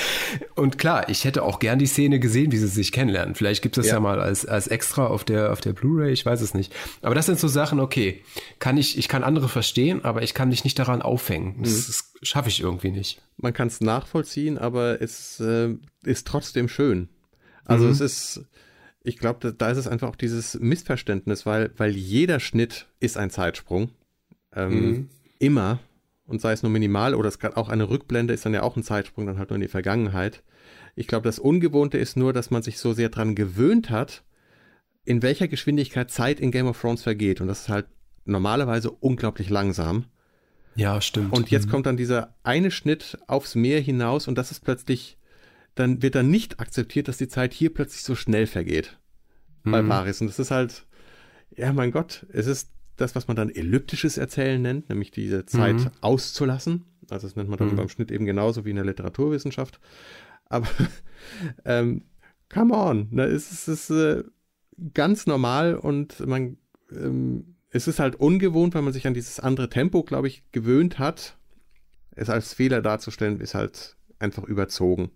und 0.54 0.78
klar, 0.78 1.08
ich 1.08 1.24
hätte 1.24 1.42
auch 1.42 1.58
gern 1.58 1.78
die 1.78 1.86
Szene 1.86 2.20
gesehen, 2.20 2.52
wie 2.52 2.56
sie 2.56 2.68
sich 2.68 2.92
kennenlernen. 2.92 3.34
Vielleicht 3.34 3.62
gibt 3.62 3.76
es 3.76 3.84
das 3.84 3.90
ja. 3.90 3.94
ja 3.94 4.00
mal 4.00 4.20
als, 4.20 4.46
als 4.46 4.66
extra 4.68 5.06
auf 5.06 5.24
der, 5.24 5.52
auf 5.52 5.60
der 5.60 5.72
Blu-ray, 5.72 6.12
ich 6.12 6.24
weiß 6.24 6.40
es 6.40 6.54
nicht. 6.54 6.72
Aber 7.02 7.14
das 7.14 7.26
sind 7.26 7.38
so 7.38 7.48
Sachen, 7.48 7.80
okay, 7.80 8.22
kann 8.58 8.76
ich, 8.76 8.96
ich 8.98 9.08
kann 9.08 9.24
andere 9.24 9.48
verstehen, 9.48 10.04
aber 10.04 10.22
ich 10.22 10.34
kann 10.34 10.48
mich 10.48 10.64
nicht 10.64 10.78
daran 10.78 11.02
aufhängen. 11.02 11.56
Das, 11.62 11.72
mhm. 11.72 11.84
das 11.86 12.10
schaffe 12.22 12.48
ich 12.48 12.60
irgendwie 12.60 12.90
nicht. 12.90 13.20
Man 13.36 13.52
kann 13.52 13.68
es 13.68 13.80
nachvollziehen, 13.80 14.58
aber 14.58 15.00
es 15.00 15.40
äh, 15.40 15.74
ist 16.04 16.26
trotzdem 16.26 16.68
schön. 16.68 17.08
Also 17.64 17.86
mhm. 17.86 17.92
es 17.92 18.00
ist, 18.00 18.44
ich 19.02 19.18
glaube, 19.18 19.52
da 19.52 19.70
ist 19.70 19.78
es 19.78 19.88
einfach 19.88 20.08
auch 20.08 20.16
dieses 20.16 20.58
Missverständnis, 20.58 21.46
weil, 21.46 21.70
weil 21.76 21.92
jeder 21.96 22.40
Schnitt 22.40 22.86
ist 22.98 23.16
ein 23.16 23.30
Zeitsprung. 23.30 23.90
Ähm, 24.54 24.70
mhm. 24.72 25.08
Immer. 25.38 25.78
Und 26.30 26.40
sei 26.40 26.52
es 26.52 26.62
nur 26.62 26.70
minimal 26.70 27.14
oder 27.14 27.28
es 27.28 27.38
kann 27.38 27.54
auch 27.54 27.68
eine 27.68 27.90
Rückblende 27.90 28.32
ist 28.32 28.46
dann 28.46 28.54
ja 28.54 28.62
auch 28.62 28.76
ein 28.76 28.82
Zeitsprung, 28.82 29.26
dann 29.26 29.38
halt 29.38 29.50
nur 29.50 29.56
in 29.56 29.62
die 29.62 29.68
Vergangenheit. 29.68 30.42
Ich 30.94 31.06
glaube, 31.06 31.24
das 31.24 31.38
Ungewohnte 31.38 31.98
ist 31.98 32.16
nur, 32.16 32.32
dass 32.32 32.50
man 32.50 32.62
sich 32.62 32.78
so 32.78 32.92
sehr 32.92 33.08
dran 33.08 33.34
gewöhnt 33.34 33.90
hat, 33.90 34.22
in 35.04 35.22
welcher 35.22 35.48
Geschwindigkeit 35.48 36.10
Zeit 36.10 36.40
in 36.40 36.50
Game 36.50 36.66
of 36.66 36.80
Thrones 36.80 37.02
vergeht. 37.02 37.40
Und 37.40 37.48
das 37.48 37.62
ist 37.62 37.68
halt 37.68 37.86
normalerweise 38.24 38.90
unglaublich 38.90 39.50
langsam. 39.50 40.04
Ja, 40.76 41.00
stimmt. 41.00 41.32
Und 41.32 41.50
jetzt 41.50 41.66
mhm. 41.66 41.70
kommt 41.70 41.86
dann 41.86 41.96
dieser 41.96 42.34
eine 42.42 42.70
Schnitt 42.70 43.18
aufs 43.26 43.54
Meer 43.54 43.80
hinaus 43.80 44.28
und 44.28 44.36
das 44.38 44.50
ist 44.50 44.60
plötzlich 44.60 45.18
dann 45.74 46.02
wird 46.02 46.14
dann 46.14 46.30
nicht 46.30 46.60
akzeptiert, 46.60 47.08
dass 47.08 47.18
die 47.18 47.28
Zeit 47.28 47.52
hier 47.52 47.72
plötzlich 47.72 48.02
so 48.02 48.14
schnell 48.14 48.46
vergeht 48.46 48.98
mhm. 49.64 49.70
bei 49.72 49.82
Paris. 49.82 50.20
Und 50.20 50.28
das 50.28 50.38
ist 50.38 50.50
halt, 50.50 50.86
ja, 51.56 51.72
mein 51.72 51.90
Gott, 51.90 52.26
es 52.32 52.46
ist 52.46 52.70
das, 53.00 53.14
was 53.14 53.28
man 53.28 53.36
dann 53.36 53.50
elliptisches 53.50 54.18
Erzählen 54.18 54.60
nennt, 54.60 54.88
nämlich 54.88 55.10
diese 55.10 55.46
Zeit 55.46 55.76
mhm. 55.76 55.90
auszulassen. 56.00 56.84
Also 57.08 57.26
das 57.26 57.36
nennt 57.36 57.48
man 57.48 57.58
dann 57.58 57.70
mhm. 57.70 57.76
beim 57.76 57.88
Schnitt 57.88 58.10
eben 58.10 58.26
genauso 58.26 58.64
wie 58.64 58.70
in 58.70 58.76
der 58.76 58.84
Literaturwissenschaft. 58.84 59.80
Aber 60.46 60.68
ähm, 61.64 62.02
come 62.52 62.74
on, 62.74 63.08
ne, 63.10 63.24
es 63.24 63.50
ist, 63.50 63.68
es 63.68 63.90
ist 63.90 63.96
äh, 63.96 64.24
ganz 64.94 65.26
normal 65.26 65.76
und 65.76 66.26
man 66.26 66.56
ähm, 66.92 67.56
es 67.70 67.86
ist 67.86 68.00
halt 68.00 68.16
ungewohnt, 68.16 68.74
weil 68.74 68.82
man 68.82 68.92
sich 68.92 69.06
an 69.06 69.14
dieses 69.14 69.40
andere 69.40 69.68
Tempo, 69.68 70.02
glaube 70.02 70.28
ich, 70.28 70.42
gewöhnt 70.52 70.98
hat. 70.98 71.36
Es 72.10 72.28
als 72.28 72.52
Fehler 72.52 72.82
darzustellen, 72.82 73.40
ist 73.40 73.54
halt 73.54 73.96
einfach 74.18 74.44
überzogen. 74.44 75.10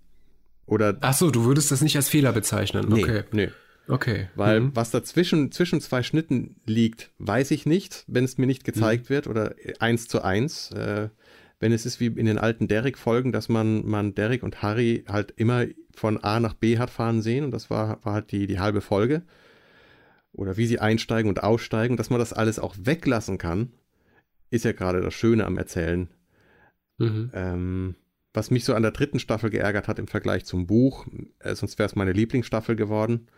Oder 0.66 0.96
Ach 1.00 1.14
so, 1.14 1.30
du 1.30 1.44
würdest 1.44 1.70
das 1.70 1.82
nicht 1.82 1.96
als 1.96 2.08
Fehler 2.08 2.32
bezeichnen. 2.32 2.86
Nee, 2.88 3.02
okay. 3.02 3.24
Nee. 3.32 3.50
Okay. 3.86 4.28
Weil 4.34 4.60
mhm. 4.60 4.70
was 4.76 4.90
dazwischen 4.90 5.52
zwischen 5.52 5.80
zwei 5.80 6.02
Schnitten 6.02 6.56
liegt, 6.66 7.10
weiß 7.18 7.50
ich 7.50 7.66
nicht, 7.66 8.04
wenn 8.06 8.24
es 8.24 8.38
mir 8.38 8.46
nicht 8.46 8.64
gezeigt 8.64 9.04
mhm. 9.04 9.14
wird 9.14 9.26
oder 9.26 9.54
eins 9.78 10.08
zu 10.08 10.22
eins. 10.22 10.70
Äh, 10.70 11.08
wenn 11.60 11.72
es 11.72 11.86
ist 11.86 12.00
wie 12.00 12.06
in 12.06 12.26
den 12.26 12.38
alten 12.38 12.68
Derek-Folgen, 12.68 13.32
dass 13.32 13.48
man, 13.48 13.86
man 13.86 14.14
Derek 14.14 14.42
und 14.42 14.62
Harry 14.62 15.04
halt 15.08 15.32
immer 15.36 15.66
von 15.94 16.22
A 16.22 16.40
nach 16.40 16.54
B 16.54 16.78
hat 16.78 16.90
fahren 16.90 17.22
sehen 17.22 17.44
und 17.44 17.52
das 17.52 17.70
war, 17.70 18.04
war 18.04 18.14
halt 18.14 18.32
die, 18.32 18.46
die 18.46 18.58
halbe 18.58 18.80
Folge. 18.80 19.22
Oder 20.32 20.56
wie 20.56 20.66
sie 20.66 20.80
einsteigen 20.80 21.28
und 21.28 21.42
aussteigen, 21.42 21.96
dass 21.96 22.10
man 22.10 22.18
das 22.18 22.32
alles 22.32 22.58
auch 22.58 22.74
weglassen 22.78 23.38
kann, 23.38 23.72
ist 24.50 24.64
ja 24.64 24.72
gerade 24.72 25.00
das 25.00 25.14
Schöne 25.14 25.46
am 25.46 25.56
Erzählen. 25.56 26.08
Mhm. 26.98 27.30
Ähm, 27.32 27.94
was 28.32 28.50
mich 28.50 28.64
so 28.64 28.74
an 28.74 28.82
der 28.82 28.90
dritten 28.90 29.20
Staffel 29.20 29.48
geärgert 29.50 29.86
hat 29.86 29.98
im 30.00 30.08
Vergleich 30.08 30.44
zum 30.44 30.66
Buch, 30.66 31.06
äh, 31.38 31.54
sonst 31.54 31.78
wäre 31.78 31.86
es 31.86 31.94
meine 31.94 32.12
Lieblingsstaffel 32.12 32.74
geworden, 32.74 33.28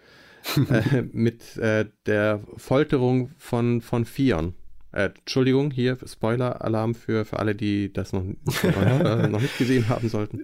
äh, 0.70 1.02
mit 1.12 1.56
äh, 1.56 1.86
der 2.06 2.40
Folterung 2.56 3.30
von, 3.38 3.80
von 3.80 4.04
Fion. 4.04 4.54
Äh, 4.92 5.10
Entschuldigung, 5.18 5.70
hier 5.70 5.98
Spoiler-Alarm 6.04 6.94
für, 6.94 7.24
für 7.24 7.38
alle, 7.38 7.54
die 7.54 7.92
das 7.92 8.12
noch, 8.12 8.22
äh, 8.62 9.28
noch 9.28 9.40
nicht 9.40 9.58
gesehen 9.58 9.88
haben 9.88 10.08
sollten. 10.08 10.42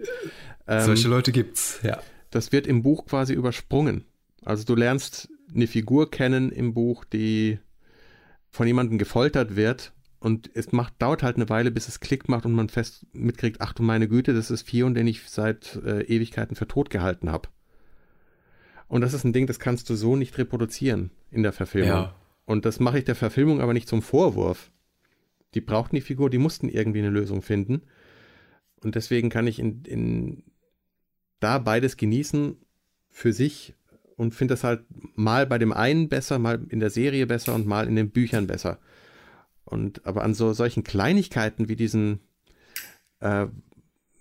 Ähm, 0.66 0.82
Solche 0.82 1.08
Leute 1.08 1.32
gibt's, 1.32 1.80
ja. 1.82 2.00
Das 2.30 2.52
wird 2.52 2.66
im 2.66 2.82
Buch 2.82 3.06
quasi 3.06 3.34
übersprungen. 3.34 4.04
Also 4.44 4.64
du 4.64 4.74
lernst 4.74 5.28
eine 5.54 5.66
Figur 5.66 6.10
kennen 6.10 6.50
im 6.50 6.74
Buch, 6.74 7.04
die 7.04 7.58
von 8.50 8.66
jemandem 8.66 8.98
gefoltert 8.98 9.56
wird 9.56 9.92
und 10.18 10.50
es 10.54 10.72
macht, 10.72 10.94
dauert 11.00 11.22
halt 11.22 11.36
eine 11.36 11.48
Weile, 11.48 11.70
bis 11.70 11.88
es 11.88 12.00
Klick 12.00 12.28
macht 12.28 12.46
und 12.46 12.52
man 12.52 12.68
fest 12.68 13.06
mitkriegt, 13.12 13.60
ach 13.60 13.72
du 13.72 13.82
meine 13.82 14.08
Güte, 14.08 14.34
das 14.34 14.50
ist 14.50 14.62
Fion, 14.62 14.94
den 14.94 15.06
ich 15.06 15.28
seit 15.28 15.80
äh, 15.84 16.02
Ewigkeiten 16.02 16.56
für 16.56 16.68
tot 16.68 16.90
gehalten 16.90 17.30
habe. 17.30 17.48
Und 18.92 19.00
das 19.00 19.14
ist 19.14 19.24
ein 19.24 19.32
Ding, 19.32 19.46
das 19.46 19.58
kannst 19.58 19.88
du 19.88 19.94
so 19.94 20.16
nicht 20.16 20.36
reproduzieren 20.36 21.12
in 21.30 21.42
der 21.42 21.54
Verfilmung. 21.54 21.88
Ja. 21.88 22.14
Und 22.44 22.66
das 22.66 22.78
mache 22.78 22.98
ich 22.98 23.04
der 23.04 23.14
Verfilmung 23.14 23.62
aber 23.62 23.72
nicht 23.72 23.88
zum 23.88 24.02
Vorwurf. 24.02 24.70
Die 25.54 25.62
brauchten 25.62 25.96
die 25.96 26.02
Figur, 26.02 26.28
die 26.28 26.36
mussten 26.36 26.68
irgendwie 26.68 26.98
eine 26.98 27.08
Lösung 27.08 27.40
finden. 27.40 27.84
Und 28.82 28.94
deswegen 28.94 29.30
kann 29.30 29.46
ich 29.46 29.58
in, 29.58 29.82
in 29.86 30.42
da 31.40 31.58
beides 31.58 31.96
genießen 31.96 32.58
für 33.08 33.32
sich 33.32 33.74
und 34.16 34.34
finde 34.34 34.52
das 34.52 34.62
halt 34.62 34.84
mal 35.14 35.46
bei 35.46 35.56
dem 35.56 35.72
einen 35.72 36.10
besser, 36.10 36.38
mal 36.38 36.62
in 36.68 36.78
der 36.78 36.90
Serie 36.90 37.26
besser 37.26 37.54
und 37.54 37.66
mal 37.66 37.88
in 37.88 37.96
den 37.96 38.10
Büchern 38.10 38.46
besser. 38.46 38.78
Und 39.64 40.04
aber 40.04 40.22
an 40.22 40.34
so 40.34 40.52
solchen 40.52 40.84
Kleinigkeiten 40.84 41.70
wie 41.70 41.76
diesen 41.76 42.20
äh, 43.20 43.46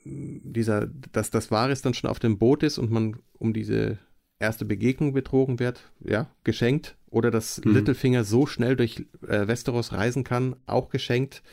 dieser, 0.05 0.87
dass 1.11 1.29
das 1.29 1.51
Wahres 1.51 1.81
dann 1.81 1.93
schon 1.93 2.09
auf 2.09 2.19
dem 2.19 2.37
Boot 2.37 2.63
ist 2.63 2.77
und 2.77 2.89
man 2.89 3.17
um 3.37 3.51
diese 3.51 3.99
erste 4.41 4.65
Begegnung 4.65 5.13
betrogen 5.13 5.59
wird, 5.59 5.91
ja, 6.03 6.29
geschenkt. 6.43 6.95
Oder 7.09 7.31
dass 7.31 7.63
mhm. 7.63 7.73
Littlefinger 7.73 8.23
so 8.23 8.45
schnell 8.45 8.75
durch 8.75 9.05
äh, 9.27 9.47
Westeros 9.47 9.93
reisen 9.93 10.23
kann, 10.23 10.55
auch 10.65 10.89
geschenkt. 10.89 11.43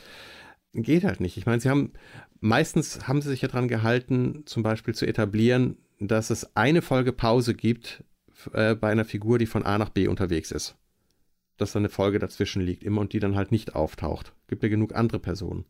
Geht 0.73 1.03
halt 1.03 1.19
nicht. 1.19 1.37
Ich 1.37 1.45
meine, 1.45 1.59
sie 1.59 1.69
haben, 1.69 1.93
meistens 2.39 3.07
haben 3.07 3.21
sie 3.21 3.29
sich 3.29 3.41
ja 3.41 3.47
dran 3.47 3.67
gehalten, 3.67 4.43
zum 4.45 4.63
Beispiel 4.63 4.93
zu 4.93 5.05
etablieren, 5.05 5.77
dass 5.99 6.29
es 6.29 6.55
eine 6.55 6.81
Folge 6.81 7.11
Pause 7.11 7.53
gibt 7.53 8.03
äh, 8.53 8.75
bei 8.75 8.89
einer 8.89 9.05
Figur, 9.05 9.37
die 9.37 9.47
von 9.47 9.63
A 9.63 9.77
nach 9.77 9.89
B 9.89 10.07
unterwegs 10.07 10.51
ist. 10.51 10.75
Dass 11.57 11.73
da 11.73 11.79
eine 11.79 11.89
Folge 11.89 12.19
dazwischen 12.19 12.61
liegt, 12.61 12.83
immer 12.83 13.01
und 13.01 13.11
die 13.13 13.19
dann 13.19 13.35
halt 13.35 13.51
nicht 13.51 13.75
auftaucht. 13.75 14.33
Gibt 14.47 14.63
ja 14.63 14.69
genug 14.69 14.95
andere 14.95 15.19
Personen. 15.19 15.65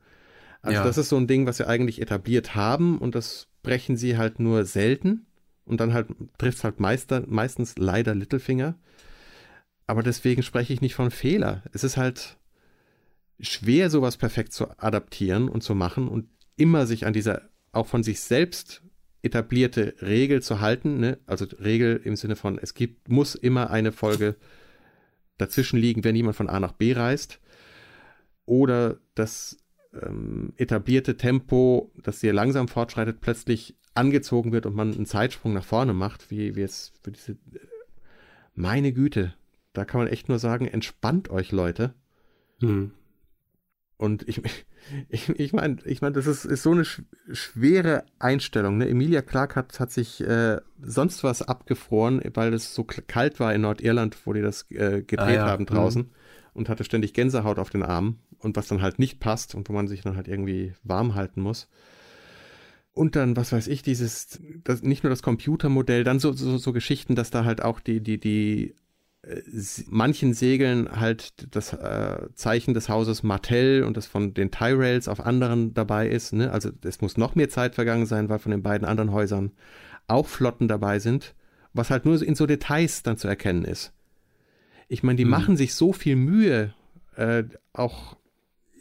Also 0.62 0.76
ja. 0.76 0.84
das 0.84 0.98
ist 0.98 1.10
so 1.10 1.18
ein 1.18 1.28
Ding, 1.28 1.46
was 1.46 1.58
sie 1.58 1.68
eigentlich 1.68 2.02
etabliert 2.02 2.54
haben 2.56 2.98
und 2.98 3.16
das 3.16 3.48
brechen 3.64 3.98
sie 3.98 4.18
halt 4.18 4.40
nur 4.40 4.66
selten 4.66 5.26
und 5.70 5.80
dann 5.80 5.94
halt 5.94 6.08
trifft 6.38 6.60
es 6.60 6.64
halt 6.64 6.80
meister, 6.80 7.24
meistens 7.28 7.78
leider 7.78 8.16
Littlefinger. 8.16 8.76
Aber 9.88 10.04
deswegen 10.04 10.44
spreche 10.44 10.74
ich 10.74 10.82
nicht 10.82 10.96
von 10.96 11.12
Fehler. 11.12 11.64
Es 11.72 11.84
ist 11.84 11.98
halt 11.98 12.38
schwer, 13.40 13.90
sowas 13.90 14.18
perfekt 14.18 14.54
zu 14.54 14.70
adaptieren 14.78 15.48
und 15.50 15.64
zu 15.64 15.76
machen 15.76 16.08
und 16.08 16.28
immer 16.58 16.86
sich 16.86 17.06
an 17.06 17.14
dieser 17.14 17.50
auch 17.72 17.88
von 17.88 18.04
sich 18.04 18.20
selbst 18.20 18.82
etablierte 19.22 19.96
Regel 20.02 20.42
zu 20.42 20.60
halten. 20.60 21.00
Ne? 21.00 21.20
Also 21.26 21.46
Regel 21.46 22.02
im 22.04 22.16
Sinne 22.16 22.36
von, 22.36 22.58
es 22.58 22.74
gibt, 22.74 23.10
muss 23.10 23.36
immer 23.36 23.70
eine 23.70 23.92
Folge 23.92 24.36
dazwischen 25.38 25.80
liegen, 25.80 26.04
wenn 26.04 26.16
jemand 26.16 26.36
von 26.36 26.50
A 26.50 26.60
nach 26.60 26.74
B 26.74 26.94
reist. 26.94 27.40
Oder 28.46 28.98
das 29.16 29.58
ähm, 29.94 30.54
etablierte 30.58 31.18
Tempo, 31.18 31.92
das 31.96 32.20
sehr 32.20 32.34
langsam 32.34 32.68
fortschreitet, 32.68 33.22
plötzlich 33.22 33.76
angezogen 34.00 34.52
wird 34.52 34.66
und 34.66 34.76
man 34.76 34.94
einen 34.94 35.06
Zeitsprung 35.06 35.54
nach 35.54 35.64
vorne 35.64 35.94
macht, 35.94 36.32
wie, 36.32 36.56
wie 36.56 36.62
es 36.62 36.94
für 37.04 37.12
diese. 37.12 37.38
Meine 38.56 38.92
Güte, 38.94 39.34
da 39.74 39.86
kann 39.86 40.02
man 40.02 40.08
echt 40.08 40.30
nur 40.30 40.40
sagen, 40.40 40.68
entspannt 40.68 41.30
euch, 41.30 41.52
Leute. 41.52 41.94
Hm. 42.60 42.92
Und 43.98 44.28
ich, 44.30 44.42
ich, 45.10 45.30
ich 45.30 45.54
meine, 45.54 45.78
ich 45.84 46.02
mein, 46.02 46.14
das 46.14 46.26
ist, 46.26 46.46
ist 46.46 46.64
so 46.64 46.72
eine 46.72 46.86
sch 46.86 47.02
schwere 47.32 48.06
Einstellung. 48.18 48.78
Ne? 48.78 48.88
Emilia 48.88 49.22
Clark 49.22 49.58
hat, 49.58 49.80
hat 49.80 49.92
sich 49.92 50.22
äh, 50.22 50.58
sonst 50.82 51.24
was 51.24 51.42
abgefroren, 51.42 52.22
weil 52.34 52.54
es 52.54 52.74
so 52.74 52.86
kalt 52.86 53.40
war 53.42 53.54
in 53.54 53.62
Nordirland, 53.62 54.18
wo 54.26 54.32
die 54.32 54.42
das 54.42 54.72
äh, 54.72 55.04
gedreht 55.04 55.20
ah, 55.20 55.32
ja. 55.32 55.46
haben 55.48 55.66
draußen. 55.66 56.04
Mhm. 56.04 56.10
Und 56.54 56.70
hatte 56.70 56.84
ständig 56.84 57.14
Gänsehaut 57.14 57.60
auf 57.60 57.70
den 57.70 57.84
Armen. 57.84 58.20
Und 58.40 58.56
was 58.56 58.68
dann 58.68 58.82
halt 58.82 59.00
nicht 59.00 59.20
passt 59.20 59.54
und 59.54 59.68
wo 59.70 59.74
man 59.74 59.88
sich 59.88 60.02
dann 60.02 60.16
halt 60.16 60.28
irgendwie 60.28 60.74
warm 60.84 61.16
halten 61.16 61.42
muss. 61.42 61.68
Und 62.94 63.16
dann, 63.16 63.38
was 63.38 63.52
weiß 63.52 63.68
ich, 63.68 63.82
dieses, 63.82 64.40
das, 64.64 64.82
nicht 64.82 65.04
nur 65.04 65.10
das 65.10 65.22
Computermodell, 65.24 66.04
dann 66.04 66.20
so, 66.20 66.34
so, 66.34 66.58
so 66.58 66.74
Geschichten, 66.74 67.16
dass 67.16 67.30
da 67.30 67.46
halt 67.46 67.62
auch 67.62 67.80
die, 67.80 68.02
die, 68.02 68.20
die 68.20 68.76
äh, 69.22 69.42
manchen 69.88 70.34
Segeln 70.34 70.90
halt 71.00 71.54
das 71.56 71.74
äh, 71.74 72.28
Zeichen 72.34 72.74
des 72.74 72.90
Hauses 72.90 73.24
Martell 73.24 73.84
und 73.84 73.96
das 73.98 74.08
von 74.08 74.34
den 74.34 74.52
Tyrells 74.52 75.08
auf 75.08 75.20
anderen 75.20 75.74
dabei 75.74 76.08
ist. 76.08 76.34
Ne? 76.34 76.52
Also 76.52 76.72
es 76.84 77.02
muss 77.02 77.18
noch 77.18 77.36
mehr 77.36 77.50
Zeit 77.50 77.76
vergangen 77.76 78.06
sein, 78.06 78.30
weil 78.30 78.40
von 78.40 78.52
den 78.52 78.64
beiden 78.64 78.88
anderen 78.88 79.12
Häusern 79.12 79.52
auch 80.08 80.28
Flotten 80.28 80.68
dabei 80.68 81.00
sind, 81.00 81.36
was 81.74 81.90
halt 81.90 82.06
nur 82.06 82.22
in 82.22 82.36
so 82.36 82.46
Details 82.46 83.04
dann 83.04 83.18
zu 83.18 83.28
erkennen 83.28 83.66
ist. 83.66 83.94
Ich 84.88 85.04
meine, 85.04 85.18
die 85.18 85.26
mhm. 85.26 85.32
machen 85.32 85.58
sich 85.58 85.74
so 85.76 85.94
viel 85.94 86.16
Mühe, 86.16 86.74
äh, 87.16 87.44
auch 87.74 88.18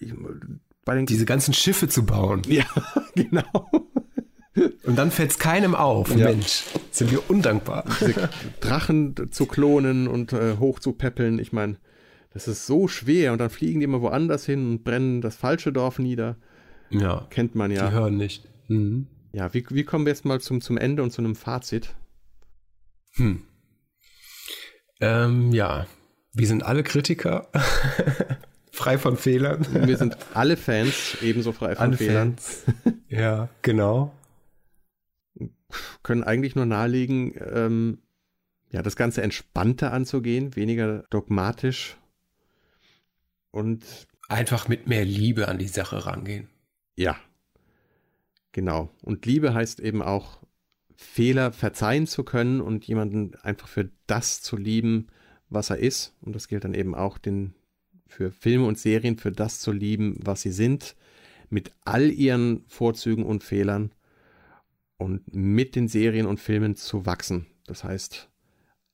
ich, 0.01 0.15
bei 0.85 0.95
den 0.95 1.05
diese 1.05 1.27
ganzen 1.27 1.53
Schiffe 1.53 1.89
zu 1.89 2.07
bauen. 2.07 2.43
Ja, 2.49 2.65
genau. 3.15 3.71
Und 4.85 4.97
dann 4.97 5.11
fällt 5.11 5.31
es 5.31 5.39
keinem 5.39 5.75
auf. 5.75 6.15
Ja. 6.15 6.27
Mensch, 6.27 6.65
sind 6.91 7.11
wir 7.11 7.29
undankbar. 7.31 7.85
Diese 8.01 8.29
Drachen 8.61 9.15
zu 9.31 9.47
klonen 9.47 10.09
und 10.09 10.33
äh, 10.33 10.57
hochzupäppeln, 10.59 11.39
ich 11.39 11.53
meine, 11.53 11.77
das 12.33 12.49
ist 12.49 12.67
so 12.67 12.89
schwer. 12.89 13.33
Und 13.33 13.39
dann 13.39 13.51
fliegen 13.51 13.81
die 13.81 13.85
immer 13.85 14.01
woanders 14.01 14.45
hin 14.47 14.71
und 14.71 14.85
brennen 14.85 15.21
das 15.21 15.37
falsche 15.37 15.73
Dorf 15.73 15.99
nieder. 15.99 16.37
Ja. 16.91 17.27
Kennt 17.31 17.55
man 17.55 17.71
ja. 17.71 17.89
Die 17.89 17.95
hören 17.95 18.17
nicht. 18.17 18.49
Mhm. 18.69 19.07
Ja, 19.33 19.53
wie, 19.53 19.65
wie 19.71 19.85
kommen 19.85 20.07
wir 20.07 20.13
jetzt 20.13 20.25
mal 20.25 20.41
zum, 20.41 20.61
zum 20.61 20.79
Ende 20.79 21.03
und 21.03 21.11
zu 21.11 21.21
einem 21.21 21.37
Fazit? 21.37 21.95
Hm. 23.15 23.43
Ähm, 25.01 25.53
ja, 25.53 25.87
wir 26.33 26.47
sind 26.47 26.63
alle 26.65 26.83
Kritiker. 26.83 27.49
frei 28.73 28.97
von 28.97 29.17
Fehlern. 29.17 29.67
Wir 29.73 29.97
sind 29.97 30.17
alle 30.35 30.57
Fans, 30.57 31.19
ebenso 31.21 31.53
frei 31.53 31.75
von 31.75 31.87
alle 31.87 31.97
Fehlern. 31.97 32.37
Fans. 32.37 32.65
Ja, 33.09 33.49
genau 33.63 34.13
können 36.03 36.25
eigentlich 36.25 36.55
nur 36.55 36.67
nahelegen, 36.67 37.35
ähm, 37.53 37.99
ja, 38.71 38.83
das 38.83 38.97
Ganze 38.97 39.23
entspannter 39.23 39.93
anzugehen, 39.93 40.57
weniger 40.57 41.05
dogmatisch 41.11 41.97
und 43.51 43.85
einfach 44.29 44.69
mit 44.69 44.87
mehr 44.87 45.05
Liebe 45.05 45.49
an 45.49 45.59
die 45.59 45.69
Sache 45.69 46.07
rangehen. 46.07 46.49
Ja, 46.97 47.17
genau. 48.53 48.91
Und 49.03 49.25
Liebe 49.27 49.55
heißt 49.55 49.81
eben 49.81 50.03
auch, 50.03 50.43
Fehler 51.01 51.53
verzeihen 51.53 52.09
zu 52.09 52.25
können 52.25 52.61
und 52.61 52.85
jemanden 52.87 53.37
einfach 53.37 53.69
für 53.69 53.89
das 54.09 54.43
zu 54.43 54.57
lieben, 54.57 55.07
was 55.49 55.71
er 55.71 55.79
ist. 55.79 56.17
Und 56.21 56.35
das 56.35 56.49
gilt 56.49 56.65
dann 56.65 56.75
eben 56.75 56.95
auch 56.97 57.19
den, 57.19 57.55
für 58.09 58.33
Filme 58.33 58.67
und 58.67 58.79
Serien, 58.79 59.17
für 59.17 59.31
das 59.31 59.61
zu 59.61 59.71
lieben, 59.71 60.19
was 60.21 60.43
sie 60.43 60.51
sind, 60.51 60.97
mit 61.51 61.71
all 61.85 62.11
ihren 62.11 62.65
Vorzügen 62.67 63.25
und 63.25 63.45
Fehlern 63.45 63.93
und 64.99 65.33
mit 65.35 65.77
den 65.77 65.89
Serien 65.89 66.27
und 66.27 66.41
Filmen 66.41 66.77
zu 66.77 67.07
wachsen. 67.07 67.47
Das 67.67 67.85
heißt, 67.85 68.29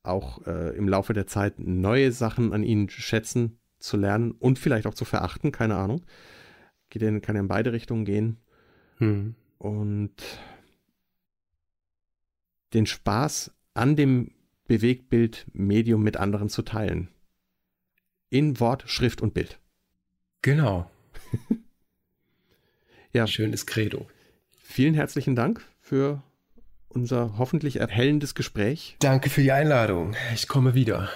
auch 0.02 0.46
äh, 0.46 0.76
im 0.76 0.88
Laufe 0.88 1.14
der 1.14 1.26
Zeit 1.26 1.58
neue 1.58 2.12
Sachen 2.12 2.52
an 2.52 2.62
ihnen 2.62 2.88
schätzen, 2.90 3.58
zu 3.78 3.96
lernen 3.96 4.32
und 4.32 4.58
vielleicht 4.58 4.86
auch 4.86 4.94
zu 4.94 5.04
verachten, 5.04 5.50
keine 5.50 5.76
Ahnung. 5.76 6.04
Geht 6.90 7.02
in, 7.02 7.20
kann 7.22 7.34
ja 7.34 7.42
in 7.42 7.48
beide 7.48 7.72
Richtungen 7.72 8.04
gehen. 8.04 8.38
Hm. 8.98 9.34
Und 9.58 10.14
den 12.74 12.86
Spaß 12.86 13.52
an 13.72 13.96
dem 13.96 14.30
Bewegtbild-Medium 14.66 16.02
mit 16.02 16.16
anderen 16.16 16.48
zu 16.48 16.62
teilen. 16.62 17.08
In 18.30 18.60
Wort, 18.60 18.84
Schrift 18.86 19.20
und 19.22 19.34
Bild. 19.34 19.58
Genau. 20.42 20.90
ja. 23.12 23.26
Schönes 23.26 23.66
Credo. 23.66 24.06
Vielen 24.58 24.94
herzlichen 24.94 25.36
Dank 25.36 25.64
für 25.94 26.20
unser 26.88 27.38
hoffentlich 27.38 27.76
erhellendes 27.76 28.34
Gespräch. 28.34 28.96
Danke 28.98 29.30
für 29.30 29.42
die 29.42 29.52
Einladung. 29.52 30.16
Ich 30.34 30.48
komme 30.48 30.74
wieder. 30.74 31.08